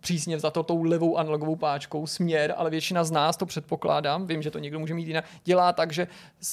přísně 0.00 0.38
za 0.38 0.50
to 0.50 0.62
tou 0.62 0.82
levou 0.82 1.16
analogovou 1.16 1.56
páčkou 1.56 2.06
směr 2.06 2.41
směr, 2.42 2.54
ale 2.58 2.70
většina 2.70 3.04
z 3.04 3.10
nás 3.10 3.36
to 3.36 3.46
předpokládám, 3.46 4.26
vím, 4.26 4.42
že 4.42 4.50
to 4.50 4.58
někdo 4.58 4.78
může 4.78 4.94
mít 4.94 5.08
jinak, 5.08 5.24
dělá 5.44 5.72
tak, 5.72 5.92
že 5.92 6.06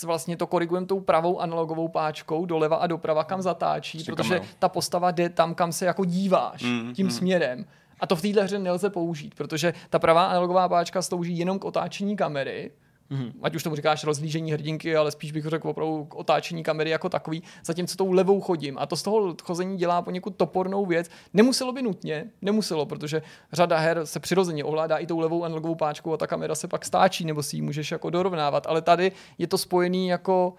vlastně 0.05 0.37
to 0.37 0.47
korigujeme 0.47 0.87
tou 0.87 0.99
pravou 0.99 1.39
analogovou 1.39 1.87
páčkou 1.87 2.45
doleva 2.45 2.77
a 2.77 2.87
doprava, 2.87 3.23
kam 3.23 3.41
zatáčí, 3.41 3.99
Říkám, 3.99 4.15
protože 4.15 4.41
ta 4.59 4.69
postava 4.69 5.11
jde 5.11 5.29
tam, 5.29 5.55
kam 5.55 5.71
se 5.71 5.85
jako 5.85 6.05
díváš, 6.05 6.61
mm, 6.61 6.93
tím 6.93 7.05
mm. 7.05 7.11
směrem. 7.11 7.65
A 7.99 8.07
to 8.07 8.15
v 8.15 8.21
téhle 8.21 8.43
hře 8.43 8.59
nelze 8.59 8.89
použít, 8.89 9.35
protože 9.35 9.73
ta 9.89 9.99
pravá 9.99 10.25
analogová 10.25 10.69
páčka 10.69 11.01
slouží 11.01 11.37
jenom 11.37 11.59
k 11.59 11.65
otáčení 11.65 12.15
kamery, 12.15 12.71
Mm-hmm. 13.11 13.31
Ať 13.41 13.55
už 13.55 13.63
tomu 13.63 13.75
říkáš 13.75 14.03
rozlížení 14.03 14.51
hrdinky, 14.51 14.95
ale 14.95 15.11
spíš 15.11 15.31
bych 15.31 15.45
řekl 15.45 15.69
opravdu 15.69 16.05
k 16.05 16.15
otáčení 16.15 16.63
kamery 16.63 16.89
jako 16.89 17.09
takový, 17.09 17.43
zatímco 17.65 17.95
tou 17.95 18.11
levou 18.11 18.41
chodím. 18.41 18.77
A 18.77 18.85
to 18.85 18.95
z 18.95 19.03
toho 19.03 19.35
chození 19.43 19.77
dělá 19.77 20.01
poněkud 20.01 20.35
topornou 20.35 20.85
věc. 20.85 21.09
Nemuselo 21.33 21.73
by 21.73 21.81
nutně, 21.81 22.31
nemuselo, 22.41 22.85
protože 22.85 23.21
řada 23.53 23.77
her 23.77 24.05
se 24.05 24.19
přirozeně 24.19 24.63
ovládá 24.63 24.97
i 24.97 25.05
tou 25.05 25.19
levou 25.19 25.43
analogovou 25.43 25.75
páčkou 25.75 26.13
a 26.13 26.17
ta 26.17 26.27
kamera 26.27 26.55
se 26.55 26.67
pak 26.67 26.85
stáčí, 26.85 27.25
nebo 27.25 27.43
si 27.43 27.55
ji 27.55 27.61
můžeš 27.61 27.91
jako 27.91 28.09
dorovnávat. 28.09 28.67
Ale 28.67 28.81
tady 28.81 29.11
je 29.37 29.47
to 29.47 29.57
spojený 29.57 30.07
jako 30.07 30.53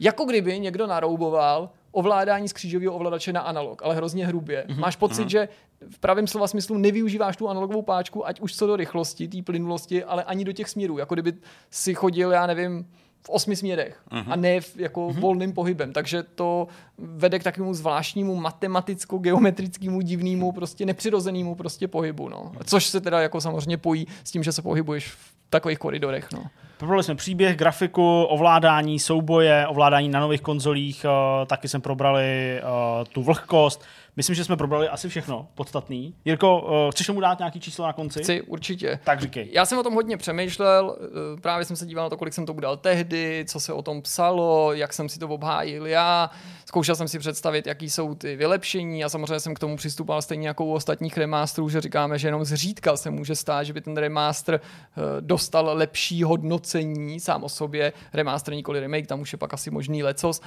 jako 0.00 0.24
kdyby 0.24 0.60
někdo 0.60 0.86
narouboval 0.86 1.70
ovládání 1.92 2.48
z 2.48 2.52
křížového 2.52 2.94
ovladače 2.94 3.32
na 3.32 3.40
analog, 3.40 3.82
ale 3.82 3.94
hrozně 3.94 4.26
hrubě. 4.26 4.64
Mm-hmm. 4.68 4.78
Máš 4.78 4.96
pocit, 4.96 5.22
mm-hmm. 5.22 5.30
že 5.30 5.48
v 5.90 5.98
pravém 5.98 6.26
slova 6.26 6.48
smyslu 6.48 6.78
nevyužíváš 6.78 7.36
tu 7.36 7.48
analogovou 7.48 7.82
páčku, 7.82 8.26
ať 8.26 8.40
už 8.40 8.56
co 8.56 8.66
do 8.66 8.76
rychlosti, 8.76 9.28
té 9.28 9.42
plynulosti, 9.42 10.04
ale 10.04 10.24
ani 10.24 10.44
do 10.44 10.52
těch 10.52 10.68
směrů. 10.68 10.98
Jako 10.98 11.14
kdyby 11.14 11.32
si 11.70 11.94
chodil, 11.94 12.30
já 12.30 12.46
nevím, 12.46 12.86
v 13.22 13.28
osmi 13.28 13.56
směrech 13.56 14.02
uh-huh. 14.10 14.24
a 14.28 14.36
ne 14.36 14.60
v, 14.60 14.76
jako 14.76 15.08
uh-huh. 15.08 15.20
volným 15.20 15.52
pohybem. 15.52 15.92
Takže 15.92 16.22
to 16.22 16.68
vede 16.98 17.38
k 17.38 17.42
takovému 17.42 17.74
zvláštnímu 17.74 18.36
matematicko-geometrickému 18.36 20.00
divnému, 20.00 20.52
prostě 20.52 20.86
nepřirozenému 20.86 21.54
prostě 21.54 21.88
pohybu. 21.88 22.28
No. 22.28 22.52
Což 22.64 22.86
se 22.86 23.00
teda 23.00 23.20
jako 23.20 23.40
samozřejmě 23.40 23.76
pojí 23.76 24.06
s 24.24 24.30
tím, 24.30 24.42
že 24.42 24.52
se 24.52 24.62
pohybuješ 24.62 25.08
v 25.08 25.34
takových 25.50 25.78
koridorech. 25.78 26.28
No. 26.32 26.44
Probrali 26.78 27.02
jsme 27.02 27.14
příběh, 27.14 27.56
grafiku, 27.56 28.22
ovládání, 28.22 28.98
souboje, 28.98 29.66
ovládání 29.66 30.08
na 30.08 30.20
nových 30.20 30.40
konzolích, 30.40 31.04
uh, 31.04 31.46
taky 31.46 31.68
jsme 31.68 31.80
probrali 31.80 32.60
uh, 32.62 33.04
tu 33.12 33.22
vlhkost, 33.22 33.84
Myslím, 34.16 34.34
že 34.36 34.44
jsme 34.44 34.56
probrali 34.56 34.88
asi 34.88 35.08
všechno 35.08 35.48
podstatný. 35.54 36.14
Jirko, 36.24 36.60
uh, 36.60 36.90
chceš 36.90 37.06
tomu 37.06 37.20
dát 37.20 37.38
nějaký 37.38 37.60
číslo 37.60 37.86
na 37.86 37.92
konci? 37.92 38.22
Chci, 38.22 38.42
určitě. 38.42 38.98
Tak 39.04 39.20
říkej. 39.20 39.48
Já 39.52 39.66
jsem 39.66 39.78
o 39.78 39.82
tom 39.82 39.94
hodně 39.94 40.16
přemýšlel, 40.16 40.96
uh, 41.00 41.40
právě 41.40 41.64
jsem 41.64 41.76
se 41.76 41.86
díval 41.86 42.04
na 42.06 42.10
to, 42.10 42.16
kolik 42.16 42.34
jsem 42.34 42.46
to 42.46 42.54
udal 42.54 42.76
tehdy, 42.76 43.44
co 43.48 43.60
se 43.60 43.72
o 43.72 43.82
tom 43.82 44.02
psalo, 44.02 44.72
jak 44.72 44.92
jsem 44.92 45.08
si 45.08 45.18
to 45.18 45.28
obhájil 45.28 45.86
já. 45.86 46.30
Zkoušel 46.66 46.94
jsem 46.94 47.08
si 47.08 47.18
představit, 47.18 47.66
jaký 47.66 47.90
jsou 47.90 48.14
ty 48.14 48.36
vylepšení 48.36 49.04
a 49.04 49.08
samozřejmě 49.08 49.40
jsem 49.40 49.54
k 49.54 49.58
tomu 49.58 49.76
přistupoval 49.76 50.22
stejně 50.22 50.48
jako 50.48 50.64
u 50.64 50.72
ostatních 50.72 51.18
remasterů, 51.18 51.68
že 51.68 51.80
říkáme, 51.80 52.18
že 52.18 52.28
jenom 52.28 52.44
zřídka 52.44 52.96
se 52.96 53.10
může 53.10 53.34
stát, 53.34 53.62
že 53.62 53.72
by 53.72 53.80
ten 53.80 53.96
remaster 53.96 54.60
uh, 54.60 55.02
dostal 55.20 55.70
lepší 55.72 56.22
hodnocení 56.22 57.20
sám 57.20 57.44
o 57.44 57.48
sobě. 57.48 57.92
Remaster 58.12 58.54
nikoli 58.54 58.80
remake, 58.80 59.06
tam 59.06 59.20
už 59.20 59.32
je 59.32 59.38
pak 59.38 59.54
asi 59.54 59.70
možný 59.70 60.02
lecos, 60.02 60.40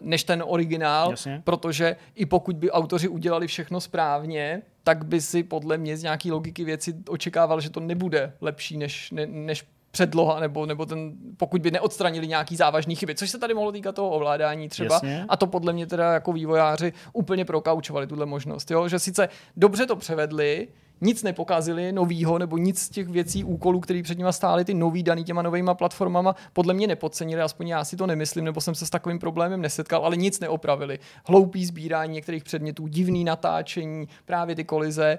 než 0.00 0.24
ten 0.24 0.44
originál, 0.46 1.10
Jasně. 1.10 1.42
protože 1.44 1.96
i 2.14 2.26
pokud 2.26 2.56
by 2.56 2.70
autoři 2.70 3.08
udělali 3.14 3.46
všechno 3.46 3.80
správně, 3.80 4.62
tak 4.84 5.04
by 5.04 5.20
si 5.20 5.42
podle 5.42 5.78
mě 5.78 5.96
z 5.96 6.02
nějaký 6.02 6.32
logiky 6.32 6.64
věci 6.64 6.94
očekával, 7.08 7.60
že 7.60 7.70
to 7.70 7.80
nebude 7.80 8.32
lepší 8.40 8.78
než, 8.78 9.10
ne, 9.10 9.26
než 9.26 9.64
předloha, 9.90 10.40
nebo, 10.40 10.66
nebo 10.66 10.86
ten, 10.86 11.12
pokud 11.36 11.62
by 11.62 11.70
neodstranili 11.70 12.26
nějaký 12.26 12.56
závažný 12.56 12.96
chyby, 12.96 13.14
což 13.14 13.30
se 13.30 13.38
tady 13.38 13.54
mohlo 13.54 13.72
týkat 13.72 13.94
toho 13.94 14.10
ovládání 14.10 14.68
třeba. 14.68 14.94
Jasně. 14.94 15.24
A 15.28 15.36
to 15.36 15.46
podle 15.46 15.72
mě 15.72 15.86
teda 15.86 16.12
jako 16.12 16.32
vývojáři 16.32 16.92
úplně 17.12 17.44
prokaučovali 17.44 18.06
tuhle 18.06 18.26
možnost, 18.26 18.70
jo? 18.70 18.88
že 18.88 18.98
sice 18.98 19.28
dobře 19.56 19.86
to 19.86 19.96
převedli, 19.96 20.68
nic 21.00 21.22
nepokazili 21.22 21.92
novýho, 21.92 22.38
nebo 22.38 22.58
nic 22.58 22.82
z 22.82 22.88
těch 22.88 23.08
věcí, 23.08 23.44
úkolů, 23.44 23.80
které 23.80 24.02
před 24.02 24.18
nimi 24.18 24.32
stály, 24.32 24.64
ty 24.64 24.74
nový 24.74 25.02
daný 25.02 25.24
těma 25.24 25.42
novýma 25.42 25.74
platformama, 25.74 26.34
podle 26.52 26.74
mě 26.74 26.86
nepodcenili, 26.86 27.42
aspoň 27.42 27.68
já 27.68 27.84
si 27.84 27.96
to 27.96 28.06
nemyslím, 28.06 28.44
nebo 28.44 28.60
jsem 28.60 28.74
se 28.74 28.86
s 28.86 28.90
takovým 28.90 29.18
problémem 29.18 29.60
nesetkal, 29.60 30.04
ale 30.04 30.16
nic 30.16 30.40
neopravili. 30.40 30.98
Hloupý 31.26 31.66
sbírání 31.66 32.12
některých 32.12 32.44
předmětů, 32.44 32.86
divný 32.86 33.24
natáčení, 33.24 34.08
právě 34.24 34.56
ty 34.56 34.64
kolize. 34.64 35.18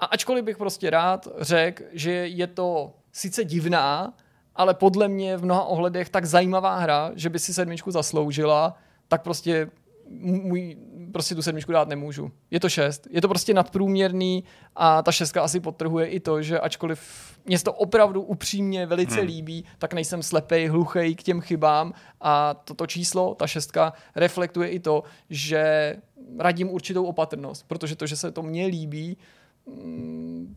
A 0.00 0.06
ačkoliv 0.06 0.44
bych 0.44 0.58
prostě 0.58 0.90
rád 0.90 1.28
řekl, 1.40 1.84
že 1.92 2.10
je 2.10 2.46
to 2.46 2.92
sice 3.12 3.44
divná, 3.44 4.14
ale 4.56 4.74
podle 4.74 5.08
mě 5.08 5.36
v 5.36 5.44
mnoha 5.44 5.64
ohledech 5.64 6.08
tak 6.08 6.24
zajímavá 6.24 6.78
hra, 6.78 7.10
že 7.14 7.30
by 7.30 7.38
si 7.38 7.54
sedmičku 7.54 7.90
zasloužila, 7.90 8.74
tak 9.08 9.22
prostě 9.22 9.70
můj, 10.10 10.76
prostě 11.12 11.34
tu 11.34 11.42
sedmičku 11.42 11.72
dát 11.72 11.88
nemůžu. 11.88 12.30
Je 12.50 12.60
to 12.60 12.68
šest. 12.68 13.08
Je 13.10 13.20
to 13.20 13.28
prostě 13.28 13.54
nadprůměrný 13.54 14.44
a 14.76 15.02
ta 15.02 15.12
šestka 15.12 15.42
asi 15.42 15.60
podtrhuje 15.60 16.06
i 16.06 16.20
to, 16.20 16.42
že 16.42 16.60
ačkoliv 16.60 17.00
mě 17.44 17.58
to 17.58 17.72
opravdu 17.72 18.22
upřímně 18.22 18.86
velice 18.86 19.18
hmm. 19.18 19.26
líbí, 19.26 19.64
tak 19.78 19.94
nejsem 19.94 20.22
slepej, 20.22 20.66
hluchej 20.66 21.14
k 21.14 21.22
těm 21.22 21.40
chybám 21.40 21.92
a 22.20 22.54
toto 22.54 22.86
číslo, 22.86 23.34
ta 23.34 23.46
šestka, 23.46 23.92
reflektuje 24.16 24.68
i 24.68 24.80
to, 24.80 25.02
že 25.30 25.96
radím 26.38 26.70
určitou 26.70 27.04
opatrnost, 27.04 27.64
protože 27.68 27.96
to, 27.96 28.06
že 28.06 28.16
se 28.16 28.32
to 28.32 28.42
mně 28.42 28.66
líbí, 28.66 29.16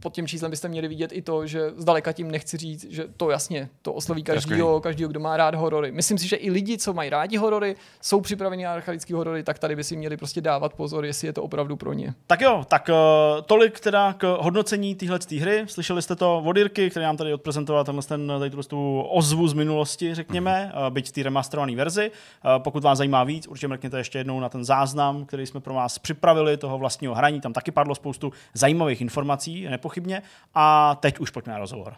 pod 0.01 0.13
tím 0.13 0.27
číslem 0.27 0.51
byste 0.51 0.67
měli 0.67 0.87
vidět 0.87 1.11
i 1.13 1.21
to, 1.21 1.47
že 1.47 1.71
zdaleka 1.77 2.11
tím 2.11 2.31
nechci 2.31 2.57
říct, 2.57 2.85
že 2.89 3.05
to 3.17 3.29
jasně, 3.29 3.69
to 3.81 3.93
osloví 3.93 4.23
každýho, 4.23 4.81
každýho, 4.81 5.09
kdo 5.09 5.19
má 5.19 5.37
rád 5.37 5.55
horory. 5.55 5.91
Myslím 5.91 6.17
si, 6.17 6.27
že 6.27 6.35
i 6.35 6.51
lidi, 6.51 6.77
co 6.77 6.93
mají 6.93 7.09
rádi 7.09 7.37
horory, 7.37 7.75
jsou 8.01 8.21
připraveni 8.21 8.63
na 8.63 8.73
archaický 8.73 9.13
horory, 9.13 9.43
tak 9.43 9.59
tady 9.59 9.75
by 9.75 9.83
si 9.83 9.97
měli 9.97 10.17
prostě 10.17 10.41
dávat 10.41 10.73
pozor, 10.73 11.05
jestli 11.05 11.27
je 11.27 11.33
to 11.33 11.43
opravdu 11.43 11.75
pro 11.75 11.93
ně. 11.93 12.13
Tak 12.27 12.41
jo, 12.41 12.63
tak 12.67 12.89
uh, 12.89 13.41
tolik 13.41 13.79
teda 13.79 14.13
k 14.13 14.37
hodnocení 14.39 14.95
téhle 14.95 15.19
hry. 15.39 15.63
Slyšeli 15.67 16.01
jste 16.01 16.15
to 16.15 16.43
od 16.45 16.57
Jirky, 16.57 16.89
který 16.89 17.03
nám 17.03 17.17
tady 17.17 17.33
odprezentoval 17.33 17.83
tenhle 17.83 18.03
ten, 18.03 18.31
tady 18.39 18.49
tu 18.67 19.01
ozvu 19.01 19.47
z 19.47 19.53
minulosti, 19.53 20.15
řekněme, 20.15 20.73
uh, 20.75 20.93
byť 20.93 21.11
té 21.11 21.23
remasterované 21.23 21.75
verzi. 21.75 22.11
Uh, 22.11 22.63
pokud 22.63 22.83
vás 22.83 22.97
zajímá 22.97 23.23
víc, 23.23 23.47
určitě 23.47 23.67
mrkněte 23.67 23.97
ještě 23.97 24.17
jednou 24.17 24.39
na 24.39 24.49
ten 24.49 24.65
záznam, 24.65 25.25
který 25.25 25.45
jsme 25.45 25.59
pro 25.59 25.73
vás 25.73 25.99
připravili, 25.99 26.57
toho 26.57 26.77
vlastního 26.77 27.15
hraní. 27.15 27.41
Tam 27.41 27.53
taky 27.53 27.71
padlo 27.71 27.95
spoustu 27.95 28.33
zajímavých 28.53 29.00
informací, 29.01 29.63
nepochybně. 29.63 30.21
A 30.53 30.95
teď 30.95 31.19
už 31.19 31.29
pojďme 31.29 31.53
na 31.53 31.59
rozhovor. 31.59 31.95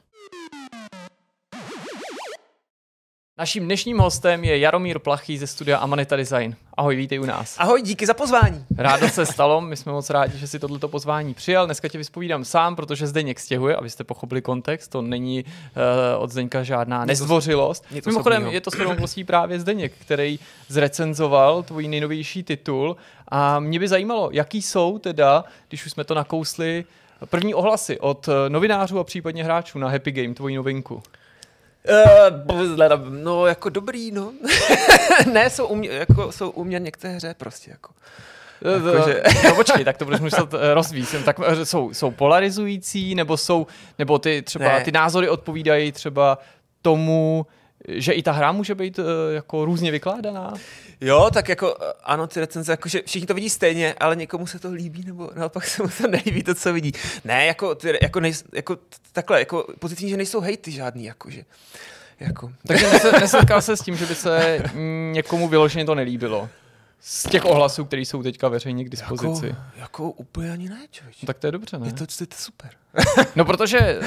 Naším 3.38 3.66
dnešním 3.66 3.98
hostem 3.98 4.44
je 4.44 4.58
Jaromír 4.58 5.00
Plachý 5.00 5.38
ze 5.38 5.48
studia 5.48 5.78
Amanita 5.78 6.16
Design. 6.16 6.56
Ahoj, 6.78 6.96
vítej 6.96 7.20
u 7.20 7.26
nás. 7.26 7.56
Ahoj, 7.60 7.82
díky 7.82 8.06
za 8.06 8.14
pozvání. 8.14 8.66
Rádo 8.78 9.10
se 9.10 9.26
stalo, 9.34 9.62
my 9.62 9.78
jsme 9.78 9.92
moc 9.92 10.10
rádi, 10.10 10.38
že 10.38 10.48
si 10.48 10.60
tohleto 10.60 10.88
pozvání 10.88 11.34
přijal. 11.34 11.66
Dneska 11.66 11.88
tě 11.88 11.98
vyspovídám 11.98 12.46
sám, 12.46 12.76
protože 12.76 13.08
Zdeněk 13.08 13.40
stěhuje, 13.40 13.76
abyste 13.76 14.04
pochopili 14.04 14.42
kontext, 14.42 14.92
to 14.92 15.02
není 15.02 15.44
uh, 15.44 16.24
od 16.24 16.32
Zdeňka 16.32 16.64
žádná 16.64 17.06
nezdvořilost. 17.06 17.86
Mimochodem, 18.06 18.48
je 18.48 18.62
to 18.62 18.72
s 18.72 19.24
právě 19.26 19.60
Zdeněk, 19.60 19.94
který 20.00 20.40
zrecenzoval 20.68 21.64
tvůj 21.64 21.88
nejnovější 21.88 22.44
titul 22.44 22.98
a 23.28 23.60
mě 23.60 23.80
by 23.80 23.88
zajímalo, 23.88 24.30
jaký 24.32 24.62
jsou 24.62 25.00
teda, 25.00 25.44
když 25.68 25.86
už 25.86 25.92
jsme 25.92 26.04
to 26.04 26.14
nakousli, 26.14 26.86
první 27.26 27.54
ohlasy 27.54 28.00
od 28.00 28.30
novinářů 28.50 29.00
a 29.00 29.04
případně 29.04 29.44
hráčů 29.44 29.80
na 29.80 29.90
Happy 29.90 30.12
Game, 30.12 30.34
tvoji 30.34 30.56
novinku. 30.56 31.04
Uh, 32.50 33.10
no, 33.10 33.46
jako 33.46 33.70
dobrý, 33.70 34.12
no. 34.12 34.32
ne, 35.34 35.50
jsou 35.50 35.68
u, 35.68 35.76
mě, 35.76 35.90
jako, 35.90 36.32
jsou 36.32 36.50
u 36.50 36.64
mě 36.64 36.80
některé 36.80 37.14
hře 37.14 37.36
prostě, 37.38 37.72
jako. 37.72 37.94
Jako, 38.74 39.10
že... 39.10 39.24
no 39.44 39.56
počkej, 39.56 39.86
tak 39.86 39.98
to 39.98 40.06
budeš 40.06 40.22
muset 40.22 40.54
eh, 40.54 40.74
rozvíjet. 40.74 41.26
Tak 41.26 41.40
eh, 41.46 41.66
jsou, 41.66 41.94
jsou 41.94 42.12
polarizující, 42.12 43.16
nebo 43.16 43.38
jsou, 43.38 43.68
nebo 44.00 44.20
ty 44.20 44.42
třeba, 44.42 44.66
ne. 44.66 44.82
ty 44.84 44.92
názory 44.92 45.30
odpovídají 45.30 45.92
třeba 45.92 46.38
tomu, 46.82 47.46
že 47.88 48.14
i 48.14 48.24
ta 48.24 48.32
hra 48.32 48.52
může 48.52 48.76
být 48.76 49.00
uh, 49.00 49.06
jako 49.34 49.66
různě 49.66 49.92
vykládaná? 49.92 50.54
Jo, 51.02 51.30
tak 51.34 51.50
jako 51.50 51.76
ano, 52.04 52.28
ty 52.28 52.40
recenze, 52.40 52.74
jako, 52.74 52.90
že 52.90 53.02
všichni 53.06 53.28
to 53.28 53.34
vidí 53.34 53.50
stejně, 53.50 53.96
ale 54.00 54.16
někomu 54.16 54.48
se 54.48 54.60
to 54.60 54.72
líbí, 54.72 55.04
nebo 55.06 55.32
naopak 55.36 55.66
se 55.68 55.84
mu 55.84 55.90
to 56.02 56.08
nelíbí 56.08 56.44
to, 56.44 56.56
co 56.56 56.74
vidí. 56.74 56.92
Ne, 57.26 57.46
jako, 57.46 57.76
ty, 57.76 58.00
jako, 58.02 58.20
nej, 58.20 58.34
jako 58.54 58.78
takhle, 59.12 59.40
jako 59.40 59.68
pozitivní, 59.80 60.10
že 60.10 60.18
nejsou 60.18 60.40
hejty 60.40 60.72
žádný, 60.72 61.06
jako, 61.06 61.30
že, 61.30 61.44
jako. 62.20 62.52
Takže 62.68 62.88
nesetkal 63.20 63.62
se 63.62 63.78
s 63.78 63.82
tím, 63.82 63.96
že 63.96 64.06
by 64.06 64.16
se 64.16 64.64
někomu 65.12 65.48
vyloženě 65.48 65.86
to 65.86 65.96
nelíbilo? 65.96 66.50
Z 67.06 67.24
těch 67.24 67.46
ohlasů, 67.46 67.86
které 67.86 68.02
jsou 68.02 68.24
teďka 68.24 68.48
veřejně 68.48 68.84
k 68.84 68.90
dispozici. 68.90 69.48
Jako, 69.48 69.62
jako 69.76 70.12
úplně 70.12 70.52
ani 70.52 70.70
ne, 70.70 70.80
člověč. 70.92 71.22
No, 71.22 71.28
tak 71.28 71.38
to 71.40 71.48
je 71.48 71.52
dobře, 71.52 71.80
ne? 71.80 71.88
Je 71.88 71.94
to, 71.94 72.04
je 72.22 72.28
to 72.28 72.36
super. 72.36 72.70
no 73.36 73.46
protože 73.46 74.00
uh, 74.00 74.06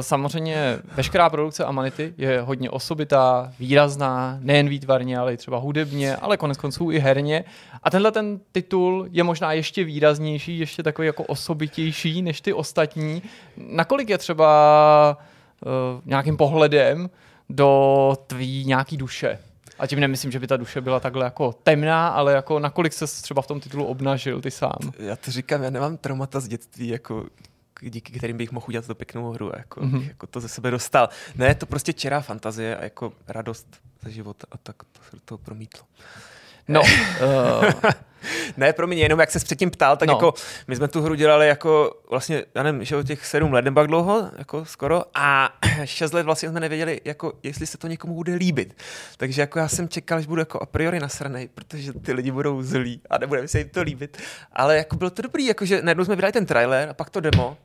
samozřejmě 0.00 0.78
veškerá 0.94 1.30
produkce 1.30 1.64
Amanity 1.64 2.14
je 2.16 2.40
hodně 2.40 2.70
osobitá, 2.70 3.52
výrazná, 3.58 4.38
nejen 4.40 4.68
výtvarně, 4.68 5.18
ale 5.18 5.34
i 5.34 5.36
třeba 5.36 5.58
hudebně, 5.58 6.16
ale 6.16 6.36
konec 6.36 6.58
konců 6.58 6.90
i 6.90 6.98
herně. 6.98 7.44
A 7.82 7.90
tenhle 7.90 8.12
ten 8.12 8.40
titul 8.52 9.08
je 9.10 9.24
možná 9.24 9.52
ještě 9.52 9.84
výraznější, 9.84 10.58
ještě 10.58 10.82
takový 10.82 11.06
jako 11.06 11.22
osobitější 11.22 12.22
než 12.22 12.40
ty 12.40 12.52
ostatní. 12.52 13.22
Nakolik 13.56 14.10
je 14.10 14.18
třeba 14.18 15.18
uh, 15.18 16.00
nějakým 16.04 16.36
pohledem 16.36 17.10
do 17.50 18.12
tvý 18.26 18.64
nějaký 18.64 18.96
duše? 18.96 19.38
A 19.78 19.86
tím 19.86 20.00
nemyslím, 20.00 20.32
že 20.32 20.40
by 20.40 20.46
ta 20.46 20.56
duše 20.56 20.80
byla 20.80 21.00
takhle 21.00 21.24
jako 21.24 21.52
temná, 21.52 22.08
ale 22.08 22.32
jako 22.32 22.58
nakolik 22.58 22.92
se 22.92 23.06
třeba 23.06 23.42
v 23.42 23.46
tom 23.46 23.60
titulu 23.60 23.84
obnažil 23.84 24.40
ty 24.40 24.50
sám. 24.50 24.92
Já 24.98 25.16
to 25.16 25.30
říkám, 25.30 25.62
já 25.62 25.70
nemám 25.70 25.96
traumata 25.96 26.40
z 26.40 26.48
dětství, 26.48 26.88
jako 26.88 27.26
díky 27.80 28.12
kterým 28.12 28.36
bych 28.36 28.52
mohl 28.52 28.66
udělat 28.68 28.86
tu 28.86 28.94
pěknou 28.94 29.32
hru, 29.32 29.52
jako, 29.56 29.80
mm-hmm. 29.80 30.08
jako 30.08 30.26
to 30.26 30.40
ze 30.40 30.48
sebe 30.48 30.70
dostal. 30.70 31.08
Ne, 31.34 31.54
to 31.54 31.66
prostě 31.66 31.92
čerá 31.92 32.20
fantazie 32.20 32.76
a 32.76 32.84
jako 32.84 33.12
radost 33.28 33.66
ze 34.02 34.10
života 34.10 34.46
a 34.52 34.58
tak 34.58 34.76
to, 34.82 35.00
to 35.24 35.38
promítlo. 35.38 35.84
No, 36.68 36.80
uh, 36.80 37.90
ne, 38.56 38.72
pro 38.72 38.86
mě 38.86 39.02
jenom 39.02 39.20
jak 39.20 39.30
se 39.30 39.38
předtím 39.38 39.70
ptal, 39.70 39.96
tak 39.96 40.08
no. 40.08 40.14
jako 40.14 40.34
my 40.66 40.76
jsme 40.76 40.88
tu 40.88 41.02
hru 41.02 41.14
dělali 41.14 41.48
jako 41.48 42.00
vlastně, 42.10 42.44
já 42.54 42.62
nevím, 42.62 42.84
že 42.84 42.96
o 42.96 43.02
těch 43.02 43.26
sedm 43.26 43.52
let 43.52 43.64
nebo 43.64 43.86
dlouho, 43.86 44.30
jako 44.38 44.64
skoro, 44.64 45.02
a 45.14 45.52
šest 45.84 46.12
let 46.12 46.22
vlastně 46.22 46.48
jsme 46.48 46.60
nevěděli, 46.60 47.00
jako 47.04 47.32
jestli 47.42 47.66
se 47.66 47.78
to 47.78 47.86
někomu 47.86 48.14
bude 48.14 48.34
líbit. 48.34 48.76
Takže 49.16 49.40
jako 49.40 49.58
já 49.58 49.68
jsem 49.68 49.88
čekal, 49.88 50.20
že 50.20 50.26
budu 50.26 50.40
jako 50.40 50.60
a 50.60 50.66
priori 50.66 51.00
nasranej, 51.00 51.48
protože 51.48 51.92
ty 51.92 52.12
lidi 52.12 52.30
budou 52.30 52.62
zlí 52.62 53.00
a 53.10 53.18
nebude 53.18 53.48
se 53.48 53.58
jim 53.58 53.68
to 53.68 53.82
líbit. 53.82 54.22
Ale 54.52 54.76
jako 54.76 54.96
bylo 54.96 55.10
to 55.10 55.22
dobrý, 55.22 55.46
jakože 55.46 55.82
najednou 55.82 56.04
jsme 56.04 56.16
vydali 56.16 56.32
ten 56.32 56.46
trailer 56.46 56.88
a 56.88 56.94
pak 56.94 57.10
to 57.10 57.20
demo. 57.20 57.56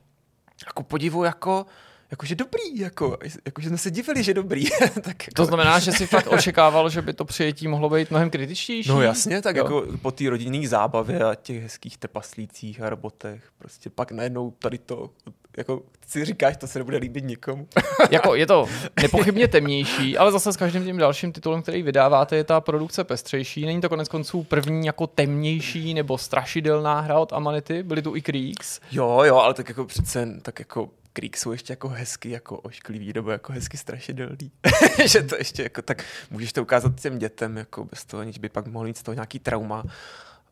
Jako 0.65 0.83
podivu, 0.83 1.23
jako 1.23 1.65
jakože 2.11 2.35
dobrý, 2.35 2.79
jako, 2.79 3.17
jakože 3.45 3.67
jsme 3.69 3.77
se 3.77 3.91
divili, 3.91 4.23
že 4.23 4.33
dobrý. 4.33 4.65
tak 4.79 5.05
jako... 5.07 5.35
To 5.35 5.45
znamená, 5.45 5.79
že 5.79 5.91
si 5.91 6.07
fakt 6.07 6.27
očekával, 6.27 6.89
že 6.89 7.01
by 7.01 7.13
to 7.13 7.25
přijetí 7.25 7.67
mohlo 7.67 7.89
být 7.89 8.11
mnohem 8.11 8.29
kritičtější? 8.29 8.89
No 8.89 9.01
jasně, 9.01 9.41
tak 9.41 9.55
jo. 9.55 9.63
jako 9.63 9.85
po 10.01 10.11
té 10.11 10.29
rodinné 10.29 10.67
zábavě 10.67 11.23
a 11.23 11.35
těch 11.35 11.63
hezkých 11.63 11.97
trpaslících 11.97 12.81
a 12.81 12.89
robotech, 12.89 13.43
prostě 13.57 13.89
pak 13.89 14.11
najednou 14.11 14.51
tady 14.51 14.77
to, 14.77 15.09
jako 15.57 15.81
si 16.07 16.25
říkáš, 16.25 16.57
to 16.57 16.67
se 16.67 16.79
nebude 16.79 16.97
líbit 16.97 17.23
nikomu. 17.23 17.67
jako 18.11 18.35
je 18.35 18.47
to 18.47 18.65
nepochybně 19.01 19.47
temnější, 19.47 20.17
ale 20.17 20.31
zase 20.31 20.53
s 20.53 20.57
každým 20.57 20.83
tím 20.83 20.97
dalším 20.97 21.31
titulem, 21.31 21.61
který 21.61 21.83
vydáváte, 21.83 22.35
je 22.35 22.43
ta 22.43 22.61
produkce 22.61 23.03
pestřejší. 23.03 23.65
Není 23.65 23.81
to 23.81 23.89
konec 23.89 24.09
konců 24.09 24.43
první 24.43 24.85
jako 24.85 25.07
temnější 25.07 25.93
nebo 25.93 26.17
strašidelná 26.17 26.99
hra 26.99 27.19
od 27.19 27.33
Amanity? 27.33 27.83
Byly 27.83 28.01
tu 28.01 28.15
i 28.15 28.21
Creeks? 28.21 28.79
Jo, 28.91 29.21
jo, 29.23 29.35
ale 29.35 29.53
tak 29.53 29.69
jako 29.69 29.85
přece, 29.85 30.27
tak 30.41 30.59
jako 30.59 30.89
Creek 31.13 31.37
jsou 31.37 31.51
ještě 31.51 31.73
jako 31.73 31.89
hezky 31.89 32.29
jako 32.29 32.57
ošklivý, 32.57 33.13
nebo 33.13 33.31
jako 33.31 33.53
hezky 33.53 33.77
strašidelný. 33.77 34.51
že 35.05 35.23
to 35.23 35.35
ještě 35.35 35.63
jako 35.63 35.81
tak 35.81 36.03
můžeš 36.31 36.53
to 36.53 36.61
ukázat 36.61 37.01
těm 37.01 37.19
dětem, 37.19 37.57
jako 37.57 37.85
bez 37.85 38.05
toho, 38.05 38.21
aniž 38.21 38.37
by 38.37 38.49
pak 38.49 38.67
mohli 38.67 38.89
mít 38.89 38.97
z 38.97 39.03
toho 39.03 39.13
nějaký 39.13 39.39
trauma. 39.39 39.83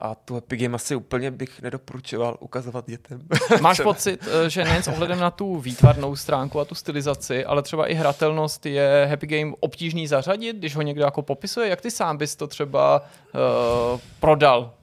A 0.01 0.15
tu 0.15 0.37
Epic 0.37 0.61
Game 0.61 0.75
asi 0.75 0.95
úplně 0.95 1.31
bych 1.31 1.61
nedoporučoval 1.61 2.37
ukazovat 2.39 2.85
dětem. 2.87 3.21
Máš 3.61 3.79
pocit, 3.79 4.27
eh, 4.45 4.49
že 4.49 4.63
nejen 4.63 4.83
s 4.83 4.87
ohledem 4.87 5.19
na 5.19 5.31
tu 5.31 5.59
výtvarnou 5.59 6.15
stránku 6.15 6.59
a 6.59 6.65
tu 6.65 6.75
stylizaci, 6.75 7.45
ale 7.45 7.61
třeba 7.61 7.87
i 7.87 7.93
hratelnost 7.93 8.65
je 8.65 9.07
Happy 9.09 9.27
Game 9.27 9.53
obtížný 9.59 10.07
zařadit, 10.07 10.55
když 10.55 10.75
ho 10.75 10.81
někdo 10.81 11.03
jako 11.03 11.21
popisuje? 11.21 11.69
Jak 11.69 11.81
ty 11.81 11.91
sám 11.91 12.17
bys 12.17 12.35
to 12.35 12.47
třeba 12.47 13.01
uh, 13.33 13.99
prodal 14.19 14.73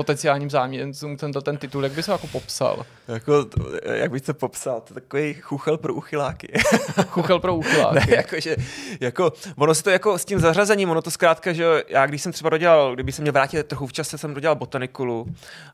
potenciálním 0.00 0.50
zájemcům 0.50 1.16
tento 1.16 1.40
ten 1.40 1.56
titul, 1.56 1.84
jak 1.84 1.92
bys 1.92 2.08
ho 2.08 2.12
jako 2.14 2.26
popsal? 2.26 2.86
Jako, 3.08 3.46
jak 3.92 4.10
bych 4.10 4.22
to 4.22 4.34
popsal? 4.34 4.80
To 4.80 4.94
je 4.94 5.00
takový 5.00 5.34
chuchel 5.34 5.78
pro 5.78 5.94
uchyláky. 5.94 6.52
chuchel 7.06 7.40
pro 7.40 7.54
uchyláky. 7.54 8.10
ne, 8.10 8.16
jako, 8.16 8.40
že, 8.40 8.56
jako, 9.00 9.32
ono 9.56 9.74
se 9.74 9.82
to 9.82 9.90
jako 9.90 10.18
s 10.18 10.24
tím 10.24 10.38
zařazením, 10.38 10.90
ono 10.90 11.02
to 11.02 11.10
zkrátka, 11.10 11.52
že 11.52 11.84
já 11.88 12.06
když 12.06 12.22
jsem 12.22 12.32
třeba 12.32 12.50
dodělal, 12.50 12.94
kdyby 12.94 13.12
se 13.12 13.22
měl 13.22 13.32
vrátit 13.32 13.66
trochu 13.66 13.86
v 13.86 13.92
čase, 13.92 14.18
jsem 14.18 14.34
dodělal 14.34 14.56
botanikulu 14.56 15.26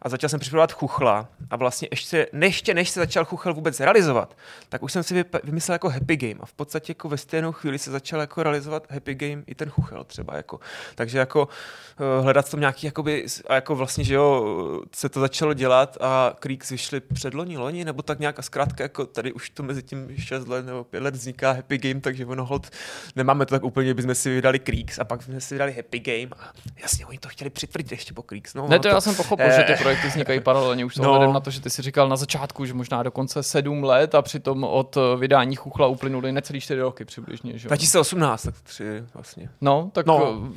a 0.03 0.09
začal 0.09 0.31
jsem 0.31 0.41
připravovat 0.41 0.73
chuchla 0.73 1.29
a 1.51 1.57
vlastně 1.57 1.89
ještě, 1.91 2.27
ještě 2.41 2.75
než 2.75 2.91
se 2.91 3.01
začal 3.01 3.25
chuchel 3.25 3.55
vůbec 3.55 3.81
realizovat, 3.81 4.37
tak 4.69 4.83
už 4.83 4.93
jsem 4.93 5.03
si 5.03 5.25
vymyslel 5.45 5.75
jako 5.75 5.89
happy 5.89 6.17
game 6.17 6.41
a 6.41 6.47
v 6.47 6.53
podstatě 6.53 6.91
jako 6.91 7.09
ve 7.09 7.17
stejnou 7.17 7.53
chvíli 7.53 7.79
se 7.79 7.91
začal 7.91 8.21
jako 8.21 8.43
realizovat 8.43 8.87
happy 8.91 9.15
game 9.15 9.43
i 9.47 9.55
ten 9.55 9.71
chuchel 9.71 10.05
třeba 10.05 10.37
jako. 10.37 10.61
Takže 10.95 11.19
jako 11.19 11.49
uh, 11.49 12.25
hledat 12.25 12.51
tom 12.51 12.61
nějaký 12.61 12.87
jakoby, 12.87 13.27
a 13.49 13.55
jako 13.55 13.77
vlastně, 13.77 14.05
že 14.05 14.15
jo, 14.17 14.83
se 14.95 15.09
to 15.09 15.21
začalo 15.21 15.55
dělat 15.55 15.97
a 16.01 16.33
Creeks 16.39 16.71
vyšli 16.71 17.01
předloni, 17.01 17.59
loni, 17.59 17.85
nebo 17.85 18.03
tak 18.03 18.19
nějak 18.19 18.39
a 18.39 18.43
zkrátka 18.43 18.85
jako 18.85 19.07
tady 19.07 19.33
už 19.33 19.51
to 19.51 19.63
mezi 19.63 19.83
tím 19.83 20.09
6 20.19 20.49
let 20.49 20.67
nebo 20.67 20.85
5 20.85 21.03
let 21.03 21.15
vzniká 21.15 21.53
Happy 21.53 21.79
Game, 21.79 22.01
takže 22.01 22.27
ono 22.27 22.45
hold, 22.45 22.71
nemáme 23.17 23.47
to 23.47 23.55
tak 23.55 23.65
úplně, 23.65 23.95
bychom 23.95 24.15
si 24.15 24.31
vydali 24.31 24.59
Creeks 24.59 24.99
a 24.99 25.05
pak 25.05 25.23
jsme 25.23 25.41
si 25.41 25.55
vydali 25.55 25.73
Happy 25.73 25.99
Game 25.99 26.43
a 26.43 26.53
jasně, 26.83 27.07
oni 27.07 27.19
to 27.19 27.29
chtěli 27.29 27.51
přitvrdit 27.51 27.93
ještě 27.93 28.15
po 28.15 28.23
Creeks. 28.23 28.55
No, 28.55 28.69
ne, 28.69 28.79
to, 28.79 28.83
to 28.83 28.89
já 28.89 29.01
jsem 29.01 29.15
pochopil, 29.15 29.47
eh, 29.47 29.57
že 29.57 29.63
ty 29.63 29.73
eh. 29.73 29.77
projekty 29.77 30.09
vznikají 30.09 30.41
paralelně, 30.41 30.85
už 30.85 30.97
no. 30.97 31.33
na 31.33 31.41
to, 31.41 31.51
že 31.51 31.61
ty 31.61 31.71
si 31.71 31.83
říkal 31.83 32.09
na 32.09 32.17
začátku, 32.17 32.65
že 32.65 32.75
možná 32.75 33.03
dokonce 33.03 33.43
7 33.43 33.85
let 33.85 34.15
a 34.15 34.23
přitom 34.23 34.65
od 34.65 34.99
vydání 35.19 35.57
Chuchla 35.57 35.87
uplynuly 35.87 36.33
necelý 36.33 36.61
4 36.61 36.81
roky 36.81 37.05
přibližně. 37.05 37.59
Že? 37.59 37.69
2018, 37.69 38.43
tak 38.43 38.55
3 38.63 38.85
vlastně. 39.15 39.51
No, 39.61 39.91
tak 39.93 40.07
no. 40.07 40.31
Uh, 40.31 40.57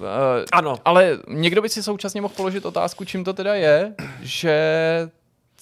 ano. 0.51 0.77
Ale 0.85 1.17
někdo 1.27 1.61
by 1.61 1.69
si 1.69 1.83
současně 1.83 2.21
mohl 2.21 2.33
položit 2.37 2.65
otázku, 2.65 3.05
čím 3.05 3.23
to 3.23 3.33
teda 3.33 3.48
je, 3.53 3.93
že 4.21 4.59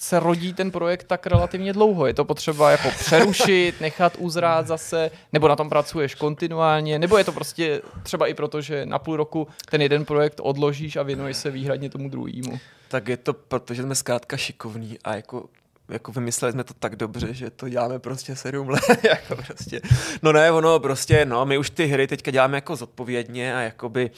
se 0.00 0.20
rodí 0.20 0.54
ten 0.54 0.70
projekt 0.70 1.04
tak 1.04 1.26
relativně 1.26 1.72
dlouho. 1.72 2.06
Je 2.06 2.14
to 2.14 2.24
potřeba 2.24 2.70
jako 2.70 2.90
přerušit, 2.98 3.80
nechat 3.80 4.16
uzrát 4.18 4.66
zase, 4.66 5.10
nebo 5.32 5.48
na 5.48 5.56
tom 5.56 5.68
pracuješ 5.68 6.14
kontinuálně, 6.14 6.98
nebo 6.98 7.18
je 7.18 7.24
to 7.24 7.32
prostě 7.32 7.82
třeba 8.02 8.26
i 8.26 8.34
proto, 8.34 8.60
že 8.60 8.86
na 8.86 8.98
půl 8.98 9.16
roku 9.16 9.48
ten 9.70 9.82
jeden 9.82 10.04
projekt 10.04 10.40
odložíš 10.42 10.96
a 10.96 11.02
věnuješ 11.02 11.36
se 11.36 11.50
výhradně 11.50 11.90
tomu 11.90 12.08
druhému. 12.08 12.58
Tak 12.88 13.08
je 13.08 13.16
to 13.16 13.32
proto, 13.32 13.74
že 13.74 13.82
jsme 13.82 13.94
zkrátka 13.94 14.36
šikovní 14.36 14.98
a 15.04 15.14
jako 15.14 15.44
jako 15.88 16.12
vymysleli 16.12 16.52
jsme 16.52 16.64
to 16.64 16.74
tak 16.74 16.96
dobře, 16.96 17.34
že 17.34 17.50
to 17.50 17.68
děláme 17.68 17.98
prostě 17.98 18.36
sedm 18.36 18.68
let, 18.68 18.82
jako 19.02 19.36
prostě. 19.46 19.80
No 20.22 20.32
ne, 20.32 20.52
ono 20.52 20.80
prostě, 20.80 21.24
no, 21.24 21.46
my 21.46 21.58
už 21.58 21.70
ty 21.70 21.86
hry 21.86 22.06
teďka 22.06 22.30
děláme 22.30 22.56
jako 22.56 22.76
zodpovědně 22.76 23.56
a 23.56 23.60
jakoby, 23.60 24.10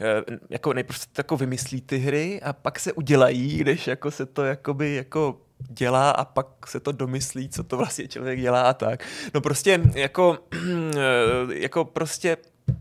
eh, 0.00 0.36
jako 0.50 0.72
nejprve 0.72 0.98
se 0.98 1.06
jako 1.18 1.36
vymyslí 1.36 1.80
ty 1.80 1.98
hry 1.98 2.40
a 2.42 2.52
pak 2.52 2.80
se 2.80 2.92
udělají, 2.92 3.58
když 3.58 3.86
jako 3.86 4.10
se 4.10 4.26
to 4.26 4.44
jakoby 4.44 4.94
jako 4.94 5.40
dělá 5.58 6.10
a 6.10 6.24
pak 6.24 6.46
se 6.66 6.80
to 6.80 6.92
domyslí, 6.92 7.48
co 7.48 7.64
to 7.64 7.76
vlastně 7.76 8.08
člověk 8.08 8.40
dělá 8.40 8.62
a 8.62 8.72
tak. 8.72 9.04
No 9.34 9.40
prostě 9.40 9.80
jako, 9.94 10.38
eh, 10.96 11.00
jako 11.48 11.84
prostě 11.84 12.36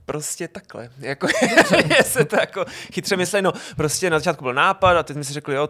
prostě 0.06 0.48
takhle. 0.48 0.90
Jako, 1.00 1.28
se 2.04 2.26
to 2.26 2.36
jako 2.36 2.66
chytře 2.94 3.18
myslí, 3.18 3.42
no 3.42 3.52
prostě 3.76 4.10
na 4.10 4.20
začátku 4.20 4.44
byl 4.44 4.54
nápad 4.54 4.98
a 4.98 5.04
teď 5.04 5.16
jsme 5.16 5.24
si 5.24 5.34
řekli, 5.34 5.56
jo, 5.56 5.70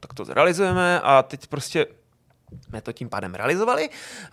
tak 0.00 0.14
to 0.14 0.24
zrealizujeme 0.24 1.00
a 1.00 1.22
teď 1.22 1.46
prostě 1.46 1.86
jsme 2.64 2.80
to 2.80 2.92
tím 2.92 3.08
pádem 3.08 3.34
realizovali, 3.34 3.88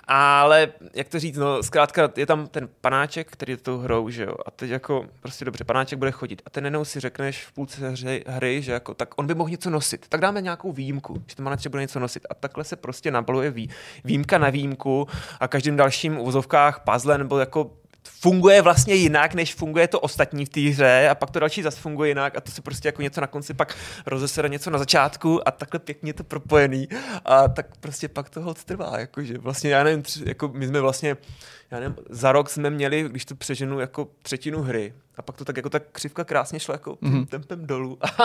ale 0.07 0.67
jak 0.93 1.09
to 1.09 1.19
říct, 1.19 1.37
no 1.37 1.63
zkrátka 1.63 2.09
je 2.17 2.25
tam 2.25 2.47
ten 2.47 2.69
panáček, 2.81 3.31
který 3.31 3.53
je 3.53 3.57
tou 3.57 3.77
hrou, 3.77 4.09
že 4.09 4.23
jo, 4.23 4.33
a 4.45 4.51
teď 4.51 4.69
jako 4.69 5.05
prostě 5.21 5.45
dobře, 5.45 5.63
panáček 5.63 5.99
bude 5.99 6.11
chodit. 6.11 6.41
A 6.45 6.49
ten 6.49 6.65
jenom 6.65 6.85
si 6.85 6.99
řekneš 6.99 7.45
v 7.45 7.51
půlce 7.51 7.89
hry, 7.89 8.23
hry, 8.27 8.61
že 8.61 8.71
jako 8.71 8.93
tak 8.93 9.09
on 9.15 9.27
by 9.27 9.35
mohl 9.35 9.49
něco 9.49 9.69
nosit, 9.69 10.07
tak 10.09 10.21
dáme 10.21 10.41
nějakou 10.41 10.71
výjimku, 10.71 11.23
že 11.27 11.35
ten 11.35 11.43
panáček 11.43 11.71
bude 11.71 11.83
něco 11.83 11.99
nosit. 11.99 12.25
A 12.29 12.33
takhle 12.33 12.63
se 12.63 12.75
prostě 12.75 13.11
nabaluje 13.11 13.51
vý, 13.51 13.69
výjimka 14.03 14.37
na 14.37 14.49
výjimku 14.49 15.07
a 15.39 15.47
každým 15.47 15.75
dalším 15.75 16.19
uvozovkách 16.19 16.79
puzzle 16.79 17.17
nebo 17.17 17.39
jako 17.39 17.71
funguje 18.09 18.61
vlastně 18.61 18.93
jinak, 18.93 19.33
než 19.33 19.55
funguje 19.55 19.87
to 19.87 19.99
ostatní 19.99 20.45
v 20.45 20.49
té 20.49 20.59
hře 20.59 21.09
a 21.09 21.15
pak 21.15 21.31
to 21.31 21.39
další 21.39 21.61
zase 21.61 21.79
funguje 21.79 22.09
jinak 22.09 22.37
a 22.37 22.41
to 22.41 22.51
se 22.51 22.61
prostě 22.61 22.87
jako 22.87 23.01
něco 23.01 23.21
na 23.21 23.27
konci 23.27 23.53
pak 23.53 23.77
rozesere 24.05 24.49
něco 24.49 24.69
na 24.69 24.79
začátku 24.79 25.47
a 25.47 25.51
takhle 25.51 25.79
pěkně 25.79 26.13
to 26.13 26.23
propojený 26.23 26.87
a 27.25 27.47
tak 27.47 27.77
prostě 27.79 28.07
pak 28.07 28.29
to 28.29 28.41
hod 28.41 28.63
trvá, 28.63 28.99
jakože 28.99 29.37
vlastně 29.37 29.69
já 29.69 29.83
nevím, 29.83 30.01
tři, 30.01 30.23
jako 30.25 30.47
my 30.47 30.67
jsme 30.67 30.81
vlastně 30.81 31.17
já 31.71 31.79
nevím, 31.79 31.95
za 32.09 32.31
rok 32.31 32.49
jsme 32.49 32.69
měli, 32.69 33.03
když 33.09 33.25
to 33.25 33.35
přeženu, 33.35 33.79
jako 33.79 34.07
třetinu 34.21 34.61
hry. 34.61 34.93
A 35.17 35.21
pak 35.21 35.37
to 35.37 35.45
tak 35.45 35.57
jako 35.57 35.69
tak 35.69 35.83
křivka 35.91 36.23
krásně 36.23 36.59
šla 36.59 36.73
jako 36.73 36.91
mm-hmm. 36.93 37.25
tempem 37.25 37.67
dolů. 37.67 37.97
A, 38.17 38.23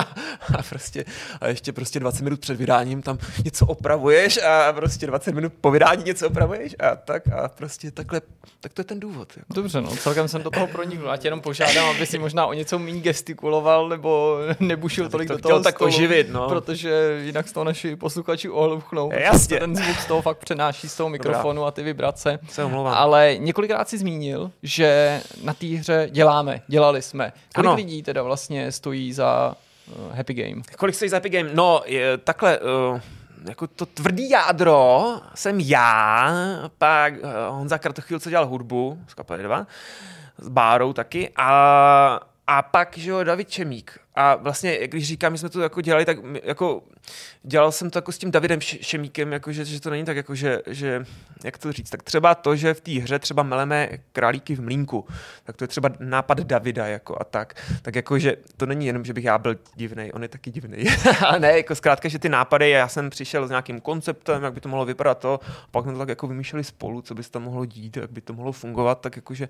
a, 0.59 0.63
prostě, 0.69 1.05
a 1.41 1.49
ještě 1.49 1.73
prostě 1.73 2.01
20 2.01 2.23
minut 2.23 2.41
před 2.41 2.57
vydáním 2.57 3.03
tam 3.03 3.19
něco 3.45 3.67
opravuješ 3.67 4.43
a 4.43 4.73
prostě 4.73 5.07
20 5.07 5.35
minut 5.35 5.53
po 5.61 5.71
vydání 5.71 6.05
něco 6.05 6.27
opravuješ 6.27 6.77
a 6.81 6.97
tak 6.97 7.29
a 7.29 7.49
prostě 7.49 7.91
takhle, 7.91 8.21
tak 8.61 8.73
to 8.73 8.81
je 8.81 8.85
ten 8.85 9.01
důvod. 9.01 9.33
Jako. 9.37 9.55
Dobře, 9.55 9.81
no, 9.81 9.97
celkem 9.97 10.29
jsem 10.29 10.43
do 10.43 10.51
toho 10.51 10.67
pronikl. 10.67 11.07
Já 11.07 11.17
tě 11.17 11.27
jenom 11.27 11.41
požádám, 11.41 11.89
aby 11.89 12.07
si 12.07 12.19
možná 12.19 12.47
o 12.47 12.53
něco 12.53 12.79
méně 12.79 13.01
gestikuloval 13.01 13.89
nebo 13.89 14.39
nebušil 14.61 15.09
tolik 15.09 15.29
to 15.29 15.37
do 15.37 15.43
toho 15.43 15.61
tak 15.61 15.75
stolu, 15.75 15.89
oživit, 15.89 16.31
no. 16.31 16.49
protože 16.49 17.21
jinak 17.25 17.49
z 17.49 17.53
toho 17.53 17.65
naši 17.65 17.97
posluchači 17.97 18.49
ohluchnou. 18.49 19.11
Jasně. 19.13 19.59
Ten 19.59 19.77
zvuk 19.77 19.97
z 19.97 20.07
toho 20.07 20.23
fakt 20.23 20.39
přenáší 20.39 20.89
z 20.89 20.97
toho 20.97 21.09
mikrofonu 21.09 21.55
Dobrá. 21.55 21.69
a 21.69 21.71
ty 21.71 21.83
vibrace. 21.83 22.39
Se 22.49 22.65
omlouvám. 22.65 22.95
Ale 22.95 23.32
několikrát 23.39 23.89
si 23.89 23.99
zmínil, 23.99 24.51
že 24.63 25.21
na 25.43 25.55
té 25.55 25.67
hře 25.67 26.09
děláme, 26.11 26.63
dělali 26.69 27.03
jsme. 27.03 27.33
Kolik 27.55 27.67
Ano. 27.69 27.77
lidí 27.77 28.03
teda 28.03 28.23
vlastně 28.23 28.73
stojí 28.73 29.13
za 29.13 29.55
uh, 29.97 30.17
Happy 30.17 30.35
Game? 30.35 30.63
Kolik 30.79 30.95
stojí 30.95 31.09
za 31.09 31.17
Epic 31.17 31.33
Game? 31.33 31.51
No, 31.55 31.83
je, 31.87 32.19
takhle, 32.19 32.59
uh, 32.59 33.01
jako 33.49 33.67
to 33.67 33.87
tvrdý 33.87 34.31
jádro 34.31 35.05
jsem 35.35 35.61
já, 35.61 36.31
pak 36.79 37.15
uh, 37.15 37.31
Honza 37.49 37.79
Kratochvíl, 37.79 38.21
co 38.21 38.31
dělal 38.31 38.47
hudbu 38.47 38.99
z 39.09 39.15
kapely 39.15 39.43
2, 39.43 39.67
s 40.39 40.49
Bárou 40.49 40.93
taky, 40.93 41.31
a, 41.37 42.21
a 42.47 42.63
pak, 42.63 42.99
že 42.99 43.11
jo, 43.11 43.25
David 43.25 43.51
Čemík. 43.51 43.99
A 44.15 44.35
vlastně, 44.37 44.89
když 44.89 45.09
říkám, 45.09 45.33
my 45.33 45.39
jsme 45.39 45.49
to 45.49 45.61
jako 45.61 45.81
dělali, 45.81 46.05
tak 46.05 46.19
jako 46.43 46.83
dělal 47.43 47.73
jsem 47.73 47.91
to 47.91 47.99
jako 47.99 48.13
s 48.13 48.19
tím 48.19 48.31
Davidem 48.31 48.61
Šemíkem, 48.61 49.33
jako 49.33 49.53
že, 49.53 49.65
že, 49.65 49.81
to 49.81 49.91
není 49.91 50.05
tak 50.05 50.17
jako, 50.17 50.35
že, 50.35 50.63
že, 50.67 51.05
jak 51.45 51.59
to 51.59 51.73
říct, 51.73 51.91
tak 51.91 52.03
třeba 52.03 52.35
to, 52.35 52.57
že 52.57 52.75
v 52.75 52.81
té 52.81 52.93
hře 52.93 53.19
třeba 53.19 53.43
meleme 53.43 53.89
králíky 54.13 54.55
v 54.55 54.61
mlínku, 54.61 55.07
tak 55.45 55.57
to 55.57 55.65
je 55.65 55.69
třeba 55.69 55.91
nápad 55.99 56.41
Davida 56.41 56.87
jako 56.87 57.17
a 57.21 57.25
tak. 57.25 57.55
Tak 57.83 57.97
jako, 57.97 58.19
že 58.19 58.37
to 58.57 58.67
není 58.67 58.87
jenom, 58.87 59.05
že 59.05 59.13
bych 59.13 59.25
já 59.25 59.39
byl 59.39 59.57
divný, 59.75 60.13
on 60.13 60.23
je 60.23 60.29
taky 60.29 60.51
divný. 60.51 60.85
a 61.27 61.39
ne, 61.39 61.57
jako 61.57 61.75
zkrátka, 61.75 62.09
že 62.09 62.19
ty 62.19 62.29
nápady, 62.29 62.71
já 62.71 62.89
jsem 62.89 63.11
přišel 63.11 63.47
s 63.47 63.51
nějakým 63.51 63.81
konceptem, 63.81 64.43
jak 64.43 64.53
by 64.53 64.61
to 64.61 64.69
mohlo 64.69 64.85
vypadat 64.85 65.19
to, 65.19 65.41
a 65.45 65.67
pak 65.71 65.85
jsme 65.85 65.93
to 65.93 65.99
tak 65.99 66.09
jako 66.09 66.27
vymýšleli 66.27 66.65
spolu, 66.65 67.03
co 67.03 67.15
by 67.15 67.23
se 67.23 67.31
tam 67.31 67.43
mohlo 67.43 67.65
dít, 67.65 67.97
jak 67.97 68.11
by 68.11 68.21
to 68.21 68.33
mohlo 68.33 68.53
fungovat, 68.53 69.01
tak 69.01 69.17
jakože 69.17 69.49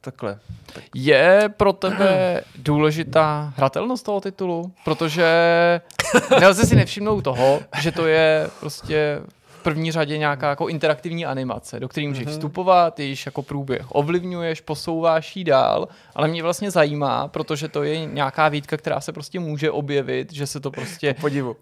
takhle. 0.00 0.38
Tak. 0.74 0.84
Je 0.94 1.50
pro 1.56 1.72
tebe 1.72 2.40
důležitá 2.56 3.52
hratelnost 3.56 4.04
toho 4.04 4.20
titulu? 4.20 4.72
Protože 4.84 5.26
nelze 6.40 6.66
si 6.66 6.76
nevšimnout 6.76 7.24
toho, 7.24 7.60
že 7.80 7.92
to 7.92 8.06
je 8.06 8.50
prostě 8.60 9.20
první 9.68 9.92
řadě 9.92 10.18
nějaká 10.18 10.48
jako 10.50 10.68
interaktivní 10.68 11.26
animace, 11.26 11.80
do 11.80 11.88
které 11.88 12.08
můžeš 12.08 12.24
Mhm. 12.24 12.32
vstupovat, 12.32 13.00
již 13.00 13.26
jako 13.26 13.42
průběh 13.42 13.86
ovlivňuješ, 13.88 14.60
posouváš 14.60 15.36
jí 15.36 15.44
dál, 15.44 15.88
ale 16.14 16.28
mě 16.28 16.42
vlastně 16.42 16.70
zajímá, 16.70 17.28
protože 17.28 17.68
to 17.68 17.82
je 17.82 18.04
nějaká 18.06 18.48
výtka, 18.48 18.76
která 18.76 19.00
se 19.00 19.12
prostě 19.12 19.40
může 19.40 19.70
objevit, 19.70 20.32
že 20.32 20.46
se 20.46 20.60
to 20.60 20.70
prostě 20.70 21.14
Podivu. 21.20 21.56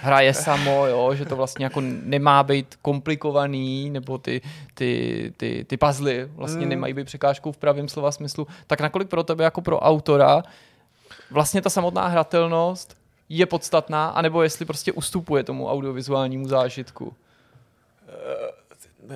hraje 0.00 0.34
samo, 0.34 0.86
jo, 0.86 1.14
že 1.14 1.24
to 1.24 1.36
vlastně 1.36 1.64
jako 1.66 1.80
nemá 2.04 2.42
být 2.42 2.74
komplikovaný, 2.82 3.90
nebo 3.90 4.18
ty, 4.18 4.40
ty, 4.74 5.32
ty, 5.36 5.64
ty 5.68 5.76
puzzle 5.76 6.24
vlastně 6.34 6.64
Mm. 6.64 6.68
nemají 6.70 6.94
být 6.94 7.04
překážkou 7.04 7.52
v 7.52 7.56
pravém 7.56 7.88
slova 7.88 8.12
smyslu. 8.12 8.46
Tak 8.66 8.80
nakolik 8.80 9.08
pro 9.08 9.22
tebe 9.22 9.44
jako 9.44 9.60
pro 9.60 9.80
autora 9.80 10.42
vlastně 11.30 11.62
ta 11.62 11.70
samotná 11.70 12.06
hratelnost 12.06 12.96
je 13.28 13.46
podstatná, 13.46 14.08
anebo 14.08 14.42
jestli 14.42 14.64
prostě 14.64 14.92
ustupuje 14.92 15.42
tomu 15.44 15.68
audiovizuálnímu 15.70 16.48
zážitku. 16.48 17.12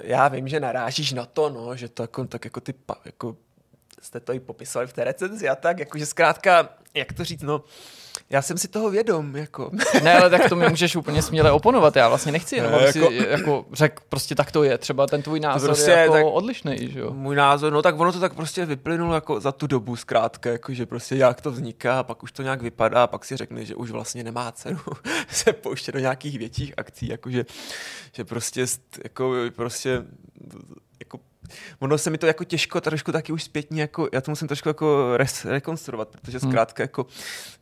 Já 0.02 0.28
vím, 0.28 0.48
že 0.48 0.60
narážíš 0.60 1.12
na 1.12 1.26
to, 1.26 1.50
no, 1.50 1.76
že 1.76 1.88
to 1.88 2.02
jako, 2.02 2.24
tak 2.26 2.44
jako 2.44 2.60
ty, 2.60 2.74
jako 3.04 3.36
jste 4.02 4.20
to 4.20 4.32
i 4.32 4.40
popisovali 4.40 4.86
v 4.86 4.92
té 4.92 5.04
recenzi 5.04 5.48
a 5.48 5.54
tak, 5.56 5.78
jakože 5.78 6.06
zkrátka, 6.06 6.68
jak 6.94 7.12
to 7.12 7.24
říct, 7.24 7.42
no, 7.42 7.64
já 8.30 8.42
jsem 8.42 8.58
si 8.58 8.68
toho 8.68 8.90
vědom, 8.90 9.36
jako. 9.36 9.70
Ne, 10.02 10.18
ale 10.18 10.30
tak 10.30 10.48
to 10.48 10.56
mi 10.56 10.68
můžeš 10.68 10.96
úplně 10.96 11.22
směle 11.22 11.50
oponovat. 11.52 11.96
Já 11.96 12.08
vlastně 12.08 12.32
nechci 12.32 12.56
jenom, 12.56 12.72
Ne, 12.72 12.78
aby 12.78 12.92
si 12.92 12.98
jako- 12.98 13.12
jako 13.12 13.66
řek, 13.72 14.00
prostě 14.08 14.34
tak 14.34 14.52
to 14.52 14.62
je. 14.62 14.78
Třeba 14.78 15.06
ten 15.06 15.22
tvůj 15.22 15.40
názor 15.40 15.68
prostě 15.68 15.90
je 15.90 15.96
jako 15.98 16.12
tak- 16.12 16.24
odlišný, 16.26 16.76
že 16.92 17.00
jo? 17.00 17.10
Můj 17.14 17.36
názor, 17.36 17.72
no 17.72 17.82
tak 17.82 18.00
ono 18.00 18.12
to 18.12 18.20
tak 18.20 18.34
prostě 18.34 18.66
vyplynulo 18.66 19.14
jako 19.14 19.40
za 19.40 19.52
tu 19.52 19.66
dobu 19.66 19.96
zkrátka, 19.96 20.50
jako 20.50 20.74
že 20.74 20.86
prostě 20.86 21.16
jak 21.16 21.40
to 21.40 21.50
vzniká, 21.50 22.02
pak 22.02 22.22
už 22.22 22.32
to 22.32 22.42
nějak 22.42 22.62
vypadá, 22.62 23.06
pak 23.06 23.24
si 23.24 23.36
řekne, 23.36 23.64
že 23.64 23.74
už 23.74 23.90
vlastně 23.90 24.24
nemá 24.24 24.52
cenu 24.52 24.78
se 25.28 25.52
pouštět 25.52 25.92
do 25.92 25.98
nějakých 25.98 26.38
větších 26.38 26.74
akcí, 26.76 27.08
jakože, 27.08 27.44
že 28.12 28.24
prostě, 28.24 28.64
st- 28.64 28.80
jako, 29.04 29.34
prostě, 29.56 29.90
jako, 30.40 30.58
ono 31.78 31.98
se 31.98 32.10
mi 32.10 32.18
to 32.18 32.26
jako 32.26 32.44
těžko 32.44 32.80
trošku 32.80 33.12
taky 33.12 33.32
už 33.32 33.42
zpětně, 33.42 33.80
jako, 33.80 34.08
já 34.12 34.20
to 34.20 34.30
musím 34.30 34.48
trošku 34.48 34.68
jako 34.68 35.16
res, 35.16 35.44
rekonstruovat, 35.44 36.08
protože 36.08 36.38
Hmm. 36.38 36.50
zkrátka 36.50 36.82
jako, 36.82 37.06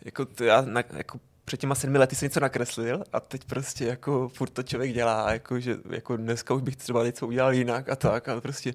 jako 0.05 0.25
to 0.25 0.45
já 0.45 0.61
na, 0.61 0.83
jako 0.97 1.19
před 1.45 1.61
těma 1.61 1.75
sedmi 1.75 1.99
lety 1.99 2.17
jsem 2.17 2.27
něco 2.27 2.41
nakreslil 2.41 3.05
a 3.13 3.21
teď 3.21 3.45
prostě 3.45 3.85
jako 3.85 4.29
furt 4.29 4.51
to 4.51 4.63
člověk 4.63 4.93
dělá, 4.95 5.33
jako, 5.33 5.61
že 5.61 5.77
jako 5.91 6.17
dneska 6.17 6.55
už 6.55 6.63
bych 6.63 6.77
třeba 6.77 7.05
něco 7.05 7.27
udělal 7.27 7.55
jinak 7.55 7.89
a 7.89 7.97
tak, 7.97 8.29
ale 8.29 8.41
prostě 8.41 8.75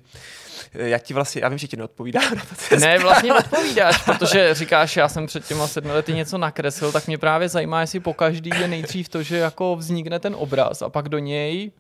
eh, 0.74 0.89
já 0.89 0.97
ti 0.97 1.14
vlastně, 1.14 1.41
já 1.41 1.49
vím, 1.49 1.57
že 1.57 1.68
ti 1.68 1.78
neodpovídám 1.78 2.36
na 2.36 2.41
to, 2.70 2.76
Ne, 2.76 2.99
vlastně 2.99 3.34
odpovídáš, 3.34 4.01
protože 4.03 4.53
říkáš, 4.53 4.95
já 4.97 5.09
jsem 5.09 5.28
před 5.28 5.47
těma 5.47 5.68
sedmi 5.68 5.91
lety 5.91 6.14
něco 6.14 6.38
nakreslil, 6.38 6.91
tak 6.91 7.07
mě 7.07 7.18
právě 7.18 7.49
zajímá, 7.49 7.82
jestli 7.82 7.99
po 7.99 8.14
každý 8.14 8.49
je 8.59 8.68
nejdřív 8.68 9.09
to, 9.09 9.24
že 9.24 9.38
jako 9.38 9.76
vznikne 9.76 10.20
ten 10.20 10.36
obraz 10.38 10.82
a 10.82 10.89
pak 10.89 11.09
do 11.09 11.18
něj 11.20 11.72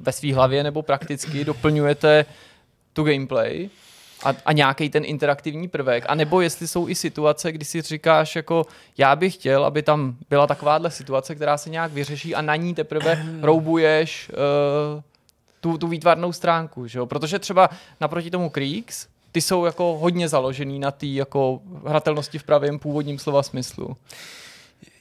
ve 0.00 0.12
své 0.12 0.34
hlavě 0.34 0.62
nebo 0.62 0.82
prakticky 0.82 1.44
doplňujete 1.44 2.24
tu 2.92 3.04
gameplay 3.04 3.70
a, 4.24 4.34
a 4.46 4.52
nějaký 4.52 4.90
ten 4.90 5.04
interaktivní 5.04 5.68
prvek, 5.68 6.04
a 6.08 6.14
nebo 6.14 6.40
jestli 6.40 6.68
jsou 6.68 6.88
i 6.88 6.94
situace, 6.94 7.52
kdy 7.52 7.64
si 7.64 7.82
říkáš 7.82 8.36
jako 8.36 8.66
já 8.98 9.16
bych 9.16 9.34
chtěl, 9.34 9.64
aby 9.64 9.82
tam 9.82 10.16
byla 10.30 10.46
takováhle 10.46 10.90
situace, 10.90 11.34
která 11.34 11.58
se 11.58 11.70
nějak 11.70 11.92
vyřeší 11.92 12.34
a 12.34 12.42
na 12.42 12.56
ní 12.56 12.74
teprve 12.74 13.26
roubuješ 13.42 14.30
uh, 14.30 15.02
tu, 15.60 15.78
tu 15.78 15.88
výtvarnou 15.88 16.32
stránku, 16.32 16.86
že 16.86 16.98
jo? 16.98 17.06
protože 17.06 17.38
třeba 17.38 17.70
naproti 18.00 18.30
tomu 18.30 18.50
Creeks, 18.50 19.06
ty 19.32 19.40
jsou 19.40 19.64
jako 19.64 19.98
hodně 19.98 20.28
založený 20.28 20.78
na 20.78 20.90
té 20.90 21.06
jako 21.06 21.60
hratelnosti 21.86 22.38
v 22.38 22.44
pravém 22.44 22.78
původním 22.78 23.18
slova 23.18 23.42
smyslu. 23.42 23.96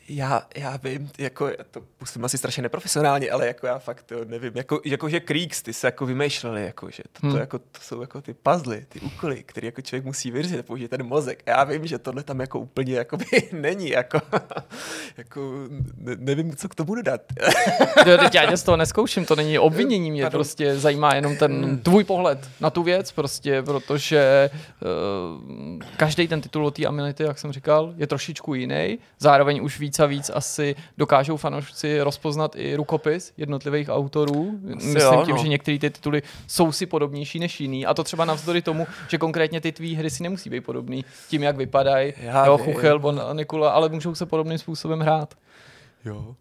Já, 0.10 0.42
já 0.56 0.78
vím, 0.78 1.10
jako, 1.18 1.50
to 1.72 1.82
působím 1.98 2.26
asi 2.26 2.38
strašně 2.38 2.64
neprofesionálně, 2.64 3.32
ale 3.32 3.48
jako 3.48 3.68
já 3.68 3.80
fakt 3.80 4.04
to 4.04 4.16
nevím, 4.26 4.52
jako, 4.56 4.82
jako 4.86 5.10
že 5.10 5.20
Creeks, 5.20 5.62
ty 5.62 5.74
se 5.74 5.88
jako 5.88 6.06
vymýšleli, 6.06 6.64
jako, 6.66 6.90
že 6.90 7.04
to, 7.14 7.22
to, 7.22 7.28
Hmm. 7.28 7.38
jako, 7.38 7.60
to 7.60 7.80
jsou 7.82 8.02
jako 8.02 8.22
ty 8.22 8.34
puzzle, 8.34 8.82
ty 8.90 9.00
úkoly, 9.00 9.44
které 9.44 9.66
jako 9.68 9.82
člověk 9.82 10.06
musí 10.06 10.32
vyřešit, 10.32 10.66
použít 10.66 10.88
ten 10.88 11.04
mozek. 11.04 11.44
A 11.46 11.50
já 11.50 11.64
vím, 11.64 11.88
že 11.88 11.98
tohle 11.98 12.24
tam 12.24 12.40
jako 12.40 12.60
úplně 12.60 12.94
jako 12.96 13.18
není, 13.52 13.90
jako, 13.90 14.22
jako 15.18 15.68
ne, 15.98 16.16
nevím, 16.20 16.56
co 16.56 16.70
k 16.70 16.76
tomu 16.76 16.96
dodat. 16.96 17.22
Jo, 18.06 18.18
teď 18.18 18.36
já 18.36 18.46
tě 18.50 18.58
z 18.58 18.64
toho 18.64 18.78
neskouším, 18.78 19.26
to 19.26 19.36
není 19.36 19.60
obvinění, 19.60 20.12
mě 20.12 20.22
Pardon. 20.24 20.38
prostě 20.38 20.80
zajímá 20.80 21.16
jenom 21.16 21.36
ten 21.38 21.80
tvůj 21.80 22.04
pohled 22.04 22.50
na 22.60 22.70
tu 22.70 22.84
věc, 22.84 23.12
prostě, 23.12 23.62
protože 23.62 24.50
uh, 24.82 25.80
každý 25.98 26.28
ten 26.28 26.42
titul 26.42 26.66
od 26.66 26.76
té 26.76 26.86
Amenity, 26.86 27.24
jak 27.24 27.40
jsem 27.40 27.52
říkal, 27.52 27.94
je 27.98 28.08
trošičku 28.08 28.54
jiný. 28.54 29.00
Zároveň 29.20 29.60
už 29.64 29.80
víc 29.80 29.97
a 30.00 30.06
víc 30.06 30.32
asi 30.34 30.76
dokážou 30.98 31.38
fanoušci 31.38 32.02
rozpoznat 32.02 32.56
i 32.56 32.76
rukopis 32.76 33.34
jednotlivých 33.38 33.90
autorů. 33.90 34.60
Asi 34.78 34.88
Myslím 34.88 35.14
jo, 35.14 35.24
tím, 35.26 35.36
no. 35.36 35.42
že 35.42 35.48
některé 35.48 35.80
ty 35.80 35.90
tituly 35.90 36.24
jsou 36.48 36.72
si 36.72 36.86
podobnější 36.86 37.40
než 37.40 37.60
jiný. 37.60 37.86
A 37.86 37.94
to 37.94 38.04
třeba 38.04 38.26
navzdory 38.26 38.62
tomu, 38.62 38.88
že 39.08 39.18
konkrétně 39.18 39.62
ty 39.62 39.72
tvý 39.72 39.96
hry 39.96 40.10
si 40.10 40.24
nemusí 40.24 40.50
být 40.50 40.62
podobný 40.62 41.06
tím, 41.30 41.44
jak 41.44 41.58
vypadají. 41.58 42.14
Jo. 42.46 42.58
Chuchel, 42.58 43.00
Bon 43.00 43.22
Nikula, 43.34 43.72
ale 43.72 43.90
můžou 43.90 44.16
se 44.16 44.26
podobným 44.26 44.58
způsobem 44.58 45.00
hrát. 45.00 45.34
Jo. 46.06 46.36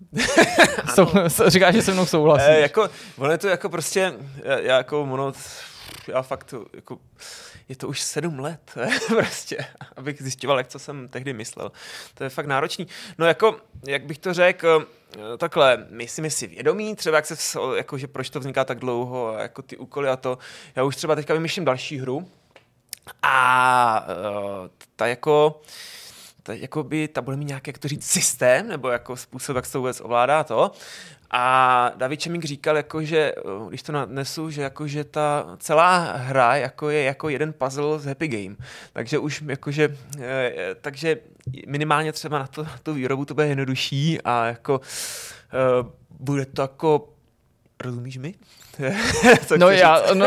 Sou, 0.95 1.07
říkáš, 1.47 1.75
že 1.75 1.83
se 1.83 1.93
mnou 1.93 2.07
souhlasíš. 2.07 2.49
E, 2.49 2.61
jako, 2.61 2.89
ono 3.19 3.33
je 3.33 3.39
to 3.39 3.49
jako 3.49 3.69
prostě, 3.69 4.13
já, 4.45 4.59
já 4.59 4.77
jako 4.77 5.03
ono, 5.03 5.33
já 6.09 6.23
fakt 6.23 6.55
jako, 6.75 6.99
je 7.69 7.77
to 7.77 7.89
už 7.89 8.01
sedm 8.01 8.39
let, 8.39 8.75
prostě, 9.09 9.67
abych 9.97 10.23
zjišťoval, 10.23 10.59
jak 10.59 10.69
co 10.69 10.79
jsem 10.79 11.09
tehdy 11.09 11.33
myslel. 11.33 11.73
To 12.15 12.25
je 12.25 12.31
fakt 12.31 12.47
náročný. 12.47 12.87
No 13.19 13.27
jako, 13.27 13.57
jak 13.87 14.05
bych 14.05 14.19
to 14.19 14.35
řekl, 14.35 14.87
eh, 15.17 15.39
takhle, 15.39 15.87
my 15.91 16.09
si 16.09 16.23
my 16.23 16.31
si 16.31 16.47
vědomí, 16.47 16.97
třeba 16.97 17.17
jak 17.17 17.27
se, 17.27 17.59
jako, 17.77 17.99
že 17.99 18.07
proč 18.07 18.31
to 18.31 18.41
vzniká 18.41 18.65
tak 18.65 18.79
dlouho, 18.79 19.33
jako 19.39 19.63
ty 19.63 19.77
úkoly 19.77 20.09
a 20.09 20.17
to. 20.17 20.39
Já 20.77 20.85
už 20.85 20.97
třeba 20.97 21.15
teďka 21.15 21.35
vymýšlím 21.35 21.65
další 21.65 21.99
hru 21.99 22.29
a 23.23 24.07
uh, 24.09 24.69
ta 24.97 25.07
jako, 25.07 25.61
ta, 26.43 26.53
jakoby, 26.53 27.09
ta 27.09 27.23
bude 27.23 27.37
mít 27.37 27.45
nějaký, 27.45 27.69
jak 27.69 27.79
to 27.79 27.89
říct, 27.89 28.07
systém, 28.07 28.69
nebo 28.69 28.89
jako 28.89 29.17
způsob, 29.17 29.57
jak 29.57 29.67
se 29.67 29.73
to 29.73 29.79
vůbec 29.79 30.01
ovládá 30.01 30.45
to. 30.45 30.73
A 31.31 31.93
David 31.97 32.21
Čemík 32.21 32.45
říkal, 32.45 32.77
jako, 32.77 33.05
že, 33.05 33.19
eh, 33.37 33.69
když 33.69 33.83
to 33.83 33.93
nadnesu, 33.93 34.51
že, 34.51 34.63
jako, 34.63 34.87
že 34.87 35.05
ta 35.05 35.57
celá 35.59 35.99
hra 35.99 36.57
jako 36.57 36.91
je 36.91 37.03
jako 37.03 37.29
jeden 37.29 37.53
puzzle 37.53 37.99
z 37.99 38.05
Happy 38.05 38.29
Game. 38.29 38.57
Takže 38.93 39.19
už 39.19 39.43
jakože, 39.47 39.97
eh, 40.21 40.75
takže 40.81 41.17
minimálně 41.67 42.13
třeba 42.13 42.39
na, 42.39 42.47
to, 42.47 42.63
na 42.63 42.79
tu 42.83 42.95
výrobu 42.95 43.25
to 43.25 43.35
bude 43.35 43.47
jednodušší 43.47 44.23
a 44.23 44.47
jako 44.47 44.81
eh, 45.53 45.91
bude 46.11 46.47
to 46.47 46.63
jako 46.63 47.09
Rozumíš 47.81 48.17
mi? 48.17 48.35
no 49.57 49.71
já, 49.71 50.03
no, 50.15 50.27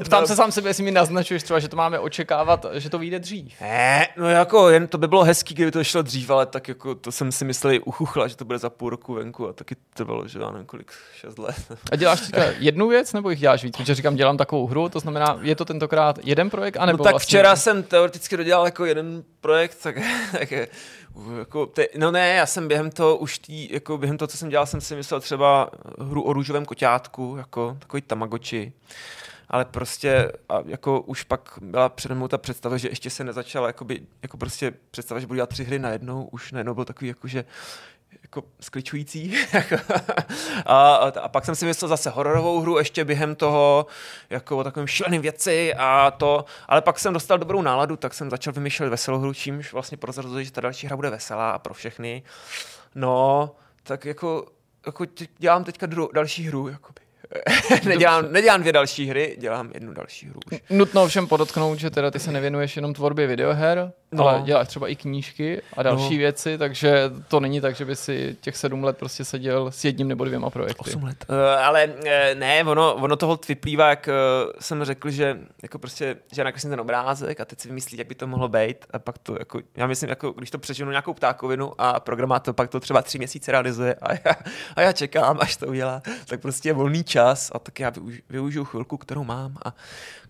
ptám 0.04 0.26
se 0.26 0.36
sám 0.36 0.52
sebe, 0.52 0.70
jestli 0.70 0.82
mi 0.82 0.90
naznačuješ 0.90 1.42
třeba, 1.42 1.58
že 1.58 1.68
to 1.68 1.76
máme 1.76 1.98
očekávat, 1.98 2.66
že 2.72 2.90
to 2.90 2.98
vyjde 2.98 3.18
dřív. 3.18 3.60
Ne, 3.60 4.08
no 4.16 4.28
jako 4.28 4.70
jen 4.70 4.86
to 4.86 4.98
by 4.98 5.08
bylo 5.08 5.24
hezký, 5.24 5.54
kdyby 5.54 5.70
to 5.70 5.84
šlo 5.84 6.02
dřív, 6.02 6.30
ale 6.30 6.46
tak 6.46 6.68
jako 6.68 6.94
to 6.94 7.12
jsem 7.12 7.32
si 7.32 7.44
myslel 7.44 7.78
uchuchla, 7.84 8.28
že 8.28 8.36
to 8.36 8.44
bude 8.44 8.58
za 8.58 8.70
půl 8.70 8.90
roku 8.90 9.14
venku 9.14 9.48
a 9.48 9.52
taky 9.52 9.76
to 9.94 10.04
bylo, 10.04 10.28
že 10.28 10.38
já 10.38 10.50
nevím 10.50 10.66
kolik, 10.66 10.92
šest 11.16 11.38
let. 11.38 11.54
A 11.92 11.96
děláš 11.96 12.20
teďka 12.20 12.44
jednu 12.58 12.88
věc 12.88 13.12
nebo 13.12 13.30
jich 13.30 13.40
děláš 13.40 13.64
víc? 13.64 13.76
Protože 13.76 13.94
říkám, 13.94 14.16
dělám 14.16 14.36
takovou 14.36 14.66
hru, 14.66 14.88
to 14.88 15.00
znamená, 15.00 15.38
je 15.42 15.56
to 15.56 15.64
tentokrát 15.64 16.18
jeden 16.22 16.50
projekt, 16.50 16.76
anebo 16.76 16.98
no 16.98 17.04
tak 17.04 17.12
vlastně... 17.12 17.26
včera 17.26 17.56
jsem 17.56 17.82
teoreticky 17.82 18.36
dodělal 18.36 18.64
jako 18.64 18.84
jeden 18.84 19.22
projekt, 19.40 19.78
tak, 19.82 19.96
tak 20.38 20.52
jako, 21.38 21.66
te, 21.66 21.86
no 21.98 22.10
ne, 22.10 22.34
já 22.34 22.46
jsem 22.46 22.68
během 22.68 22.90
toho 22.90 23.16
už 23.16 23.38
tý, 23.38 23.72
jako 23.72 23.98
během 23.98 24.18
toho, 24.18 24.28
co 24.28 24.36
jsem 24.36 24.48
dělal, 24.48 24.66
jsem 24.66 24.80
si 24.80 24.96
myslel 24.96 25.20
třeba 25.20 25.70
hru 25.98 26.22
o 26.22 26.32
růžovém 26.32 26.64
koťátku, 26.64 27.34
jako 27.38 27.76
takový 27.78 28.02
tamagoči. 28.02 28.72
Ale 29.48 29.64
prostě 29.64 30.32
a 30.48 30.62
jako 30.66 31.00
už 31.00 31.22
pak 31.22 31.58
byla 31.62 31.88
přede 31.88 32.14
mnou 32.14 32.28
ta 32.28 32.38
představa, 32.38 32.76
že 32.76 32.88
ještě 32.88 33.10
se 33.10 33.24
nezačala 33.24 33.66
jakoby, 33.66 34.00
jako 34.22 34.36
prostě 34.36 34.72
představa, 34.90 35.20
že 35.20 35.26
budu 35.26 35.36
dělat 35.36 35.48
tři 35.48 35.64
hry 35.64 35.78
najednou, 35.78 36.28
už 36.32 36.52
najednou 36.52 36.74
byl 36.74 36.84
takový 36.84 37.08
jako, 37.08 37.28
že 37.28 37.44
jako 38.36 38.48
skličující. 38.60 39.34
a, 40.66 40.94
a, 40.94 41.28
pak 41.28 41.44
jsem 41.44 41.54
si 41.54 41.66
myslel 41.66 41.88
zase 41.88 42.10
hororovou 42.10 42.60
hru 42.60 42.78
ještě 42.78 43.04
během 43.04 43.34
toho, 43.34 43.86
jako 44.30 44.58
o 44.58 44.64
takovým 44.64 44.86
šíleným 44.86 45.22
věci 45.22 45.74
a 45.74 46.10
to, 46.10 46.44
ale 46.68 46.82
pak 46.82 46.98
jsem 46.98 47.14
dostal 47.14 47.38
dobrou 47.38 47.62
náladu, 47.62 47.96
tak 47.96 48.14
jsem 48.14 48.30
začal 48.30 48.52
vymýšlet 48.52 48.88
veselou 48.88 49.18
hru, 49.18 49.34
čímž 49.34 49.72
vlastně 49.72 49.96
prozrazuji, 49.96 50.44
že 50.44 50.52
ta 50.52 50.60
další 50.60 50.86
hra 50.86 50.96
bude 50.96 51.10
veselá 51.10 51.50
a 51.50 51.58
pro 51.58 51.74
všechny. 51.74 52.22
No, 52.94 53.50
tak 53.82 54.04
jako, 54.04 54.46
jako 54.86 55.06
dělám 55.38 55.64
teďka 55.64 55.86
dru, 55.86 56.10
další 56.14 56.48
hru, 56.48 56.68
jakoby. 56.68 57.00
nedělám, 57.84 58.32
nedělám 58.32 58.60
dvě 58.60 58.72
další 58.72 59.06
hry, 59.06 59.36
dělám 59.38 59.70
jednu 59.74 59.92
další 59.92 60.26
hru 60.26 60.40
už. 60.52 60.60
Nutno 60.70 61.06
všem 61.06 61.26
podotknout, 61.26 61.78
že 61.78 61.90
teda 61.90 62.10
ty 62.10 62.18
se 62.18 62.32
nevěnuješ 62.32 62.76
jenom 62.76 62.94
tvorbě 62.94 63.26
videoher, 63.26 63.92
no. 64.12 64.28
ale 64.28 64.42
děláš 64.42 64.68
třeba 64.68 64.88
i 64.88 64.96
knížky 64.96 65.62
a 65.76 65.82
další 65.82 66.14
no. 66.14 66.18
věci, 66.18 66.58
takže 66.58 67.10
to 67.28 67.40
není 67.40 67.60
tak, 67.60 67.76
že 67.76 67.84
by 67.84 67.96
si 67.96 68.36
těch 68.40 68.56
sedm 68.56 68.84
let 68.84 68.98
prostě 68.98 69.24
seděl 69.24 69.70
s 69.70 69.84
jedním 69.84 70.08
nebo 70.08 70.24
dvěma 70.24 70.50
projekty. 70.50 70.90
Osm 70.90 71.04
let. 71.04 71.24
Uh, 71.28 71.36
ale 71.64 71.86
uh, 71.86 72.02
ne, 72.34 72.64
ono, 72.64 72.94
ono 72.94 73.16
toho 73.16 73.38
vyplývá, 73.48 73.88
jak 73.88 74.08
uh, 74.08 74.52
jsem 74.60 74.84
řekl, 74.84 75.10
že 75.10 75.38
jako 75.62 75.78
prostě, 75.78 76.16
že 76.32 76.44
nakreslím 76.44 76.70
ten 76.70 76.80
obrázek 76.80 77.40
a 77.40 77.44
teď 77.44 77.60
si 77.60 77.68
vymyslí, 77.68 77.98
jak 77.98 78.06
by 78.06 78.14
to 78.14 78.26
mohlo 78.26 78.48
být 78.48 78.76
a 78.90 78.98
pak 78.98 79.18
to 79.18 79.36
jako, 79.38 79.60
já 79.76 79.86
myslím, 79.86 80.10
jako 80.10 80.30
když 80.30 80.50
to 80.50 80.58
přeženu 80.58 80.90
nějakou 80.90 81.14
ptákovinu 81.14 81.72
a 81.78 82.00
programátor 82.00 82.54
pak 82.54 82.70
to 82.70 82.80
třeba 82.80 83.02
tři 83.02 83.18
měsíce 83.18 83.52
realizuje 83.52 83.94
a 83.94 84.12
já, 84.12 84.34
a 84.76 84.80
já 84.80 84.92
čekám, 84.92 85.38
až 85.40 85.56
to 85.56 85.66
udělá, 85.66 86.02
tak 86.26 86.40
prostě 86.40 86.68
je 86.68 86.72
volný 86.72 87.04
čas 87.04 87.21
a 87.30 87.58
tak 87.58 87.80
já 87.80 87.90
využiju, 87.90 88.22
využiju 88.30 88.64
chvilku, 88.64 88.96
kterou 88.96 89.24
mám 89.24 89.56
a 89.64 89.74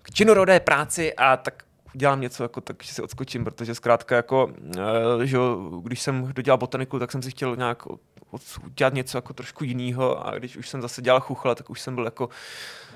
k 0.02 0.10
činorodé 0.10 0.60
práci 0.60 1.14
a 1.14 1.36
tak 1.36 1.62
dělám 1.94 2.20
něco, 2.20 2.42
jako, 2.42 2.60
tak 2.60 2.84
si 2.84 3.02
odskočím, 3.02 3.44
protože 3.44 3.74
zkrátka 3.74 4.16
jako, 4.16 4.52
eh, 5.22 5.26
že 5.26 5.38
když 5.82 6.02
jsem 6.02 6.32
dodělal 6.32 6.58
botaniku, 6.58 6.98
tak 6.98 7.12
jsem 7.12 7.22
si 7.22 7.30
chtěl 7.30 7.56
nějak 7.56 7.82
udělat 8.66 8.94
něco 8.94 9.18
jako 9.18 9.32
trošku 9.32 9.64
jiného 9.64 10.26
a 10.26 10.38
když 10.38 10.56
už 10.56 10.68
jsem 10.68 10.82
zase 10.82 11.02
dělal 11.02 11.20
chuchla, 11.20 11.54
tak 11.54 11.70
už 11.70 11.80
jsem 11.80 11.94
byl 11.94 12.04
jako 12.04 12.28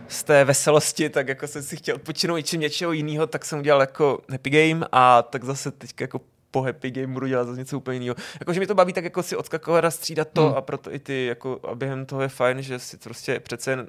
z 0.08 0.24
té 0.24 0.44
veselosti, 0.44 1.10
tak 1.10 1.28
jako 1.28 1.46
jsem 1.46 1.62
si 1.62 1.76
chtěl 1.76 1.96
odpočinout 1.96 2.36
něčím 2.36 2.60
něčeho 2.60 2.92
jiného, 2.92 3.26
tak 3.26 3.44
jsem 3.44 3.58
udělal 3.58 3.80
jako 3.80 4.20
happy 4.30 4.50
game 4.50 4.86
a 4.92 5.22
tak 5.22 5.44
zase 5.44 5.70
teď 5.70 6.00
jako 6.00 6.20
po 6.56 6.62
happy 6.62 6.90
game 6.90 7.06
budu 7.06 7.26
dělat 7.26 7.44
zase 7.44 7.58
něco 7.58 7.76
úplně 7.76 7.96
jiného. 7.96 8.16
Jakože 8.40 8.60
mi 8.60 8.66
to 8.66 8.74
baví 8.74 8.92
tak 8.92 9.04
jako 9.04 9.22
si 9.22 9.36
odskakovat 9.36 9.84
a 9.84 9.90
střídat 9.90 10.28
to 10.32 10.48
hmm. 10.48 10.56
a 10.56 10.60
proto 10.60 10.94
i 10.94 10.98
ty, 10.98 11.26
jako 11.26 11.60
a 11.68 11.74
během 11.74 12.06
toho 12.06 12.22
je 12.22 12.28
fajn, 12.28 12.62
že 12.62 12.78
si 12.78 12.96
prostě 12.96 13.40
přece 13.40 13.70
jen 13.70 13.88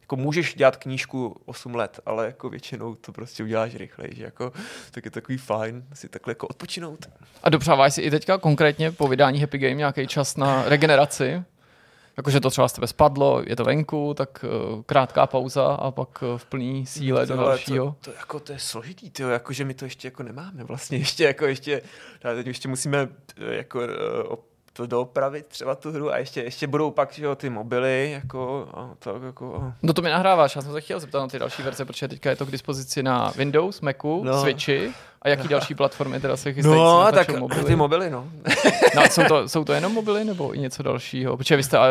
jako 0.00 0.16
můžeš 0.16 0.54
dělat 0.54 0.76
knížku 0.76 1.36
8 1.46 1.74
let, 1.74 2.00
ale 2.06 2.26
jako 2.26 2.50
většinou 2.50 2.94
to 2.94 3.12
prostě 3.12 3.42
uděláš 3.42 3.74
rychleji, 3.74 4.12
že 4.16 4.24
jako, 4.24 4.52
tak 4.90 5.04
je 5.04 5.10
takový 5.10 5.38
fajn 5.38 5.84
si 5.94 6.08
takhle 6.08 6.30
jako 6.30 6.46
odpočinout. 6.46 7.08
A 7.42 7.50
dopřáváš 7.50 7.94
si 7.94 8.02
i 8.02 8.10
teďka 8.10 8.38
konkrétně 8.38 8.92
po 8.92 9.08
vydání 9.08 9.40
Happy 9.40 9.58
Game 9.58 9.74
nějaký 9.74 10.06
čas 10.06 10.36
na 10.36 10.64
regeneraci? 10.68 11.42
Jakože 12.18 12.40
to 12.40 12.50
třeba 12.50 12.68
z 12.68 12.72
tebe 12.72 12.86
spadlo, 12.86 13.42
je 13.46 13.56
to 13.56 13.64
venku, 13.64 14.14
tak 14.14 14.44
uh, 14.44 14.82
krátká 14.82 15.26
pauza 15.26 15.66
a 15.66 15.90
pak 15.90 16.22
uh, 16.22 16.38
v 16.38 16.44
plný 16.44 16.86
síle 16.86 17.26
do 17.26 17.36
dalšího. 17.36 17.86
To, 18.00 18.10
to, 18.10 18.16
jako, 18.16 18.40
to 18.40 18.52
je 18.52 18.58
složitý, 18.58 19.10
tyjo, 19.10 19.28
jakože 19.28 19.64
my 19.64 19.74
to 19.74 19.84
ještě 19.84 20.08
jako 20.08 20.22
nemáme 20.22 20.64
vlastně, 20.64 20.98
ještě 21.04 21.24
jako 21.24 21.46
ještě, 21.46 21.82
teď 22.34 22.46
ještě 22.46 22.68
musíme 22.68 23.08
eh, 23.36 23.54
jako 23.54 23.78
uh, 23.78 24.36
to 24.72 24.86
doopravit 24.86 25.46
třeba 25.46 25.74
tu 25.74 25.92
hru 25.92 26.12
a 26.12 26.18
ještě, 26.18 26.42
ještě 26.42 26.66
budou 26.66 26.90
pak 26.90 27.12
že 27.12 27.24
jo, 27.24 27.34
ty 27.34 27.50
mobily, 27.50 28.10
jako, 28.10 28.68
a 28.74 28.90
tak, 28.98 29.22
jako. 29.22 29.56
A... 29.56 29.74
No 29.82 29.92
to 29.92 30.02
mi 30.02 30.10
nahráváš, 30.10 30.56
já 30.56 30.62
jsem 30.62 30.72
se 30.72 30.80
chtěl 30.80 31.00
zeptat 31.00 31.20
na 31.20 31.28
ty 31.28 31.38
další 31.38 31.62
verze, 31.62 31.84
protože 31.84 32.08
teďka 32.08 32.30
je 32.30 32.36
to 32.36 32.46
k 32.46 32.50
dispozici 32.50 33.02
na 33.02 33.32
Windows, 33.36 33.80
Macu, 33.80 34.24
no. 34.24 34.40
Switchi, 34.40 34.92
a 35.22 35.28
jaký 35.28 35.48
další 35.48 35.74
platformy 35.74 36.20
teda 36.20 36.36
se 36.36 36.52
chystají? 36.52 36.76
No, 36.76 37.06
tak 37.12 37.38
mobily? 37.38 37.64
ty 37.64 37.76
mobily, 37.76 38.10
no. 38.10 38.28
no 38.96 39.02
jsou, 39.10 39.24
to, 39.24 39.48
jsou 39.48 39.64
to 39.64 39.72
jenom 39.72 39.92
mobily 39.92 40.24
nebo 40.24 40.54
i 40.54 40.58
něco 40.58 40.82
dalšího? 40.82 41.36
Protože 41.36 41.56
vy 41.56 41.62
jste 41.62 41.78
uh, 41.78 41.84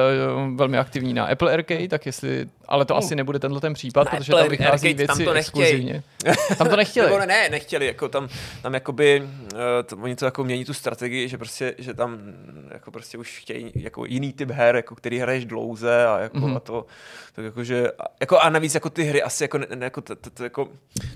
velmi 0.55 0.77
aktivní 0.77 1.13
na 1.13 1.25
Apple 1.25 1.53
Arcade, 1.53 1.87
tak 1.87 2.05
jestli, 2.05 2.45
ale 2.67 2.85
to 2.85 2.93
uh, 2.93 2.97
asi 2.97 3.15
nebude 3.15 3.39
tenhle 3.39 3.61
ten 3.61 3.73
případ, 3.73 4.03
na 4.03 4.11
protože 4.11 4.33
Apple 4.33 4.43
tam 4.43 4.49
vychází 4.49 4.71
Arcade, 4.71 4.93
věci 4.93 5.07
tam 5.07 5.25
to 5.25 5.31
exkluzivně. 5.31 6.03
Tam 6.57 6.69
to 6.69 6.75
nechtěli? 6.77 7.07
nebo 7.07 7.25
ne, 7.25 7.49
nechtěli, 7.49 7.85
jako 7.85 8.09
tam, 8.09 8.29
tam 8.61 8.73
jakoby, 8.73 9.21
uh, 9.53 9.59
to, 9.85 9.97
oni 9.97 10.15
to 10.15 10.25
jako 10.25 10.43
mění 10.43 10.65
tu 10.65 10.73
strategii, 10.73 11.27
že 11.27 11.37
prostě, 11.37 11.75
že 11.77 11.93
tam 11.93 12.17
jako 12.71 12.91
prostě 12.91 13.17
už 13.17 13.39
chtějí 13.39 13.71
jako 13.75 14.05
jiný 14.05 14.33
typ 14.33 14.51
her, 14.51 14.75
jako 14.75 14.95
který 14.95 15.19
hraješ 15.19 15.45
dlouze 15.45 16.05
a 16.05 16.19
jako 16.19 16.37
mm-hmm. 16.37 16.55
a 16.55 16.59
to, 16.59 16.85
tak 17.33 17.45
jakože, 17.45 17.87
jako 18.19 18.39
a 18.39 18.49
navíc 18.49 18.73
jako 18.73 18.89
ty 18.89 19.03
hry 19.03 19.23
asi 19.23 19.43
jako, 19.43 19.57
ne, 19.57 19.65
jako, 19.79 20.01
to, 20.01 20.15
to, 20.15 20.29
to, 20.29 20.43
jako 20.43 20.69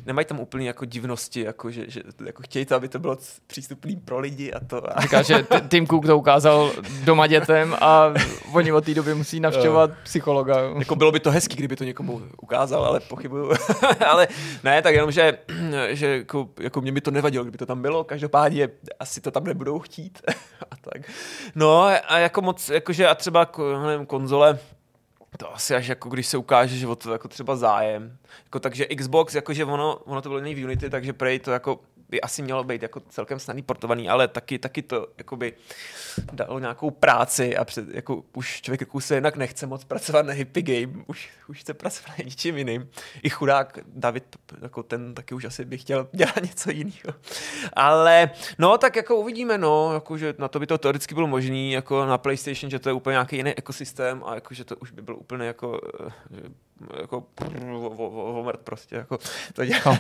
nemají 0.06 0.26
tam 0.26 0.40
úplně 0.40 0.68
jako 0.68 0.86
divnosti, 0.86 1.42
jako 1.42 1.72
že, 1.72 1.86
že 1.88 2.01
jako 2.26 2.44
chtějí 2.44 2.66
to, 2.66 2.76
aby 2.76 2.88
to 2.88 3.00
bylo 3.00 3.18
přístupný 3.48 3.96
pro 3.96 4.20
lidi 4.20 4.54
a 4.54 4.60
to. 4.60 4.98
A... 4.98 5.02
Říká, 5.02 5.22
že 5.22 5.46
Tim 5.70 5.88
Cook 5.88 6.06
to 6.06 6.18
ukázal 6.18 6.72
doma 7.04 7.28
dětem 7.28 7.76
a 7.82 8.14
oni 8.54 8.72
od 8.72 8.86
té 8.86 8.94
doby 8.94 9.16
musí 9.16 9.40
navštěvovat 9.40 9.92
psychologa. 10.04 10.56
Jako 10.80 10.96
bylo 10.96 11.12
by 11.12 11.20
to 11.20 11.32
hezký, 11.32 11.56
kdyby 11.56 11.76
to 11.76 11.84
někomu 11.84 12.22
ukázal, 12.42 12.86
ale 12.86 13.00
pochybuju. 13.00 13.52
ale 14.08 14.28
ne, 14.64 14.82
tak 14.82 14.94
jenom, 14.94 15.12
že, 15.12 15.38
že 15.90 16.18
jako, 16.18 16.50
jako 16.60 16.82
mě 16.82 16.92
by 16.92 17.02
to 17.02 17.12
nevadilo, 17.12 17.44
kdyby 17.44 17.58
to 17.58 17.66
tam 17.66 17.82
bylo, 17.82 18.04
každopádně 18.04 18.70
asi 19.00 19.22
to 19.22 19.32
tam 19.32 19.44
nebudou 19.44 19.80
chtít. 19.80 20.22
a 20.72 20.76
tak. 20.82 21.12
No 21.56 21.84
a 22.08 22.18
jako 22.18 22.42
moc, 22.42 22.70
jakože 22.70 23.08
a 23.08 23.16
třeba 23.16 23.48
nevím, 23.86 24.06
konzole, 24.06 24.60
to 25.38 25.56
asi 25.56 25.76
až 25.76 25.88
jako 25.88 26.10
když 26.10 26.28
se 26.28 26.38
ukáže, 26.38 26.78
že 26.78 26.88
o 26.88 26.96
to 26.96 27.12
jako 27.12 27.28
třeba 27.28 27.56
zájem. 27.56 28.18
Jako, 28.44 28.60
takže 28.60 28.86
Xbox, 28.86 29.36
jakože 29.36 29.66
ono, 29.66 29.96
ono 29.96 30.22
to 30.22 30.30
bylo 30.30 30.40
jiný 30.40 30.56
v 30.56 30.64
Unity, 30.64 30.90
takže 30.90 31.14
Prey 31.14 31.40
to 31.40 31.52
jako 31.52 31.80
by 32.12 32.22
asi 32.22 32.42
mělo 32.42 32.64
být 32.64 32.82
jako 32.82 33.00
celkem 33.00 33.40
snadný 33.40 33.64
portovaný, 33.64 34.10
ale 34.10 34.28
taky, 34.28 34.60
taky 34.60 34.82
to 34.82 35.08
jakoby 35.18 35.54
dalo 36.34 36.60
nějakou 36.60 36.92
práci 36.92 37.58
a 37.58 37.66
před, 37.66 37.90
jako 37.94 38.24
už 38.34 38.62
člověk 38.62 38.82
jako 38.82 39.02
se 39.02 39.16
jinak 39.16 39.36
nechce 39.36 39.68
moc 39.68 39.84
pracovat 39.84 40.26
na 40.26 40.34
hippie 40.34 40.64
game, 40.64 41.04
už, 41.08 41.30
už 41.48 41.60
chce 41.60 41.74
pracovat 41.74 42.18
na 42.18 42.24
něčím 42.26 42.58
jiným. 42.58 42.90
I 43.24 43.30
chudák 43.30 43.80
David, 43.88 44.24
jako 44.62 44.84
ten 44.84 45.14
taky 45.14 45.36
už 45.36 45.46
asi 45.46 45.66
by 45.66 45.78
chtěl 45.78 46.08
dělat 46.12 46.36
něco 46.42 46.72
jiného. 46.72 47.14
Ale 47.74 48.30
no, 48.58 48.78
tak 48.78 48.96
jako 48.96 49.16
uvidíme, 49.16 49.58
no, 49.58 49.94
jako, 49.94 50.18
že 50.18 50.34
na 50.38 50.48
to 50.48 50.60
by 50.60 50.68
to 50.68 50.78
teoreticky 50.78 51.16
bylo 51.16 51.28
možný, 51.28 51.72
jako 51.72 52.06
na 52.06 52.18
PlayStation, 52.18 52.72
že 52.72 52.80
to 52.80 52.90
je 52.90 52.94
úplně 52.94 53.14
nějaký 53.14 53.36
jiný 53.36 53.52
ekosystém 53.52 54.24
a 54.26 54.36
jako, 54.36 54.54
že 54.54 54.66
to 54.66 54.76
už 54.76 54.92
by 54.92 55.02
bylo 55.02 55.18
úplně 55.18 55.46
jako, 55.46 55.82
že 56.32 56.42
jako 57.02 57.24
omrt 58.40 58.60
prostě, 58.64 58.96
jako 58.96 59.18
to 59.54 59.66
dělá. 59.66 59.82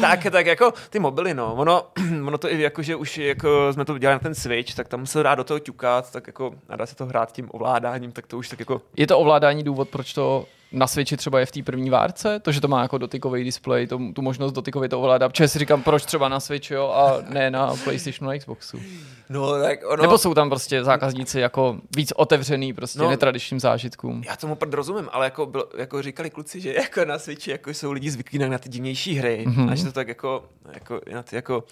tak, 0.00 0.26
tak 0.30 0.46
jako 0.46 0.72
ty 0.90 0.98
mobily, 0.98 1.34
no, 1.34 1.54
ono, 1.54 1.82
ono 2.26 2.38
to 2.38 2.52
i 2.52 2.60
jako, 2.60 2.82
že 2.82 2.96
už 2.96 3.18
jako 3.18 3.72
jsme 3.72 3.84
to 3.84 3.98
dělali 3.98 4.14
na 4.14 4.18
ten 4.18 4.34
Switch, 4.34 4.74
tak 4.74 4.88
tam 4.88 5.06
se 5.06 5.22
dá 5.22 5.34
do 5.34 5.44
toho 5.44 5.58
ťukat, 5.58 6.12
tak 6.12 6.26
jako 6.26 6.54
a 6.68 6.76
dá 6.76 6.86
se 6.86 6.96
to 6.96 7.06
hrát 7.06 7.32
tím 7.32 7.48
ovládáním, 7.52 8.12
tak 8.12 8.26
to 8.26 8.38
už 8.38 8.48
tak 8.48 8.58
jako... 8.60 8.82
Je 8.96 9.06
to 9.06 9.18
ovládání 9.18 9.62
důvod, 9.62 9.88
proč 9.88 10.12
to 10.12 10.46
na 10.72 10.86
Switchi 10.86 11.16
třeba 11.16 11.40
je 11.40 11.46
v 11.46 11.50
té 11.52 11.62
první 11.62 11.90
várce, 11.90 12.40
to, 12.40 12.52
že 12.52 12.60
to 12.60 12.68
má 12.68 12.82
jako 12.82 12.98
dotykový 12.98 13.44
displej, 13.44 13.86
to, 13.86 14.00
tu 14.14 14.22
možnost 14.22 14.52
dotykově 14.52 14.88
to 14.88 15.00
ovládat. 15.00 15.28
Protože 15.28 15.48
si 15.48 15.58
říkám, 15.58 15.82
proč 15.82 16.04
třeba 16.04 16.28
na 16.28 16.40
Switch, 16.40 16.70
jo, 16.70 16.88
a 16.88 17.22
ne 17.28 17.50
na 17.50 17.74
PlayStationu 17.84 18.30
a 18.30 18.38
Xboxu. 18.38 18.80
No, 19.28 19.62
tak 19.62 19.78
ono... 19.86 20.02
Nebo 20.02 20.18
jsou 20.18 20.34
tam 20.34 20.48
prostě 20.48 20.84
zákazníci 20.84 21.40
jako 21.40 21.76
víc 21.96 22.12
otevřený 22.16 22.72
prostě 22.72 22.98
No. 22.98 23.10
netradičním 23.10 23.60
zážitkům. 23.60 24.22
Já 24.26 24.36
tomu 24.36 24.54
prd 24.54 24.74
rozumím, 24.74 25.08
ale 25.12 25.26
jako, 25.26 25.46
bylo, 25.46 25.64
jako 25.78 26.02
říkali 26.02 26.30
kluci, 26.30 26.60
že 26.60 26.74
jako 26.82 27.04
na 27.04 27.18
Switchi 27.18 27.50
jako 27.50 27.70
jsou 27.70 27.92
lidi 27.92 28.10
zvyklí 28.10 28.38
na, 28.38 28.48
na 28.48 28.58
ty 28.58 28.68
divnější 28.68 29.14
hry 29.14 29.44
mm-hmm. 29.48 29.70
a 29.70 29.74
že 29.74 29.84
to 29.84 29.92
tak 29.92 30.08
jako, 30.08 30.44
jako, 30.72 31.00
na 31.12 31.22
ty 31.22 31.36
jako 31.36 31.64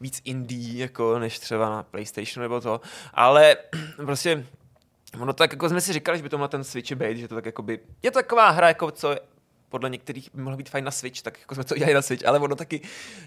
víc 0.00 0.20
indie, 0.24 0.82
jako 0.82 1.18
než 1.18 1.38
třeba 1.38 1.70
na 1.70 1.82
PlayStation 1.82 2.42
nebo 2.42 2.60
to, 2.60 2.80
ale 3.14 3.56
prostě 3.96 4.44
ono 5.18 5.32
tak 5.32 5.52
jako 5.52 5.68
jsme 5.68 5.80
si 5.80 5.92
říkali, 5.92 6.18
že 6.18 6.22
by 6.22 6.28
to 6.28 6.38
měl 6.38 6.48
ten 6.48 6.64
Switch 6.64 6.92
být, 6.92 7.16
že 7.16 7.28
to 7.28 7.34
tak 7.34 7.46
jako 7.46 7.62
by, 7.62 7.80
je 8.02 8.10
to 8.10 8.18
taková 8.18 8.50
hra, 8.50 8.68
jako 8.68 8.90
co 8.90 9.16
podle 9.68 9.90
některých 9.90 10.30
by 10.34 10.42
mohla 10.42 10.56
být 10.56 10.70
fajn 10.70 10.84
na 10.84 10.90
Switch, 10.90 11.22
tak 11.22 11.40
jako 11.40 11.54
jsme 11.54 11.64
to 11.64 11.74
udělali 11.74 11.94
na 11.94 12.02
Switch, 12.02 12.26
ale 12.26 12.38
ono 12.38 12.56
taky, 12.56 12.80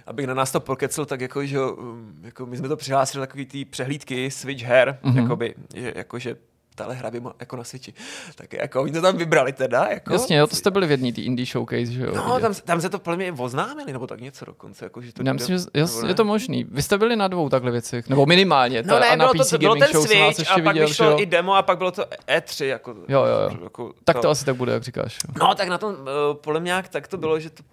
abych 0.06 0.28
na 0.28 0.34
nás 0.34 0.52
to 0.52 0.60
prokecl, 0.60 1.06
tak 1.06 1.22
jako, 1.22 1.46
že 1.46 1.62
um, 1.62 2.20
jako 2.24 2.46
my 2.46 2.58
jsme 2.58 2.68
to 2.68 2.78
přihlásili 2.78 3.22
do 3.22 3.28
takový 3.28 3.46
ty 3.46 3.66
přehlídky 3.66 4.32
Switch 4.32 4.64
her, 4.64 5.00
mm-hmm. 5.04 5.22
jakoby, 5.22 5.56
že, 5.76 5.94
jako, 5.96 6.20
že 6.20 6.36
tahle 6.76 6.96
hra 6.96 7.12
by 7.12 7.20
mohla, 7.20 7.36
jako 7.40 7.56
na 7.58 7.64
Switchi. 7.64 7.94
Tak 8.36 8.54
jako 8.54 8.82
oni 8.82 8.92
to 8.92 9.02
tam 9.02 9.18
vybrali 9.18 9.54
teda, 9.54 9.88
jako. 9.90 10.14
Jasně, 10.14 10.38
jo, 10.38 10.48
to 10.48 10.56
jste 10.56 10.72
byli 10.72 10.88
v 10.88 10.92
jedný 10.92 11.14
tý 11.14 11.22
indie 11.26 11.46
showcase, 11.46 11.86
že 11.86 12.04
jo? 12.04 12.12
No, 12.16 12.40
tam, 12.40 12.54
tam 12.54 12.82
se 12.82 12.90
to 12.90 13.16
mě 13.16 13.34
oznámili, 13.38 13.94
nebo 13.94 14.08
tak 14.08 14.22
něco 14.22 14.46
dokonce. 14.46 14.86
Jako, 14.86 15.02
že 15.02 15.14
to 15.14 15.24
Já 15.26 15.34
myslím, 15.34 15.58
že 15.58 15.64
jas, 15.74 16.04
je 16.08 16.14
to 16.14 16.26
možný. 16.26 16.64
Vy 16.64 16.82
jste 16.82 16.98
byli 16.98 17.16
na 17.16 17.28
dvou 17.28 17.50
takhle 17.50 17.72
věcech, 17.72 18.10
nebo 18.10 18.26
minimálně. 18.26 18.84
No 18.84 19.00
ne, 19.00 19.10
a 19.10 19.16
na 19.16 19.26
bylo 19.26 19.44
PC 19.44 19.50
to, 19.50 19.58
bylo 19.58 19.76
ten 19.76 19.88
Show 19.88 20.06
Switch 20.06 20.40
ještě 20.40 20.44
a 20.44 20.54
pak 20.54 20.74
viděl, 20.74 20.88
vyšlo 20.88 21.22
i 21.22 21.26
demo 21.26 21.56
a 21.56 21.62
pak 21.62 21.78
bylo 21.78 21.92
to 21.92 22.06
E3. 22.28 22.66
Jako, 22.66 22.92
Jo, 22.92 23.26
jo, 23.26 23.26
jo. 23.26 23.58
Jako, 23.64 23.94
Tak 24.04 24.20
to 24.20 24.30
asi 24.30 24.46
tak 24.46 24.56
bude, 24.56 24.74
jak 24.74 24.84
říkáš. 24.84 25.18
Jo. 25.28 25.34
No, 25.48 25.56
tak 25.56 25.68
na 25.68 25.78
tom, 25.78 25.94
uh, 25.94 26.08
podle 26.34 26.60
mě 26.60 26.72
jak 26.72 26.88
tak 26.88 27.08
to 27.08 27.18
bylo, 27.18 27.40
že 27.40 27.50
to 27.50 27.64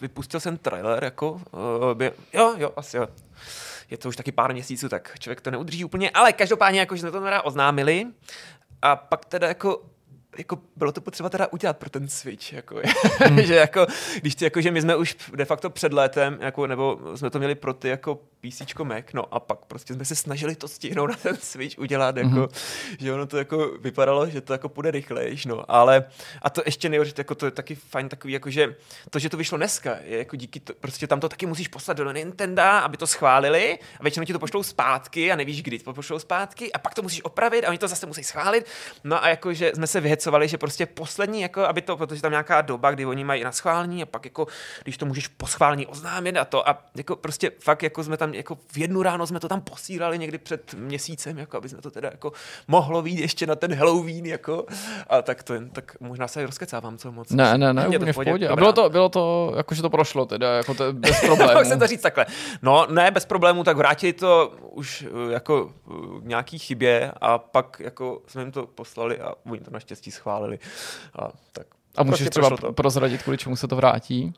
vypustil 0.00 0.40
jsem 0.40 0.56
trailer, 0.56 1.04
jako, 1.04 1.30
uh, 1.32 1.40
by, 1.94 2.12
jo, 2.32 2.54
jo, 2.58 2.70
asi 2.76 2.96
jo. 2.96 3.06
Je 3.90 3.98
to 3.98 4.08
už 4.08 4.16
taky 4.16 4.32
pár 4.32 4.52
měsíců, 4.52 4.88
tak 4.88 5.18
člověk 5.18 5.40
to 5.40 5.50
neudrží 5.50 5.84
úplně, 5.84 6.10
ale 6.10 6.32
každopádně, 6.32 6.80
jako, 6.80 6.96
že 6.96 7.00
jsme 7.00 7.10
to 7.10 7.20
teda 7.20 7.42
oznámili. 7.42 8.06
A 8.82 8.96
pak 8.96 9.24
teda 9.24 9.48
jako 9.48 9.82
jako 10.38 10.58
bylo 10.76 10.92
to 10.92 11.00
potřeba 11.00 11.28
teda 11.28 11.46
udělat 11.52 11.76
pro 11.78 11.90
ten 11.90 12.08
Switch, 12.08 12.52
jako, 12.52 12.80
Hmm. 13.18 13.42
že 13.44 13.54
jako, 13.54 13.86
když 14.20 14.34
ty, 14.34 14.44
jako, 14.44 14.60
že 14.60 14.70
my 14.70 14.82
jsme 14.82 14.96
už 14.96 15.16
de 15.34 15.44
facto 15.44 15.70
před 15.70 15.92
létem, 15.92 16.38
jako, 16.40 16.66
nebo 16.66 16.98
jsme 17.14 17.30
to 17.30 17.38
měli 17.38 17.54
pro 17.54 17.74
ty 17.74 17.88
jako 17.88 18.14
PC 18.40 18.62
Mac, 18.82 19.04
no 19.14 19.34
a 19.34 19.40
pak 19.40 19.58
prostě 19.64 19.94
jsme 19.94 20.04
se 20.04 20.14
snažili 20.16 20.56
to 20.56 20.68
stihnout 20.68 21.10
na 21.10 21.16
ten 21.16 21.36
Switch 21.36 21.78
udělat, 21.78 22.16
jako, 22.16 22.28
Mhm. 22.28 22.46
že 22.98 23.12
ono 23.12 23.26
to 23.26 23.38
jako 23.38 23.70
vypadalo, 23.80 24.30
že 24.30 24.40
to 24.40 24.52
jako 24.52 24.68
půjde 24.68 24.90
rychlejš, 24.90 25.46
no, 25.46 25.64
ale 25.68 26.04
a 26.42 26.50
to 26.50 26.62
ještě 26.66 26.88
nejhorší, 26.88 27.12
jako 27.18 27.34
to 27.34 27.46
je 27.46 27.50
taky 27.50 27.74
fajn 27.74 28.08
takový, 28.08 28.32
jako 28.32 28.50
že 28.50 28.76
to, 29.10 29.18
že 29.18 29.28
to 29.28 29.36
vyšlo 29.36 29.58
dneska, 29.58 29.98
je 30.04 30.18
jako 30.18 30.36
díky, 30.36 30.60
to, 30.60 30.72
prostě 30.80 31.06
tam 31.06 31.20
to 31.20 31.28
taky 31.28 31.46
musíš 31.46 31.68
poslat 31.68 31.96
do 31.96 32.12
Nintendo, 32.12 32.62
aby 32.62 32.96
to 32.96 33.06
schválili 33.06 33.78
a 34.00 34.02
většinou 34.02 34.26
ti 34.26 34.32
to 34.32 34.38
pošlou 34.38 34.62
zpátky 34.62 35.32
a 35.32 35.36
nevíš, 35.36 35.62
kdy 35.62 35.78
to 35.78 35.92
pošlou 35.92 36.18
zpátky 36.18 36.72
a 36.72 36.78
pak 36.78 36.94
to 36.94 37.02
musíš 37.02 37.24
opravit 37.24 37.64
a 37.64 37.68
oni 37.68 37.78
to 37.78 37.88
zase 37.88 38.06
musí 38.06 38.24
schválit. 38.24 38.66
No 39.04 39.24
a 39.24 39.28
jako, 39.28 39.52
že 39.52 39.72
jsme 39.74 39.86
se 39.86 40.00
vyhecovali, 40.20 40.48
že 40.48 40.58
prostě 40.58 40.86
poslední, 40.86 41.40
jako 41.40 41.64
aby 41.64 41.82
to, 41.82 41.96
protože 41.96 42.22
tam 42.22 42.30
nějaká 42.30 42.60
doba, 42.60 42.90
kdy 42.90 43.06
oni 43.06 43.24
mají 43.24 43.44
na 43.44 43.52
schválení 43.52 44.02
a 44.02 44.06
pak 44.06 44.24
jako, 44.24 44.46
když 44.82 44.96
to 44.96 45.06
můžeš 45.06 45.28
po 45.28 45.46
schválení 45.46 45.86
oznámit 45.86 46.36
a 46.36 46.44
to 46.44 46.68
a 46.68 46.78
jako 46.96 47.16
prostě 47.16 47.50
fakt 47.60 47.82
jako 47.82 48.04
jsme 48.04 48.16
tam 48.16 48.34
jako 48.34 48.58
v 48.72 48.78
jednu 48.78 49.02
ráno 49.02 49.26
jsme 49.26 49.40
to 49.40 49.48
tam 49.48 49.60
posílali 49.60 50.18
někdy 50.18 50.38
před 50.38 50.74
měsícem, 50.74 51.38
jako 51.38 51.56
aby 51.56 51.68
jsme 51.68 51.82
to 51.82 51.90
teda 51.90 52.08
jako 52.12 52.32
mohlo 52.68 53.02
být 53.02 53.18
ještě 53.18 53.46
na 53.46 53.56
ten 53.56 53.74
Halloween, 53.74 54.26
jako 54.26 54.66
a 55.08 55.22
tak 55.22 55.42
to 55.42 55.54
jen, 55.54 55.70
tak 55.70 55.96
možná 56.00 56.28
se 56.28 56.46
rozkecávám, 56.46 56.98
co 56.98 57.12
moc. 57.12 57.30
Ne, 57.30 57.58
ne, 57.58 57.72
ne, 57.72 57.88
úplně 57.88 58.12
v 58.12 58.16
pohodě. 58.16 58.48
A 58.48 58.56
bylo 58.56 58.72
to, 58.72 58.90
bylo 58.90 59.08
to, 59.08 59.52
jako 59.56 59.74
že 59.74 59.82
to 59.82 59.90
prošlo 59.90 60.26
teda, 60.26 60.56
jako 60.56 60.74
to 60.74 60.92
bez 60.92 61.20
problémů. 61.26 61.64
jsem 61.64 61.78
to 61.78 61.86
říct 61.86 62.02
takhle. 62.02 62.26
No, 62.62 62.86
ne, 62.90 63.10
bez 63.10 63.24
problémů, 63.24 63.64
tak 63.64 63.76
vrátili 63.76 64.12
to 64.12 64.52
už 64.70 65.02
eh, 65.02 65.32
jako 65.32 65.70
eh, 65.70 65.92
nějaký 66.22 66.58
chybě 66.58 67.12
a 67.20 67.38
pak 67.38 67.80
jako 67.84 68.22
jsme 68.26 68.42
jim 68.42 68.52
to 68.52 68.66
poslali 68.66 69.20
a 69.20 69.34
oni 69.46 69.60
to 69.60 69.70
naštěstí 69.70 70.09
schválili. 70.10 70.58
A, 71.18 71.28
tak. 71.52 71.66
A 71.96 72.02
můžeš 72.02 72.18
prostě 72.18 72.30
třeba 72.30 72.56
to. 72.56 72.72
prozradit, 72.72 73.22
kvůli 73.22 73.38
čemu 73.38 73.56
se 73.56 73.68
to 73.68 73.76
vrátí? 73.76 74.34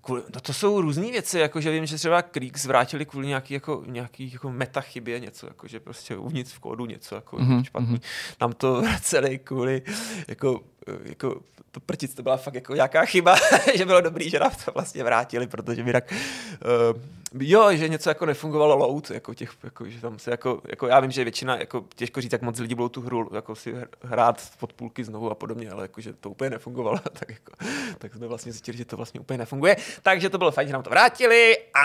Kvůli, 0.00 0.22
no 0.34 0.40
to 0.40 0.52
jsou 0.52 0.80
různé 0.80 1.10
věci, 1.10 1.38
jako 1.38 1.60
že 1.60 1.70
vím, 1.70 1.86
že 1.86 1.96
třeba 1.96 2.22
Kriegs 2.22 2.64
vrátili 2.64 3.06
kvůli 3.06 3.26
nějaký, 3.26 3.54
jako, 3.54 3.82
nějaký 3.86 4.32
jako 4.32 4.50
meta 4.50 4.80
chybě 4.80 5.20
něco, 5.20 5.46
jako 5.46 5.68
že 5.68 5.80
prostě 5.80 6.16
uvnitř 6.16 6.52
v 6.52 6.58
kódu 6.58 6.86
něco 6.86 7.14
jako 7.14 7.36
Mhm, 7.36 7.58
mm-hmm, 7.58 7.64
špatný. 7.64 8.00
Nám 8.40 8.52
to 8.52 8.82
vraceli 8.82 9.38
kvůli 9.38 9.82
jako, 10.28 10.60
jako 11.02 11.40
to 11.70 11.80
prtic, 11.80 12.14
to 12.14 12.22
byla 12.22 12.36
fakt 12.36 12.54
jako 12.54 12.74
nějaká 12.74 13.04
chyba, 13.04 13.36
že 13.74 13.86
bylo 13.86 14.00
dobrý, 14.00 14.30
že 14.30 14.38
nám 14.38 14.50
to 14.64 14.72
vlastně 14.72 15.04
vrátili, 15.04 15.46
protože 15.46 15.82
jinak 15.82 16.12
uh, 16.12 17.00
jo, 17.40 17.76
že 17.76 17.88
něco 17.88 18.10
jako 18.10 18.26
nefungovalo 18.26 18.76
load, 18.76 19.10
jako 19.10 19.34
těch, 19.34 19.52
jako, 19.64 19.88
že 19.88 20.00
tam 20.00 20.18
se 20.18 20.30
jako, 20.30 20.60
jako 20.68 20.86
já 20.86 21.00
vím, 21.00 21.10
že 21.10 21.24
většina, 21.24 21.56
jako 21.56 21.84
těžko 21.94 22.20
říct, 22.20 22.32
jak 22.32 22.42
moc 22.42 22.58
lidí 22.58 22.74
budou 22.74 22.88
tu 22.88 23.00
hru 23.00 23.30
jako 23.34 23.54
si 23.54 23.74
hr- 23.74 23.86
hrát 24.02 24.50
pod 24.58 24.72
půlky 24.72 25.04
znovu 25.04 25.30
a 25.30 25.34
podobně, 25.34 25.70
ale 25.70 25.82
jako, 25.82 26.00
že 26.00 26.12
to 26.12 26.30
úplně 26.30 26.50
nefungovalo, 26.50 26.98
tak 27.12 27.30
jako, 27.30 27.52
tak 27.98 28.14
jsme 28.14 28.26
vlastně 28.26 28.52
zjistili, 28.52 28.78
že 28.78 28.84
to 28.84 28.96
vlastně 28.96 29.20
úplně 29.20 29.38
nefunguje, 29.38 29.76
takže 30.02 30.30
to 30.30 30.38
bylo 30.38 30.50
fajn, 30.50 30.68
že 30.68 30.72
nám 30.72 30.82
to 30.82 30.90
vrátili 30.90 31.56
a 31.74 31.84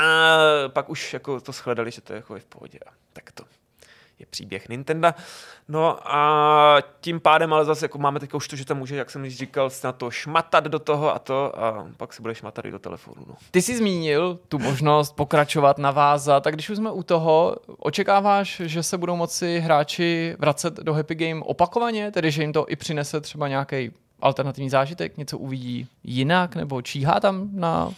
pak 0.67 0.89
už 0.89 1.13
jako 1.13 1.41
to 1.41 1.51
shledali, 1.51 1.91
že 1.91 2.01
to 2.01 2.13
je 2.13 2.17
jako 2.17 2.35
je 2.35 2.41
v 2.41 2.45
pohodě 2.45 2.79
tak 3.13 3.31
to 3.31 3.43
je 4.21 4.25
příběh 4.29 4.69
Nintendo. 4.69 5.11
No 5.67 6.13
a 6.15 6.77
tím 7.01 7.19
pádem 7.19 7.53
ale 7.53 7.65
zase 7.65 7.85
jako 7.85 7.97
máme 7.97 8.19
teď 8.19 8.33
už 8.33 8.47
to, 8.47 8.55
že 8.55 8.65
tam 8.65 8.77
může, 8.77 8.95
jak 8.95 9.09
jsem 9.09 9.25
již 9.25 9.37
říkal, 9.37 9.69
se 9.69 9.87
na 9.87 9.91
to 9.91 10.11
šmatat 10.11 10.63
do 10.63 10.79
toho 10.79 11.15
a 11.15 11.19
to 11.19 11.59
a 11.59 11.87
pak 11.97 12.13
se 12.13 12.21
bude 12.21 12.35
šmatat 12.35 12.65
i 12.65 12.71
do 12.71 12.79
telefonu. 12.79 13.23
No. 13.27 13.35
Ty 13.51 13.61
jsi 13.61 13.77
zmínil 13.77 14.39
tu 14.47 14.59
možnost 14.59 15.15
pokračovat, 15.15 15.77
navázat, 15.77 16.43
tak 16.43 16.53
když 16.53 16.69
už 16.69 16.77
jsme 16.77 16.91
u 16.91 17.03
toho, 17.03 17.55
očekáváš, 17.77 18.61
že 18.65 18.83
se 18.83 18.97
budou 18.97 19.15
moci 19.15 19.59
hráči 19.59 20.35
vracet 20.39 20.73
do 20.73 20.93
Happy 20.93 21.15
Game 21.15 21.41
opakovaně, 21.41 22.11
tedy 22.11 22.31
že 22.31 22.41
jim 22.41 22.53
to 22.53 22.65
i 22.69 22.75
přinese 22.75 23.21
třeba 23.21 23.47
nějaký 23.47 23.91
alternativní 24.21 24.69
zážitek, 24.69 25.17
něco 25.17 25.37
uvidí 25.37 25.87
jinak, 26.03 26.55
nebo 26.55 26.81
číhá 26.81 27.19
tam 27.19 27.49
na 27.53 27.85
uh, 27.87 27.93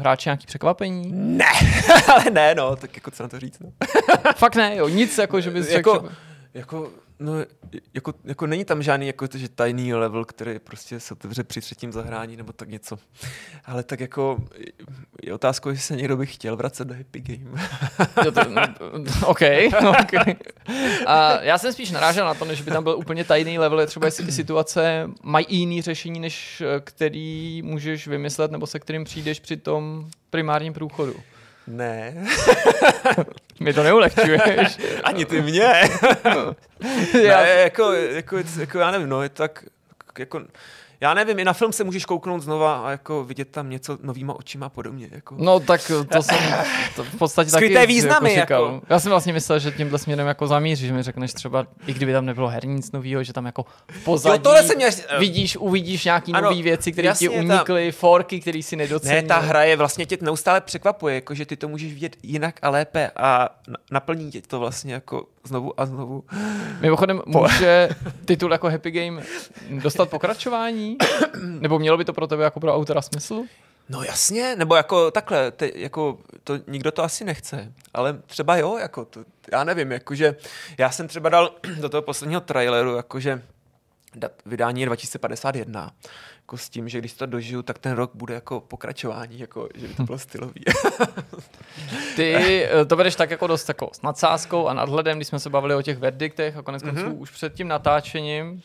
hráči 0.00 0.28
nějaký 0.28 0.46
překvapení? 0.46 1.12
Ne, 1.12 1.44
ale 2.12 2.24
ne, 2.30 2.54
no, 2.54 2.76
tak 2.76 2.96
jako 2.96 3.10
co 3.10 3.22
na 3.22 3.28
to 3.28 3.40
říct, 3.40 3.58
no. 3.60 3.72
Fakt 4.36 4.56
ne, 4.56 4.76
jo, 4.76 4.88
nic 4.88 5.18
jako, 5.18 5.40
že 5.40 5.50
bys 5.50 5.70
jako, 5.70 5.92
řekl, 5.92 6.08
že- 6.08 6.14
jako, 6.58 6.88
no, 7.18 7.32
jako, 7.94 8.14
jako, 8.24 8.46
není 8.46 8.64
tam 8.64 8.82
žádný 8.82 9.06
jako, 9.06 9.26
že 9.34 9.48
tajný 9.48 9.94
level, 9.94 10.24
který 10.24 10.58
prostě 10.58 11.00
se 11.00 11.14
otevře 11.14 11.44
při 11.44 11.60
třetím 11.60 11.92
zahrání 11.92 12.36
nebo 12.36 12.52
tak 12.52 12.68
něco. 12.68 12.98
Ale 13.64 13.82
tak 13.82 14.00
jako 14.00 14.38
je 15.22 15.34
otázkou, 15.34 15.68
jestli 15.68 15.82
se 15.82 15.96
někdo 15.96 16.16
by 16.16 16.26
chtěl 16.26 16.56
vracet 16.56 16.88
do 16.88 16.94
Happy 16.94 17.20
Game. 17.20 17.62
Jo, 18.24 18.32
to, 18.32 18.40
no, 18.50 18.62
OK, 19.26 19.40
OK. 20.00 20.36
A 21.06 21.42
já 21.42 21.58
jsem 21.58 21.72
spíš 21.72 21.90
narážel 21.90 22.26
na 22.26 22.34
to, 22.34 22.44
než 22.44 22.62
by 22.62 22.70
tam 22.70 22.84
byl 22.84 22.96
úplně 22.96 23.24
tajný 23.24 23.58
level, 23.58 23.80
je 23.80 23.86
třeba 23.86 24.06
jestli 24.06 24.24
ty 24.24 24.32
situace 24.32 25.10
mají 25.22 25.46
jiný 25.48 25.82
řešení, 25.82 26.20
než 26.20 26.60
eh, 26.60 26.80
který 26.80 27.62
můžeš 27.62 28.06
vymyslet, 28.06 28.50
nebo 28.50 28.66
se 28.66 28.78
kterým 28.78 29.04
přijdeš 29.04 29.40
při 29.40 29.56
tom 29.56 30.08
primárním 30.30 30.72
průchodu. 30.72 31.14
ne, 31.66 32.26
Mi 33.64 33.72
to 33.72 33.82
neulehčuješ. 33.82 34.78
ani 35.04 35.24
ty 35.24 35.42
mě. 35.42 35.62
Já- 37.22 37.42
Ne, 37.42 37.48
jako, 37.50 37.92
jako, 37.92 38.36
jako, 38.60 38.78
já 38.78 38.90
nevím, 38.90 39.08
no, 39.08 39.22
je 39.22 39.28
tak, 39.28 39.64
jako, 40.18 40.40
já 41.00 41.14
nevím, 41.14 41.38
i 41.38 41.44
na 41.44 41.52
film 41.52 41.72
se 41.72 41.84
můžeš 41.84 42.04
kouknout 42.04 42.42
znova 42.42 42.86
a 42.86 42.90
jako 42.90 43.24
vidět 43.24 43.48
tam 43.48 43.70
něco 43.70 43.98
novýma 44.02 44.34
očima 44.34 44.66
a 44.66 44.68
podobně. 44.68 45.08
Jako. 45.10 45.34
No 45.38 45.60
tak 45.60 45.90
to 46.12 46.22
jsem 46.22 46.36
to 46.96 47.04
v 47.04 47.16
podstatě 47.18 47.50
Skryté 47.50 47.74
taky 47.74 47.86
významy, 47.86 48.34
jako 48.34 48.40
říkal. 48.44 48.64
jako. 48.74 48.86
Já 48.90 49.00
jsem 49.00 49.10
vlastně 49.10 49.32
myslel, 49.32 49.58
že 49.58 49.70
tímhle 49.72 49.98
směrem 49.98 50.26
jako 50.26 50.46
zamíříš, 50.46 50.86
že 50.86 50.92
mi 50.92 51.02
řekneš 51.02 51.32
třeba, 51.32 51.66
i 51.86 51.94
kdyby 51.94 52.12
tam 52.12 52.26
nebylo 52.26 52.48
herní 52.48 52.74
nic 52.74 52.92
nového, 52.92 53.22
že 53.24 53.32
tam 53.32 53.46
jako 53.46 53.64
pozadí 54.04 54.36
Jo, 54.36 54.42
tohle 54.42 54.62
jsem 54.62 54.76
měl... 54.76 54.90
vidíš, 55.18 55.56
uvidíš 55.56 56.04
nějaký 56.04 56.32
Ano, 56.32 56.50
nové 56.50 56.62
věci, 56.62 56.92
které 56.92 57.06
ti 57.14 57.24
jasně, 57.24 57.28
ta- 57.28 57.54
unikly, 57.54 57.92
forky, 57.92 58.40
které 58.40 58.62
si 58.62 58.76
nedocenil. 58.76 59.22
Ne, 59.22 59.28
ta 59.28 59.38
hra 59.38 59.62
je 59.64 59.76
vlastně 59.76 60.06
tě 60.06 60.18
neustále 60.20 60.60
překvapuje, 60.60 61.14
jako 61.14 61.34
že 61.34 61.46
ty 61.46 61.56
to 61.56 61.68
můžeš 61.68 61.92
vidět 61.94 62.16
jinak 62.22 62.54
a 62.62 62.70
lépe 62.70 63.10
a 63.16 63.48
na- 63.68 63.76
naplní 63.90 64.30
tě 64.30 64.40
to 64.42 64.58
vlastně 64.60 64.94
jako 64.94 65.26
znovu 65.44 65.80
a 65.80 65.86
znovu. 65.86 66.24
Mimochodem, 66.80 67.22
může 67.26 67.88
titul 68.24 68.52
jako 68.52 68.70
Happy 68.70 68.90
Game 68.90 69.22
dostat 69.70 70.10
pokračování? 70.10 70.96
Nebo 71.42 71.78
mělo 71.78 71.96
by 71.96 72.04
to 72.04 72.12
pro 72.12 72.26
tebe 72.26 72.44
jako 72.44 72.60
pro 72.60 72.74
autora 72.74 73.02
smysl? 73.02 73.42
No 73.88 74.02
jasně, 74.02 74.56
nebo 74.56 74.76
jako 74.76 75.10
takhle, 75.10 75.50
te, 75.50 75.70
jako 75.74 76.18
to 76.44 76.58
nikdo 76.66 76.90
to 76.90 77.04
asi 77.04 77.24
nechce, 77.24 77.72
ale 77.94 78.18
třeba 78.26 78.56
jo, 78.56 78.78
jako 78.78 79.04
to, 79.04 79.24
já 79.52 79.64
nevím, 79.64 79.92
jakože 79.92 80.36
já 80.78 80.90
jsem 80.90 81.08
třeba 81.08 81.28
dal 81.28 81.54
do 81.80 81.88
toho 81.88 82.02
posledního 82.02 82.40
traileru, 82.40 82.96
jakože 82.96 83.42
dat, 84.14 84.32
vydání 84.46 84.80
je 84.80 84.86
2051, 84.86 85.90
jako 86.44 86.56
s 86.56 86.68
tím, 86.68 86.88
že 86.88 86.98
když 86.98 87.12
to 87.12 87.26
dožiju, 87.26 87.62
tak 87.62 87.78
ten 87.78 87.92
rok 87.92 88.10
bude 88.14 88.34
jako 88.34 88.60
pokračování, 88.60 89.38
jako, 89.38 89.68
že 89.74 89.88
by 89.88 89.94
to 89.94 90.02
bylo 90.02 90.18
stylový. 90.18 90.64
Ty 92.16 92.34
eh, 92.34 92.84
to 92.84 92.96
bereš 92.96 93.14
tak 93.16 93.30
jako 93.30 93.46
dost 93.46 93.68
jako 93.68 93.90
s 93.92 94.02
nadsázkou 94.02 94.66
a 94.68 94.74
nadhledem, 94.74 95.18
když 95.18 95.28
jsme 95.28 95.38
se 95.40 95.50
bavili 95.50 95.74
o 95.74 95.82
těch 95.82 95.98
verdiktech 95.98 96.56
a 96.56 96.62
konec 96.62 96.82
konců 96.82 96.96
Mhm. 97.00 97.12
mm-hmm. 97.12 97.20
už 97.20 97.30
před 97.30 97.54
tím 97.54 97.68
natáčením 97.68 98.62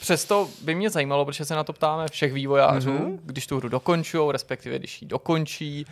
Přesto 0.00 0.48
by 0.62 0.74
mě 0.74 0.90
zajímalo, 0.90 1.24
protože 1.24 1.44
se 1.44 1.54
na 1.54 1.64
to 1.64 1.72
ptáme 1.72 2.08
všech 2.08 2.32
vývojářů, 2.32 2.90
Mhm. 2.92 3.02
mm-hmm. 3.04 3.18
když 3.24 3.46
tu 3.46 3.56
hru 3.56 3.68
dokončují, 3.68 4.32
respektive 4.32 4.78
když 4.78 5.02
ji 5.02 5.08
dokončí, 5.08 5.86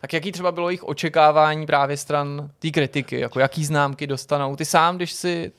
tak 0.00 0.12
jaký 0.12 0.32
třeba 0.32 0.52
bylo 0.52 0.68
jejich 0.68 0.84
očekávání 0.84 1.66
právě 1.66 1.96
stran 1.96 2.50
té 2.58 2.70
kritiky, 2.70 3.20
jako 3.20 3.40
jaký 3.40 3.64
známky 3.64 4.06
dostanou. 4.06 4.56
Ty 4.56 4.64
sám, 4.64 4.96
když 4.96 5.12
si 5.12 5.52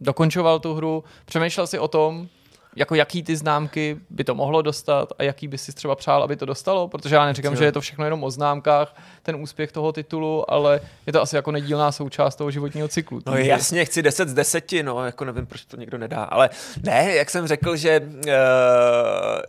dokončoval 0.00 0.58
tu 0.60 0.74
hru, 0.74 1.04
přemýšlel 1.24 1.66
si 1.66 1.78
o 1.78 1.88
tom, 1.88 2.28
jako 2.76 2.94
jaký 2.94 3.22
ty 3.22 3.36
známky 3.36 3.96
by 4.10 4.24
to 4.24 4.34
mohlo 4.34 4.62
dostat 4.62 5.12
a 5.18 5.22
jaký 5.22 5.48
by 5.48 5.58
si 5.58 5.72
třeba 5.72 5.94
přál, 5.94 6.22
aby 6.22 6.36
to 6.36 6.46
dostalo, 6.46 6.88
protože 6.88 7.14
já 7.14 7.26
neříkám, 7.26 7.56
že 7.56 7.64
je 7.64 7.72
to 7.72 7.80
všechno 7.80 8.04
jenom 8.04 8.24
o 8.24 8.30
známkách, 8.30 8.96
ten 9.22 9.36
úspěch 9.36 9.72
toho 9.72 9.92
titulu, 9.92 10.50
ale 10.50 10.80
je 11.06 11.12
to 11.12 11.22
asi 11.22 11.36
jako 11.36 11.50
nedílná 11.50 11.92
součást 11.92 12.36
toho 12.36 12.50
životního 12.50 12.88
cyklu. 12.88 13.20
No 13.26 13.36
jasně, 13.36 13.84
chci 13.84 14.02
10 14.02 14.28
z 14.28 14.34
10, 14.34 14.72
no, 14.82 15.04
jako 15.04 15.24
nevím, 15.24 15.46
proč 15.46 15.64
to 15.64 15.76
někdo 15.76 15.98
nedá, 15.98 16.24
ale 16.24 16.50
ne, 16.82 17.14
jak 17.14 17.30
jsem 17.30 17.46
řekl, 17.46 17.76
že 17.76 18.00
uh, 18.00 18.30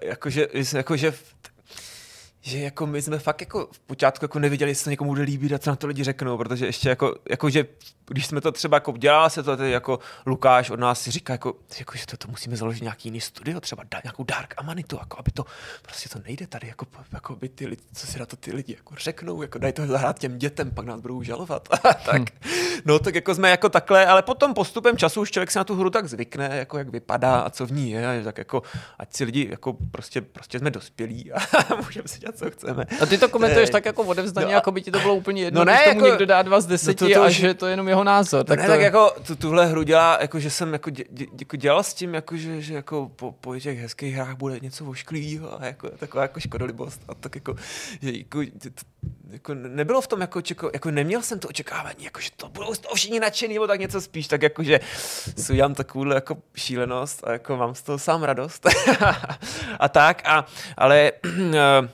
jakože, 0.01 0.47
jakože 0.75 1.13
že 2.41 2.59
jako 2.59 2.87
my 2.87 3.01
jsme 3.01 3.19
fakt 3.19 3.41
jako 3.41 3.67
v 3.71 3.79
počátku 3.79 4.25
jako 4.25 4.39
nevěděli, 4.39 4.71
jestli 4.71 4.83
to 4.83 4.89
někomu 4.89 5.09
bude 5.11 5.21
líbit 5.21 5.53
a 5.53 5.59
co 5.59 5.69
na 5.69 5.75
to 5.75 5.87
lidi 5.87 6.03
řeknou, 6.03 6.37
protože 6.37 6.65
ještě 6.65 6.89
jako, 6.89 7.15
jako 7.29 7.49
že 7.49 7.65
když 8.11 8.25
jsme 8.25 8.41
to 8.41 8.51
třeba 8.51 8.77
jako 8.77 8.91
dělala 8.91 9.29
se 9.29 9.43
to, 9.43 9.57
tedy 9.57 9.71
jako 9.71 9.99
Lukáš 10.25 10.69
od 10.69 10.79
nás 10.79 11.01
si 11.01 11.11
říká, 11.11 11.33
jako, 11.33 11.55
jako 11.79 11.97
že 11.97 12.05
to, 12.05 12.17
to 12.17 12.27
musíme 12.27 12.55
založit 12.55 12.81
nějaký 12.81 13.07
jiný 13.07 13.21
studio, 13.21 13.59
třeba 13.59 13.83
da, 13.91 14.01
nějakou 14.03 14.23
Dark 14.23 14.53
Amanitu, 14.57 14.97
jako 14.99 15.19
aby 15.19 15.31
to, 15.31 15.45
prostě 15.81 16.09
to 16.09 16.19
nejde 16.25 16.47
tady, 16.47 16.67
jako, 16.67 16.85
jako 17.13 17.35
by 17.35 17.49
ty 17.49 17.67
lidi, 17.67 17.81
co 17.93 18.07
si 18.07 18.19
na 18.19 18.25
to 18.25 18.35
ty 18.35 18.55
lidi 18.55 18.73
jako 18.77 18.95
řeknou, 18.97 19.41
jako 19.41 19.59
dají 19.59 19.73
to 19.73 19.87
zahrát 19.87 20.19
těm 20.19 20.37
dětem, 20.37 20.71
pak 20.71 20.85
nás 20.85 21.01
budou 21.01 21.23
žalovat. 21.23 21.69
tak, 22.05 22.21
no 22.85 22.99
tak 22.99 23.15
jako 23.15 23.35
jsme 23.35 23.49
jako 23.49 23.69
takhle, 23.69 24.05
ale 24.05 24.21
potom 24.21 24.53
postupem 24.53 24.97
času 24.97 25.21
už 25.21 25.31
člověk 25.31 25.51
se 25.51 25.59
na 25.59 25.63
tu 25.63 25.75
hru 25.75 25.89
tak 25.89 26.09
zvykne, 26.09 26.49
jako 26.57 26.77
jak 26.77 26.89
vypadá 26.89 27.39
a 27.39 27.49
co 27.49 27.65
v 27.65 27.71
ní 27.71 27.91
je, 27.91 28.19
a 28.19 28.23
tak 28.23 28.37
jako, 28.37 28.63
ať 28.99 29.13
si 29.13 29.23
lidi, 29.23 29.47
jako 29.51 29.77
prostě, 29.91 30.21
prostě 30.21 30.59
jsme 30.59 30.71
dospělí 30.71 31.31
a 31.31 31.39
můžeme 31.75 32.07
si 32.07 32.19
dělat, 32.19 32.30
co 32.35 32.51
chceme. 32.51 32.85
A 33.01 33.05
ty 33.05 33.17
to 33.17 33.29
komentuješ 33.29 33.69
Ne. 33.69 33.71
tak 33.71 33.85
jako 33.85 34.03
odevzdaně, 34.03 34.45
No 34.45 34.49
no 34.51 34.55
a- 34.55 34.57
jako 34.57 34.71
by 34.71 34.81
ti 34.81 34.91
to 34.91 34.99
bylo 34.99 35.15
úplně 35.15 35.43
jedno, 35.43 35.59
No 35.59 35.65
no 35.65 35.71
ne, 35.71 35.77
když 35.77 35.85
tomu 35.93 35.99
jako- 36.05 36.07
někdo 36.07 36.25
dá 36.25 36.41
dva 36.41 36.61
z 36.61 36.65
deseti 36.65 37.03
no 37.03 37.09
to- 37.09 37.15
to 37.15 37.21
a 37.23 37.29
že 37.29 37.53
to 37.53 37.65
je 37.65 37.73
jenom 37.73 37.87
jeho 37.87 38.03
názor. 38.03 38.43
Tak, 38.45 38.47
Tak 38.47 38.59
ne, 38.59 38.65
to... 38.65 38.71
tak 38.71 38.81
jako 38.81 39.11
tu, 39.27 39.35
tuhle 39.35 39.65
hru 39.65 39.83
dělá, 39.83 40.17
jako 40.21 40.39
že 40.39 40.49
jsem 40.49 40.73
jako, 40.73 40.89
dě, 40.89 41.03
dě, 41.09 41.25
jako 41.39 41.55
dělal 41.55 41.83
s 41.83 41.93
tím, 41.93 42.13
jako, 42.13 42.37
že, 42.37 42.61
že 42.61 42.73
jako 42.73 43.11
po, 43.15 43.31
po 43.31 43.59
těch 43.59 43.79
hezkých 43.79 44.15
hrách 44.15 44.35
bude 44.35 44.59
něco 44.59 44.85
ošklivého 44.85 45.61
a 45.61 45.65
jako, 45.65 45.89
taková 45.89 46.21
jako 46.23 46.39
škodolibost 46.39 47.01
a 47.07 47.15
tak 47.15 47.35
jako, 47.35 47.55
že 48.01 48.11
jako, 48.11 48.39
to, 48.63 48.69
jako 49.29 49.53
nebylo 49.53 50.01
v 50.01 50.07
tom 50.07 50.21
jako, 50.21 50.41
čeko, 50.41 50.69
jako 50.73 50.91
neměl 50.91 51.21
jsem 51.21 51.39
to 51.39 51.47
očekávání, 51.47 52.03
jako, 52.03 52.21
že 52.21 52.29
to 52.37 52.49
budou 52.49 52.73
toho 52.75 52.95
všichni 52.95 53.19
nadšený, 53.19 53.53
nebo 53.53 53.67
tak 53.67 53.79
něco 53.79 54.01
spíš, 54.01 54.27
tak 54.27 54.41
jako, 54.41 54.63
že 54.63 54.79
si 55.37 55.51
udělám 55.53 55.73
takovouhle 55.75 56.15
jako 56.15 56.37
šílenost 56.55 57.23
a 57.27 57.31
jako 57.31 57.57
mám 57.57 57.75
z 57.75 57.81
toho 57.81 57.99
sám 57.99 58.23
radost 58.23 58.67
a 59.79 59.89
tak, 59.89 60.21
a, 60.25 60.45
ale 60.77 61.11
eh, 61.53 61.89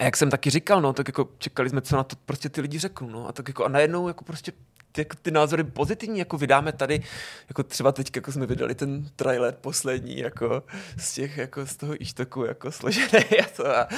a 0.00 0.04
jak 0.04 0.16
jsem 0.16 0.30
taky 0.30 0.50
říkal, 0.50 0.80
no, 0.80 0.92
tak 0.92 1.08
jako 1.08 1.28
čekali 1.38 1.70
jsme, 1.70 1.80
co 1.80 1.96
na 1.96 2.04
to 2.04 2.16
prostě 2.24 2.48
ty 2.48 2.60
lidi 2.60 2.78
řeknou, 2.78 3.08
no, 3.08 3.28
a 3.28 3.32
tak 3.32 3.48
jako 3.48 3.64
a 3.64 3.68
najednou 3.68 4.08
jako 4.08 4.24
prostě 4.24 4.52
ty, 4.92 5.00
jako 5.00 5.16
ty 5.22 5.30
názory 5.30 5.64
pozitivní, 5.64 6.18
jako 6.18 6.38
vydáme 6.38 6.72
tady, 6.72 7.02
jako 7.48 7.62
třeba 7.62 7.92
teď, 7.92 8.16
jako 8.16 8.32
jsme 8.32 8.46
vydali 8.46 8.74
ten 8.74 9.10
trailer 9.16 9.54
poslední, 9.60 10.18
jako 10.18 10.62
z 10.96 11.14
těch, 11.14 11.36
jako 11.36 11.66
z 11.66 11.76
toho 11.76 12.02
ištoku, 12.02 12.44
jako 12.44 12.72
složený 12.72 13.24
a 13.44 13.46
to 13.56 13.76
a, 13.76 13.88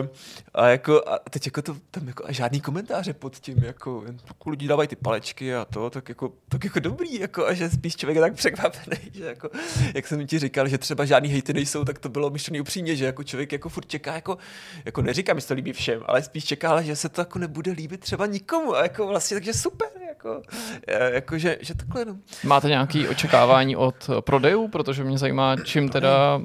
um, 0.00 0.08
a 0.54 0.68
jako, 0.68 1.08
a 1.08 1.18
teď 1.30 1.46
jako 1.46 1.62
to, 1.62 1.76
tam 1.90 2.08
jako 2.08 2.24
a 2.26 2.32
žádný 2.32 2.60
komentáře 2.60 3.12
pod 3.12 3.36
tím, 3.36 3.58
jako, 3.58 4.04
jako 4.06 4.50
lidi 4.50 4.68
dávají 4.68 4.88
ty 4.88 4.96
palečky 4.96 5.54
a 5.54 5.64
to, 5.64 5.90
tak 5.90 6.08
jako, 6.08 6.32
tak 6.48 6.64
jako 6.64 6.80
dobrý, 6.80 7.20
jako, 7.20 7.46
a 7.46 7.54
že 7.54 7.70
spíš 7.70 7.96
člověk 7.96 8.16
je 8.16 8.22
tak 8.22 8.34
překvapený, 8.34 8.96
že 9.12 9.24
jako, 9.24 9.50
jak 9.94 10.06
jsem 10.06 10.26
ti 10.26 10.38
říkal, 10.38 10.68
že 10.68 10.78
třeba 10.78 11.04
žádný 11.04 11.28
hejty 11.28 11.52
nejsou, 11.52 11.84
tak 11.84 11.98
to 11.98 12.08
bylo 12.08 12.30
myšlený 12.30 12.60
upřímně, 12.60 12.96
že 12.96 13.04
jako 13.04 13.24
člověk 13.24 13.52
jako 13.52 13.68
furt 13.68 13.86
čeká, 13.86 14.14
jako, 14.14 14.38
jako 14.84 15.02
neříkám, 15.02 15.40
že 15.40 15.46
to 15.46 15.54
líbí 15.54 15.72
všem, 15.72 16.02
ale 16.06 16.22
spíš 16.22 16.44
čeká, 16.44 16.82
že 16.82 16.96
se 16.96 17.08
to 17.08 17.20
jako 17.20 17.38
nebude 17.38 17.70
líbit 17.70 18.00
třeba 18.00 18.26
nikomu 18.26 18.74
a 18.74 18.82
jako 18.82 19.06
vlastně, 19.06 19.34
takže 19.36 19.52
super, 19.52 19.88
jako, 20.24 20.42
e, 20.86 21.14
jako 21.14 21.38
že, 21.38 21.58
že 21.60 21.74
takhle, 21.74 22.04
no. 22.04 22.16
Máte 22.44 22.68
nějaké 22.68 23.08
očekávání 23.08 23.76
od 23.76 24.10
eh, 24.18 24.22
prodejů, 24.22 24.68
protože 24.68 25.04
mě 25.04 25.18
zajímá, 25.18 25.56
čím 25.56 25.88
teda 25.88 26.40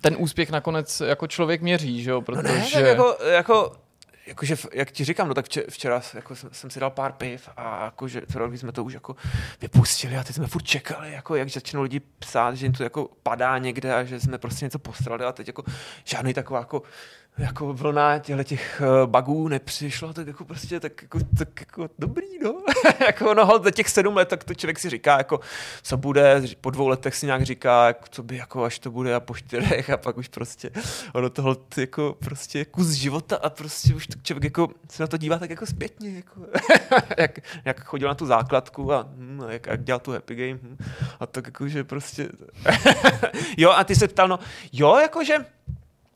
ten 0.00 0.16
úspěch 0.18 0.50
nakonec 0.50 1.00
jako 1.00 1.26
člověk 1.26 1.62
měří, 1.62 2.02
že 2.02 2.10
jo? 2.10 2.16
No 2.16 2.22
Protože... 2.22 2.42
ne, 2.42 2.64
tak 2.72 2.84
jako, 2.84 3.16
jako 3.32 3.72
Jakože, 4.26 4.56
jak 4.72 4.90
ti 4.90 5.04
říkám, 5.04 5.28
no 5.28 5.34
tak 5.34 5.46
vče- 5.46 5.64
včera 5.70 6.02
jako 6.14 6.36
jsem, 6.36 6.50
jsem 6.52 6.70
si 6.70 6.80
dal 6.80 6.90
pár 6.90 7.12
piv 7.12 7.48
a 7.56 7.84
jakože 7.84 8.20
včera 8.28 8.46
když 8.46 8.60
jsme 8.60 8.72
to 8.72 8.84
už 8.84 8.92
jako 8.92 9.16
vypustili 9.60 10.16
a 10.16 10.24
teď 10.24 10.36
jsme 10.36 10.46
furt 10.46 10.62
čekali, 10.62 11.12
jako 11.12 11.34
jak 11.36 11.48
začnou 11.48 11.82
lidi 11.82 12.00
psát, 12.00 12.54
že 12.54 12.66
jim 12.66 12.72
to 12.72 12.82
jako 12.82 13.08
padá 13.22 13.58
někde 13.58 13.94
a 13.94 14.04
že 14.04 14.20
jsme 14.20 14.38
prostě 14.38 14.64
něco 14.64 14.78
postrali 14.78 15.24
a 15.24 15.32
teď 15.32 15.46
jako 15.46 15.64
žádný 16.04 16.34
taková 16.34 16.58
jako 16.58 16.82
jako 17.38 17.72
vlna 17.72 18.18
těchto 18.18 18.44
těch 18.44 18.82
eh, 18.84 19.06
bugů 19.06 19.48
nepřišla, 19.48 20.12
tak 20.12 20.26
jako 20.26 20.44
prostě 20.44 20.80
tak 20.80 21.02
jako, 21.02 21.18
tak 21.38 21.60
jako 21.60 21.88
dobrý, 21.98 22.38
no. 22.42 22.62
jako 23.06 23.34
no, 23.34 23.60
za 23.64 23.70
těch 23.70 23.88
sedm 23.88 24.16
let, 24.16 24.28
tak 24.28 24.44
to 24.44 24.54
člověk 24.54 24.78
si 24.78 24.90
říká, 24.90 25.18
jako 25.18 25.40
co 25.82 25.96
bude, 25.96 26.42
po 26.60 26.70
dvou 26.70 26.88
letech 26.88 27.14
si 27.16 27.26
nějak 27.26 27.42
říká, 27.42 27.86
jako, 27.86 28.04
co 28.10 28.22
by, 28.22 28.36
jako 28.36 28.64
až 28.64 28.78
to 28.78 28.90
bude 28.90 29.14
a 29.14 29.20
po 29.20 29.34
čtyřech 29.34 29.90
a 29.90 29.96
pak 29.96 30.16
už 30.16 30.28
prostě 30.28 30.70
ono 31.12 31.30
tohle 31.30 31.56
jako 31.76 32.16
prostě 32.18 32.64
kus 32.64 32.88
života 32.88 33.36
a 33.36 33.50
prostě 33.50 33.94
už 33.94 34.06
tak 34.06 34.22
člověk 34.22 34.44
jako 34.44 34.68
se 34.90 35.02
na 35.02 35.06
to 35.06 35.16
dívá 35.16 35.38
tak 35.38 35.50
jako 35.50 35.66
zpětně, 35.66 36.10
jako, 36.10 36.40
jak, 37.18 37.38
jak 37.64 37.84
chodil 37.84 38.08
na 38.08 38.14
tu 38.14 38.26
základku 38.26 38.92
a, 38.92 39.08
hm, 39.16 39.40
jak, 39.48 39.66
jak 39.66 39.84
dělal 39.84 40.00
tu 40.00 40.12
happy 40.12 40.34
game 40.34 40.58
hm, 40.62 40.76
a 41.20 41.26
tak 41.26 41.46
jako, 41.46 41.68
že 41.68 41.84
prostě 41.84 42.28
jo 43.56 43.70
a 43.70 43.84
ty 43.84 43.94
se 43.94 44.08
ptal, 44.08 44.28
no 44.28 44.38
jo, 44.72 44.96
jakože 44.96 45.38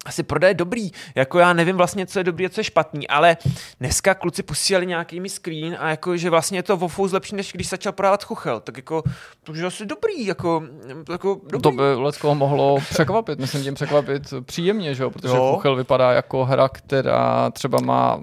asi 0.06 0.22
prodej 0.22 0.54
dobrý. 0.54 0.90
Jako 1.14 1.38
já 1.38 1.52
nevím 1.52 1.76
vlastně, 1.76 2.06
co 2.06 2.18
je 2.20 2.24
dobrý 2.24 2.46
a 2.46 2.48
co 2.48 2.60
je 2.60 2.64
špatný, 2.64 3.08
ale 3.08 3.36
dneska 3.80 4.14
kluci 4.14 4.42
posílali 4.42 4.86
nějaký 4.86 5.20
mi 5.20 5.28
screen 5.28 5.76
a 5.80 5.90
jako, 5.90 6.16
že 6.16 6.30
vlastně 6.30 6.58
je 6.58 6.62
to 6.62 6.74
o 6.76 6.88
fous 6.88 7.12
lepší, 7.12 7.34
než 7.36 7.52
když 7.52 7.68
začal 7.68 7.92
prodávat 7.92 8.24
chuchel. 8.24 8.60
Tak 8.60 8.76
jako, 8.76 9.02
to 9.44 9.54
je 9.54 9.64
asi 9.66 9.86
dobrý, 9.86 10.26
jako, 10.26 10.62
jako 11.10 11.40
dobrý. 11.42 11.60
To 11.62 11.70
by 11.70 11.82
Lecko 11.94 12.34
mohlo 12.34 12.78
překvapit, 12.90 13.38
myslím 13.38 13.62
tím 13.62 13.74
překvapit 13.74 14.22
příjemně, 14.46 14.94
že 14.94 15.02
jo? 15.02 15.10
protože 15.10 15.28
Jo. 15.36 15.52
Kuchel 15.54 15.76
vypadá 15.76 16.12
jako 16.12 16.44
hra, 16.44 16.68
která 16.68 17.50
třeba 17.50 17.78
má, 17.84 18.18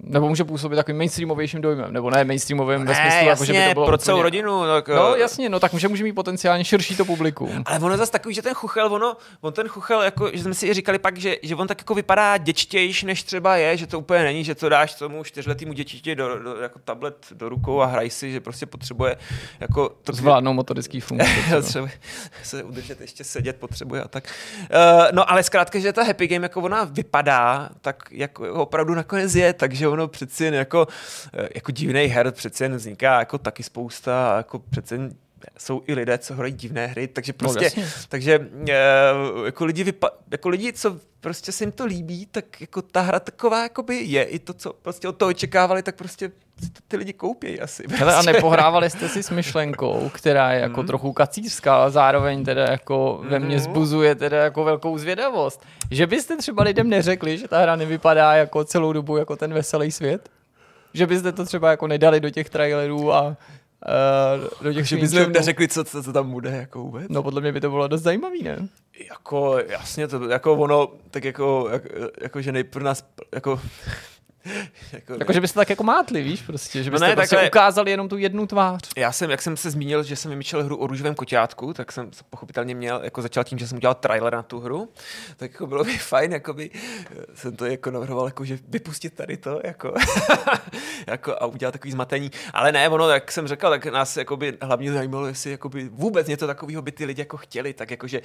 nebo 0.00 0.28
může 0.28 0.44
působit 0.44 0.76
takovým 0.76 0.98
mainstreamovějším 0.98 1.60
dojmem, 1.60 1.92
nebo 1.92 2.10
ne 2.10 2.24
mainstreamovým 2.24 2.84
ve 2.86 2.94
smyslu, 2.94 3.08
ne, 3.20 3.24
jako, 3.24 3.44
že 3.44 3.52
by 3.52 3.58
jasně, 3.58 3.68
to 3.70 3.74
bylo 3.74 3.86
pro 3.86 3.98
celou 3.98 4.16
úplně- 4.16 4.22
rodinu. 4.22 4.62
Tak, 4.66 4.88
No 4.88 5.14
eh, 5.14 5.20
jasně, 5.20 5.48
no 5.48 5.60
tak 5.60 5.72
může, 5.72 5.88
může 5.88 6.04
mít 6.04 6.12
potenciálně 6.12 6.64
širší 6.64 6.96
to 6.96 7.04
publikum. 7.04 7.62
Ale 7.66 7.78
ono 7.78 7.96
zase 7.96 8.12
takový, 8.12 8.34
že 8.34 8.42
ten 8.42 8.54
chuchel, 8.54 8.92
ono, 8.94 9.16
on 9.40 9.52
ten 9.52 9.68
chuchel, 9.68 10.02
jako, 10.02 10.30
že 10.32 10.42
jsme 10.42 10.54
si 10.54 10.66
i 10.66 10.74
říkali 10.74 10.98
pak, 10.98 11.16
že, 11.24 11.36
že 11.42 11.54
on 11.54 11.68
tak 11.68 11.80
jako 11.80 11.94
vypadá 11.94 12.36
děčtější, 12.36 13.06
než 13.06 13.22
třeba 13.22 13.56
je, 13.56 13.76
že 13.76 13.86
to 13.86 13.98
úplně 13.98 14.22
není, 14.22 14.44
že 14.44 14.54
to 14.54 14.68
dáš 14.68 14.94
tomu 14.94 15.24
čtyřletýmu 15.24 15.72
dětiti 15.72 16.14
do, 16.14 16.38
do, 16.38 16.56
jako 16.56 16.78
tablet 16.78 17.26
do 17.32 17.48
rukou 17.48 17.80
a 17.80 17.86
hraj 17.86 18.10
si, 18.10 18.32
že 18.32 18.40
prostě 18.40 18.66
potřebuje 18.66 19.16
jako 19.60 19.88
to 19.88 20.12
Zvládnou 20.12 20.52
motorický 20.52 21.00
funkce. 21.00 21.62
třeba. 21.62 21.88
se 22.42 22.62
udržet, 22.62 23.00
ještě 23.00 23.24
sedět 23.24 23.56
potřebuje 23.56 24.02
a 24.02 24.08
tak. 24.08 24.34
Uh, 24.60 24.68
no 25.12 25.30
ale 25.30 25.42
zkrátka, 25.42 25.78
že 25.78 25.92
ta 25.92 26.02
happy 26.02 26.26
game, 26.26 26.44
jako 26.44 26.60
ona 26.60 26.84
vypadá, 26.84 27.68
tak 27.80 27.96
jako 28.10 28.54
opravdu 28.54 28.94
nakonec 28.94 29.34
je, 29.34 29.52
takže 29.52 29.88
ono 29.88 30.08
přeci 30.08 30.44
jen 30.44 30.54
jako, 30.54 30.86
eh, 31.34 31.48
jako 31.54 31.72
divný 31.72 32.06
her 32.06 32.30
přeci 32.32 32.64
jen 32.64 32.76
vzniká 32.76 33.18
jako 33.18 33.38
taky 33.38 33.62
spousta 33.62 34.36
jako 34.36 34.58
přeci 34.58 34.94
jen 34.94 35.10
jsou 35.58 35.82
i 35.86 35.94
lidé, 35.94 36.18
co 36.18 36.34
hrají 36.34 36.52
divné 36.52 36.86
hry, 36.86 37.08
takže 37.08 37.32
prostě, 37.32 37.64
jasně. 37.64 37.86
takže 38.08 38.38
uh, 38.38 39.46
jako 39.46 39.64
lidi, 39.64 39.84
vypa- 39.84 40.10
jako 40.30 40.48
lidi, 40.48 40.72
co 40.72 40.96
prostě 41.20 41.52
se 41.52 41.64
jim 41.64 41.72
to 41.72 41.84
líbí, 41.84 42.26
tak 42.26 42.60
jako 42.60 42.82
ta 42.82 43.00
hra 43.00 43.20
taková 43.20 43.62
jakoby 43.62 43.96
je 43.96 44.24
i 44.24 44.38
to, 44.38 44.54
co 44.54 44.72
prostě 44.72 45.08
od 45.08 45.16
toho 45.16 45.28
očekávali, 45.28 45.82
tak 45.82 45.96
prostě 45.96 46.30
si 46.64 46.70
to 46.70 46.80
ty 46.88 46.96
lidi 46.96 47.12
koupějí 47.12 47.60
asi. 47.60 47.84
Hele, 47.88 48.12
a 48.12 48.16
Prostě. 48.16 48.32
nepohrávali 48.32 48.90
jste 48.90 49.08
si 49.08 49.22
s 49.22 49.30
myšlenkou, 49.30 50.10
která 50.14 50.52
je 50.52 50.60
jako 50.60 50.82
trochu 50.82 51.12
kacířská, 51.12 51.76
ale 51.76 51.90
zároveň 51.90 52.44
teda 52.44 52.64
jako 52.70 53.20
ve 53.28 53.38
mně 53.38 53.60
zbuzuje 53.60 54.14
teda 54.14 54.36
jako 54.44 54.64
velkou 54.64 54.98
zvědavost. 54.98 55.62
Že 55.90 56.06
byste 56.06 56.36
třeba 56.36 56.62
lidem 56.62 56.88
neřekli, 56.88 57.38
že 57.38 57.48
ta 57.48 57.58
hra 57.58 57.76
nevypadá 57.76 58.34
jako 58.34 58.64
celou 58.64 58.92
dobu 58.92 59.16
jako 59.16 59.36
ten 59.36 59.54
veselý 59.54 59.92
svět? 59.92 60.28
Že 60.94 61.06
byste 61.06 61.32
to 61.32 61.44
třeba 61.44 61.70
jako 61.70 61.86
nedali 61.86 62.20
do 62.20 62.30
těch 62.30 62.50
trailerů 62.50 63.12
a 63.12 63.36
do 64.62 64.72
těch 64.72 64.88
že 64.88 64.96
bychom 64.96 65.08
screenshotů? 65.08 65.38
neřekli, 65.38 65.68
co, 65.68 65.84
co, 65.84 66.02
co 66.02 66.12
tam 66.12 66.30
bude, 66.30 66.50
jako 66.50 66.78
vůbec. 66.78 67.06
No 67.08 67.22
podle 67.22 67.40
mě 67.40 67.52
by 67.52 67.60
to 67.60 67.70
bylo 67.70 67.88
dost 67.88 68.02
zajímavý, 68.02 68.42
ne? 68.42 68.68
Jako, 69.10 69.58
jasně, 69.68 70.08
to, 70.08 70.24
jako 70.24 70.52
ono, 70.54 70.88
tak 71.10 71.24
jako, 71.24 71.68
jak, 71.72 71.82
jako 72.22 72.42
že 72.42 72.52
nejprve 72.52 72.84
nás, 72.84 73.04
jako, 73.34 73.60
jako, 74.92 75.14
Jako, 75.18 75.32
že 75.32 75.40
byste 75.40 75.56
tak 75.60 75.70
jako 75.70 75.82
mátli, 75.84 76.22
víš, 76.22 76.42
prostě, 76.42 76.82
že 76.82 76.90
No 76.90 76.94
byste 76.94 77.08
ne, 77.08 77.16
prostě 77.16 77.36
takhle- 77.36 77.50
ukázali 77.50 77.90
jenom 77.90 78.08
tu 78.08 78.16
jednu 78.16 78.46
tvář. 78.46 78.80
já 78.96 79.12
jsem, 79.12 79.30
jak 79.30 79.42
jsem 79.42 79.56
se 79.56 79.70
zmínil, 79.70 80.02
že 80.02 80.16
jsem 80.16 80.30
vymýšlel 80.30 80.64
hru 80.64 80.76
o 80.76 80.86
růžovém 80.86 81.14
koťátku, 81.14 81.74
tak 81.74 81.92
jsem 81.92 82.10
pochopitelně 82.30 82.74
měl, 82.74 83.00
jako 83.04 83.22
začal 83.22 83.44
tím, 83.44 83.58
že 83.58 83.68
jsem 83.68 83.76
udělal 83.76 83.94
trailer 83.94 84.32
na 84.32 84.42
tu 84.42 84.60
hru, 84.60 84.88
tak 85.36 85.50
jako 85.52 85.66
bylo 85.66 85.84
by 85.84 85.98
fajn, 85.98 86.32
jakoby, 86.32 86.70
eh, 86.74 87.24
jsem 87.34 87.56
to 87.56 87.66
jako 87.66 87.90
navrhoval, 87.90 88.26
jako, 88.26 88.44
že 88.44 88.58
vypustit 88.68 89.14
tady 89.14 89.36
to, 89.36 89.60
jako, 89.64 89.94
jako 91.06 91.32
a 91.42 91.46
udělat 91.46 91.72
takový 91.72 91.92
zmatení. 91.92 92.30
Ale 92.52 92.72
ne, 92.72 92.88
ono, 92.88 93.08
jak 93.10 93.32
jsem 93.32 93.48
řekl, 93.48 93.68
tak 93.70 93.86
nás 93.86 94.16
jakoby 94.16 94.56
hlavně 94.62 94.92
zajímalo, 94.92 95.26
jestli 95.26 95.50
jakoby 95.50 95.88
vůbec 95.92 96.26
něco 96.26 96.46
takového 96.46 96.82
by 96.82 96.92
ty 96.92 97.04
lidi 97.04 97.20
jako 97.20 97.36
chtěli, 97.36 97.72
tak 97.72 97.90
jakože 97.90 98.20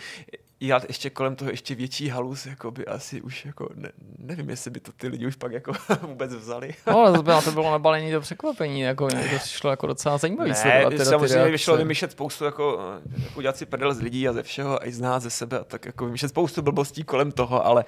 dělat 0.68 0.86
ještě 0.88 1.10
kolem 1.10 1.36
toho 1.36 1.52
ještě 1.52 1.76
větší 1.76 2.10
halus, 2.10 2.46
jako 2.46 2.72
by 2.72 2.86
asi 2.86 3.22
už 3.22 3.46
jako, 3.46 3.70
ne, 3.76 3.92
nevím, 4.18 4.50
jestli 4.50 4.72
by 4.72 4.80
to 4.80 4.92
ty 4.92 5.08
lidi 5.08 5.28
už 5.28 5.36
pak 5.36 5.52
jako 5.52 5.72
vůbec 6.02 6.36
vzali. 6.36 6.74
No, 6.88 7.00
ale 7.00 7.14
to 7.18 7.24
bylo, 7.24 7.42
to 7.42 7.52
bylo 7.52 7.72
nabalení 7.72 8.12
do 8.12 8.22
překvapení, 8.22 8.82
jako 8.82 9.08
to 9.08 9.38
přišlo 9.38 9.70
jako 9.70 9.88
docela 9.88 10.18
zajímavý. 10.18 10.50
Ne, 10.50 10.56
teda 10.56 10.90
ty 10.90 11.06
samozřejmě 11.06 11.36
reakce. 11.36 11.52
vyšlo 11.52 11.78
vymýšlet 11.78 12.12
spoustu, 12.12 12.46
jako, 12.46 12.80
jako 13.16 13.38
udělat 13.38 13.58
si 13.58 13.66
prdel 13.66 13.94
z 13.94 14.02
lidí 14.02 14.28
a 14.28 14.34
ze 14.34 14.44
všeho, 14.44 14.82
a 14.82 14.88
i 14.88 14.92
z 14.92 15.00
nás, 15.00 15.24
ze 15.24 15.30
sebe, 15.30 15.60
a 15.60 15.64
tak 15.64 15.86
jako 15.86 16.06
vymýšlet 16.06 16.30
spoustu 16.30 16.62
blbostí 16.62 17.04
kolem 17.04 17.32
toho, 17.32 17.66
ale 17.66 17.86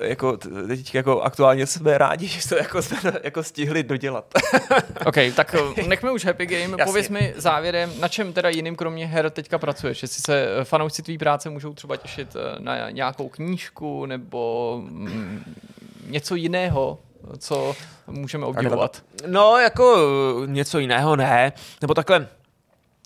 eh, 0.00 0.08
jako 0.08 0.36
teď 0.68 0.94
jako 0.94 1.20
aktuálně 1.20 1.66
jsme 1.66 1.98
rádi, 1.98 2.26
že 2.28 2.48
to 2.48 2.56
jako, 2.56 2.82
jsme 2.82 3.12
jako 3.22 3.42
stihli 3.42 3.82
dodělat. 3.82 4.24
OK, 5.06 5.16
tak 5.36 5.54
eh, 5.76 5.82
nechme 5.82 6.10
už 6.10 6.24
Happy 6.24 6.46
Game. 6.46 6.62
Jasně. 6.62 6.84
Pověz 6.84 7.08
mi 7.08 7.34
závěrem, 7.36 7.92
na 8.00 8.08
čem 8.08 8.32
teda 8.32 8.48
jiným 8.48 8.76
kromě 8.76 9.06
her 9.06 9.30
teďka 9.30 9.58
pracuješ? 9.58 10.02
Jestli 10.02 10.22
se 10.22 10.48
fanoušci 10.64 11.02
tvý 11.02 11.18
práce 11.18 11.50
můžou 11.50 11.61
třeba 11.74 11.96
těšit 11.96 12.36
eh, 12.36 12.60
na 12.60 12.90
nějakou 12.90 13.28
knížku 13.28 14.06
nebo 14.06 14.82
mm, 14.84 15.54
něco 16.06 16.34
jiného, 16.34 16.98
co 17.38 17.74
můžeme 18.06 18.46
obdivovat. 18.46 19.02
No, 19.26 19.58
jako 19.58 19.96
eh, 19.96 20.46
něco 20.46 20.78
jiného 20.78 21.16
ne, 21.16 21.52
nebo 21.80 21.94
takhle, 21.94 22.28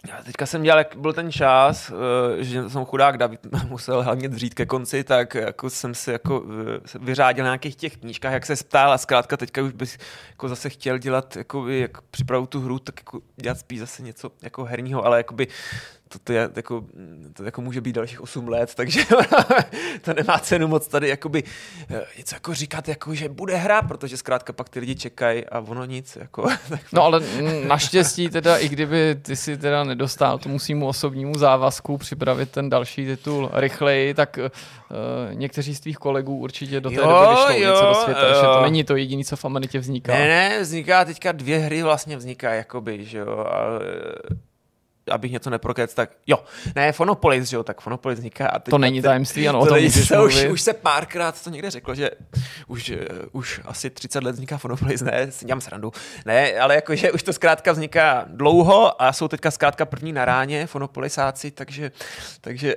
já 0.08 0.22
teďka 0.22 0.46
jsem 0.46 0.62
dělal, 0.62 0.78
jak 0.78 0.96
byl 0.96 1.12
ten 1.12 1.32
čas, 1.32 1.92
eh, 2.40 2.44
že 2.44 2.70
jsem 2.70 2.84
chudák 2.84 3.18
David 3.18 3.40
musel 3.68 4.02
hlavně 4.02 4.28
dřít 4.28 4.54
ke 4.54 4.66
konci, 4.66 5.04
tak 5.04 5.34
jako 5.34 5.70
jsem 5.70 5.94
si 5.94 6.10
jako 6.10 6.44
vyřádil 7.00 7.44
na 7.44 7.50
nějakých 7.50 7.76
těch 7.76 7.96
knížkách, 7.96 8.32
jak 8.32 8.46
se 8.46 8.56
ptal 8.56 8.92
a 8.92 8.98
zkrátka 8.98 9.36
teďka 9.36 9.62
už 9.62 9.72
bych 9.72 9.98
jako 10.30 10.48
zase 10.48 10.70
chtěl 10.70 10.98
dělat, 10.98 11.36
jako 11.36 11.68
jak 11.68 12.00
připravu 12.00 12.46
tu 12.46 12.60
hru, 12.60 12.78
tak 12.78 13.00
jako 13.00 13.20
dělat 13.36 13.58
spíš 13.58 13.80
zase 13.80 14.02
něco 14.02 14.30
jako 14.42 14.64
herního, 14.64 15.04
ale 15.04 15.16
jakoby 15.16 15.48
to, 16.08 16.18
to, 16.18 16.32
je, 16.32 16.50
jako, 16.56 16.84
to 17.32 17.44
jako 17.44 17.60
může 17.60 17.80
být 17.80 17.92
dalších 17.92 18.20
8 18.20 18.48
let, 18.48 18.74
takže 18.74 19.00
to 20.00 20.14
nemá 20.14 20.38
cenu 20.38 20.68
moc 20.68 20.88
tady 20.88 21.08
jakoby 21.08 21.42
eh, 21.90 22.04
něco 22.18 22.36
jako 22.36 22.54
říkat, 22.54 22.88
jako, 22.88 23.14
že 23.14 23.28
bude 23.28 23.56
hra, 23.56 23.82
protože 23.82 24.16
zkrátka 24.16 24.52
pak 24.52 24.68
ty 24.68 24.80
lidi 24.80 24.94
čekají 24.94 25.44
a 25.46 25.60
ono 25.60 25.84
nic. 25.84 26.16
Jako, 26.16 26.42
tak 26.68 26.80
No 26.92 27.02
ale 27.02 27.20
naštěstí 27.66 28.28
teda, 28.28 28.56
i 28.56 28.68
kdyby 28.68 29.16
ty 29.22 29.36
si 29.36 29.56
teda 29.56 29.84
nedostal 29.84 30.38
tomu 30.38 30.58
svýmu 30.58 30.86
osobnímu 30.86 31.38
závazku 31.38 31.98
připravit 31.98 32.50
ten 32.50 32.70
další 32.70 33.06
titul 33.06 33.50
rychleji, 33.52 34.14
tak 34.14 34.38
uh, 34.38 35.34
někteří 35.34 35.74
z 35.74 35.80
tvých 35.80 35.96
kolegů 35.96 36.36
určitě 36.36 36.80
do 36.80 36.90
té 36.90 36.96
Jo, 36.96 37.02
doby 37.02 37.60
jo, 37.62 37.70
něco 37.70 37.86
do 37.86 37.94
světa, 37.94 38.28
že 38.28 38.40
to 38.40 38.46
jo. 38.46 38.62
není 38.62 38.84
to 38.84 38.96
jediné, 38.96 39.24
co 39.24 39.36
v 39.36 39.44
Amanitě 39.44 39.78
vzniká. 39.78 40.12
Ne, 40.12 40.28
ne, 40.28 40.60
vzniká 40.60 41.04
teďka 41.04 41.32
dvě 41.32 41.58
hry 41.58 41.82
vlastně 41.82 42.16
vznikají, 42.16 42.58
jakoby, 42.58 43.04
že 43.04 43.18
jo. 43.18 43.38
A, 43.38 43.78
abych 45.12 45.32
něco 45.32 45.50
neprokec, 45.50 45.94
tak 45.94 46.10
jo. 46.26 46.44
Ne, 46.74 46.92
Fonopolis, 46.92 47.48
že 47.48 47.56
jo, 47.56 47.62
tak 47.62 47.80
Fonopolis 47.80 48.18
vzniká. 48.18 48.46
A 48.48 48.58
teď 48.58 48.70
To 48.70 48.78
není 48.78 49.02
tajemství, 49.02 49.48
ano, 49.48 49.58
o 49.60 49.62
to 49.62 49.68
tom 49.68 49.76
není- 49.76 49.90
se 49.90 50.22
už, 50.22 50.44
už 50.44 50.62
se 50.62 50.72
párkrát 50.72 51.44
to 51.44 51.50
někde 51.50 51.70
řeklo, 51.70 51.94
že 51.94 52.10
už, 52.66 52.90
eh, 52.90 52.96
už 53.32 53.60
asi 53.64 53.90
30 53.90 54.24
let 54.24 54.32
vzniká 54.32 54.58
Fonopolis, 54.58 55.02
ne, 55.02 55.26
si 55.32 55.44
dělám 55.46 55.60
srandu. 55.60 55.92
Ne, 56.26 56.52
ale 56.52 56.74
jakože 56.74 57.12
už 57.12 57.22
to 57.22 57.32
zkrátka 57.32 57.72
vzniká 57.72 58.24
dlouho 58.28 59.02
a 59.02 59.12
jsou 59.12 59.28
teďka 59.28 59.50
zkrátka 59.50 59.84
první 59.86 60.12
na 60.12 60.24
ráně 60.24 60.66
Fonopolisáci, 60.66 61.50
takže, 61.50 61.90
takže, 62.40 62.74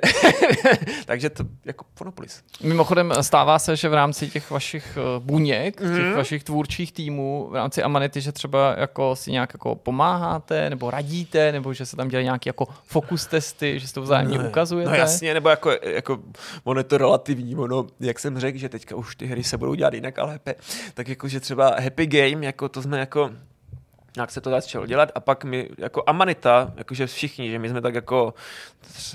takže 1.06 1.30
to 1.30 1.43
jako 1.65 1.85
Fonopolis. 1.95 2.43
Mimochodem 2.64 3.14
stává 3.22 3.60
se, 3.60 3.76
že 3.76 3.89
v 3.89 3.93
rámci 3.93 4.27
těch 4.30 4.51
vašich 4.51 4.97
eh, 4.97 5.19
buněk, 5.19 5.81
Mhm. 5.81 5.95
těch 5.97 6.15
vašich 6.15 6.43
tvůrčích 6.43 6.91
týmů, 6.91 7.47
v 7.51 7.56
rámci 7.56 7.84
Amanity, 7.84 8.22
že 8.22 8.31
třeba 8.31 8.76
jako 8.77 9.15
si 9.15 9.31
nějak 9.31 9.53
jako 9.53 9.76
pomáháte, 9.76 10.69
nebo 10.69 10.91
radíte, 10.91 11.51
nebo 11.51 11.73
že 11.73 11.85
se 11.85 11.95
tam 11.95 12.07
dělají 12.07 12.18
nějaké 12.23 12.49
jako 12.49 12.67
fokus 12.85 13.25
testy, 13.27 13.79
že 13.79 13.87
si 13.87 13.93
to 13.93 14.01
vzájemně 14.01 14.37
No, 14.37 14.47
ukazujete. 14.47 14.91
No 14.91 14.97
jasně, 14.97 15.33
nebo 15.33 15.49
jako, 15.49 15.71
jako 15.83 16.19
ono 16.63 16.79
je 16.79 16.83
to 16.83 16.97
relativní, 16.97 17.55
ono, 17.55 17.87
jak 17.99 18.19
jsem 18.19 18.39
řekl, 18.39 18.57
že 18.57 18.69
teďka 18.69 18.95
už 18.95 19.15
ty 19.15 19.25
hry 19.25 19.43
se 19.43 19.57
budou 19.57 19.73
dělat 19.73 19.93
jinak 19.93 20.19
a 20.19 20.25
lépe, 20.25 20.55
tak 20.93 21.07
jako, 21.07 21.27
že 21.27 21.39
třeba 21.39 21.75
Happy 21.79 22.07
Game, 22.07 22.45
jako 22.45 22.69
to 22.69 22.81
jsme 22.81 22.99
jako 22.99 23.31
jak 24.18 24.31
se 24.31 24.41
to 24.41 24.49
začalo 24.49 24.86
dělat 24.86 25.11
a 25.15 25.19
pak 25.19 25.44
my 25.44 25.69
jako 25.77 26.03
Amanita, 26.07 26.73
jakože 26.76 27.07
všichni, 27.07 27.52
že 27.52 27.60
my 27.60 27.69
jsme 27.69 27.81
tak 27.81 27.95
jako, 27.95 28.34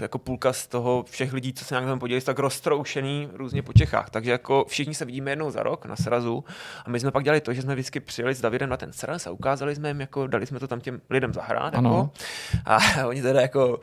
jako 0.01 0.19
půlka 0.19 0.53
z 0.53 0.67
toho 0.67 1.05
všech 1.11 1.33
lidí, 1.33 1.53
co 1.53 1.65
se 1.65 1.75
nějak 1.75 1.87
tam 1.87 1.99
podělili, 1.99 2.25
tak 2.25 2.39
roztroušený 2.39 3.29
různě 3.33 3.63
po 3.63 3.73
Čechách. 3.73 4.11
Takže 4.11 4.31
jako 4.31 4.65
všichni 4.69 4.95
se 4.95 5.05
vidíme 5.05 5.31
jednou 5.31 5.51
za 5.51 5.63
rok 5.63 5.87
na 5.87 5.97
srazu 5.97 6.45
a 6.85 6.91
my 6.91 7.01
jsme 7.01 7.11
pak 7.11 7.25
dělali 7.25 7.41
to, 7.41 7.53
že 7.53 7.63
jsme 7.63 7.75
vždycky 7.75 8.01
přijeli 8.01 8.35
s 8.35 8.41
Davidem 8.41 8.71
na 8.71 8.77
ten 8.77 8.93
sraz 8.93 9.27
a 9.27 9.31
ukázali 9.31 9.75
jsme 9.75 9.89
jim, 9.89 10.01
jako 10.01 10.27
dali 10.27 10.47
jsme 10.47 10.61
to 10.61 10.69
tam 10.69 10.81
těm 10.81 11.01
lidem 11.11 11.33
zahrát. 11.33 11.75
Ano. 11.75 11.91
Jako, 11.91 12.11
a 12.65 13.07
oni 13.07 13.23
teda 13.23 13.41
jako, 13.41 13.81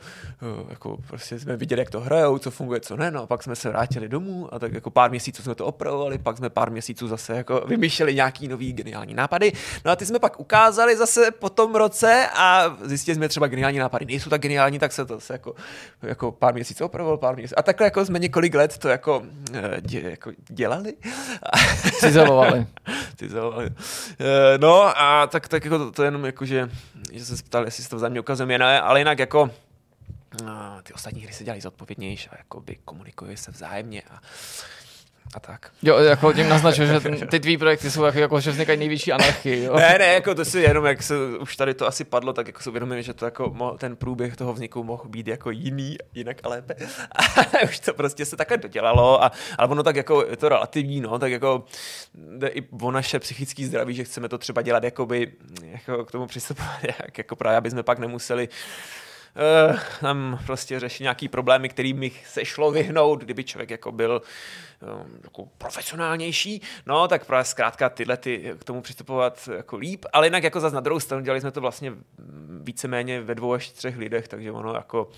jako 0.68 0.98
prostě 1.06 1.38
jsme 1.38 1.56
viděli, 1.56 1.80
jak 1.80 1.90
to 1.90 2.00
hrajou, 2.00 2.38
co 2.38 2.50
funguje, 2.50 2.80
co 2.80 2.96
ne, 2.96 3.10
no 3.10 3.22
a 3.22 3.26
pak 3.26 3.42
jsme 3.42 3.56
se 3.56 3.68
vrátili 3.68 4.08
domů 4.08 4.54
a 4.54 4.58
tak 4.58 4.72
jako 4.72 4.90
pár 4.90 5.10
měsíců 5.10 5.42
jsme 5.42 5.54
to 5.54 5.66
opravovali, 5.66 6.18
pak 6.18 6.36
jsme 6.36 6.50
pár 6.50 6.70
měsíců 6.70 7.08
zase 7.08 7.36
jako 7.36 7.64
vymýšleli 7.66 8.14
nějaký 8.14 8.48
nový 8.48 8.72
geniální 8.72 9.14
nápady. 9.14 9.52
No 9.84 9.90
a 9.90 9.96
ty 9.96 10.06
jsme 10.06 10.18
pak 10.18 10.40
ukázali 10.40 10.96
zase 11.02 11.30
po 11.30 11.50
tom 11.50 11.74
roce 11.74 12.28
a 12.34 12.76
zjistili 12.82 13.14
jsme 13.14 13.28
třeba 13.28 13.46
geniální 13.46 13.78
nápady 13.78 14.04
nejsou 14.06 14.30
tak 14.30 14.40
geniální, 14.40 14.78
tak 14.78 14.92
se 14.92 15.04
to 15.04 15.14
zase 15.14 15.32
jako, 15.32 15.54
jako 16.02 16.32
pár 16.32 16.54
měsíců 16.54 16.84
opravovalo, 16.84 17.18
pár 17.18 17.36
měsíců. 17.36 17.58
A 17.58 17.62
takhle 17.62 17.86
jako 17.86 18.04
jsme 18.04 18.18
několik 18.18 18.54
let 18.54 18.78
to 18.78 18.88
jako, 18.88 19.22
eh, 19.52 19.80
dě, 19.80 20.00
jako 20.00 20.32
dělali. 20.48 20.94
Cizelovali. 22.00 22.66
Cizelovali. 23.16 23.70
Eh, 24.20 24.58
No 24.58 24.98
a 25.00 25.26
tak, 25.26 25.48
tak 25.48 25.64
jako 25.64 25.78
to, 25.78 25.92
to 25.92 26.02
jenom 26.02 26.24
jako, 26.24 26.44
že, 26.46 26.70
že 27.12 27.24
se 27.24 27.42
ptal, 27.42 27.64
jestli 27.64 27.82
se 27.82 27.90
to 27.90 27.96
vzájemně 27.96 28.20
ukazujeme, 28.20 28.58
ne, 28.58 28.80
ale 28.80 29.00
jinak 29.00 29.18
jako 29.18 29.50
a 30.46 30.78
ty 30.82 30.92
ostatní 30.92 31.22
hry 31.22 31.32
se 31.32 31.44
dělají 31.44 31.60
zodpovědnější 31.60 32.28
a 32.28 32.34
jakoby 32.38 32.76
komunikuje 32.84 33.36
se 33.36 33.50
vzájemně 33.50 34.02
a, 34.10 34.20
a 35.34 35.40
tak. 35.40 35.70
Jo, 35.82 35.98
jako 35.98 36.32
tím 36.32 36.48
naznačil, 36.48 36.86
že 36.86 37.00
ty 37.30 37.40
tvý 37.40 37.58
projekty 37.58 37.90
jsou 37.90 38.02
jako, 38.02 38.18
jako 38.18 38.40
že 38.40 38.50
vznikají 38.50 38.78
největší 38.78 39.12
anarchii. 39.12 39.64
Jo? 39.64 39.76
Ne, 39.76 39.96
ne, 39.98 40.06
jako 40.06 40.34
to 40.34 40.44
si 40.44 40.60
jenom, 40.60 40.84
jak 40.84 41.02
se 41.02 41.14
už 41.40 41.56
tady 41.56 41.74
to 41.74 41.86
asi 41.86 42.04
padlo, 42.04 42.32
tak 42.32 42.46
jako 42.46 42.62
si 42.62 42.68
uvědomím, 42.68 43.02
že 43.02 43.14
to 43.14 43.24
jako 43.24 43.50
mo, 43.54 43.78
ten 43.78 43.96
průběh 43.96 44.36
toho 44.36 44.52
vzniku 44.52 44.84
mohl 44.84 45.04
být 45.08 45.28
jako 45.28 45.50
jiný, 45.50 45.96
jinak 46.14 46.36
a 46.42 46.48
lépe. 46.48 46.74
A 47.12 47.62
už 47.64 47.80
to 47.80 47.94
prostě 47.94 48.24
se 48.24 48.36
takhle 48.36 48.56
dodělalo, 48.56 49.24
a, 49.24 49.32
ale 49.58 49.68
ono 49.68 49.82
tak 49.82 49.96
jako 49.96 50.26
je 50.30 50.36
to 50.36 50.48
relativní, 50.48 51.00
no, 51.00 51.18
tak 51.18 51.32
jako 51.32 51.64
jde 52.14 52.48
i 52.48 52.62
o 52.80 52.90
naše 52.90 53.18
psychické 53.18 53.66
zdraví, 53.66 53.94
že 53.94 54.04
chceme 54.04 54.28
to 54.28 54.38
třeba 54.38 54.62
dělat 54.62 54.84
jakoby, 54.84 55.32
jako 55.62 56.04
k 56.04 56.12
tomu 56.12 56.26
přistupovat, 56.26 56.78
jak, 56.82 57.18
jako 57.18 57.36
právě, 57.36 57.56
aby 57.56 57.70
jsme 57.70 57.82
pak 57.82 57.98
nemuseli 57.98 58.48
uh, 59.70 59.78
tam 60.00 60.38
prostě 60.46 60.80
řešit 60.80 61.02
nějaký 61.02 61.28
problémy, 61.28 61.68
kterým 61.68 62.10
se 62.26 62.44
šlo 62.44 62.70
vyhnout, 62.70 63.20
kdyby 63.20 63.44
člověk 63.44 63.70
jako 63.70 63.92
byl 63.92 64.22
um, 64.82 65.20
jako 65.24 65.48
profesionálnější, 65.58 66.62
no 66.86 67.08
tak 67.08 67.24
právě 67.24 67.44
zkrátka 67.44 67.88
tyhle 67.88 68.16
ty, 68.16 68.54
k 68.58 68.64
tomu 68.64 68.82
přistupovat 68.82 69.48
jako 69.56 69.76
líp, 69.76 70.04
ale 70.12 70.26
jinak 70.26 70.42
jako 70.42 70.60
zase 70.60 70.74
na 70.74 70.80
druhou 70.80 71.00
stranu 71.00 71.24
dělali 71.24 71.40
jsme 71.40 71.50
to 71.50 71.60
vlastně 71.60 71.92
víceméně 72.62 73.20
ve 73.20 73.34
dvou 73.34 73.52
až 73.52 73.70
třech 73.70 73.96
lidech, 73.96 74.28
takže 74.28 74.52
ono 74.52 74.74
jako, 74.74 75.08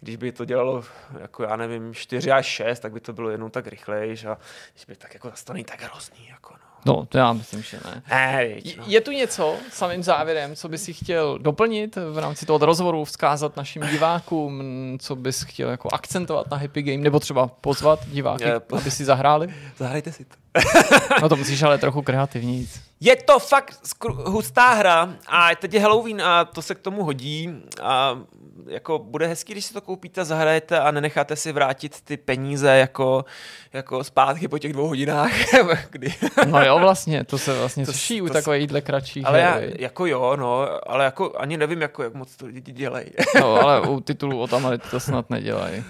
když 0.00 0.16
by 0.16 0.32
to 0.32 0.44
dělalo 0.44 0.84
jako 1.20 1.42
já 1.42 1.56
nevím, 1.56 1.94
čtyři 1.94 2.30
až 2.30 2.46
šest, 2.46 2.80
tak 2.80 2.92
by 2.92 3.00
to 3.00 3.12
bylo 3.12 3.30
jenom 3.30 3.50
tak 3.50 3.66
rychlejš 3.66 4.24
a 4.24 4.38
když 4.72 4.84
by 4.84 4.96
tak 4.96 5.14
jako 5.14 5.28
zase 5.30 5.44
to 5.44 5.54
tak 5.64 5.82
hrozný, 5.82 6.28
jako 6.28 6.54
no. 6.54 6.73
No, 6.86 7.06
to 7.06 7.18
já 7.18 7.32
myslím, 7.32 7.62
že 7.62 7.78
ne. 7.84 8.02
Ne, 8.10 8.46
viď, 8.54 8.76
no. 8.76 8.84
Je 8.86 9.00
tu 9.00 9.10
něco 9.10 9.56
samým 9.72 10.02
závěrem, 10.02 10.56
co 10.56 10.68
bys 10.68 10.82
si 10.82 10.92
chtěl 10.92 11.38
doplnit 11.38 11.96
v 12.12 12.18
rámci 12.18 12.46
tohoto 12.46 12.66
rozhovoru, 12.66 13.04
vzkázat 13.04 13.56
našim 13.56 13.82
divákům, 13.90 14.62
co 15.00 15.16
bys 15.16 15.42
chtěl 15.42 15.70
jako 15.70 15.88
akcentovat 15.92 16.50
na 16.50 16.56
Happy 16.56 16.82
Game, 16.82 16.98
nebo 17.04 17.20
třeba 17.20 17.46
pozvat 17.46 18.08
diváky, 18.08 18.44
Je, 18.44 18.60
aby 18.78 18.90
si 18.90 19.04
zahráli? 19.04 19.54
Zahrajte 19.76 20.12
si 20.12 20.24
to. 20.24 20.43
No 21.22 21.28
to 21.28 21.36
musíš 21.36 21.62
ale 21.62 21.78
trochu 21.78 22.02
kreativní. 22.02 22.68
Je 23.00 23.16
to 23.16 23.38
fakt 23.38 23.78
hustá 24.04 24.72
hra 24.74 25.14
a 25.26 25.54
teď 25.54 25.74
je 25.74 25.80
Halloween 25.80 26.22
a 26.22 26.44
to 26.44 26.62
se 26.62 26.74
k 26.74 26.78
tomu 26.78 27.04
hodí 27.04 27.62
a 27.82 28.18
jako 28.66 28.98
bude 28.98 29.26
hezký, 29.26 29.52
když 29.52 29.64
si 29.64 29.74
to 29.74 29.80
koupíte, 29.80 30.24
zahrajete 30.24 30.80
a 30.80 30.90
nenecháte 30.90 31.36
si 31.36 31.52
vrátit 31.52 32.00
ty 32.00 32.16
peníze 32.16 32.68
jako, 32.76 33.24
jako 33.72 34.04
zpátky 34.04 34.48
po 34.48 34.58
těch 34.58 34.72
dvou 34.72 34.86
hodinách. 34.88 35.32
kdy... 35.90 36.14
No 36.46 36.64
jo, 36.64 36.78
vlastně, 36.78 37.24
to 37.24 37.38
se 37.38 37.58
vlastně 37.58 37.86
To- 37.86 37.92
slyší 37.92 38.22
u 38.22 38.28
takové 38.28 38.58
jídle 38.58 38.80
kratší. 38.80 39.24
ale 39.24 39.40
já, 39.40 39.58
jako 39.78 40.06
jo, 40.06 40.36
no, 40.36 40.68
ale 40.90 41.04
jako 41.04 41.32
ani 41.38 41.56
nevím, 41.56 41.80
jako, 41.80 42.02
jak 42.02 42.14
moc 42.14 42.36
to 42.36 42.46
lidi 42.46 42.72
dělají. 42.72 43.06
No, 43.40 43.54
ale 43.54 43.80
u 43.88 44.00
titulu 44.00 44.40
o 44.40 44.46
tam 44.46 44.68
to 44.90 45.00
snad 45.00 45.30
nedělají. 45.30 45.84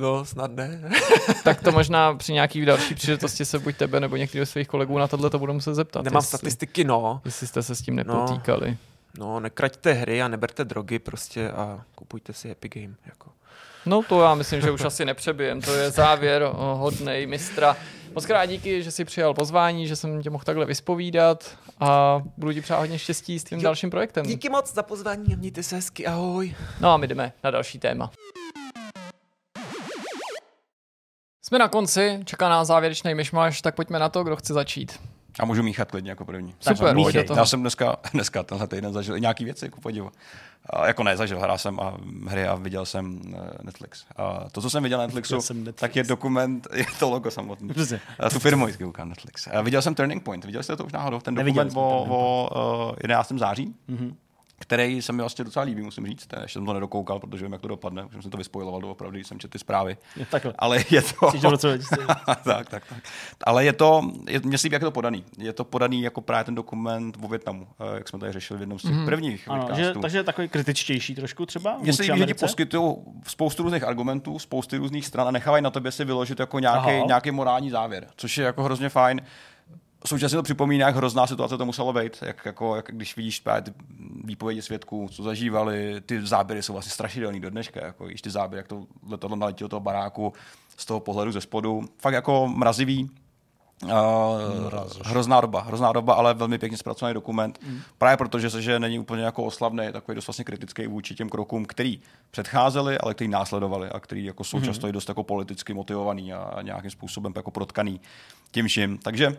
No, 0.00 0.24
snad 0.24 0.50
ne. 0.50 0.90
Tak 1.44 1.62
to 1.62 1.72
možná 1.72 2.14
při 2.14 2.32
nějaký 2.32 2.64
další 2.64 2.94
příležitosti 2.94 3.44
se 3.44 3.58
buď 3.58 3.76
tebe 3.76 4.00
nebo 4.00 4.16
některých 4.16 4.48
svých 4.48 4.68
kolegů 4.68 4.98
na 4.98 5.08
tohle 5.08 5.30
to 5.30 5.38
budu 5.38 5.52
muset 5.52 5.74
zeptat. 5.74 6.04
Nemám 6.04 6.18
jestli, 6.18 6.38
statistiky, 6.38 6.84
no. 6.84 7.20
Jestli 7.24 7.46
jste 7.46 7.62
se 7.62 7.74
s 7.74 7.82
tím 7.82 7.96
nepotýkali. 7.96 8.76
No, 9.18 9.40
nekraťte 9.40 9.92
hry 9.92 10.22
a 10.22 10.28
neberte 10.28 10.64
drogy 10.64 10.98
prostě 10.98 11.50
a 11.50 11.80
kupujte 11.94 12.32
si 12.32 12.48
Happy 12.48 12.68
Game. 12.68 12.94
Jako. 13.06 13.30
No 13.86 14.02
to 14.02 14.22
já 14.22 14.34
myslím, 14.34 14.60
že 14.60 14.70
už 14.70 14.84
asi 14.84 15.04
nepřebijem. 15.04 15.60
To 15.60 15.74
je 15.74 15.90
závěr 15.90 16.50
hodnej 16.54 17.26
mistra. 17.26 17.76
Moc 18.14 18.26
krát 18.26 18.46
díky, 18.46 18.82
že 18.82 18.90
jsi 18.90 19.04
přijal 19.04 19.34
pozvání, 19.34 19.86
že 19.86 19.96
jsem 19.96 20.22
tě 20.22 20.30
mohl 20.30 20.44
takhle 20.44 20.66
vyspovídat 20.66 21.58
a 21.80 22.22
budu 22.36 22.52
ti 22.52 22.60
přát 22.60 22.78
hodně 22.78 22.98
štěstí 22.98 23.38
s 23.38 23.44
tím 23.44 23.58
Jo, 23.58 23.64
dalším 23.64 23.90
projektem. 23.90 24.26
Díky 24.26 24.48
moc 24.48 24.74
za 24.74 24.82
pozvání 24.82 25.34
a 25.34 25.36
mějte 25.36 25.62
se 25.62 25.76
hezky, 25.76 26.06
ahoj. 26.06 26.54
No 26.80 26.90
a 26.92 26.96
my 26.96 27.06
jdeme 27.06 27.32
na 27.44 27.50
další 27.50 27.78
téma. 27.78 28.10
Jsme 31.46 31.58
na 31.58 31.68
konci, 31.68 32.20
čeká 32.24 32.48
nás 32.48 32.68
závěrečný 32.68 33.14
myšmaš, 33.14 33.62
tak 33.62 33.74
pojďme 33.74 33.98
na 33.98 34.08
to, 34.08 34.24
kdo 34.24 34.36
chce 34.36 34.52
začít. 34.54 35.00
A 35.40 35.44
můžu 35.44 35.62
míchat 35.62 35.90
klidně 35.90 36.10
jako 36.10 36.24
první. 36.24 36.54
Super, 36.60 36.94
míchej 36.94 37.24
toho. 37.24 37.38
Já 37.40 37.46
jsem 37.46 37.60
dneska, 37.60 37.96
dneska 38.12 38.42
tenhle 38.42 38.68
týden 38.68 38.92
zažil 38.92 39.16
i 39.16 39.20
nějaký 39.20 39.44
věci, 39.44 39.64
jako 39.64 39.80
podivu. 39.80 40.10
A 40.70 40.86
jako 40.86 41.02
ne, 41.02 41.16
zažil, 41.16 41.40
hrál 41.40 41.58
jsem 41.58 41.80
a 41.80 41.96
hry 42.28 42.46
a 42.46 42.54
viděl 42.54 42.86
jsem 42.86 43.20
eh, 43.34 43.38
Netflix. 43.62 44.04
A 44.16 44.44
to, 44.52 44.60
co 44.62 44.70
jsem 44.70 44.82
viděl 44.82 44.98
na 44.98 45.04
Netflixu, 45.06 45.34
Netflix. 45.34 45.80
tak 45.80 45.96
je 45.96 46.04
dokument, 46.04 46.68
je 46.74 46.84
to 46.98 47.10
logo 47.10 47.30
samotný. 47.30 47.70
A 48.20 48.30
tu 48.30 48.38
firmu 48.38 48.64
vždycky 48.64 48.84
koukám 48.84 49.08
Netflix. 49.08 49.46
A 49.46 49.62
viděl 49.62 49.82
jsem 49.82 49.94
Turning 49.94 50.22
Point, 50.22 50.44
viděl 50.44 50.62
jste 50.62 50.76
to 50.76 50.84
už 50.84 50.92
náhodou? 50.92 51.20
Ten 51.20 51.34
dokument 51.34 51.72
o, 51.76 52.06
o 52.08 52.48
uh, 52.90 52.96
11. 53.02 53.32
září, 53.36 53.74
Mhm. 53.88 54.16
Který 54.58 55.02
se 55.02 55.12
mi 55.12 55.22
vlastně 55.22 55.44
docela 55.44 55.64
líbí, 55.64 55.82
musím 55.82 56.06
říct. 56.06 56.28
Ještě 56.42 56.58
jsem 56.58 56.66
to 56.66 56.72
nedokoukal, 56.72 57.18
protože 57.18 57.44
vím, 57.44 57.52
jak 57.52 57.60
to 57.60 57.68
dopadne. 57.68 58.04
Už 58.04 58.22
jsem 58.22 58.30
to 58.30 58.38
vyspojiloval 58.38 58.80
doopravdy, 58.80 59.18
když 59.18 59.26
jsem 59.26 59.38
četl 59.38 59.52
ty 59.52 59.58
zprávy. 59.58 59.96
Je 60.16 60.26
takhle. 60.26 60.54
Ale 60.58 60.84
je 60.90 61.02
to... 61.02 61.30
Jsi 61.30 61.40
to 61.40 61.48
v 61.48 61.50
roce 61.50 61.68
2000. 61.78 62.06
tak, 62.44 62.44
tak, 62.44 62.68
tak. 62.68 62.94
Ale 63.44 63.64
je 63.64 63.72
to, 63.72 64.02
je, 64.28 64.40
mě 64.44 64.58
se 64.58 64.66
líbí, 64.66 64.74
jak 64.74 64.82
je 64.82 64.86
to 64.86 64.90
podaný. 64.90 65.24
Je 65.38 65.52
to 65.52 65.64
podaný 65.64 66.02
jako 66.02 66.20
právě 66.20 66.44
ten 66.44 66.54
dokument 66.54 67.16
o 67.22 67.28
Větnamu, 67.28 67.68
eh, 67.80 67.94
jak 67.94 68.08
jsme 68.08 68.18
tady 68.18 68.32
řešili 68.32 68.58
v 68.58 68.60
jednom 68.60 68.78
z 68.78 68.82
těch 68.82 68.94
mm. 68.94 69.04
prvních 69.04 69.48
Ano, 69.48 69.68
že, 69.72 69.94
takže 70.02 70.18
je 70.18 70.24
takový 70.24 70.48
kritičtější 70.48 71.14
trošku 71.14 71.46
třeba. 71.46 71.78
Mně 71.78 71.92
se 71.92 72.02
líbí, 72.02 72.18
že 72.18 72.26
ti 72.26 72.34
poskytují 72.34 72.96
spoustu 73.26 73.62
různých 73.62 73.84
argumentů, 73.84 74.38
spousty 74.38 74.76
různých 74.76 75.06
stran 75.06 75.28
a 75.28 75.30
nechávají 75.30 75.62
na 75.62 75.70
tobě 75.70 75.92
si 75.92 76.04
vyložit 76.04 76.40
jako 76.40 76.58
nějaký, 76.58 77.06
nějaký 77.06 77.30
morální 77.30 77.70
závěr, 77.70 78.06
což 78.16 78.38
je 78.38 78.44
jako 78.44 78.62
hrozně 78.62 78.88
fajn. 78.88 79.20
Současně 80.06 80.36
to 80.36 80.42
připomíná, 80.42 80.86
jak 80.86 80.96
hrozná 80.96 81.26
situace 81.26 81.58
to 81.58 81.66
muselo 81.66 81.92
být, 81.92 82.18
jak, 82.22 82.46
jako, 82.46 82.76
jak 82.76 82.86
když 82.92 83.16
vidíš 83.16 83.40
právě 83.40 83.62
ty 83.62 83.72
výpovědi 84.24 84.62
svědků, 84.62 85.08
co 85.12 85.22
zažívali, 85.22 86.00
ty 86.06 86.26
záběry 86.26 86.62
jsou 86.62 86.72
vlastně 86.72 86.92
strašidelný 86.92 87.40
do 87.40 87.50
dneška, 87.50 87.84
jako 87.84 88.04
víš, 88.04 88.22
ty 88.22 88.30
záběry, 88.30 88.58
jak 88.58 88.68
to 88.68 88.86
letadlo 89.08 89.36
naletělo 89.36 89.66
do 89.66 89.70
toho 89.70 89.80
baráku 89.80 90.32
z 90.76 90.86
toho 90.86 91.00
pohledu 91.00 91.32
ze 91.32 91.40
spodu, 91.40 91.84
fakt 91.98 92.14
jako 92.14 92.48
mrazivý, 92.48 93.10
Uh, 93.82 93.90
hrozná 95.04 95.40
doba, 95.40 95.60
hrozná 95.60 95.92
doba, 95.92 96.14
ale 96.14 96.34
velmi 96.34 96.58
pěkně 96.58 96.78
zpracovaný 96.78 97.14
dokument. 97.14 97.58
Mm. 97.66 97.80
Právě 97.98 98.16
protože 98.16 98.50
se, 98.50 98.62
že 98.62 98.78
není 98.78 98.98
úplně 98.98 99.22
jako 99.22 99.44
oslavný, 99.44 99.84
je 99.84 99.92
takový 99.92 100.14
dost 100.14 100.26
vlastně 100.26 100.44
kritický 100.44 100.86
vůči 100.86 101.14
těm 101.14 101.28
krokům, 101.28 101.64
který 101.64 102.00
předcházeli, 102.30 102.98
ale 102.98 103.14
který 103.14 103.28
následovali 103.28 103.88
a 103.88 104.00
který 104.00 104.24
jako 104.24 104.44
jsou 104.44 104.60
často 104.60 104.88
i 104.88 104.92
dost 104.92 105.08
jako 105.08 105.22
politicky 105.22 105.74
motivovaný 105.74 106.32
a 106.32 106.62
nějakým 106.62 106.90
způsobem 106.90 107.32
jako 107.36 107.50
protkaný 107.50 108.00
tím 108.50 108.66
vším. 108.66 108.98
Takže 108.98 109.36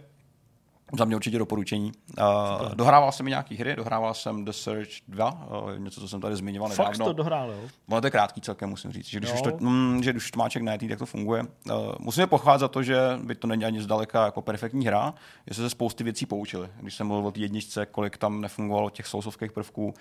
za 0.97 1.05
mě 1.05 1.15
určitě 1.15 1.38
doporučení. 1.39 1.91
Uh, 2.19 2.76
dohrával 2.76 3.11
jsem 3.11 3.27
i 3.27 3.30
nějaký 3.30 3.55
hry, 3.55 3.76
dohrával 3.76 4.14
jsem 4.14 4.45
The 4.45 4.51
Search 4.51 4.89
2, 5.07 5.47
uh, 5.64 5.80
něco, 5.80 6.01
co 6.01 6.07
jsem 6.07 6.22
tady 6.22 6.35
zmiňoval 6.35 6.69
Fakt 6.69 6.88
nedávno. 6.88 7.05
to 7.05 7.14
dohrál, 7.14 7.51
jo? 7.51 7.59
Ono 7.89 8.01
to 8.01 8.07
je 8.07 8.11
krátký 8.11 8.41
celkem, 8.41 8.69
musím 8.69 8.91
říct. 8.91 9.05
Že 9.05 9.19
když, 9.19 9.30
Jo. 9.30 9.35
už 9.35 9.41
to, 9.41 9.51
mm, 9.59 10.03
že 10.03 10.11
když 10.11 10.23
už 10.23 10.31
to 10.31 10.39
má 10.39 10.49
člověk 10.49 10.65
najít, 10.65 10.89
jak 10.89 10.99
to 10.99 11.05
funguje. 11.05 11.43
Uh, 11.43 11.76
musím 11.99 12.22
je 12.22 12.27
pochválit 12.27 12.59
za 12.59 12.68
to, 12.68 12.84
že 12.84 12.97
by 13.23 13.35
to 13.35 13.47
není 13.47 13.65
ani 13.65 13.81
zdaleka 13.81 14.26
jako 14.26 14.41
perfektní 14.41 14.88
hra, 14.88 15.14
že 15.47 15.53
se 15.53 15.61
ze 15.61 15.69
spousty 15.69 16.03
věcí 16.03 16.26
poučili. 16.26 16.69
Když 16.81 16.95
jsem 16.95 17.07
mluvil 17.07 17.27
o 17.27 17.31
té 17.31 17.39
jedničce, 17.39 17.85
kolik 17.85 18.18
tam 18.18 18.41
nefungovalo 18.41 18.89
těch 18.89 19.07
sousovských 19.07 19.51
prvků, 19.51 19.93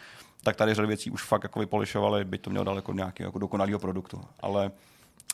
tak 0.45 0.57
tady 0.57 0.75
řadu 0.75 0.89
věcí 0.89 1.11
už 1.11 1.23
fakt 1.23 1.43
jako 1.43 1.61
vypolišovali, 1.61 2.25
by 2.25 2.39
to 2.39 2.51
mělo 2.51 2.65
daleko 2.65 2.93
nějakého 2.93 3.29
jako 3.29 3.39
dokonalého 3.39 3.79
produktu. 3.79 4.21
Ale 4.41 4.71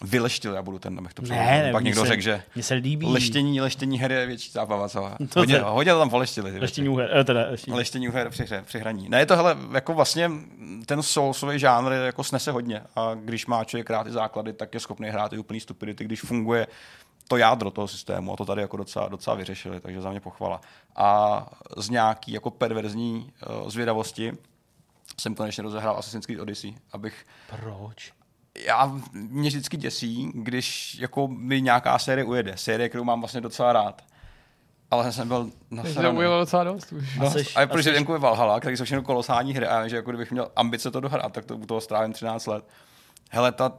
vyleštil, 0.03 0.55
já 0.55 0.63
budu 0.63 0.79
ten, 0.79 0.99
abych 0.99 1.15
to 1.15 1.23
přeložil. 1.23 1.47
Ne, 1.51 1.73
Pak 1.73 1.85
někdo 1.85 2.01
se- 2.03 2.07
řekl, 2.09 2.23
že 2.23 2.43
se 2.61 2.75
líbí. 2.75 3.07
leštění, 3.07 3.61
leštění 3.61 3.99
hry 3.99 4.15
je 4.15 4.27
větší 4.27 4.51
zábava 4.53 4.89
celá. 4.89 5.17
To 5.29 5.41
Hodně, 5.41 5.59
to- 5.59 5.71
hodně 5.71 5.93
to 5.93 5.99
tam 5.99 6.11
poleštili. 6.11 6.59
Leštění 6.61 6.89
úher, 6.89 7.11
eh, 7.21 7.25
teda 7.25 7.41
leštění. 7.51 7.77
Leštění 7.77 8.07
her 8.09 8.31
při, 8.31 8.43
hře, 8.43 8.63
při 8.67 8.79
hraní. 8.79 9.09
Ne, 9.09 9.19
je 9.19 9.27
to 9.27 9.37
hele, 9.37 9.57
jako 9.73 9.95
vlastně 9.95 10.31
ten 10.87 11.03
soulsový 11.03 11.59
žánr 11.59 11.93
jako 11.93 12.25
snese 12.25 12.51
hodně 12.53 12.83
a 12.97 13.15
když 13.15 13.47
má 13.47 13.65
člověk 13.65 13.91
rád 13.91 14.05
ty 14.05 14.11
základy, 14.11 14.53
tak 14.53 14.75
je 14.75 14.81
schopný 14.81 15.09
hrát 15.09 15.33
i 15.33 15.39
úplný 15.39 15.61
stupidity, 15.61 16.05
když 16.05 16.21
funguje 16.21 16.67
to 17.29 17.37
jádro 17.37 17.71
toho 17.71 17.89
systému 17.89 18.33
a 18.33 18.37
to 18.37 18.45
tady 18.45 18.61
jako 18.63 18.77
docela, 18.77 19.09
docela 19.09 19.37
vyřešili, 19.37 19.81
takže 19.81 20.01
za 20.01 20.11
mě 20.11 20.21
pochvala. 20.21 20.61
A 20.97 21.47
z 21.77 21.91
nějaký 21.91 22.33
jako 22.33 22.51
perverzní 22.51 23.33
uh, 23.63 23.69
zvědavosti 23.69 24.33
jsem 25.21 25.35
konečně 25.35 25.63
rozehrál 25.63 25.97
Assassin's 25.97 26.27
Creed 26.27 26.41
Odyssey, 26.41 26.75
abych 26.93 27.27
Proč? 27.61 28.13
Já 28.59 28.93
mě 29.13 29.49
vždycky 29.49 29.77
děsí, 29.77 30.31
když 30.35 30.99
jako 30.99 31.29
mi 31.29 31.63
nějaká 31.63 31.99
série 31.99 32.25
ujede. 32.25 32.57
Série, 32.57 32.89
kterou 32.89 33.05
mám 33.05 33.21
vlastně 33.21 33.41
docela 33.41 33.73
rád. 33.73 34.03
Ale 34.91 35.13
jsem 35.13 35.29
byl 35.29 35.51
na 35.71 35.83
Takže 35.83 36.01
to 36.01 36.13
bylo 36.13 36.39
docela 36.39 36.65
dost 36.65 36.93
už. 36.93 37.17
No, 37.17 37.27
a 37.55 37.61
je 37.61 37.67
a 37.67 37.67
protože 37.67 37.91
je 37.91 38.19
Valhalla, 38.19 38.61
který 38.61 38.77
jsou 38.77 38.85
všechno 38.85 39.03
kolosální 39.03 39.55
hry 39.55 39.67
a 39.67 39.89
že 39.89 39.97
jako 39.97 40.11
kdybych 40.11 40.31
měl 40.31 40.51
ambice 40.57 40.91
to 40.91 41.01
dohrát, 41.01 41.33
tak 41.33 41.45
to 41.45 41.57
u 41.57 41.67
toho 41.67 41.81
strávím 41.81 42.13
13 42.13 42.47
let. 42.47 42.65
Hele, 43.35 43.53
ta... 43.53 43.73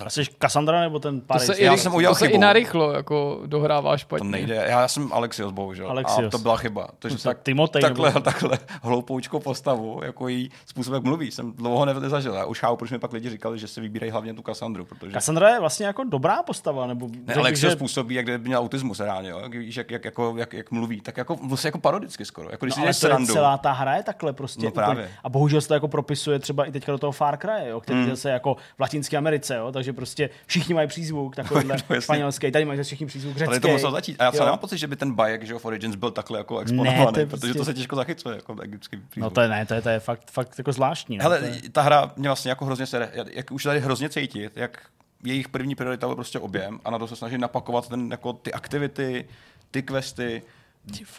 A 0.00 0.04
to, 0.04 0.10
jsi 0.10 0.22
Cassandra 0.38 0.80
nebo 0.80 0.98
ten 0.98 1.20
To 1.20 1.26
Paris? 1.26 1.46
se, 1.46 1.54
i, 1.54 1.64
Já 1.64 1.76
jsem 1.76 1.94
udělal 1.94 2.14
to 2.14 2.18
se 2.18 2.26
i 2.26 2.28
chybu. 2.28 2.40
narychlo 2.40 2.92
jako 2.92 3.40
dohrává 3.46 3.90
to 3.92 3.98
špatně. 3.98 4.28
nejde. 4.30 4.64
Já 4.68 4.88
jsem 4.88 5.12
Alexios, 5.12 5.52
bohužel. 5.52 5.90
Alexios. 5.90 6.26
A 6.26 6.30
to 6.30 6.38
byla 6.38 6.56
chyba. 6.56 6.88
To, 6.98 7.08
že 7.08 7.16
To 7.16 7.22
tak, 7.22 7.42
Timotej 7.42 7.82
takhle, 7.82 8.08
nebo- 8.08 8.20
takhle 8.20 8.58
hloupoučkou 8.82 9.40
postavu, 9.40 10.00
jako 10.04 10.28
jí 10.28 10.50
způsob, 10.66 10.94
jak 10.94 11.02
mluví, 11.02 11.30
jsem 11.30 11.52
dlouho 11.52 11.84
ne- 11.84 11.94
nezažil. 11.94 12.34
Já 12.34 12.44
už 12.44 12.60
chápu, 12.60 12.76
proč 12.76 12.90
mi 12.90 12.98
pak 12.98 13.12
lidi 13.12 13.30
říkali, 13.30 13.58
že 13.58 13.68
si 13.68 13.80
vybírají 13.80 14.12
hlavně 14.12 14.34
tu 14.34 14.42
Cassandru, 14.42 14.84
protože 14.84 15.12
Cassandra 15.12 15.48
je 15.48 15.60
vlastně 15.60 15.86
jako 15.86 16.04
dobrá 16.04 16.42
postava, 16.42 16.86
nebo 16.86 17.08
Ne, 17.26 17.34
Alexios 17.34 17.70
že- 17.70 17.76
způsobí, 17.76 18.14
jak 18.14 18.24
kdyby 18.26 18.48
měl 18.48 18.60
autismus 18.60 19.00
reálně, 19.00 19.30
jo? 19.30 19.38
Jak, 19.42 19.54
víš, 19.54 19.76
jak, 19.76 19.90
jak, 19.90 20.04
jako, 20.04 20.34
jak, 20.36 20.52
jak, 20.52 20.70
mluví, 20.70 21.00
tak 21.00 21.16
jako, 21.16 21.34
vlastně 21.34 21.68
jako 21.68 21.78
parodicky 21.78 22.24
skoro. 22.24 22.50
Jako 22.50 22.66
když 22.66 22.76
No, 22.76 22.80
si 22.82 22.86
ale 22.86 22.86
to 22.94 23.06
je 23.06 23.10
srandu. 23.10 23.32
celá 23.32 23.58
ta 23.58 23.72
hra 23.72 23.96
je 23.96 24.02
takhle 24.02 24.32
prostě. 24.32 24.62
No 24.62 24.68
úplně. 24.70 24.84
právě. 24.84 25.10
A 25.24 25.28
bohužel 25.28 25.60
se 25.60 25.68
to 25.68 25.74
jako 25.74 25.88
propisuje 25.88 26.38
třeba 26.38 26.64
i 26.64 26.72
teďka 26.72 26.92
do 26.92 26.98
toho 26.98 27.12
Far 27.12 27.36
Cry, 27.38 27.68
jo, 27.68 27.80
který 27.80 27.98
Hmm. 28.00 28.10
zase 28.10 28.30
jako 28.30 28.45
v 28.54 28.80
Latinské 28.80 29.16
Americe, 29.16 29.56
jo, 29.56 29.72
takže 29.72 29.92
prostě 29.92 30.30
všichni 30.46 30.74
mají 30.74 30.88
přízvuk 30.88 31.36
takovýhle 31.36 31.76
No, 31.90 32.00
španělský, 32.00 32.50
tady 32.50 32.64
mají 32.64 32.82
všichni 32.82 33.06
přízvuk 33.06 33.36
řecký. 33.36 33.50
Tady 33.50 33.60
to 33.60 33.68
muselo 33.68 33.92
začít. 33.92 34.20
A 34.20 34.24
já 34.24 34.30
nemám 34.44 34.58
pocit, 34.58 34.78
že 34.78 34.86
by 34.86 34.96
ten 34.96 35.12
bajek 35.12 35.46
že 35.46 35.54
v 35.54 35.64
Origins 35.64 35.96
byl 35.96 36.10
takhle 36.10 36.38
jako 36.38 36.58
exponovaný, 36.58 37.06
to 37.12 37.20
je 37.20 37.26
protože 37.26 37.40
prostě- 37.40 37.58
to 37.58 37.64
se 37.64 37.74
těžko 37.74 37.96
zachycuje, 37.96 38.36
jako 38.36 38.60
egyptský 38.60 38.96
přízvuk. 38.96 39.22
No 39.22 39.30
to 39.30 39.40
je 39.40 39.48
ne, 39.48 39.66
to 39.66 39.74
je, 39.74 39.82
to 39.82 39.88
je 39.88 40.00
fakt, 40.00 40.30
fakt 40.30 40.58
jako 40.58 40.72
zvláštní. 40.72 41.16
no, 41.16 41.22
Hele, 41.22 41.40
je... 41.62 41.70
ta 41.70 41.82
hra 41.82 42.12
mě 42.16 42.28
vlastně 42.28 42.48
jako 42.48 42.64
hrozně 42.64 42.86
sere, 42.86 43.10
jak 43.32 43.50
už 43.50 43.62
tady 43.62 43.80
hrozně 43.80 44.08
cítit, 44.08 44.52
jak 44.56 44.80
jejich 45.24 45.48
první 45.48 45.74
priorita 45.74 46.06
byl 46.06 46.16
prostě 46.16 46.38
objem 46.38 46.80
a 46.84 46.90
na 46.90 46.98
to 46.98 47.08
se 47.08 47.16
snaží 47.16 47.38
napakovat 47.38 47.88
ten, 47.88 48.10
jako 48.10 48.32
ty 48.32 48.52
aktivity, 48.52 49.24
ty 49.70 49.82
questy. 49.82 50.42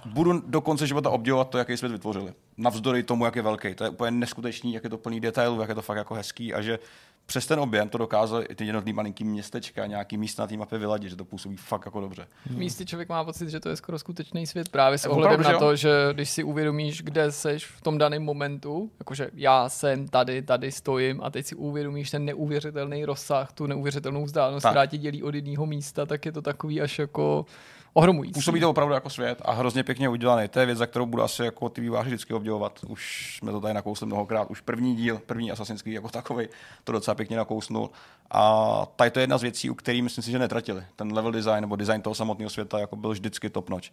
Budu 0.06 0.42
do 0.46 0.62
konce 0.62 0.88
života 0.88 1.10
obdivovat 1.10 1.50
to, 1.50 1.58
jaký 1.58 1.78
svět 1.78 1.92
vytvořili. 1.92 2.34
Navzdory 2.58 3.04
tomu, 3.04 3.26
jak 3.26 3.36
je 3.36 3.42
velký. 3.42 3.76
To 3.76 3.84
je 3.84 3.90
úplně 3.90 4.12
neskutečný, 4.12 4.74
jak 4.74 4.84
je 4.84 4.90
to 4.90 4.98
plný 4.98 5.20
detailů, 5.20 5.62
jak 5.62 5.70
je 5.70 5.76
to 5.76 5.82
fakt 5.82 5.98
jako 5.98 6.14
hezký 6.14 6.54
a 6.54 6.62
že 6.62 6.80
přes 7.26 7.46
ten 7.48 7.60
objem 7.60 7.90
to 7.90 7.98
dokázali 7.98 8.46
i 8.46 8.56
ty 8.56 8.66
jednotlivý 8.66 8.94
malinký 8.94 9.24
městečka, 9.24 9.86
nějaký 9.86 10.18
místa 10.18 10.44
na 10.44 10.48
té 10.48 10.58
mapě 10.58 10.78
vyladit, 10.78 11.10
že 11.10 11.16
to 11.16 11.26
působí 11.26 11.56
fakt 11.56 11.86
jako 11.86 12.02
dobře. 12.02 12.28
Místy 12.50 12.86
člověk 12.86 13.10
má 13.10 13.24
pocit, 13.24 13.50
že 13.50 13.60
to 13.60 13.70
je 13.70 13.76
skoro 13.76 14.00
skutečný 14.00 14.48
svět 14.48 14.70
právě 14.70 14.98
s 14.98 15.06
ohledem 15.06 15.44
že 15.44 15.52
na 15.52 15.60
to, 15.60 15.76
že 15.76 15.92
když 16.14 16.30
si 16.30 16.44
uvědomíš, 16.44 17.02
kde 17.02 17.32
seš 17.32 17.66
v 17.66 17.82
tom 17.82 17.98
daném 17.98 18.24
momentu, 18.24 18.92
jakože 19.00 19.30
já 19.34 19.70
jsem 19.70 20.08
tady, 20.08 20.42
tady 20.42 20.72
stojím 20.72 21.24
a 21.24 21.30
teď 21.30 21.46
si 21.46 21.56
uvědomíš 21.56 22.12
ten 22.12 22.26
neuvěřitelný 22.26 23.06
rozsah, 23.06 23.52
tu 23.54 23.68
neuvěřitelnou 23.68 24.24
vzdálenost, 24.24 24.64
Tak. 24.64 24.72
která 24.72 24.86
tě 24.86 24.98
dělí 24.98 25.24
od 25.24 25.36
jedného 25.36 25.66
místa, 25.66 26.06
tak 26.06 26.26
je 26.26 26.32
to 26.32 26.42
takový 26.42 26.82
až 26.82 27.00
jako 27.00 27.46
ohromující. 27.94 28.34
Působí 28.34 28.60
to 28.60 28.70
opravdu 28.70 28.94
jako 28.94 29.10
svět 29.10 29.42
a 29.46 29.52
hrozně 29.54 29.84
pěkně 29.84 30.10
udělaný. 30.10 30.48
To 30.48 30.60
je 30.60 30.66
věc, 30.66 30.78
za 30.78 30.86
kterou 30.86 31.06
budu 31.06 31.24
asi 31.24 31.44
jako 31.44 31.70
ty 31.70 31.82
výváři 31.82 32.10
vždycky 32.10 32.34
obdivovat. 32.34 32.80
Už 32.88 33.36
jsme 33.38 33.52
to 33.52 33.62
tady 33.62 33.74
nakousli 33.74 34.06
mnohokrát. 34.08 34.52
Už 34.52 34.62
první 34.62 34.96
díl, 34.96 35.22
první 35.26 35.52
Assassin's 35.52 35.82
Creed 35.82 35.96
jako 35.96 36.10
takový, 36.10 36.48
to 36.84 36.92
docela 36.92 37.16
pěkně 37.16 37.38
nakousnul. 37.38 37.90
A 38.32 38.86
tady 38.96 39.12
to 39.12 39.20
je 39.20 39.24
jedna 39.24 39.38
z 39.38 39.42
věcí, 39.42 39.70
u 39.70 39.74
kterých 39.74 40.04
myslím 40.04 40.24
si, 40.24 40.32
že 40.32 40.40
netratili. 40.40 40.84
Ten 40.96 41.14
level 41.14 41.32
design 41.32 41.62
nebo 41.62 41.76
design 41.76 42.02
toho 42.02 42.16
samotného 42.16 42.50
světa 42.50 42.80
jako 42.80 42.96
byl 42.96 43.12
vždycky 43.12 43.50
top 43.50 43.70
notch. 43.70 43.88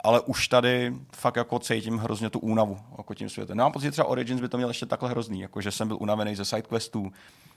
Ale 0.00 0.20
už 0.20 0.48
tady 0.48 0.94
fakt 1.16 1.36
jako 1.36 1.58
cítím 1.58 1.98
hrozně 1.98 2.30
tu 2.30 2.38
únavu 2.38 2.78
jako 2.98 3.14
tím 3.14 3.28
světem. 3.28 3.56
Nemám 3.56 3.72
pocit, 3.72 3.84
že 3.84 3.90
třeba 3.90 4.08
Origins 4.08 4.40
by 4.40 4.48
to 4.48 4.56
měl 4.56 4.68
ještě 4.68 4.86
takhle 4.86 5.10
hrozný, 5.10 5.40
jako 5.40 5.60
že 5.60 5.70
jsem 5.70 5.88
byl 5.88 5.96
unavený 6.00 6.34
ze 6.34 6.44
sidequestů, 6.44 7.12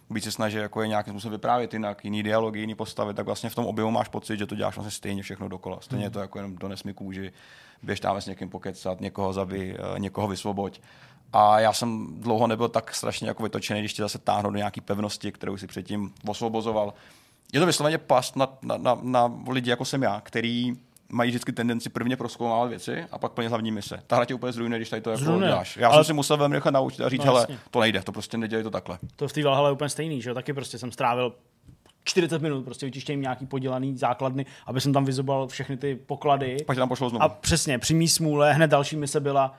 být 0.10 0.23
se 0.23 0.31
snaží 0.31 0.57
jako 0.57 0.81
je 0.81 0.88
nějakým 0.88 1.14
způsobem 1.14 1.31
vyprávět 1.31 1.73
jinak, 1.73 2.06
jiný 2.06 2.23
dialogy, 2.23 2.60
jiný 2.60 2.76
postavy, 2.76 3.14
tak 3.14 3.26
vlastně 3.26 3.49
v 3.49 3.56
tom 3.56 3.65
objemu 3.65 3.91
máš 3.91 4.07
pocit, 4.07 4.38
že 4.38 4.45
to 4.45 4.56
děláš 4.56 4.76
vlastně 4.76 4.91
stejně 4.91 5.23
všechno 5.23 5.49
dokola. 5.49 5.77
Stejně 5.81 6.06
je 6.06 6.10
to 6.10 6.19
jako 6.19 6.38
jenom 6.38 6.56
dones 6.56 6.84
mi 6.84 6.93
kůži, 6.93 7.31
běž 7.84 7.99
tam 7.99 8.22
s 8.22 8.26
někým 8.26 8.49
pokecat, 8.49 9.02
někoho 9.02 9.34
zabij, 9.34 9.77
eh, 9.80 9.99
někoho 9.99 10.27
vysvoboď. 10.27 10.81
A 11.34 11.60
já 11.60 11.73
jsem 11.73 12.07
dlouho 12.22 12.47
nebyl 12.47 12.68
tak 12.69 12.95
strašně 12.95 13.27
jako 13.27 13.43
vytočený, 13.43 13.80
když 13.80 13.93
tě 13.93 14.02
zase 14.02 14.18
táhnou 14.19 14.49
do 14.52 14.57
nějaký 14.57 14.81
pevnosti, 14.81 15.31
kterou 15.31 15.57
si 15.57 15.68
předtím 15.68 16.11
osvobozoval. 16.27 16.93
Je 17.53 17.60
to 17.60 17.65
vysloveně 17.65 17.97
past 17.97 18.35
na, 18.35 18.47
na, 18.61 18.77
na, 18.77 18.99
na 19.02 19.31
lidi, 19.49 19.69
jako 19.69 19.85
jsem 19.85 20.03
já, 20.03 20.22
který 20.22 20.73
mají 21.10 21.30
vždycky 21.30 21.52
tendenci 21.52 21.89
prvně 21.89 22.18
proskoumávat 22.18 22.69
věci 22.69 23.06
a 23.11 23.18
pak 23.18 23.31
plně 23.31 23.49
hlavní 23.49 23.72
mise. 23.72 23.99
Ta 24.07 24.15
hra 24.15 24.26
tě 24.26 24.34
úplně 24.34 24.53
zrujne, 24.53 24.77
když 24.77 24.89
tady 24.89 25.02
to 25.02 25.10
jako 25.11 25.39
děláš. 25.39 25.77
Já 25.77 25.88
Ale- 25.88 25.97
jsem 25.97 26.03
si 26.03 26.14
musel 26.14 26.38
velmi 26.38 26.56
rychle 26.56 26.72
naučit 26.72 27.02
a 27.03 27.10
říct, 27.10 27.19
No, 27.19 27.26
hele, 27.26 27.41
jasně. 27.41 27.60
to 27.72 27.80
nejde, 27.80 28.02
to 28.02 28.11
prostě 28.11 28.38
nedělej 28.38 28.64
to 28.64 28.72
takhle. 28.72 28.99
To 29.15 29.27
v 29.27 29.34
té 29.34 29.43
Valhalle 29.43 29.69
je 29.69 29.73
úplně 29.73 29.89
stejný, 29.89 30.22
že 30.22 30.30
jo? 30.30 30.34
Taky 30.34 30.53
prostě 30.53 30.77
jsem 30.77 30.91
strávil 30.91 31.34
40 32.03 32.41
minut 32.41 32.65
prostě 32.65 32.85
vyčištěním 32.85 33.22
nějaký 33.22 33.45
podělaný 33.45 33.97
základny, 33.97 34.45
aby 34.65 34.81
jsem 34.81 34.93
tam 34.93 35.06
vyzobal 35.06 35.47
všechny 35.47 35.77
ty 35.77 35.95
poklady. 35.95 36.57
Pak 36.68 36.77
tam 36.77 36.89
pošlo 36.89 37.10
znovu. 37.10 37.23
A 37.23 37.30
přesně, 37.30 37.80
při 37.80 37.93
mý 37.93 38.07
smůle 38.07 38.53
hned 38.53 38.68
další 38.68 38.95
mise 38.95 39.19
byla 39.19 39.56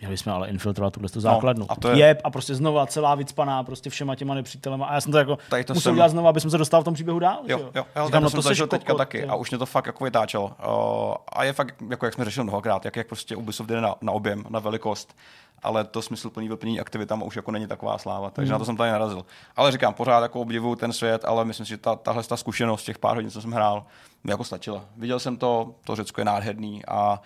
Měli 0.00 0.16
jsme 0.16 0.32
ale 0.32 0.48
infiltrovat 0.48 0.92
tuhle 0.92 1.08
tu 1.08 1.20
základnu. 1.20 1.66
a 1.68 1.72
a, 1.72 1.74
to 1.74 1.80
to 1.80 1.88
je- 1.88 1.98
je... 1.98 2.18
a 2.24 2.30
prostě 2.30 2.54
znova 2.54 2.86
celá 2.86 3.14
vycpaná 3.14 3.62
prostě 3.64 3.90
všema 3.90 4.14
těma 4.14 4.34
nepřítelema. 4.34 4.86
A 4.86 4.94
já 4.94 5.00
jsem 5.00 5.12
to 5.12 5.18
jako 5.18 5.38
Tady 5.50 5.64
to 5.64 5.74
musel 5.74 5.82
jsem- 5.90 5.92
udělat 5.92 6.08
znova, 6.08 6.30
aby 6.30 6.40
jsme 6.40 6.50
se 6.50 6.58
dostal 6.58 6.80
v 6.80 6.84
tom 6.84 6.94
příběhu 6.94 7.18
dál. 7.18 7.38
Jo, 7.46 7.58
jo, 7.74 7.84
jo 7.96 8.06
Říkám, 8.06 8.22
no, 8.22 8.26
to 8.30 8.30
jsem 8.30 8.42
zažil 8.42 8.66
teďka 8.66 8.86
kokot, 8.92 8.98
taky 8.98 9.18
jo. 9.20 9.26
a 9.30 9.34
už 9.34 9.50
mě 9.50 9.58
to 9.58 9.66
fakt 9.66 9.86
jako 9.86 10.04
vytáčelo. 10.04 10.44
Uh, 10.44 11.14
a 11.32 11.44
je 11.44 11.52
fakt, 11.52 11.74
jako 11.90 12.06
jak 12.06 12.14
jsme 12.14 12.24
řešili 12.24 12.44
mnohokrát, 12.44 12.84
jak, 12.84 12.96
jak 12.96 13.06
prostě 13.06 13.36
Ubisoft 13.36 13.68
jde 13.68 13.80
na, 13.80 13.94
na 14.00 14.12
objem, 14.12 14.44
na 14.48 14.58
velikost, 14.60 15.16
ale 15.62 15.84
to 15.84 16.02
smysluplný 16.02 16.48
vyplnění 16.48 16.80
aktivitama 16.80 17.24
už 17.24 17.36
jako 17.36 17.50
není 17.50 17.66
taková 17.66 17.98
sláva, 17.98 18.30
takže 18.30 18.46
Hmm. 18.46 18.52
na 18.52 18.58
to 18.58 18.64
jsem 18.64 18.76
tady 18.76 18.90
narazil. 18.92 19.24
Ale 19.56 19.72
říkám, 19.72 19.94
pořád 19.94 20.22
jako 20.22 20.40
obdivuju 20.40 20.74
ten 20.76 20.92
svět, 20.92 21.24
ale 21.24 21.44
myslím 21.44 21.66
si, 21.66 21.70
že 21.70 21.76
ta, 21.76 21.96
tahle 21.96 22.22
ta 22.22 22.36
zkušenost 22.36 22.84
těch 22.84 22.98
pár 22.98 23.14
hodin, 23.16 23.30
co 23.30 23.42
jsem 23.42 23.50
hrál, 23.52 23.84
mi 24.24 24.30
jako 24.30 24.44
stačila. 24.44 24.84
Viděl 24.96 25.20
jsem 25.20 25.36
to, 25.36 25.74
to 25.84 25.96
Řecko 25.96 26.20
je 26.20 26.24
nádherný 26.24 26.82
a 26.86 27.20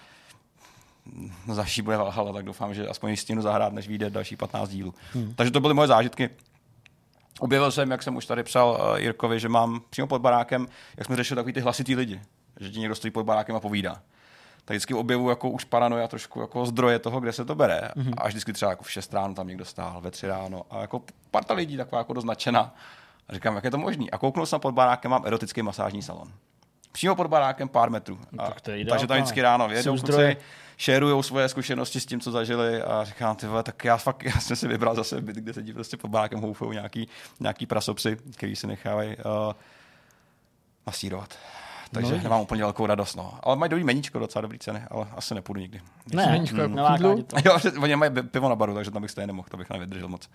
zaší 1.52 1.82
bude 1.82 1.96
Valhalla, 1.96 2.32
tak 2.32 2.44
doufám, 2.44 2.74
že 2.74 2.88
aspoň 2.88 3.10
ji 3.10 3.16
stihnu 3.16 3.42
zahrát, 3.42 3.72
než 3.72 3.88
vyjde 3.88 4.10
další 4.10 4.36
15 4.36 4.68
dílů. 4.68 4.94
Hmm. 5.12 5.34
Takže 5.34 5.50
to 5.50 5.60
byly 5.60 5.74
moje 5.74 5.88
zážitky. 5.88 6.30
Objevil 7.40 7.70
jsem, 7.72 7.90
jak 7.90 8.02
jsem 8.02 8.16
už 8.16 8.26
tady 8.26 8.42
psal 8.42 8.70
uh, 8.70 8.98
Jirkovi, 8.98 9.40
že 9.40 9.48
mám 9.48 9.80
přímo 9.90 10.06
pod 10.06 10.22
barákem, 10.22 10.66
jak 10.96 11.06
jsme 11.06 11.16
řešili 11.16 11.36
takový 11.36 11.52
ty 11.52 11.60
hlasitý 11.60 11.96
lidi, 11.96 12.20
že 12.60 12.70
ti 12.70 12.80
někdo 12.80 12.94
stojí 12.94 13.10
pod 13.10 13.24
barákem 13.24 13.56
a 13.56 13.60
povídá. 13.60 14.02
Tak 14.64 14.74
vždycky 14.74 14.94
objevu 14.94 15.30
jako 15.30 15.50
už 15.50 15.64
paranoja 15.64 16.08
trošku 16.08 16.40
jako 16.40 16.66
zdroje 16.66 16.98
toho, 16.98 17.20
kde 17.20 17.32
se 17.32 17.44
to 17.44 17.54
bere. 17.54 17.80
Mm-hmm. 17.96 18.14
Až 18.18 18.28
vždycky 18.28 18.52
třeba 18.52 18.70
jako 18.70 18.84
v 18.84 18.90
6 18.90 19.14
ráno 19.14 19.34
tam 19.34 19.48
někdo 19.48 19.64
stál, 19.64 20.00
ve 20.00 20.10
3 20.10 20.26
ráno 20.26 20.62
a 20.70 20.80
jako 20.80 21.02
parta 21.30 21.54
lidí 21.54 21.76
taková 21.76 21.98
jako 21.98 22.12
doznačená. 22.12 22.74
A 23.28 23.34
říkám, 23.34 23.54
jak 23.54 23.64
je 23.64 23.70
to 23.70 23.78
možný. 23.78 24.10
A 24.10 24.18
kouknul 24.18 24.46
jsem 24.46 24.60
pod 24.60 24.74
barákem, 24.74 25.10
mám 25.10 25.26
erotický 25.26 25.62
masážní 25.62 26.02
salon. 26.02 26.32
Přímo 26.92 27.16
pod 27.16 27.26
barákem 27.26 27.68
pár 27.68 27.90
metrů. 27.90 28.18
A, 28.38 28.46
tak 28.46 28.60
to 28.60 28.70
je 28.70 28.84
takže 28.84 29.06
tam 29.06 29.16
ideál, 29.16 29.22
vždycky 29.22 29.42
ráno 29.42 29.68
vědou, 29.68 29.98
kluci, 29.98 30.36
šerujou 30.76 31.22
svoje 31.22 31.48
zkušenosti 31.48 32.00
s 32.00 32.06
tím, 32.06 32.20
co 32.20 32.30
zažili 32.30 32.82
a 32.82 33.04
říkám, 33.04 33.36
ty 33.36 33.46
vole, 33.46 33.62
tak 33.62 33.84
já 33.84 33.96
fakt, 33.96 34.22
já 34.34 34.40
jsem 34.40 34.56
si 34.56 34.68
vybral 34.68 34.94
zase 34.94 35.20
byt, 35.20 35.36
kde 35.36 35.52
sedí 35.52 35.72
prostě 35.72 35.96
pod 35.96 36.08
barákem 36.08 36.40
houfou 36.40 36.72
nějaký, 36.72 37.08
nějaký 37.40 37.66
prasopsy, 37.66 38.16
který 38.36 38.56
si 38.56 38.66
nechávají 38.66 39.16
uh, 39.16 39.52
masírovat. 40.86 41.38
Takže 41.94 42.16
No, 42.16 42.22
nemám 42.22 42.40
úplně 42.40 42.62
velkou 42.62 42.86
radost, 42.86 43.14
no. 43.16 43.34
Ale 43.42 43.56
mají 43.56 43.70
dobrý 43.70 43.84
meníčko, 43.84 44.18
docela 44.18 44.42
dobrý 44.42 44.58
ceny, 44.58 44.82
ale 44.90 45.06
asi 45.16 45.34
nepůjdu 45.34 45.60
nikdy. 45.60 45.80
Ne, 46.14 46.26
Meníčko 46.26 46.56
jako 46.56 46.74
kýdlu? 46.96 47.16
tě 47.16 47.22
to. 47.22 47.36
Jo, 47.48 47.58
že 47.58 47.72
oni 47.72 47.96
mají 47.96 48.10
pivo 48.30 48.48
na 48.48 48.56
baru, 48.56 48.74
takže 48.74 48.90
tam 48.90 49.02
bych 49.02 49.10
stejně 49.10 49.26
nemohl, 49.26 49.48
to 49.50 49.56
bych 49.56 49.70
nevydržel 49.70 50.08
moc. 50.08 50.30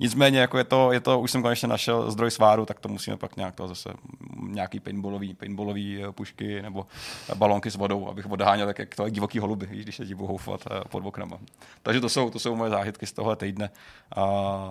Nicméně, 0.00 0.38
jako 0.40 0.58
je 0.58 0.64
to, 0.64 0.92
je 0.92 1.00
to, 1.00 1.20
už 1.20 1.30
jsem 1.30 1.42
konečně 1.42 1.68
našel 1.68 2.10
zdroj 2.10 2.30
sváru, 2.30 2.66
tak 2.66 2.80
to 2.80 2.88
musíme 2.88 3.16
pak 3.16 3.36
nějak 3.36 3.54
to 3.54 3.68
zase, 3.68 3.90
mm, 4.36 4.54
nějaký 4.54 4.80
paintballový, 4.80 5.34
paintballový 5.34 6.04
eh, 6.04 6.12
pušky 6.12 6.62
nebo 6.62 6.86
balonky 7.34 7.70
s 7.70 7.76
vodou, 7.76 8.08
abych 8.08 8.30
odháněl 8.30 8.68
jak, 8.68 8.78
jak 8.78 8.94
to 8.94 9.04
jak 9.04 9.12
divoký 9.12 9.38
holuby, 9.38 9.66
víš, 9.66 9.82
když 9.82 9.96
se 9.96 10.06
ti 10.06 10.14
budou 10.14 10.26
houfat 10.28 10.60
eh, 10.70 10.80
pod 10.88 11.06
oknama. 11.06 11.38
Takže 11.82 12.00
to 12.00 12.08
jsou, 12.08 12.30
to 12.30 12.38
jsou 12.38 12.56
moje 12.56 12.70
zážitky 12.70 13.06
z 13.06 13.12
tohle 13.12 13.36
týdne 13.36 13.70
a 14.16 14.22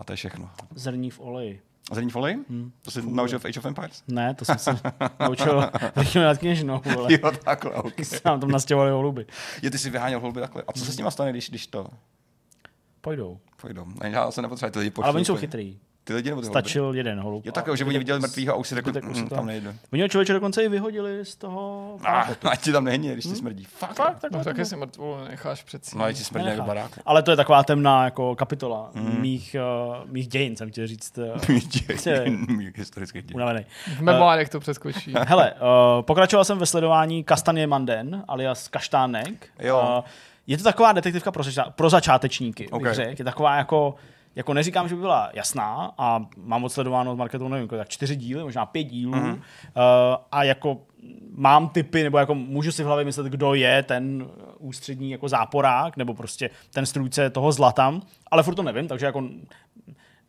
to 0.06 0.14
je 0.14 0.18
všechno. 0.18 0.50
Zrní 0.76 1.10
v 1.10 1.20
oleji. 1.20 1.62
Zrní 1.92 2.10
folej? 2.10 2.38
Hmm. 2.50 2.72
To 2.82 2.92
jsi 2.92 3.02
naučil 3.12 3.40
v 3.40 3.46
Age 3.46 3.60
of 3.60 3.66
Empires? 3.66 4.04
Ne, 4.08 4.34
to 4.34 4.46
jsem 4.46 4.58
se 4.58 4.80
naučil 5.20 5.70
rychle 5.96 6.24
nad 6.24 6.38
kněžnou, 6.38 6.82
vole. 6.96 7.14
Jo, 7.14 7.32
takhle, 7.44 7.72
okay. 7.72 8.06
Se 8.06 8.20
nám 8.26 8.40
tam 8.40 8.52
nastěhovali 8.52 8.92
holuby. 8.92 9.26
Je, 9.62 9.72
ty 9.72 9.78
si 9.78 9.90
vyháněl 9.90 10.20
holuby 10.20 10.42
takhle. 10.42 10.64
A 10.68 10.74
co 10.74 10.86
se 10.86 10.92
s 10.92 10.98
nimi 10.98 11.12
stane, 11.12 11.32
když, 11.32 11.50
když 11.50 11.68
to 11.68 11.88
Pojdou. 13.02 13.40
půjdou? 13.62 13.86
Ne, 14.04 14.10
Já 14.10 14.32
se 14.32 14.42
nepotřebuji 14.42 14.72
ty 14.72 14.80
lidi 14.80 14.92
pošlu 14.92 15.06
Ale 15.08 15.16
oni 15.16 15.26
jsou 15.26 15.36
chytrý. 15.36 15.78
Ty 16.06 16.14
lidi 16.14 16.30
nebo 16.30 16.42
ty 16.42 16.48
holuby? 16.48 16.62
Stačil 16.62 16.94
jeden 16.96 17.20
holub. 17.20 17.46
Jo, 17.46 17.52
tak 17.52 17.78
že 17.78 17.86
oni 17.86 17.98
viděli 17.98 18.20
mrtvýho 18.20 18.54
a 18.54 18.58
už 18.58 18.68
si 18.68 18.76
řekli, 18.76 19.02
už 19.02 19.18
mm, 19.22 19.28
tam 19.30 19.46
nejdu. 19.46 19.70
Oni 19.94 20.02
ho 20.02 20.08
člověče 20.08 20.34
dokonce 20.34 20.64
i 20.64 20.70
vyhodili 20.70 21.26
z 21.26 21.36
toho 21.36 21.96
Ah, 22.04 22.26
ať 22.52 22.62
ti 22.62 22.72
tam 22.72 22.84
není, 22.84 23.10
když 23.14 23.26
ti 23.26 23.36
smrdí. 23.36 23.64
Fakt? 23.64 23.96
Fakt, 23.96 24.20
tak, 24.20 24.32
No, 24.32 24.38
tak, 24.38 24.46
taky 24.46 24.66
si 24.66 24.76
mrtvolu 24.76 25.18
necháš 25.30 25.64
přeci. 25.64 25.98
No, 25.98 26.04
ať 26.04 26.16
ti 26.18 26.24
smrdí 26.24 26.46
jak 26.46 26.54
Nenechá. 26.54 26.68
baráku. 26.68 27.02
Ale 27.06 27.24
to 27.24 27.32
je 27.32 27.38
taková 27.38 27.64
temná 27.64 28.06
jako 28.06 28.36
kapitola 28.36 28.92
mých, 29.20 29.56
uh, 30.04 30.12
mých 30.12 30.28
dějin, 30.28 30.56
jsem 30.56 30.72
chtěl 30.72 30.88
říct. 30.88 31.20
Uh, 32.18 32.28
Mých 32.48 32.78
historických 32.78 33.24
dějin. 33.24 33.36
unavený. 33.36 33.66
V 33.98 34.02
memoárech 34.02 34.50
to 34.50 34.60
přeskočí. 34.60 35.14
Hele, 35.28 35.54
uh, 35.54 35.58
pokračoval 36.02 36.46
jsem 36.46 36.58
ve 36.58 36.66
sledování 36.66 37.24
Kastanie 37.24 37.68
Manden, 37.68 38.24
alias 38.28 38.68
Kaštánek. 38.68 39.48
Jo. 39.60 39.96
Uh, 40.00 40.04
je 40.48 40.58
to 40.58 40.64
taková 40.64 40.92
detektivka 40.92 41.32
pro, 41.32 41.44
zača- 41.44 41.72
pro 41.72 41.90
začátečníky, 41.90 42.64
bych 42.64 42.74
Okay. 42.74 42.94
řekl. 42.94 43.16
Je 43.22 43.26
taková 43.26 43.56
jako, 43.58 43.96
jako 44.36 44.54
neříkám, 44.54 44.90
že 44.90 44.96
by 44.96 45.02
byla 45.02 45.30
jasná 45.34 45.92
a 45.98 46.26
mám 46.38 46.64
odsledováno 46.64 47.12
od 47.12 47.16
marketu, 47.16 47.48
nevím, 47.48 47.68
tak 47.68 47.90
čtyři 47.90 48.16
díly, 48.16 48.44
možná 48.44 48.66
pět 48.66 48.84
dílů. 48.84 49.16
Mhm. 49.16 49.28
Mm. 49.28 49.34
Uh, 49.34 49.42
a 50.32 50.44
jako 50.44 50.82
mám 51.36 51.70
typy, 51.70 52.04
nebo 52.04 52.18
jako 52.18 52.36
můžu 52.36 52.72
si 52.72 52.84
v 52.84 52.86
hlavě 52.86 53.06
myslet, 53.06 53.28
kdo 53.28 53.54
je 53.54 53.84
ten 53.84 54.28
ústřední 54.60 55.12
jako 55.12 55.30
záporák, 55.30 55.98
nebo 55.98 56.14
prostě 56.14 56.50
ten 56.74 56.86
strůjce 56.86 57.30
toho 57.30 57.52
zla 57.52 57.72
tam, 57.72 58.02
ale 58.32 58.44
furt 58.44 58.56
to 58.56 58.64
nevím, 58.64 58.88
takže 58.88 59.06
jako 59.06 59.30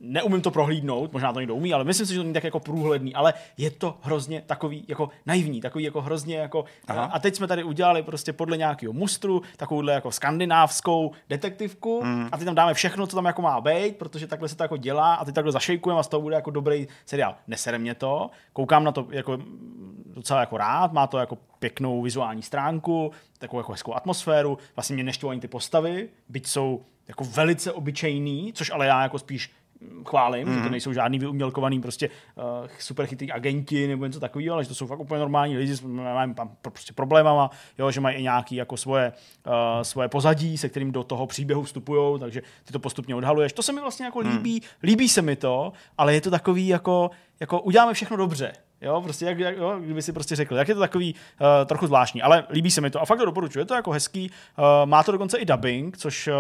neumím 0.05 0.41
to 0.41 0.51
prohlídnout, 0.51 1.13
možná 1.13 1.33
to 1.33 1.41
někdo 1.41 1.55
umí, 1.55 1.75
ale 1.75 1.85
myslím 1.85 2.07
si, 2.07 2.13
že 2.13 2.19
to 2.19 2.23
není 2.23 2.35
tak 2.35 2.45
jako 2.45 2.61
průhledný, 2.61 3.15
ale 3.15 3.35
je 3.57 3.71
to 3.71 3.99
hrozně 4.03 4.43
takový 4.47 4.85
jako 4.89 5.09
naivní, 5.27 5.61
takový 5.61 5.85
jako 5.85 6.01
hrozně 6.01 6.37
jako 6.37 6.65
Aha. 6.89 7.05
a 7.05 7.19
teď 7.19 7.35
jsme 7.37 7.47
tady 7.47 7.65
udělali 7.65 8.03
prostě 8.03 8.33
podle 8.33 8.57
nějakého 8.57 8.93
mustru 8.93 9.43
takovouhle 9.57 9.93
jako 9.93 10.11
skandinávskou 10.13 11.11
detektivku 11.29 12.01
Hmm. 12.03 12.29
a 12.33 12.37
teď 12.39 12.45
tam 12.45 12.55
dáme 12.55 12.75
všechno, 12.75 13.07
co 13.07 13.17
tam 13.17 13.25
jako 13.25 13.43
má 13.43 13.61
být, 13.61 13.97
protože 13.97 14.27
takhle 14.27 14.49
se 14.49 14.57
to 14.57 14.65
jako 14.65 14.77
dělá 14.77 15.15
a 15.15 15.25
teď 15.25 15.35
takhle 15.35 15.53
zašejkujeme 15.53 16.01
a 16.01 16.03
z 16.03 16.09
toho 16.09 16.21
bude 16.21 16.35
jako 16.37 16.51
dobrý 16.51 16.89
seriál. 17.07 17.35
Nesere 17.47 17.79
mě 17.79 17.95
to, 17.95 18.31
koukám 18.53 18.85
na 18.85 18.93
to 18.93 19.07
jako 19.11 19.37
mm, 19.37 20.13
docela 20.15 20.41
jako 20.41 20.57
rád, 20.57 20.93
má 20.93 21.07
to 21.07 21.19
jako 21.19 21.39
pěknou 21.59 22.03
vizuální 22.03 22.43
stránku, 22.43 23.13
takovou 23.39 23.61
jako 23.61 23.73
hezkou 23.73 23.95
atmosféru, 23.95 24.59
vlastně 24.77 24.95
mě 24.95 25.05
neštvou 25.05 25.29
ani 25.29 25.41
ty 25.41 25.49
postavy, 25.49 26.09
byť 26.29 26.47
jsou 26.47 26.83
jako 27.09 27.25
velice 27.25 27.73
obyčejný, 27.73 28.53
což 28.53 28.71
ale 28.71 28.87
já 28.87 29.03
jako 29.03 29.19
spíš 29.19 29.51
mm, 29.51 29.64
chválím, 30.07 30.49
mm. 30.49 30.55
že 30.55 30.63
to 30.63 30.69
nejsou 30.69 30.93
žádný 30.93 31.19
vyumělkovaný 31.19 31.81
prostě 31.81 32.09
uh, 32.09 32.45
super 32.79 33.07
chytrý 33.07 33.33
agenti 33.33 33.89
nebo 33.89 34.07
něco 34.07 34.21
takového, 34.21 34.55
ale 34.55 34.65
že 34.65 34.69
to 34.69 34.75
jsou 34.75 34.87
fakt 34.87 35.01
úplně 35.01 35.21
normální 35.21 35.57
lidi 35.57 35.77
s 35.77 35.81
mají 35.83 36.35
tam 36.35 36.49
pro- 36.63 36.71
prostě 36.71 36.93
problémama, 36.93 37.51
jo, 37.79 37.91
že 37.91 38.01
mají 38.01 38.17
i 38.17 38.23
nějaký 38.23 38.57
jako 38.57 38.77
svoje, 38.77 39.13
uh, 39.47 39.53
svoje 39.83 40.09
pozadí, 40.09 40.59
se 40.59 40.69
kterým 40.69 40.93
do 40.93 41.05
toho 41.05 41.27
příběhu 41.27 41.63
vstupují, 41.63 42.21
takže 42.21 42.43
ty 42.65 42.73
to 42.73 42.79
postupně 42.79 43.15
odhaluješ. 43.15 43.53
To 43.53 43.63
se 43.63 43.73
mi 43.73 43.81
vlastně 43.81 44.07
jako 44.07 44.19
líbí, 44.19 44.63
líbí 44.83 45.09
se 45.09 45.23
mi 45.23 45.37
to, 45.37 45.73
ale 45.99 46.15
je 46.15 46.21
to 46.21 46.31
takový 46.31 46.69
jako, 46.69 47.11
jako 47.41 47.61
uděláme 47.61 47.95
všechno 47.95 48.17
dobře. 48.17 48.53
Jo, 48.85 49.03
prostě 49.03 49.25
jak, 49.25 49.39
jak 49.39 49.57
jo, 49.57 49.77
kdyby 49.81 50.03
si 50.03 50.13
prostě 50.13 50.37
řekl, 50.37 50.57
jak 50.57 50.69
je 50.69 50.75
to 50.75 50.81
takový 50.81 51.15
uh, 51.15 51.47
trochu 51.67 51.87
zvláštní, 51.87 52.23
ale 52.23 52.45
líbí 52.51 52.71
se 52.71 52.81
mi 52.81 52.91
to 52.91 53.03
a 53.03 53.05
fakt 53.05 53.19
to 53.19 53.25
doporučuji, 53.25 53.59
je 53.59 53.65
to 53.65 53.75
jako 53.75 53.91
hezký, 53.91 54.31
uh, 54.59 54.65
má 54.85 55.03
to 55.03 55.13
dokonce 55.13 55.39
i 55.39 55.45
dubbing, 55.45 55.97
což 55.97 56.27
uh, 56.29 56.35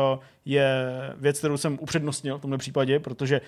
je 0.45 0.87
věc, 1.17 1.39
kterou 1.39 1.57
jsem 1.57 1.79
upřednostnil 1.81 2.39
v 2.39 2.41
tomhle 2.41 2.59
případě, 2.59 3.01
protože 3.01 3.41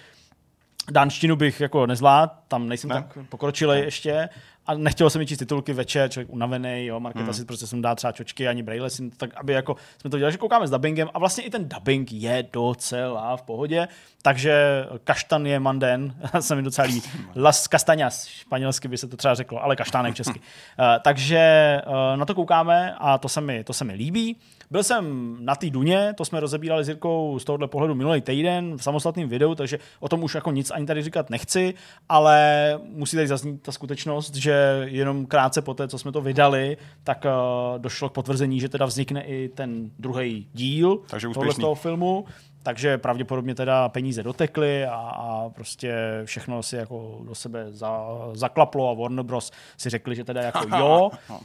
dánštinu 0.90 1.36
bych 1.36 1.60
jako 1.60 1.86
nezvládl, 1.86 2.32
tam 2.48 2.68
nejsem 2.68 2.90
Ne. 2.90 2.94
ne. 2.94 3.02
tak 3.02 3.28
pokročilej 3.28 3.82
ještě 3.84 4.28
a 4.66 4.74
nechtělo 4.74 5.10
se 5.10 5.18
mi 5.18 5.26
číst 5.26 5.38
titulky 5.38 5.72
večer, 5.72 6.10
člověk 6.10 6.32
unavený, 6.32 6.86
jo, 6.86 7.00
Markéta 7.00 7.24
Hmm. 7.24 7.34
si 7.34 7.44
prostě 7.44 7.66
jsem 7.66 7.82
dá 7.82 7.94
třeba 7.94 8.12
čočky, 8.12 8.48
ani 8.48 8.62
braille, 8.62 8.90
si, 8.90 9.10
tak 9.10 9.30
aby 9.36 9.52
jako 9.52 9.76
jsme 10.00 10.10
to 10.10 10.18
dělali, 10.18 10.32
že 10.32 10.38
koukáme 10.38 10.66
s 10.66 10.70
dubbingem 10.70 11.08
a 11.14 11.18
vlastně 11.18 11.44
i 11.44 11.50
ten 11.50 11.68
dubbing 11.68 12.12
je 12.12 12.44
docela 12.52 13.36
v 13.36 13.42
pohodě, 13.42 13.88
takže 14.22 14.84
kaštan 15.04 15.46
je 15.46 15.60
manden, 15.60 16.14
se 16.40 16.54
mi 16.54 16.62
docela 16.62 16.86
líbí. 16.86 17.02
Las 17.36 17.68
castañas, 17.68 18.26
španělsky 18.26 18.88
by 18.88 18.98
se 18.98 19.08
to 19.08 19.16
třeba 19.16 19.34
řeklo, 19.34 19.64
ale 19.64 19.76
kaštánek 19.76 20.14
česky. 20.14 20.38
Uh, 20.38 20.84
takže 21.02 21.80
uh, 21.86 22.18
na 22.18 22.24
to 22.24 22.34
koukáme 22.34 22.94
a 22.98 23.18
to 23.18 23.28
se 23.28 23.40
mi, 23.40 23.64
to 23.64 23.72
se 23.72 23.84
mi 23.84 23.92
líbí. 23.94 24.36
Byl 24.70 24.82
jsem 24.82 25.36
na 25.40 25.54
té 25.54 25.70
Duně, 25.70 26.14
to 26.16 26.24
jsme 26.24 26.40
rozebírali 26.40 26.84
s 26.84 26.88
Jirkou 26.88 27.38
z 27.38 27.44
tohohle 27.44 27.68
pohledu 27.68 27.94
minulý 27.94 28.20
týden 28.20 28.76
v 28.76 28.82
samostatném 28.82 29.28
videu, 29.28 29.54
takže 29.54 29.78
o 30.00 30.08
tom 30.08 30.22
už 30.22 30.34
jako 30.34 30.50
nic 30.52 30.70
ani 30.70 30.86
tady 30.86 31.02
říkat 31.02 31.30
nechci, 31.30 31.74
ale 32.08 32.38
musí 32.84 33.16
tady 33.16 33.28
zaznít 33.28 33.62
ta 33.62 33.72
skutečnost, 33.72 34.34
že 34.34 34.55
jenom 34.84 35.26
krátce 35.26 35.62
po 35.62 35.74
té, 35.74 35.88
co 35.88 35.98
jsme 35.98 36.12
to 36.12 36.20
vydali, 36.20 36.76
tak 37.04 37.24
uh, 37.24 37.78
došlo 37.78 38.08
k 38.08 38.12
potvrzení, 38.12 38.60
že 38.60 38.68
teda 38.68 38.86
vznikne 38.86 39.22
i 39.22 39.48
ten 39.48 39.90
druhý 39.98 40.48
díl 40.52 40.98
Takže 41.10 41.28
toho 41.60 41.74
filmu, 41.74 42.24
takže 42.66 42.98
pravděpodobně 42.98 43.54
teda 43.54 43.88
peníze 43.88 44.22
dotekly 44.22 44.86
a, 44.86 44.94
a 44.94 45.48
prostě 45.48 45.94
všechno 46.24 46.62
si 46.62 46.76
jako 46.76 47.18
do 47.28 47.34
sebe 47.34 47.66
za, 47.70 48.00
zaklaplo 48.32 48.90
a 48.90 48.94
Warner 48.94 49.24
Bros. 49.24 49.52
si 49.76 49.90
řekli, 49.90 50.16
že 50.16 50.24
teda 50.24 50.42
jako 50.42 50.66
jo, 50.78 51.10
uh, 51.30 51.36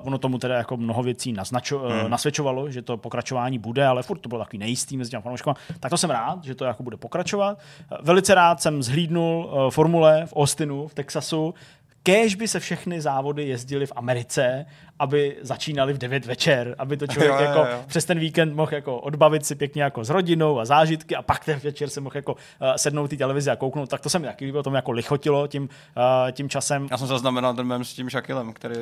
ono 0.06 0.18
tomu 0.18 0.38
teda 0.38 0.56
jako 0.56 0.76
mnoho 0.76 1.02
věcí 1.02 1.32
naznačo, 1.32 1.78
hmm. 1.78 2.10
nasvědčovalo, 2.10 2.70
že 2.70 2.82
to 2.82 2.96
pokračování 2.96 3.58
bude, 3.58 3.86
ale 3.86 4.02
furt 4.02 4.18
to 4.18 4.28
bylo 4.28 4.40
takový 4.40 4.58
nejistý 4.58 4.96
mezi 4.96 5.10
těmi 5.10 5.22
fanouškama. 5.22 5.56
Tak 5.80 5.90
to 5.90 5.96
jsem 5.96 6.10
rád, 6.10 6.44
že 6.44 6.54
to 6.54 6.64
jako 6.64 6.82
bude 6.82 6.96
pokračovat. 6.96 7.58
Uh, 7.92 7.98
Velice 8.02 8.34
rád 8.34 8.62
jsem 8.62 8.82
zhlídnul 8.82 9.44
uh, 9.44 9.70
formule 9.70 10.26
v 10.26 10.32
Austinu, 10.36 10.88
v 10.88 10.94
Texasu, 10.94 11.54
Kéž 12.02 12.34
by 12.34 12.48
se 12.48 12.60
všechny 12.60 13.00
závody 13.00 13.48
jezdily 13.48 13.86
v 13.86 13.92
Americe, 13.96 14.66
aby 15.00 15.36
začínali 15.40 15.92
v 15.92 15.98
9 15.98 16.26
večer, 16.26 16.74
aby 16.78 16.96
to 16.96 17.06
člověk 17.06 17.32
Jo, 17.34 17.38
jo, 17.38 17.44
jako 17.44 17.58
jo. 17.58 17.84
přes 17.86 18.04
ten 18.04 18.18
víkend 18.18 18.54
mohl 18.54 18.74
jako 18.74 18.98
odbavit 18.98 19.46
si 19.46 19.54
pěkně 19.54 19.82
jako 19.82 20.04
s 20.04 20.10
rodinou 20.10 20.60
a 20.60 20.64
zážitky 20.64 21.16
a 21.16 21.22
pak 21.22 21.44
ten 21.44 21.58
večer 21.58 21.88
se 21.88 22.00
mohl 22.00 22.16
jako 22.16 22.32
uh, 22.32 22.38
sednout 22.76 23.10
té 23.10 23.16
televizi 23.16 23.50
a 23.50 23.56
kouknout. 23.56 23.88
Tak 23.88 24.00
to 24.00 24.10
se 24.10 24.18
mi 24.18 24.26
taky 24.26 24.44
líbilo, 24.44 24.62
to 24.62 24.70
mě 24.70 24.76
jako 24.76 24.90
lichotilo 24.90 25.46
tím, 25.46 25.62
uh, 25.62 26.30
tím 26.32 26.48
časem. 26.48 26.88
Já 26.90 26.98
jsem 26.98 27.06
zaznamenal 27.06 27.54
ten 27.54 27.66
mem 27.66 27.84
s 27.84 27.94
tím 27.94 28.10
Shakilem, 28.10 28.52
který... 28.52 28.74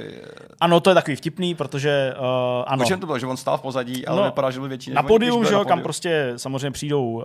Ano, 0.60 0.80
to 0.80 0.90
je 0.90 0.94
takový 0.94 1.16
vtipný, 1.16 1.54
protože 1.54 2.14
uh, 2.18 2.24
ano. 2.66 2.84
O 2.84 2.86
čem 2.86 3.00
to 3.00 3.06
bylo, 3.06 3.18
že 3.18 3.26
on 3.26 3.36
stál 3.36 3.58
v 3.58 3.60
pozadí, 3.62 4.06
ale 4.06 4.16
No, 4.16 4.24
vypadal, 4.24 4.52
že 4.52 4.60
byl 4.60 4.68
větší 4.68 4.90
na 4.90 5.02
podium, 5.02 5.44
že 5.44 5.54
jo, 5.54 5.64
kam 5.64 5.82
prostě 5.82 6.32
samozřejmě 6.36 6.70
přijdou 6.70 7.04
uh, 7.04 7.24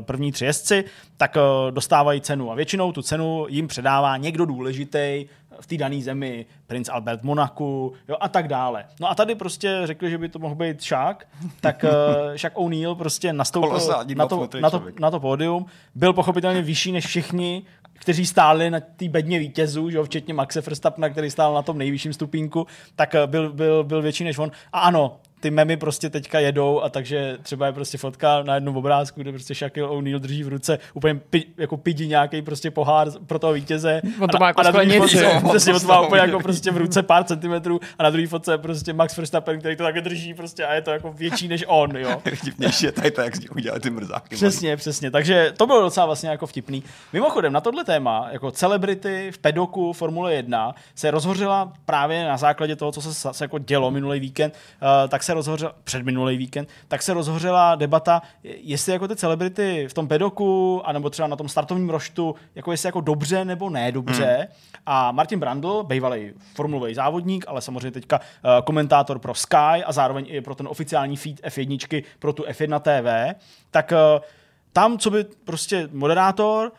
první 0.00 0.32
tři 0.32 0.44
jezdci, 0.44 0.84
tak 1.16 1.36
uh, 1.36 1.70
dostávají 1.70 2.20
cenu 2.20 2.52
a 2.52 2.54
většinou 2.54 2.92
tu 2.92 3.02
cenu 3.02 3.46
jim 3.48 3.68
předává 3.68 4.16
někdo 4.16 4.44
důležitý 4.44 5.26
v 5.60 5.66
té 5.66 5.76
dané 5.76 6.02
zemi, 6.02 6.46
princ 6.66 6.88
Albert 6.88 7.22
Monaku 7.22 7.92
jo, 8.08 8.16
a 8.20 8.28
tak 8.28 8.48
dále. 8.48 8.84
No 9.00 9.10
a 9.10 9.14
tady 9.14 9.34
prostě 9.34 9.80
řekli, 9.84 10.10
že 10.10 10.18
by 10.18 10.28
to 10.28 10.38
mohl 10.38 10.54
být 10.54 10.82
Shaq, 10.82 11.16
tak 11.60 11.84
uh, 12.28 12.36
Shaq 12.36 12.52
O'Neal 12.54 12.94
prostě 12.94 13.32
nastoupil 13.32 13.72
na 14.14 14.26
to, 14.26 14.48
na, 14.60 14.70
to, 14.70 14.82
na 15.00 15.10
to 15.10 15.20
pódium, 15.20 15.66
byl 15.94 16.12
pochopitelně 16.12 16.62
vyšší 16.62 16.92
než 16.92 17.06
všichni, 17.06 17.62
kteří 17.98 18.26
stáli 18.26 18.70
na 18.70 18.80
té 18.80 19.08
bedně 19.08 19.38
vítězů, 19.38 19.90
že 19.90 19.96
jo, 19.96 20.04
včetně 20.04 20.34
Maxe 20.34 20.60
Verstappena, 20.60 21.08
který 21.08 21.30
stál 21.30 21.54
na 21.54 21.62
tom 21.62 21.78
nejvyšším 21.78 22.12
stupínku, 22.12 22.66
tak 22.96 23.14
eh, 23.14 23.26
byl, 23.26 23.52
byl, 23.52 23.84
byl 23.84 24.02
větší 24.02 24.24
než 24.24 24.38
on. 24.38 24.50
A 24.72 24.80
ano, 24.80 25.16
ty 25.46 25.50
memy 25.50 25.76
prostě 25.76 26.10
teďka 26.10 26.38
jedou 26.40 26.82
a 26.82 26.88
takže 26.88 27.38
třeba 27.42 27.66
je 27.66 27.72
prostě 27.72 27.98
fotka 27.98 28.42
na 28.42 28.54
jednom 28.54 28.76
obrázku, 28.76 29.20
kde 29.20 29.32
prostě 29.32 29.54
Shaquille 29.54 29.88
O'Neal 29.88 30.18
drží 30.18 30.44
v 30.44 30.48
ruce 30.48 30.78
úplně 30.94 31.14
pi, 31.14 31.44
jako 31.56 31.76
pidi 31.76 32.08
nějaký 32.08 32.42
prostě 32.42 32.70
pohár 32.70 33.08
pro 33.26 33.38
toho 33.38 33.52
vítěze. 33.52 34.02
On 34.20 34.28
to 34.28 34.36
a, 34.36 34.40
má 34.40 34.46
jako 34.46 34.60
a 34.60 34.62
na 34.62 34.70
druhý 34.70 34.86
sklenici. 34.86 35.16
fotce, 35.16 35.48
přesně, 35.48 35.72
to 35.72 35.76
on 35.76 35.80
to 35.80 35.88
má 35.88 36.00
úplně 36.00 36.20
jako 36.20 36.40
prostě 36.40 36.70
v 36.70 36.76
ruce 36.76 37.02
pár 37.02 37.24
centimetrů 37.24 37.80
a 37.98 38.02
na 38.02 38.10
druhý 38.10 38.26
fotce 38.26 38.52
je 38.52 38.58
prostě 38.58 38.92
Max 38.92 39.16
Verstappen, 39.16 39.58
který 39.58 39.76
to 39.76 39.82
také 39.84 40.00
drží 40.00 40.34
prostě 40.34 40.66
a 40.66 40.74
je 40.74 40.82
to 40.82 40.90
jako 40.90 41.12
větší 41.12 41.48
než 41.48 41.64
on, 41.66 41.96
jo. 41.96 42.22
Vtipnější 42.34 42.86
je 42.86 42.92
tady 42.92 43.10
to, 43.10 43.20
jak 43.20 43.34
udělali 43.56 43.80
ty 43.80 43.90
mrzáky. 43.90 44.36
Přesně, 44.36 44.76
přesně. 44.76 45.10
Takže 45.10 45.52
to 45.56 45.66
bylo 45.66 45.80
docela 45.80 46.06
vlastně 46.06 46.28
jako 46.28 46.46
vtipný. 46.46 46.82
Mimochodem, 47.12 47.52
na 47.52 47.60
tohle 47.60 47.84
téma, 47.84 48.28
jako 48.30 48.50
celebrity 48.50 49.30
v 49.32 49.38
pedoku 49.38 49.92
Formule 49.92 50.34
1 50.34 50.74
se 50.94 51.10
rozhořela 51.10 51.72
právě 51.84 52.24
na 52.28 52.36
základě 52.36 52.76
toho, 52.76 52.92
co 52.92 53.02
se, 53.02 53.28
se 53.32 53.44
jako 53.44 53.58
dělo 53.58 53.90
minulý 53.90 54.20
víkend, 54.20 54.54
uh, 54.82 55.08
tak 55.08 55.22
se 55.22 55.35
rozhořela, 55.36 55.74
před 55.84 56.02
minulý 56.02 56.36
víkend, 56.36 56.68
tak 56.88 57.02
se 57.02 57.14
rozhořela 57.14 57.74
debata, 57.74 58.22
jestli 58.42 58.92
jako 58.92 59.08
ty 59.08 59.16
celebrity 59.16 59.86
v 59.88 59.94
tom 59.94 60.08
pedoku, 60.08 60.82
anebo 60.84 61.10
třeba 61.10 61.28
na 61.28 61.36
tom 61.36 61.48
startovním 61.48 61.90
roštu, 61.90 62.34
jako 62.54 62.70
jestli 62.70 62.88
jako 62.88 63.00
dobře 63.00 63.44
nebo 63.44 63.70
ne 63.70 63.92
dobře. 63.92 64.36
Hmm. 64.36 64.46
A 64.86 65.12
Martin 65.12 65.40
Brandl, 65.40 65.82
bývalý 65.82 66.32
formulový 66.54 66.94
závodník, 66.94 67.44
ale 67.48 67.60
samozřejmě 67.60 67.90
teďka 67.90 68.18
uh, 68.18 68.50
komentátor 68.64 69.18
pro 69.18 69.34
Sky 69.34 69.84
a 69.86 69.92
zároveň 69.92 70.26
i 70.28 70.40
pro 70.40 70.54
ten 70.54 70.68
oficiální 70.68 71.16
feed 71.16 71.40
F1 71.40 72.04
pro 72.18 72.32
tu 72.32 72.42
F1 72.42 72.80
TV, 72.80 73.38
tak 73.70 73.92
uh, 73.92 74.24
tam, 74.72 74.98
co 74.98 75.10
by 75.10 75.24
prostě 75.44 75.88
moderátor, 75.92 76.72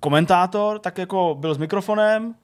komentátor, 0.00 0.78
tak 0.78 0.98
jako 0.98 1.36
byl 1.38 1.54
s 1.54 1.58
mikrofonem 1.58 2.34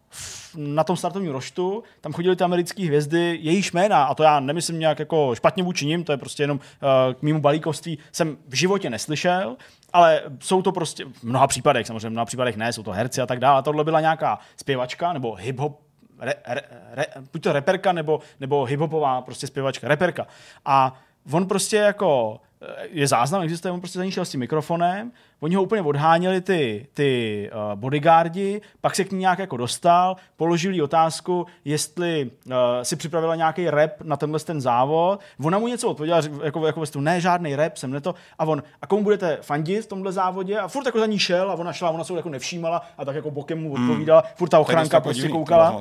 na 0.56 0.84
tom 0.84 0.96
startovním 0.96 1.32
roštu, 1.32 1.82
tam 2.00 2.12
chodili 2.12 2.36
ty 2.36 2.44
americké 2.44 2.86
hvězdy, 2.86 3.38
jejich 3.42 3.74
jména, 3.74 4.04
a 4.04 4.14
to 4.14 4.22
já 4.22 4.40
nemyslím 4.40 4.78
nějak 4.78 4.98
jako 4.98 5.34
špatně 5.34 5.62
vůči 5.62 5.86
nim, 5.86 6.04
to 6.04 6.12
je 6.12 6.18
prostě 6.18 6.42
jenom 6.42 6.56
uh, 6.58 7.14
k 7.14 7.22
mýmu 7.22 7.40
balíkovství, 7.40 7.98
jsem 8.12 8.36
v 8.48 8.54
životě 8.54 8.90
neslyšel, 8.90 9.56
ale 9.92 10.22
jsou 10.40 10.62
to 10.62 10.72
prostě 10.72 11.04
v 11.04 11.22
mnoha 11.22 11.46
případech, 11.46 11.86
samozřejmě 11.86 12.08
v 12.08 12.12
mnoha 12.12 12.24
případech 12.24 12.56
ne, 12.56 12.72
jsou 12.72 12.82
to 12.82 12.92
herci 12.92 13.20
a 13.20 13.26
tak 13.26 13.40
dále. 13.40 13.58
A 13.58 13.62
tohle 13.62 13.84
byla 13.84 14.00
nějaká 14.00 14.38
zpěvačka 14.56 15.12
nebo 15.12 15.36
hip-hop 15.36 15.74
re, 16.18 16.34
re, 16.46 16.60
re, 16.90 17.06
buď 17.32 17.42
to 17.42 17.52
reperka 17.52 17.92
nebo, 17.92 18.20
nebo 18.40 18.64
hiphopová 18.64 19.20
prostě 19.20 19.46
zpěvačka, 19.46 19.88
reperka. 19.88 20.26
A 20.64 21.00
on 21.32 21.48
prostě 21.48 21.76
jako 21.76 22.40
eh, 22.62 22.86
je 22.90 23.06
záznam, 23.06 23.42
existuje, 23.42 23.72
on 23.72 23.80
prostě 23.80 23.98
za 23.98 24.24
s 24.24 24.30
tím 24.30 24.40
mikrofonem, 24.40 25.12
oni 25.42 25.54
ho 25.54 25.62
úplně 25.62 25.82
odháněli 25.82 26.40
ty, 26.40 26.86
ty 26.94 27.50
uh, 27.54 27.80
bodyguardi, 27.80 28.60
pak 28.80 28.96
se 28.96 29.04
k 29.04 29.12
ní 29.12 29.18
nějak 29.18 29.38
jako 29.38 29.56
dostal, 29.56 30.16
položili 30.36 30.74
jí 30.74 30.82
otázku, 30.82 31.46
jestli 31.64 32.30
uh, 32.46 32.52
si 32.82 32.96
připravila 32.96 33.36
nějaký 33.36 33.70
rap 33.70 33.90
na 34.02 34.16
tenhle 34.16 34.40
ten 34.40 34.60
závod. 34.60 35.20
Ona 35.44 35.58
mu 35.58 35.68
něco 35.68 35.88
odpověděla, 35.88 36.22
jako, 36.44 36.66
jako 36.66 36.86
stylu, 36.86 37.04
ne, 37.04 37.20
žádný 37.20 37.56
rap, 37.56 37.76
jsem 37.76 37.90
ne 37.90 38.00
to. 38.00 38.14
A 38.38 38.44
on, 38.44 38.62
a 38.82 38.86
komu 38.86 39.02
budete 39.02 39.38
fandit 39.40 39.84
v 39.84 39.88
tomhle 39.88 40.12
závodě? 40.12 40.58
A 40.58 40.68
furt 40.68 40.86
jako 40.86 40.98
za 40.98 41.06
ní 41.06 41.18
šel 41.18 41.50
a 41.50 41.54
ona 41.54 41.72
šla, 41.72 41.90
ona 41.90 42.04
se 42.04 42.14
jako 42.14 42.28
nevšímala 42.28 42.82
a 42.98 43.04
tak 43.04 43.16
jako 43.16 43.30
bokem 43.30 43.62
mu 43.62 43.72
odpovídala, 43.72 44.24
furt 44.36 44.48
ta 44.48 44.60
ochránka 44.60 45.00
prostě 45.00 45.28
koukala. 45.28 45.80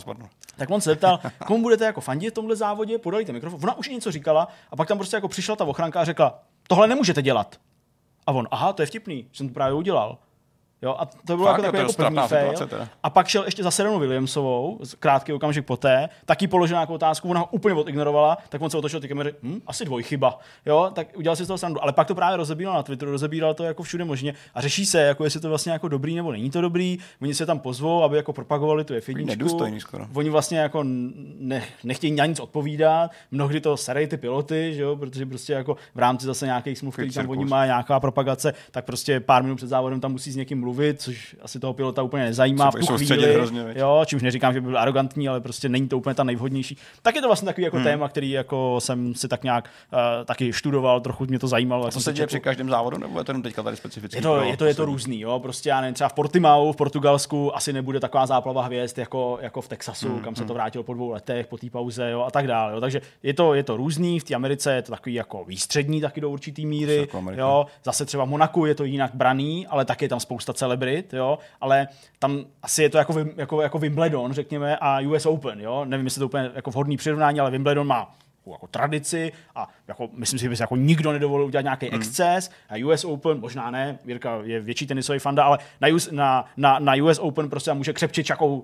Tak 0.57 0.69
on 0.69 0.81
se 0.81 0.89
zeptal, 0.89 1.19
komu 1.45 1.63
budete 1.63 1.85
jako 1.85 2.01
fandit 2.01 2.33
v 2.33 2.35
tomhle 2.35 2.55
závodě, 2.55 2.97
podali 2.97 3.25
ten 3.25 3.35
mikrofon. 3.35 3.59
Ona 3.63 3.77
už 3.77 3.89
něco 3.89 4.11
říkala 4.11 4.47
a 4.71 4.75
pak 4.75 4.87
tam 4.87 4.97
prostě 4.97 5.17
jako 5.17 5.27
přišla 5.27 5.55
ta 5.55 5.65
ochránka 5.65 6.01
a 6.01 6.05
řekla, 6.05 6.39
tohle 6.67 6.87
nemůžete 6.87 7.21
dělat. 7.21 7.55
A 8.27 8.31
on, 8.31 8.47
aha, 8.51 8.73
to 8.73 8.81
je 8.81 8.85
vtipný, 8.85 9.27
jsem 9.33 9.47
to 9.47 9.53
právě 9.53 9.73
udělal. 9.73 10.17
Jo, 10.83 10.95
a 10.99 11.05
to 11.05 11.35
bylo 11.35 11.45
Fakt, 11.47 11.51
jako 11.51 11.61
takový 11.61 11.81
jako 11.81 11.93
první 11.93 12.27
fail. 12.27 12.67
teda. 12.67 12.89
A 13.03 13.09
pak 13.09 13.27
šel 13.27 13.43
ještě 13.43 13.63
za 13.63 13.71
Serenou 13.71 13.99
Williamsovou, 13.99 14.79
krátký 14.99 15.33
okamžik 15.33 15.65
poté, 15.65 16.09
taky 16.25 16.47
položil 16.47 16.75
nějakou 16.75 16.93
otázku, 16.93 17.29
ona 17.29 17.39
ho 17.39 17.47
úplně 17.51 17.75
odignorovala, 17.75 18.37
tak 18.49 18.61
on 18.61 18.69
se 18.69 18.77
otočil 18.77 18.99
ty 18.99 19.07
kamery, 19.07 19.33
hm, 19.43 19.61
asi 19.67 19.85
dvojchyba. 19.85 20.39
Jo, 20.65 20.91
tak 20.93 21.07
udělal 21.17 21.35
si 21.35 21.43
z 21.43 21.47
toho 21.47 21.57
srandu. 21.57 21.83
Ale 21.83 21.93
pak 21.93 22.07
to 22.07 22.15
právě 22.15 22.37
rozebíral 22.37 22.73
na 22.73 22.83
Twitteru, 22.83 23.11
rozebíral 23.11 23.53
to 23.53 23.63
jako 23.63 23.83
všude 23.83 24.05
možně 24.05 24.33
a 24.55 24.61
řeší 24.61 24.85
se, 24.85 25.01
jako 25.01 25.23
jestli 25.23 25.39
to 25.39 25.49
vlastně 25.49 25.71
jako 25.71 25.87
dobrý 25.87 26.15
nebo 26.15 26.31
není 26.31 26.49
to 26.49 26.61
dobrý. 26.61 26.97
Oni 27.21 27.33
se 27.33 27.45
tam 27.45 27.59
pozvou, 27.59 28.03
aby 28.03 28.17
jako 28.17 28.33
propagovali 28.33 28.83
tu 28.83 28.93
F1. 28.93 29.25
nedůstojný 29.25 29.79
skoro. 29.79 30.07
Oni 30.13 30.29
vlastně 30.29 30.59
jako 30.59 30.83
ne, 30.83 31.63
nechtějí 31.83 32.13
na 32.13 32.25
nic 32.25 32.39
odpovídat, 32.39 33.11
mnohdy 33.31 33.61
to 33.61 33.77
sarají 33.77 34.07
ty 34.07 34.17
piloty, 34.17 34.73
že 34.75 34.81
jo, 34.81 34.95
protože 34.95 35.25
prostě 35.25 35.53
jako 35.53 35.77
v 35.95 35.99
rámci 35.99 36.25
zase 36.25 36.45
nějakých 36.45 36.77
smluv, 36.77 36.93
který 36.93 37.11
tam 37.11 37.29
oni 37.29 37.45
mají, 37.45 37.67
nějaká 37.67 37.99
propagace, 37.99 38.53
tak 38.71 38.85
prostě 38.85 39.19
pár 39.19 39.43
minut 39.43 39.55
před 39.55 39.67
závodem 39.67 39.99
tam 39.99 40.11
musí 40.11 40.31
s 40.31 40.35
někým 40.35 40.59
mluvit, 40.59 40.70
což 40.97 41.35
asi 41.41 41.59
toho 41.59 41.73
pilota 41.73 42.03
úplně 42.03 42.23
nezajímá 42.23 42.71
Se 42.71 42.77
v 42.79 42.85
tu 42.85 42.97
chvíli. 42.97 43.33
hrozně, 43.33 43.65
jo, 43.75 44.03
čímž 44.05 44.23
neříkám, 44.23 44.53
že 44.53 44.61
by 44.61 44.67
byl 44.67 44.79
arrogantní, 44.79 45.29
ale 45.29 45.41
prostě 45.41 45.69
není 45.69 45.87
to 45.87 45.97
úplně 45.97 46.13
ta 46.13 46.23
nejvhodnější. 46.23 46.77
Tak 47.01 47.15
je 47.15 47.21
to 47.21 47.27
vlastně 47.27 47.45
takový 47.45 47.63
jako 47.63 47.77
hmm. 47.77 47.83
téma, 47.83 48.09
který 48.09 48.31
jako 48.31 48.77
jsem 48.79 49.15
si 49.15 49.27
tak 49.27 49.43
nějak 49.43 49.69
uh, 49.93 50.25
taky 50.25 50.53
študoval, 50.53 51.01
trochu 51.01 51.25
mě 51.25 51.39
to 51.39 51.47
zajímalo. 51.47 51.85
To 51.85 51.91
jsem 51.91 52.01
se 52.01 52.13
děje 52.13 52.27
při 52.27 52.39
každém 52.39 52.69
závodu, 52.69 52.97
nebo 52.97 53.19
je 53.19 53.25
to 53.25 53.31
jenom 53.31 53.41
teďka 53.41 53.63
tady 53.63 53.77
specificky? 53.77 54.17
Je 54.17 54.21
to, 54.21 54.35
pro 54.35 54.43
je 54.43 54.57
to, 54.57 54.65
je 54.65 54.75
to 54.75 54.85
různý, 54.85 55.19
jo. 55.19 55.39
Prostě 55.39 55.69
já 55.69 55.81
nevím, 55.81 55.93
třeba 55.93 56.09
v 56.09 56.13
Portimao, 56.13 56.73
v 56.73 56.75
Portugalsku 56.75 57.55
asi 57.55 57.73
nebude 57.73 57.99
taková 57.99 58.25
záplava 58.25 58.63
hvězd 58.63 58.97
jako, 58.97 59.37
jako 59.41 59.61
v 59.61 59.67
Texasu, 59.67 60.11
Hmm, 60.11 60.21
kam 60.21 60.35
se 60.35 60.45
to 60.45 60.53
vrátilo 60.53 60.83
po 60.83 60.93
dvou 60.93 61.09
letech, 61.09 61.47
po 61.47 61.57
té 61.57 61.69
pauze, 61.69 62.11
jo, 62.11 62.21
a 62.21 62.31
tak 62.31 62.47
dále. 62.47 62.73
Jo. 62.73 62.81
Takže 62.81 63.01
je 63.23 63.33
to, 63.33 63.53
je 63.53 63.63
to 63.63 63.77
různý, 63.77 64.19
v 64.19 64.23
té 64.23 64.35
Americe 64.35 64.73
je 64.73 64.81
to 64.81 64.91
takový 64.91 65.15
jako 65.15 65.43
výstřední 65.45 66.01
taky 66.01 66.21
do 66.21 66.29
určitý 66.29 66.65
míry, 66.65 66.95
jako 66.95 67.23
jo. 67.31 67.65
Zase 67.83 68.05
třeba 68.05 68.25
v 68.25 68.29
Monaku 68.29 68.65
je 68.65 68.75
to 68.75 68.83
jinak 68.83 69.11
braný, 69.13 69.67
ale 69.67 69.85
taky 69.85 70.05
je 70.05 70.09
tam 70.09 70.19
spousta 70.19 70.53
celebrit, 70.65 71.13
jo. 71.13 71.39
Ale 71.61 71.87
tam 72.19 72.45
asi 72.63 72.83
je 72.83 72.89
to 72.89 72.97
jako, 72.97 73.13
jako, 73.37 73.61
jako 73.61 73.79
Wimbledon, 73.79 74.33
řekněme, 74.33 74.77
a 74.81 74.99
US 74.99 75.25
Open, 75.25 75.61
jo. 75.61 75.85
Nevím, 75.85 76.05
jestli 76.05 76.19
to 76.19 76.23
je 76.23 76.25
úplně 76.27 76.51
jako 76.55 76.71
vhodný 76.71 76.97
přirovnání, 76.97 77.39
ale 77.39 77.51
Wimbledon 77.51 77.87
má 77.87 78.15
jako 78.51 78.67
tradici 78.67 79.31
a 79.55 79.67
jako, 79.87 80.09
myslím 80.13 80.39
si, 80.39 80.43
že 80.43 80.49
by 80.49 80.55
se 80.55 80.63
jako 80.63 80.75
nikdo 80.75 81.11
nedovolil 81.11 81.45
udělat 81.45 81.61
nějaký 81.61 81.85
Hmm. 81.89 81.95
exces. 82.01 82.51
A 82.69 82.85
US 82.85 83.05
Open, 83.05 83.39
možná 83.39 83.71
ne, 83.71 83.97
Jirka 84.05 84.39
je 84.43 84.59
větší 84.59 84.87
tenisový 84.87 85.19
fanda, 85.19 85.43
ale 85.43 85.57
na 85.81 85.87
US, 85.95 86.11
na, 86.11 86.45
na, 86.57 86.79
na 86.79 86.93
US 87.03 87.19
Open 87.19 87.49
prostě 87.49 87.69
tam 87.69 87.77
může 87.77 87.93
křepčit 87.93 88.25
Shakou, 88.27 88.55
uh, 88.59 88.63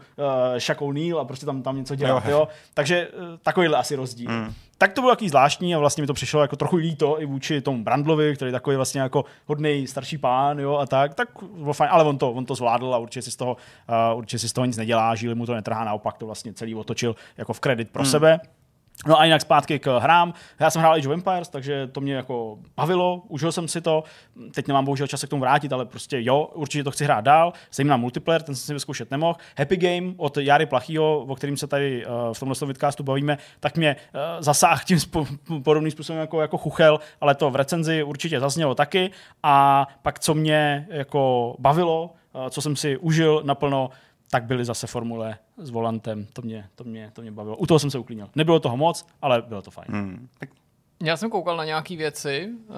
Shakou 0.58 0.92
Neal 0.92 1.20
a 1.20 1.26
prostě 1.26 1.46
tam, 1.46 1.62
tam 1.64 1.78
něco 1.78 1.96
dělat. 1.96 2.26
Jo. 2.26 2.32
Jo. 2.32 2.38
Jo? 2.40 2.48
Takže 2.74 3.08
uh, 3.08 3.24
takovýhle 3.44 3.78
asi 3.78 3.96
rozdíl. 3.96 4.30
Hmm. 4.32 4.54
Tak 4.78 4.94
to 4.94 5.02
bylo 5.02 5.12
takový 5.12 5.30
zvláštní 5.30 5.76
a 5.76 5.80
vlastně 5.80 6.02
mi 6.02 6.08
to 6.08 6.14
přišlo 6.14 6.42
jako 6.42 6.56
trochu 6.56 6.76
líto 6.76 7.22
i 7.22 7.26
vůči 7.26 7.62
tomu 7.62 7.84
Brandlovi, 7.84 8.36
který 8.36 8.50
je 8.50 8.54
takový 8.54 8.76
vlastně 8.76 9.02
jako 9.02 9.26
hodný 9.46 9.88
starší 9.88 10.18
pán, 10.18 10.60
jo, 10.60 10.78
a 10.78 10.86
tak, 10.86 11.14
tak 11.14 11.30
bylo 11.58 11.74
fajn, 11.74 11.90
ale 11.94 12.04
on 12.04 12.18
to, 12.18 12.32
on 12.32 12.46
to 12.46 12.56
zvládl 12.56 12.94
a 12.94 12.98
určitě 12.98 13.22
si 13.22 13.32
z 13.32 13.36
toho, 13.36 13.58
uh, 14.12 14.18
určitě 14.18 14.40
si 14.40 14.50
z 14.50 14.54
toho 14.54 14.66
nic 14.66 14.78
nedělá, 14.78 15.16
žíli 15.16 15.36
mu 15.36 15.46
to 15.46 15.54
netrhá, 15.54 15.84
naopak 15.84 16.18
to 16.18 16.26
vlastně 16.26 16.54
celý 16.54 16.76
otočil 16.76 17.16
jako 17.38 17.54
v 17.54 17.60
kredit 17.60 17.90
pro 17.90 18.04
mm. 18.04 18.10
sebe. 18.10 18.40
No 19.06 19.20
a 19.20 19.26
jinak 19.26 19.42
zpátky 19.42 19.80
k 19.80 20.00
hrám. 20.00 20.34
Já 20.60 20.70
jsem 20.70 20.80
hrál 20.80 20.94
Age 20.94 21.08
of 21.08 21.14
Empires, 21.14 21.50
takže 21.50 21.88
to 21.88 22.02
mě 22.02 22.16
jako 22.16 22.58
bavilo, 22.78 23.24
užil 23.28 23.52
jsem 23.52 23.68
si 23.68 23.82
to. 23.82 24.04
Teď 24.54 24.68
nemám 24.68 24.86
bohužel 24.86 25.08
čas 25.08 25.20
se 25.20 25.28
k 25.28 25.30
tomu 25.30 25.40
vrátit, 25.40 25.74
ale 25.74 25.86
prostě 25.86 26.18
jo, 26.22 26.50
určitě 26.54 26.84
to 26.84 26.92
chci 26.92 27.04
hrát 27.04 27.22
dál. 27.22 27.54
Zejména 27.74 27.98
multiplayer, 27.98 28.42
ten 28.42 28.56
jsem 28.56 28.66
si 28.66 28.74
vyzkoušet 28.74 29.12
nemohl. 29.12 29.36
Happy 29.58 29.78
Game 29.78 30.14
od 30.18 30.38
Jary 30.38 30.66
Plachýho, 30.66 31.20
o 31.20 31.36
kterým 31.36 31.58
se 31.58 31.68
tady 31.68 32.06
uh, 32.06 32.34
v 32.34 32.40
tomhle 32.40 32.68
vidcastu 32.68 33.04
bavíme, 33.04 33.38
tak 33.60 33.78
mě 33.78 33.96
uh, 33.96 34.22
zasáhl 34.40 34.82
tím 34.86 34.98
podobným 35.64 35.92
způsobem 35.92 36.22
jako, 36.22 36.42
jako 36.42 36.58
chuchel, 36.58 37.00
ale 37.22 37.36
to 37.36 37.50
v 37.50 37.56
recenzi 37.56 38.04
určitě 38.04 38.40
zaznělo 38.40 38.76
taky. 38.76 39.12
A 39.44 39.88
pak 40.02 40.20
co 40.20 40.34
mě 40.34 40.88
jako 40.90 41.56
bavilo, 41.60 42.14
uh, 42.34 42.48
co 42.50 42.62
jsem 42.62 42.76
si 42.76 42.98
užil 42.98 43.42
naplno, 43.46 43.90
tak 44.30 44.44
byly 44.44 44.66
zase 44.66 44.88
formule 44.88 45.38
s 45.58 45.70
volantem. 45.70 46.28
To 46.34 46.42
mě, 46.42 46.70
to 46.76 46.84
mě, 46.84 47.12
to 47.14 47.22
mě 47.22 47.32
bavilo. 47.32 47.58
U 47.58 47.66
toho 47.66 47.80
jsem 47.80 47.92
se 47.92 47.98
uklínil. 48.00 48.30
Nebylo 48.36 48.60
toho 48.60 48.78
moc, 48.78 49.06
ale 49.22 49.42
bylo 49.42 49.62
to 49.62 49.72
fajn. 49.72 49.88
Hmm. 49.90 50.28
Tak 50.40 50.50
Já 51.04 51.18
jsem 51.18 51.30
koukal 51.30 51.58
na 51.58 51.66
nějaké 51.66 51.96
věci. 51.96 52.50
Uh, 52.68 52.76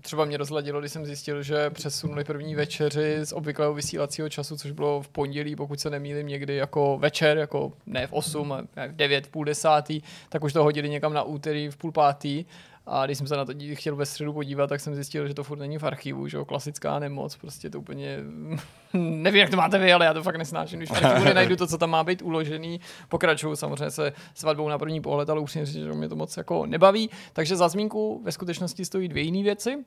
třeba 0.00 0.24
mě 0.24 0.36
rozladilo, 0.36 0.80
když 0.80 0.92
jsem 0.92 1.06
zjistil, 1.06 1.42
že 1.42 1.70
přesunuli 1.70 2.24
první 2.24 2.54
večeři 2.54 3.18
z 3.24 3.32
obvyklého 3.32 3.74
vysílacího 3.74 4.28
času, 4.28 4.56
což 4.56 4.70
bylo 4.70 5.02
v 5.02 5.08
pondělí, 5.08 5.56
pokud 5.56 5.80
se 5.80 5.90
nemýlím, 5.90 6.26
někdy 6.26 6.56
jako 6.56 6.98
večer, 6.98 7.38
jako 7.38 7.72
ne 7.86 8.06
v 8.06 8.12
8, 8.12 8.52
ale 8.52 8.88
v 8.88 8.96
9, 8.96 9.26
půl 9.26 9.44
desátý, 9.44 10.00
tak 10.28 10.44
už 10.44 10.52
to 10.52 10.62
hodili 10.62 10.88
někam 10.88 11.12
na 11.12 11.22
úterý 11.22 11.68
v 11.68 11.76
půl 11.76 11.92
pátý. 11.92 12.44
A 12.86 13.06
když 13.06 13.18
jsem 13.18 13.26
se 13.26 13.36
na 13.36 13.44
to 13.44 13.52
chtěl 13.74 13.96
ve 13.96 14.06
středu 14.06 14.32
podívat, 14.32 14.66
tak 14.66 14.80
jsem 14.80 14.94
zjistil, 14.94 15.28
že 15.28 15.34
to 15.34 15.44
furt 15.44 15.58
není 15.58 15.78
v 15.78 15.84
archivu, 15.84 16.28
že 16.28 16.36
jo, 16.36 16.44
klasická 16.44 16.98
nemoc, 16.98 17.36
prostě 17.36 17.70
to 17.70 17.78
úplně, 17.78 18.18
nevím, 18.94 19.40
jak 19.40 19.50
to 19.50 19.56
máte 19.56 19.78
vy, 19.78 19.92
ale 19.92 20.04
já 20.04 20.14
to 20.14 20.22
fakt 20.22 20.36
nesnáším, 20.36 20.78
když 20.78 20.90
v 20.90 21.04
archivu 21.04 21.24
nenajdu 21.24 21.56
to, 21.56 21.66
co 21.66 21.78
tam 21.78 21.90
má 21.90 22.04
být 22.04 22.22
uložený, 22.22 22.80
pokračuju 23.08 23.56
samozřejmě 23.56 23.90
se 23.90 24.12
svatbou 24.34 24.68
na 24.68 24.78
první 24.78 25.00
pohled, 25.00 25.30
ale 25.30 25.40
už 25.40 25.58
že 25.62 25.92
mě 25.92 26.08
to 26.08 26.16
moc 26.16 26.36
jako 26.36 26.66
nebaví, 26.66 27.10
takže 27.32 27.56
za 27.56 27.68
zmínku 27.68 28.20
ve 28.24 28.32
skutečnosti 28.32 28.84
stojí 28.84 29.08
dvě 29.08 29.22
jiné 29.22 29.42
věci, 29.42 29.84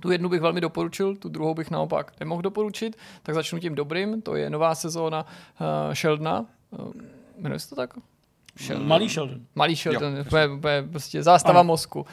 tu 0.00 0.10
jednu 0.10 0.28
bych 0.28 0.40
velmi 0.40 0.60
doporučil, 0.60 1.16
tu 1.16 1.28
druhou 1.28 1.54
bych 1.54 1.70
naopak 1.70 2.12
nemohl 2.20 2.42
doporučit, 2.42 2.96
tak 3.22 3.34
začnu 3.34 3.58
tím 3.58 3.74
dobrým, 3.74 4.22
to 4.22 4.36
je 4.36 4.50
nová 4.50 4.74
sezóna 4.74 5.26
uh, 5.26 5.94
Sheldona, 5.94 6.46
uh, 6.70 6.92
jmenuje 7.38 7.58
se 7.58 7.68
to 7.68 7.76
tak? 7.76 7.94
Sheldon. 8.56 8.88
Malý 8.88 9.08
Sheldon. 9.08 9.40
Malý 9.54 9.76
Sheldon, 9.76 10.14
úplně, 10.26 10.48
úplně 10.48 10.82
prostě 10.82 11.22
zástava 11.22 11.60
ano. 11.60 11.66
mozku 11.66 12.06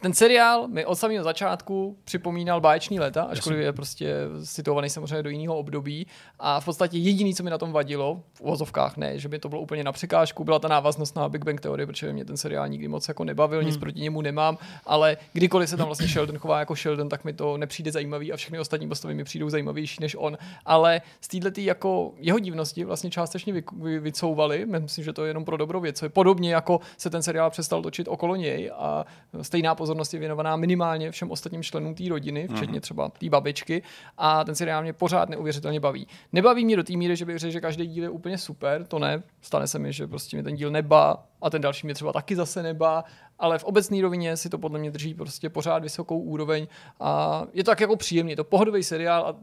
ten 0.00 0.14
seriál 0.14 0.68
mi 0.68 0.84
od 0.84 0.94
samého 0.94 1.24
začátku 1.24 1.96
připomínal 2.04 2.60
báječný 2.60 3.00
leta, 3.00 3.22
ačkoliv 3.22 3.58
je 3.58 3.72
prostě 3.72 4.14
situovaný 4.44 4.90
samozřejmě 4.90 5.22
do 5.22 5.30
jiného 5.30 5.58
období. 5.58 6.06
A 6.38 6.60
v 6.60 6.64
podstatě 6.64 6.98
jediný, 6.98 7.34
co 7.34 7.42
mi 7.42 7.50
na 7.50 7.58
tom 7.58 7.72
vadilo, 7.72 8.22
v 8.34 8.40
uvozovkách 8.40 8.96
ne, 8.96 9.18
že 9.18 9.28
by 9.28 9.38
to 9.38 9.48
bylo 9.48 9.60
úplně 9.60 9.84
na 9.84 9.92
překážku, 9.92 10.44
byla 10.44 10.58
ta 10.58 10.68
návaznost 10.68 11.16
na 11.16 11.28
Big 11.28 11.44
Bang 11.44 11.60
Theory, 11.60 11.86
protože 11.86 12.12
mě 12.12 12.24
ten 12.24 12.36
seriál 12.36 12.68
nikdy 12.68 12.88
moc 12.88 13.08
jako 13.08 13.24
nebavil, 13.24 13.58
hmm. 13.58 13.66
nic 13.66 13.76
proti 13.76 14.00
němu 14.00 14.22
nemám, 14.22 14.58
ale 14.86 15.16
kdykoliv 15.32 15.68
se 15.68 15.76
tam 15.76 15.86
vlastně 15.86 16.08
Sheldon 16.08 16.38
chová 16.38 16.58
jako 16.58 16.76
Sheldon, 16.76 17.08
tak 17.08 17.24
mi 17.24 17.32
to 17.32 17.56
nepřijde 17.56 17.92
zajímavý 17.92 18.32
a 18.32 18.36
všechny 18.36 18.58
ostatní 18.58 18.88
postavy 18.88 19.14
mi 19.14 19.24
přijdou 19.24 19.50
zajímavější 19.50 19.96
než 20.00 20.16
on. 20.18 20.38
Ale 20.64 21.00
z 21.20 21.28
této 21.28 21.60
jako 21.60 22.12
jeho 22.18 22.38
divnosti 22.38 22.84
vlastně 22.84 23.10
částečně 23.10 23.52
vy, 23.52 23.62
vy, 23.72 23.98
vycouvali, 23.98 24.66
myslím, 24.66 25.04
že 25.04 25.12
to 25.12 25.24
je 25.24 25.30
jenom 25.30 25.44
pro 25.44 25.56
dobrou 25.56 25.80
věc. 25.80 26.04
Podobně 26.08 26.54
jako 26.54 26.80
se 26.98 27.10
ten 27.10 27.22
seriál 27.22 27.50
přestal 27.50 27.82
točit 27.82 28.08
okolo 28.08 28.36
něj 28.36 28.70
a 28.74 29.04
stejná 29.42 29.74
pozornost 29.86 30.14
je 30.14 30.20
věnovaná 30.20 30.56
minimálně 30.56 31.10
všem 31.10 31.30
ostatním 31.30 31.62
členům 31.62 31.94
té 31.94 32.04
rodiny, 32.08 32.48
včetně 32.48 32.72
mhm. 32.72 32.80
třeba 32.80 33.08
té 33.08 33.28
babičky. 33.28 33.82
A 34.18 34.44
ten 34.44 34.54
seriál 34.54 34.82
mě 34.82 34.92
pořád 34.92 35.28
neuvěřitelně 35.28 35.80
baví. 35.80 36.06
Nebaví 36.32 36.64
mě 36.64 36.76
do 36.76 36.84
té 36.84 36.96
míry, 36.96 37.16
že 37.16 37.24
bych 37.24 37.38
řekl, 37.38 37.52
že 37.52 37.60
každý 37.60 37.86
díl 37.86 38.04
je 38.04 38.10
úplně 38.10 38.38
super, 38.38 38.84
to 38.84 38.98
ne. 38.98 39.22
Stane 39.40 39.66
se 39.66 39.78
mi, 39.78 39.92
že 39.92 40.06
prostě 40.06 40.36
mi 40.36 40.42
ten 40.42 40.54
díl 40.54 40.70
neba 40.70 41.26
a 41.42 41.50
ten 41.50 41.62
další 41.62 41.86
mě 41.86 41.94
třeba 41.94 42.12
taky 42.12 42.36
zase 42.36 42.62
neba 42.62 43.04
ale 43.38 43.58
v 43.58 43.64
obecné 43.64 44.02
rovině 44.02 44.36
si 44.36 44.48
to 44.48 44.58
podle 44.58 44.78
mě 44.78 44.90
drží 44.90 45.14
prostě 45.14 45.50
pořád 45.50 45.82
vysokou 45.82 46.18
úroveň 46.18 46.66
a 47.00 47.42
je 47.52 47.64
to 47.64 47.70
tak 47.70 47.80
jako 47.80 47.96
příjemný, 47.96 48.32
je 48.32 48.36
to 48.36 48.44
pohodový 48.44 48.82
seriál 48.82 49.26
a 49.26 49.36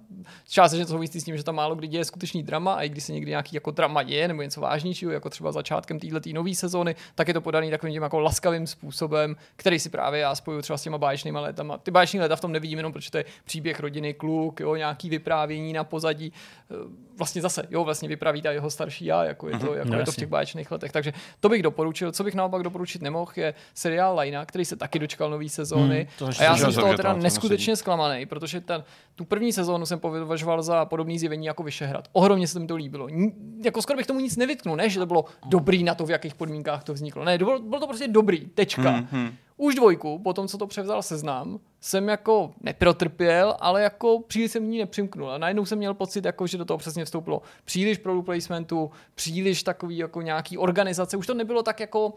částečně 0.49 0.85
to 0.85 0.91
souvisí 0.91 1.21
s 1.21 1.23
tím, 1.23 1.37
že 1.37 1.43
tam 1.43 1.55
málo 1.55 1.75
kdy 1.75 1.87
děje 1.87 2.05
skutečný 2.05 2.43
drama 2.43 2.73
a 2.73 2.81
i 2.81 2.89
když 2.89 3.03
se 3.03 3.13
někdy 3.13 3.29
nějaký 3.29 3.55
jako 3.55 3.71
drama 3.71 4.03
děje 4.03 4.27
nebo 4.27 4.41
něco 4.41 4.61
vážnějšího, 4.61 5.11
jako 5.11 5.29
třeba 5.29 5.51
začátkem 5.51 5.99
této 5.99 6.29
nové 6.33 6.55
sezóny, 6.55 6.95
tak 7.15 7.27
je 7.27 7.33
to 7.33 7.41
podaný 7.41 7.71
takovým 7.71 7.93
tím 7.93 8.03
jako 8.03 8.19
laskavým 8.19 8.67
způsobem, 8.67 9.35
který 9.55 9.79
si 9.79 9.89
právě 9.89 10.19
já 10.19 10.35
spojuju 10.35 10.61
třeba 10.61 10.77
s 10.77 10.83
těma 10.83 10.97
báječnýma 10.97 11.39
letama. 11.39 11.77
Ty 11.77 11.91
báječní 11.91 12.19
leta 12.19 12.35
v 12.35 12.41
tom 12.41 12.51
nevidím 12.51 12.79
jenom, 12.79 12.93
protože 12.93 13.11
to 13.11 13.17
je 13.17 13.25
příběh 13.45 13.79
rodiny, 13.79 14.13
kluk, 14.13 14.59
jo, 14.59 14.75
nějaký 14.75 15.09
vyprávění 15.09 15.73
na 15.73 15.83
pozadí. 15.83 16.33
E, 16.71 16.75
vlastně 17.17 17.41
zase, 17.41 17.63
jo, 17.69 17.83
vlastně 17.83 18.09
vypráví 18.09 18.41
ta 18.41 18.51
jeho 18.51 18.69
starší 18.69 19.05
já, 19.05 19.23
jako 19.23 19.49
je 19.49 19.59
to, 19.59 19.65
mhm, 19.65 19.77
jako 19.77 19.89
no, 19.89 19.99
je 19.99 20.05
to 20.05 20.11
v 20.11 20.15
těch 20.15 20.29
báječných 20.29 20.71
letech. 20.71 20.91
Takže 20.91 21.13
to 21.39 21.49
bych 21.49 21.63
doporučil. 21.63 22.11
Co 22.11 22.23
bych 22.23 22.35
naopak 22.35 22.63
doporučit 22.63 23.01
nemohl, 23.01 23.31
je 23.35 23.53
seriál 23.83 24.19
Lina, 24.19 24.45
který 24.45 24.65
se 24.65 24.75
taky 24.75 24.99
dočkal 24.99 25.29
nové 25.29 25.49
sezóny. 25.49 26.07
Hmm, 26.19 26.31
a 26.39 26.43
já 26.43 26.57
jsem 26.57 26.71
z 26.71 26.75
toho 26.75 26.97
teda 26.97 27.13
neskutečně 27.13 27.75
zklamaný, 27.75 28.25
protože 28.25 28.61
ten, 28.61 28.83
tu 29.15 29.25
první 29.25 29.53
sezónu 29.53 29.85
jsem 29.85 29.99
považoval 29.99 30.61
za 30.63 30.85
podobný 30.85 31.19
zjevení 31.19 31.45
jako 31.45 31.63
Vyšehrad. 31.63 32.07
Ohromně 32.13 32.47
se 32.47 32.59
mi 32.59 32.67
to 32.67 32.75
líbilo. 32.75 33.07
N- 33.07 33.31
jako 33.65 33.81
skoro 33.81 33.97
bych 33.97 34.07
tomu 34.07 34.19
nic 34.19 34.37
nevytknul, 34.37 34.75
ne, 34.75 34.89
že 34.89 34.99
to 34.99 35.05
bylo 35.05 35.25
dobrý 35.45 35.83
na 35.83 35.95
to, 35.95 36.05
v 36.05 36.09
jakých 36.09 36.35
podmínkách 36.35 36.83
to 36.83 36.93
vzniklo. 36.93 37.25
Ne, 37.25 37.37
bylo, 37.37 37.59
bylo 37.59 37.79
to 37.79 37.87
prostě 37.87 38.07
dobrý, 38.07 38.45
tečka. 38.45 38.89
Hmm, 38.89 39.07
hmm. 39.11 39.31
Už 39.57 39.75
dvojku, 39.75 40.19
po 40.19 40.33
tom, 40.33 40.47
co 40.47 40.57
to 40.57 40.67
převzal 40.67 41.01
seznam, 41.01 41.59
jsem 41.81 42.07
jako 42.07 42.51
neprotrpěl, 42.61 43.55
ale 43.59 43.81
jako 43.81 44.19
příliš 44.27 44.51
jsem 44.51 44.69
ní 44.69 44.77
nepřimknul. 44.79 45.31
A 45.31 45.37
najednou 45.37 45.65
jsem 45.65 45.77
měl 45.77 45.93
pocit, 45.93 46.25
jako, 46.25 46.47
že 46.47 46.57
do 46.57 46.65
toho 46.65 46.77
přesně 46.77 47.05
vstoupilo 47.05 47.41
příliš 47.65 47.97
product 47.97 48.25
placementu, 48.25 48.91
příliš 49.15 49.63
takový 49.63 49.97
jako 49.97 50.21
nějaký 50.21 50.57
organizace. 50.57 51.17
Už 51.17 51.27
to 51.27 51.33
nebylo 51.33 51.63
tak 51.63 51.79
jako 51.79 52.13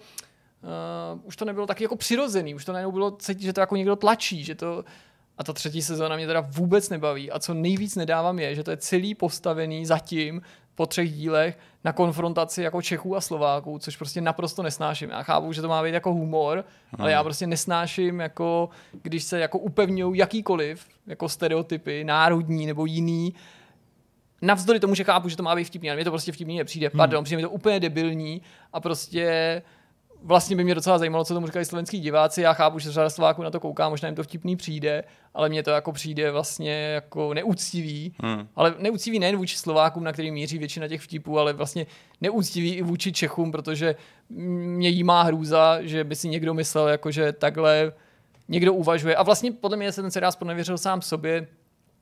uh, 0.63 1.21
už 1.25 1.37
to 1.37 1.45
nebylo 1.45 1.67
tak 1.67 1.81
jako 1.81 1.97
přirozený, 1.97 2.55
už 2.55 2.65
to 2.65 2.73
najednou 2.73 2.93
bylo 2.93 3.11
cítit, 3.11 3.43
že 3.43 3.53
to 3.53 3.61
jako 3.61 3.77
někdo 3.77 3.97
tlačí, 3.97 4.45
že 4.45 4.55
to 4.55 4.85
a 5.39 5.45
ta 5.45 5.53
třetí 5.53 5.83
sezóna 5.83 6.17
mě 6.17 6.27
teda 6.27 6.41
vůbec 6.41 6.89
nebaví 6.89 7.31
a 7.31 7.39
co 7.39 7.55
nejvíc 7.55 7.97
nedávám 7.97 8.39
je, 8.39 8.55
že 8.55 8.65
to 8.65 8.71
je 8.71 8.77
celý 8.77 9.15
postavený 9.15 9.87
zatím 9.87 10.43
po 10.75 10.87
třech 10.87 11.13
dílech 11.13 11.59
na 11.85 11.93
konfrontaci 11.93 12.63
jako 12.63 12.83
Čechů 12.83 13.17
a 13.17 13.21
Slováků, 13.21 13.79
což 13.79 13.97
prostě 13.97 14.21
naprosto 14.21 14.63
nesnáším. 14.63 15.11
Já 15.11 15.23
chápu, 15.23 15.53
že 15.53 15.63
to 15.63 15.69
má 15.69 15.83
být 15.83 15.95
jako 15.95 16.13
humor, 16.13 16.57
hmm. 16.57 17.03
ale 17.03 17.13
já 17.13 17.23
prostě 17.23 17.47
nesnáším, 17.47 18.21
jako, 18.21 18.69
když 19.03 19.25
se 19.25 19.39
jako 19.39 19.59
upevňují 19.59 20.19
jakýkoliv 20.19 20.87
jako 21.07 21.29
stereotypy, 21.29 22.05
národní 22.05 22.67
nebo 22.67 22.87
jiný, 22.87 23.35
navzdory 24.43 24.81
tomu, 24.81 24.95
že 24.95 25.05
chápu, 25.05 25.29
že 25.29 25.37
to 25.37 25.43
má 25.43 25.57
být 25.57 25.65
vtipný, 25.65 25.91
ale 25.91 25.97
mě 25.97 26.05
to 26.05 26.11
prostě 26.11 26.33
vtipný 26.33 26.59
nepřijde. 26.59 26.89
Hmm. 26.89 26.99
Pardon, 26.99 27.25
přijde 27.25 27.37
mi 27.37 27.43
to 27.43 27.51
úplně 27.51 27.81
debilní 27.81 28.43
a 28.73 28.81
prostě 28.81 29.63
vlastně 30.23 30.57
by 30.57 30.65
mě 30.65 30.75
docela 30.75 30.99
zajímalo, 30.99 31.25
co 31.25 31.35
tomu 31.35 31.47
říkají 31.47 31.65
slovenský 31.65 32.01
diváci. 32.01 32.43
Já 32.43 32.53
chápu, 32.53 32.79
že 32.79 32.93
řada 32.93 33.11
Slováků 33.11 33.43
na 33.43 33.51
to 33.51 33.61
kouká, 33.61 33.89
možná 33.89 34.09
jim 34.09 34.17
to 34.17 34.23
vtipný 34.23 34.57
přijde, 34.57 35.05
ale 35.35 35.49
mně 35.49 35.63
to 35.63 35.71
jako 35.71 35.93
přijde 35.93 36.31
vlastně 36.31 36.73
jako 36.73 37.35
neúctivý. 37.35 38.15
Hmm. 38.23 38.49
Ale 38.57 38.75
neúctivý 38.79 39.19
nejen 39.19 39.37
vůči 39.37 39.57
Slovákům, 39.57 40.05
na 40.05 40.13
který 40.13 40.31
míří 40.31 40.59
většina 40.59 40.89
těch 40.89 41.03
vtipů, 41.03 41.39
ale 41.39 41.53
vlastně 41.53 41.87
neúctivý 42.21 42.75
i 42.75 42.83
vůči 42.83 43.13
Čechům, 43.13 43.53
protože 43.53 43.97
mě 44.29 44.89
jí 44.89 45.05
má 45.05 45.23
hrůza, 45.23 45.79
že 45.81 46.05
by 46.05 46.17
si 46.17 46.29
někdo 46.29 46.55
myslel, 46.55 46.89
jako 46.89 47.11
že 47.11 47.33
takhle 47.33 47.93
někdo 48.49 48.75
uvažuje. 48.75 49.17
A 49.17 49.23
vlastně 49.23 49.53
podle 49.53 49.77
mě 49.77 49.93
se 49.93 50.03
ten 50.03 50.11
seriál 50.11 50.33
nevěřil 50.45 50.79
sám 50.79 51.03
sobě, 51.03 51.47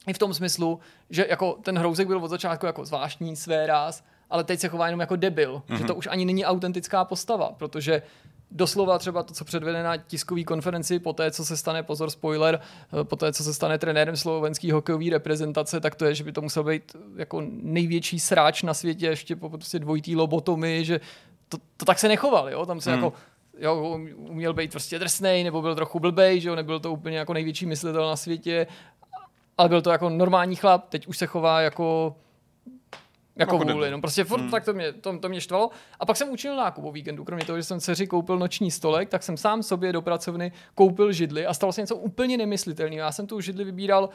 i 0.07 0.13
v 0.13 0.19
tom 0.19 0.35
smyslu, 0.35 0.81
že 1.11 1.27
jako 1.31 1.53
ten 1.53 1.79
hrouzek 1.79 2.07
byl 2.07 2.25
od 2.25 2.29
začátku 2.29 2.67
jako 2.67 2.85
zvláštní 2.85 3.37
své 3.37 3.67
ráz, 3.67 4.05
ale 4.35 4.45
teď 4.45 4.61
se 4.61 4.69
chová 4.69 4.87
jenom 4.87 5.01
jako 5.01 5.17
debil, 5.17 5.63
mm-hmm. 5.69 5.77
že 5.77 5.85
to 5.85 5.93
mhm. 5.93 5.99
už 5.99 6.09
ani 6.11 6.25
není 6.25 6.45
autentická 6.45 7.05
postava, 7.05 7.53
protože 7.59 8.03
doslova 8.51 8.99
třeba 8.99 9.23
to, 9.23 9.35
co 9.35 9.45
předvede 9.45 9.83
na 9.83 9.97
tiskové 9.97 10.45
konferenci, 10.45 10.99
po 10.99 11.13
té, 11.13 11.31
co 11.31 11.45
se 11.45 11.57
stane, 11.57 11.83
pozor, 11.83 12.11
spoiler, 12.11 12.61
eh, 13.01 13.05
po 13.05 13.17
té, 13.17 13.33
co 13.33 13.45
se 13.45 13.55
stane 13.55 13.79
trenérem 13.79 14.17
slovenský 14.17 14.71
hokejové 14.71 15.11
reprezentace, 15.11 15.81
tak 15.81 15.95
to 15.95 16.05
je, 16.05 16.15
že 16.15 16.25
by 16.25 16.33
to 16.33 16.41
musel 16.41 16.65
být 16.65 16.97
jako 17.17 17.43
největší 17.49 18.21
sráč 18.21 18.63
na 18.63 18.75
světě, 18.75 19.07
ještě 19.07 19.37
po 19.37 19.51
prostě 19.51 19.79
dvojitý 19.79 20.17
lobotomy, 20.17 20.85
že 20.85 21.01
to, 21.49 21.59
to 21.77 21.85
tak 21.85 21.99
se 21.99 22.09
nechoval, 22.09 22.51
jo, 22.51 22.67
tam 22.67 22.81
se 22.81 22.91
mm. 22.91 22.97
jako 22.97 23.13
jo, 23.59 23.99
uměl 24.17 24.55
být 24.55 24.71
prostě 24.71 24.99
drsnej, 24.99 25.45
nebo 25.45 25.63
byl 25.63 25.75
trochu 25.75 26.01
blbej, 26.01 26.41
že 26.41 26.49
jo, 26.49 26.55
nebyl 26.55 26.81
to 26.81 26.93
úplně 26.93 27.19
jako 27.19 27.35
největší 27.35 27.67
myslitel 27.67 28.07
na 28.07 28.17
světě, 28.17 28.67
ale 29.59 29.69
byl 29.69 29.83
to 29.83 29.91
jako 29.91 30.11
normální 30.11 30.57
chlap, 30.57 30.89
teď 30.89 31.07
už 31.07 31.19
se 31.19 31.27
chová 31.27 31.61
jako 31.61 32.17
jako 33.37 33.65
no, 33.65 33.75
vůli, 33.75 33.91
no 33.91 34.01
prostě 34.01 34.25
furt 34.25 34.41
hmm. 34.41 34.51
tak 34.51 34.65
to 34.65 34.73
mě, 34.73 34.93
to, 34.93 35.19
to 35.19 35.29
mě 35.29 35.41
štvalo. 35.41 35.71
A 36.01 36.07
pak 36.07 36.17
jsem 36.17 36.31
učinil 36.31 36.57
nákup 36.57 36.85
o 36.85 36.93
víkendu, 36.93 37.25
kromě 37.25 37.45
toho, 37.45 37.59
že 37.59 37.63
jsem 37.63 37.81
dceři 37.81 38.07
koupil 38.07 38.39
noční 38.39 38.71
stolek, 38.71 39.09
tak 39.09 39.23
jsem 39.23 39.37
sám 39.37 39.63
sobě 39.63 39.93
do 39.93 40.03
pracovny 40.03 40.53
koupil 40.75 41.13
židli 41.13 41.47
a 41.47 41.55
stalo 41.55 41.73
se 41.73 41.81
něco 41.81 41.97
úplně 41.97 42.37
nemyslitelného. 42.37 42.99
Já 42.99 43.13
jsem 43.13 43.27
tu 43.27 43.41
židli 43.41 43.65
vybíral 43.65 44.09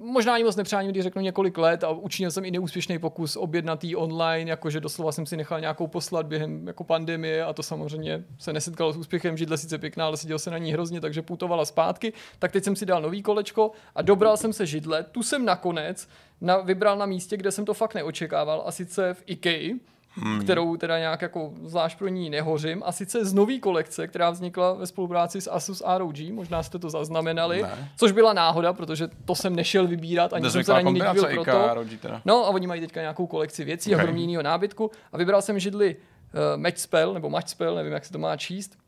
možná 0.00 0.34
ani 0.34 0.44
moc 0.44 0.56
nepřáním, 0.56 0.90
když 0.90 1.02
řeknu 1.02 1.22
několik 1.22 1.58
let 1.58 1.84
a 1.84 1.90
učinil 1.90 2.30
jsem 2.30 2.44
i 2.44 2.50
neúspěšný 2.50 2.98
pokus 2.98 3.36
objednat 3.36 3.84
jí 3.84 3.96
online, 3.96 4.50
jakože 4.50 4.80
doslova 4.80 5.12
jsem 5.12 5.26
si 5.26 5.36
nechal 5.36 5.60
nějakou 5.60 5.86
poslat 5.86 6.26
během 6.26 6.66
jako 6.66 6.84
pandemie 6.84 7.44
a 7.44 7.52
to 7.52 7.62
samozřejmě 7.62 8.24
se 8.38 8.52
nesetkalo 8.52 8.92
s 8.92 8.96
úspěchem, 8.96 9.36
židle 9.36 9.58
sice 9.58 9.78
pěkná, 9.78 10.06
ale 10.06 10.16
seděl 10.16 10.38
se 10.38 10.50
na 10.50 10.58
ní 10.58 10.72
hrozně, 10.72 11.00
takže 11.00 11.22
putovala 11.22 11.64
zpátky, 11.64 12.12
tak 12.38 12.52
teď 12.52 12.64
jsem 12.64 12.76
si 12.76 12.86
dal 12.86 13.02
nový 13.02 13.22
kolečko 13.22 13.70
a 13.94 14.02
dobral 14.02 14.36
jsem 14.36 14.52
se 14.52 14.66
židle, 14.66 15.02
tu 15.02 15.22
jsem 15.22 15.44
nakonec 15.44 16.08
na, 16.40 16.56
vybral 16.56 16.98
na 16.98 17.06
místě, 17.06 17.36
kde 17.36 17.50
jsem 17.50 17.64
to 17.64 17.74
fakt 17.74 17.94
neočekával 17.94 18.62
a 18.66 18.72
sice 18.72 19.14
v 19.14 19.22
IKEA, 19.26 19.74
hmm. 20.14 20.40
kterou 20.40 20.76
teda 20.76 20.98
nějak 20.98 21.22
jako 21.22 21.52
zvlášť 21.64 21.98
pro 21.98 22.08
ní 22.08 22.30
nehořím. 22.30 22.82
A 22.86 22.92
sice 22.92 23.24
z 23.24 23.32
nový 23.32 23.60
kolekce, 23.60 24.08
která 24.08 24.30
vznikla 24.30 24.72
ve 24.72 24.86
spolupráci 24.86 25.40
s 25.40 25.50
Asus 25.50 25.82
ROG, 25.96 26.18
možná 26.32 26.62
jste 26.62 26.78
to 26.78 26.90
zaznamenali, 26.90 27.62
ne. 27.62 27.92
což 27.96 28.12
byla 28.12 28.32
náhoda, 28.32 28.72
protože 28.72 29.08
to 29.24 29.34
jsem 29.34 29.56
nešel 29.56 29.86
vybírat, 29.86 30.32
ani 30.32 30.50
jsem 30.50 30.64
se 30.64 30.72
na 30.72 30.80
ní 30.80 30.92
nedíval 30.92 31.30
proto. 31.34 31.74
ROG 31.74 31.88
teda. 32.00 32.22
No 32.24 32.46
a 32.46 32.48
oni 32.48 32.66
mají 32.66 32.80
teďka 32.80 33.00
nějakou 33.00 33.26
kolekci 33.26 33.64
věcí 33.64 33.94
okay. 33.94 34.06
a 34.06 34.10
jiného 34.10 34.42
nábytku 34.42 34.90
a 35.12 35.18
vybral 35.18 35.42
jsem 35.42 35.58
židli 35.58 35.96
uh, 35.96 36.60
Match 36.60 36.78
Spell, 36.78 37.14
nebo 37.14 37.30
Match 37.30 37.48
Spell, 37.48 37.74
nevím, 37.74 37.92
jak 37.92 38.04
se 38.04 38.12
to 38.12 38.18
má 38.18 38.36
číst, 38.36 38.78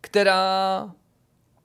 která 0.00 0.90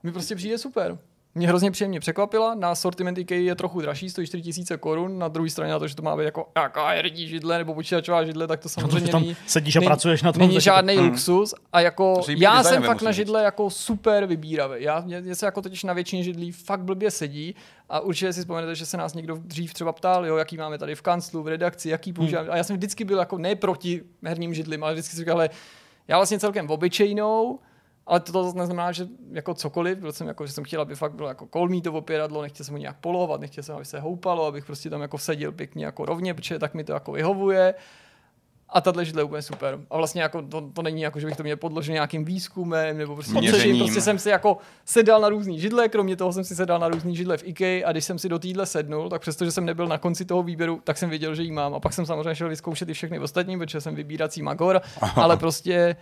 mi 0.04 0.12
prostě 0.12 0.36
přijde 0.36 0.58
super 0.58 0.98
mě 1.36 1.48
hrozně 1.48 1.72
příjemně 1.72 2.00
překvapila. 2.00 2.56
Na 2.56 2.76
sortiment 2.76 3.18
IKEA 3.18 3.38
je 3.40 3.56
trochu 3.56 3.82
dražší, 3.82 4.10
stojí 4.10 4.28
4000 4.28 4.78
korun. 4.78 5.20
Na 5.20 5.28
druhé 5.28 5.50
straně 5.50 5.72
na 5.72 5.80
to, 5.80 5.88
že 5.88 5.96
to 5.96 6.02
má 6.02 6.18
být 6.18 6.24
jako 6.24 6.48
jaká 6.58 6.88
herní 6.90 7.28
židle 7.28 7.58
nebo 7.58 7.74
počítačová 7.74 8.24
židle, 8.26 8.48
tak 8.48 8.60
to 8.60 8.70
samozřejmě 8.70 9.12
tam 9.12 9.22
není, 9.22 9.36
sedíš 9.48 9.76
a 9.76 9.80
není- 9.80 9.88
pracuješ 9.88 10.22
na 10.24 10.32
tom, 10.32 10.40
Není 10.42 10.62
žádný 10.62 10.96
Hmm. 10.96 11.06
luxus 11.06 11.54
a 11.74 11.80
jako 11.82 12.22
já 12.38 12.64
jsem 12.64 12.84
fakt 12.84 13.02
na 13.02 13.12
říct. 13.12 13.16
židle 13.18 13.44
jako 13.44 13.70
super 13.70 14.26
vybíravý. 14.26 14.84
Já, 14.84 15.02
mě, 15.02 15.22
mě 15.22 15.36
se 15.36 15.46
jako 15.46 15.62
totiž 15.62 15.84
na 15.84 15.94
většině 15.94 16.24
židlí 16.24 16.52
fakt 16.52 16.82
blbě 16.82 17.12
sedí 17.12 17.56
a 17.90 18.00
určitě 18.00 18.34
si 18.34 18.40
vzpomenete, 18.40 18.76
že 18.76 18.86
se 18.86 18.98
nás 18.98 19.14
někdo 19.14 19.38
dřív 19.42 19.74
třeba 19.74 19.92
ptal, 19.92 20.26
jo, 20.26 20.36
jaký 20.38 20.58
máme 20.58 20.78
tady 20.78 20.96
v 20.96 21.02
kanclu, 21.02 21.44
v 21.44 21.48
redakci, 21.48 21.90
jaký 21.90 22.14
používáme. 22.14 22.50
A 22.50 22.58
já 22.58 22.64
jsem 22.64 22.76
vždycky 22.76 23.04
byl 23.04 23.20
jako 23.20 23.38
ne 23.38 23.56
proti 23.56 24.02
herním 24.24 24.54
židlím, 24.54 24.84
ale 24.84 24.94
vždycky 24.94 25.12
si 25.16 25.18
říkal, 25.22 25.36
ale 25.38 25.50
já 26.08 26.18
vlastně 26.18 26.40
celkem 26.40 26.70
obyčejnou, 26.70 27.60
ale 28.08 28.20
to, 28.20 28.44
zase 28.44 28.58
neznamená, 28.58 28.92
že 28.92 29.08
jako 29.32 29.54
cokoliv, 29.54 29.98
byl 29.98 30.12
jsem 30.12 30.28
jako, 30.28 30.48
že 30.48 30.54
jsem 30.54 30.64
chtěl, 30.64 30.82
aby 30.82 30.96
fakt 30.96 31.14
bylo 31.14 31.28
jako 31.28 31.46
kolmý 31.46 31.82
to 31.82 31.94
opěradlo, 31.94 32.42
nechtěl 32.42 32.66
jsem 32.66 32.74
ho 32.74 32.78
nějak 32.78 32.98
polovat, 33.02 33.42
nechtěl 33.42 33.64
jsem, 33.64 33.76
aby 33.76 33.86
se 33.86 34.00
houpalo, 34.00 34.46
abych 34.46 34.66
prostě 34.66 34.90
tam 34.90 35.02
jako 35.02 35.18
seděl 35.18 35.52
pěkně 35.52 35.86
jako 35.86 36.06
rovně, 36.06 36.34
protože 36.34 36.60
tak 36.60 36.74
mi 36.74 36.84
to 36.84 36.94
jako 36.94 37.12
vyhovuje. 37.12 37.74
A 38.70 38.82
tahle 38.82 39.06
židle 39.06 39.20
je 39.20 39.24
úplně 39.24 39.42
super. 39.42 39.80
A 39.90 39.98
vlastně 39.98 40.22
jako 40.22 40.42
to, 40.42 40.62
to, 40.74 40.82
není 40.82 41.02
jako, 41.02 41.20
že 41.20 41.28
bych 41.28 41.38
to 41.38 41.44
měl 41.44 41.58
podložen 41.58 41.94
nějakým 41.94 42.26
výzkumem, 42.26 42.98
nebo 42.98 43.16
prostě 43.16 43.40
Měřením. 43.40 43.78
Prostě 43.78 44.02
jsem 44.02 44.20
si 44.20 44.30
jako 44.30 44.58
sedal 44.86 45.22
na 45.22 45.30
různý 45.30 45.60
židle, 45.60 45.90
kromě 45.90 46.16
toho 46.16 46.34
jsem 46.34 46.44
si 46.44 46.56
sedal 46.56 46.80
na 46.80 46.88
různý 46.88 47.16
židle 47.16 47.38
v 47.38 47.44
IKEA 47.48 47.90
a 47.90 47.92
když 47.92 48.06
jsem 48.06 48.20
si 48.20 48.30
do 48.30 48.40
týdle 48.40 48.66
sednul, 48.66 49.10
tak 49.10 49.22
přestože 49.22 49.52
jsem 49.52 49.66
nebyl 49.66 49.88
na 49.88 49.98
konci 49.98 50.26
toho 50.26 50.44
výběru, 50.44 50.82
tak 50.84 50.98
jsem 50.98 51.10
věděl, 51.10 51.36
že 51.36 51.44
ji 51.44 51.52
mám. 51.52 51.74
A 51.74 51.80
pak 51.80 51.94
jsem 51.94 52.06
samozřejmě 52.06 52.36
šel 52.36 52.50
vyzkoušet 52.50 52.90
i 52.90 52.94
všechny 52.94 53.20
ostatní, 53.20 53.58
protože 53.58 53.82
jsem 53.82 53.96
vybírací 53.96 54.42
magor, 54.42 54.82
ale 55.16 55.38
prostě 55.38 55.96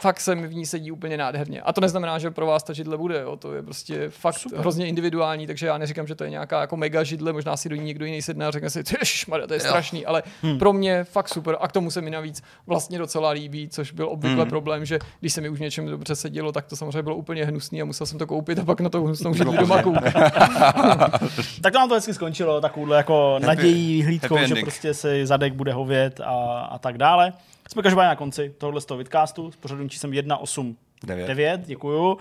fakt 0.00 0.20
se 0.20 0.34
mi 0.34 0.46
v 0.46 0.54
ní 0.54 0.66
sedí 0.66 0.90
úplně 0.92 1.16
nádherně. 1.16 1.60
A 1.60 1.72
to 1.72 1.80
neznamená, 1.80 2.18
že 2.18 2.30
pro 2.30 2.46
vás 2.46 2.62
ta 2.62 2.72
židle 2.72 2.96
bude, 2.96 3.20
jo. 3.20 3.36
to 3.36 3.54
je 3.54 3.62
prostě 3.62 4.08
fakt 4.08 4.38
Super. 4.38 4.58
hrozně 4.58 4.86
individuální, 4.86 5.46
takže 5.46 5.66
já 5.66 5.78
neříkám, 5.78 6.06
že 6.06 6.14
to 6.14 6.24
je 6.24 6.30
nějaká 6.30 6.60
jako 6.60 6.76
mega 6.76 7.02
židle, 7.02 7.32
možná 7.32 7.56
si 7.56 7.68
do 7.68 7.76
ní 7.76 7.84
někdo 7.84 8.04
jiný 8.04 8.22
sedne 8.22 8.46
a 8.46 8.50
řekne 8.50 8.70
si, 8.70 8.82
ježišmarja, 9.00 9.46
to 9.46 9.54
je 9.54 9.60
strašný, 9.60 10.06
ale 10.06 10.22
hmm. 10.42 10.58
pro 10.58 10.72
mě 10.72 11.04
fakt 11.04 11.28
super 11.28 11.56
a 11.60 11.68
k 11.68 11.72
tomu 11.72 11.90
se 11.90 12.00
mi 12.00 12.10
navíc 12.10 12.42
vlastně 12.66 12.98
docela 12.98 13.30
líbí, 13.30 13.68
což 13.68 13.92
byl 13.92 14.08
obvykle 14.08 14.42
hmm. 14.42 14.50
problém, 14.50 14.84
že 14.84 14.98
když 15.20 15.32
se 15.32 15.40
mi 15.40 15.48
už 15.48 15.60
něčem 15.60 15.86
dobře 15.86 16.16
sedělo, 16.16 16.52
tak 16.52 16.66
to 16.66 16.76
samozřejmě 16.76 17.02
bylo 17.02 17.16
úplně 17.16 17.44
hnusný 17.44 17.82
a 17.82 17.84
musel 17.84 18.06
jsem 18.06 18.18
to 18.18 18.26
koupit 18.26 18.58
a 18.58 18.64
pak 18.64 18.80
na 18.80 18.88
to 18.88 19.02
hnusnou 19.02 19.34
židli 19.34 19.56
doma 19.58 19.82
koupit. 19.82 20.14
Tak 21.62 21.72
to 21.72 21.78
nám 21.78 21.88
to 21.88 21.94
hezky 21.94 22.14
skončilo, 22.14 22.60
takovouhle 22.60 22.96
jako 22.96 23.38
nadějí 23.38 24.02
hlídkou, 24.02 24.34
happy 24.34 24.48
že 24.48 24.54
prostě 24.54 24.94
si 24.94 25.26
zadek 25.26 25.52
bude 25.52 25.72
hovět 25.72 26.20
a, 26.20 26.60
a 26.70 26.78
tak 26.78 26.98
dále. 26.98 27.32
Jsme 27.68 27.82
každopádně 27.82 28.08
na 28.08 28.16
konci 28.16 28.54
tohohle 28.58 28.80
z 28.80 28.84
toho 28.84 28.98
vidcastu 28.98 29.52
s 29.52 29.56
pořadovým 29.56 29.90
číslem 29.90 30.12
189. 30.12 31.26
Devět. 31.26 31.60
děkuju. 31.66 32.18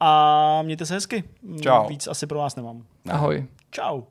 A 0.00 0.62
mějte 0.62 0.86
se 0.86 0.94
hezky. 0.94 1.24
Čau. 1.60 1.88
Víc 1.88 2.06
asi 2.06 2.26
pro 2.26 2.38
vás 2.38 2.56
nemám. 2.56 2.84
Ahoj. 3.10 3.46
Čau. 3.70 4.02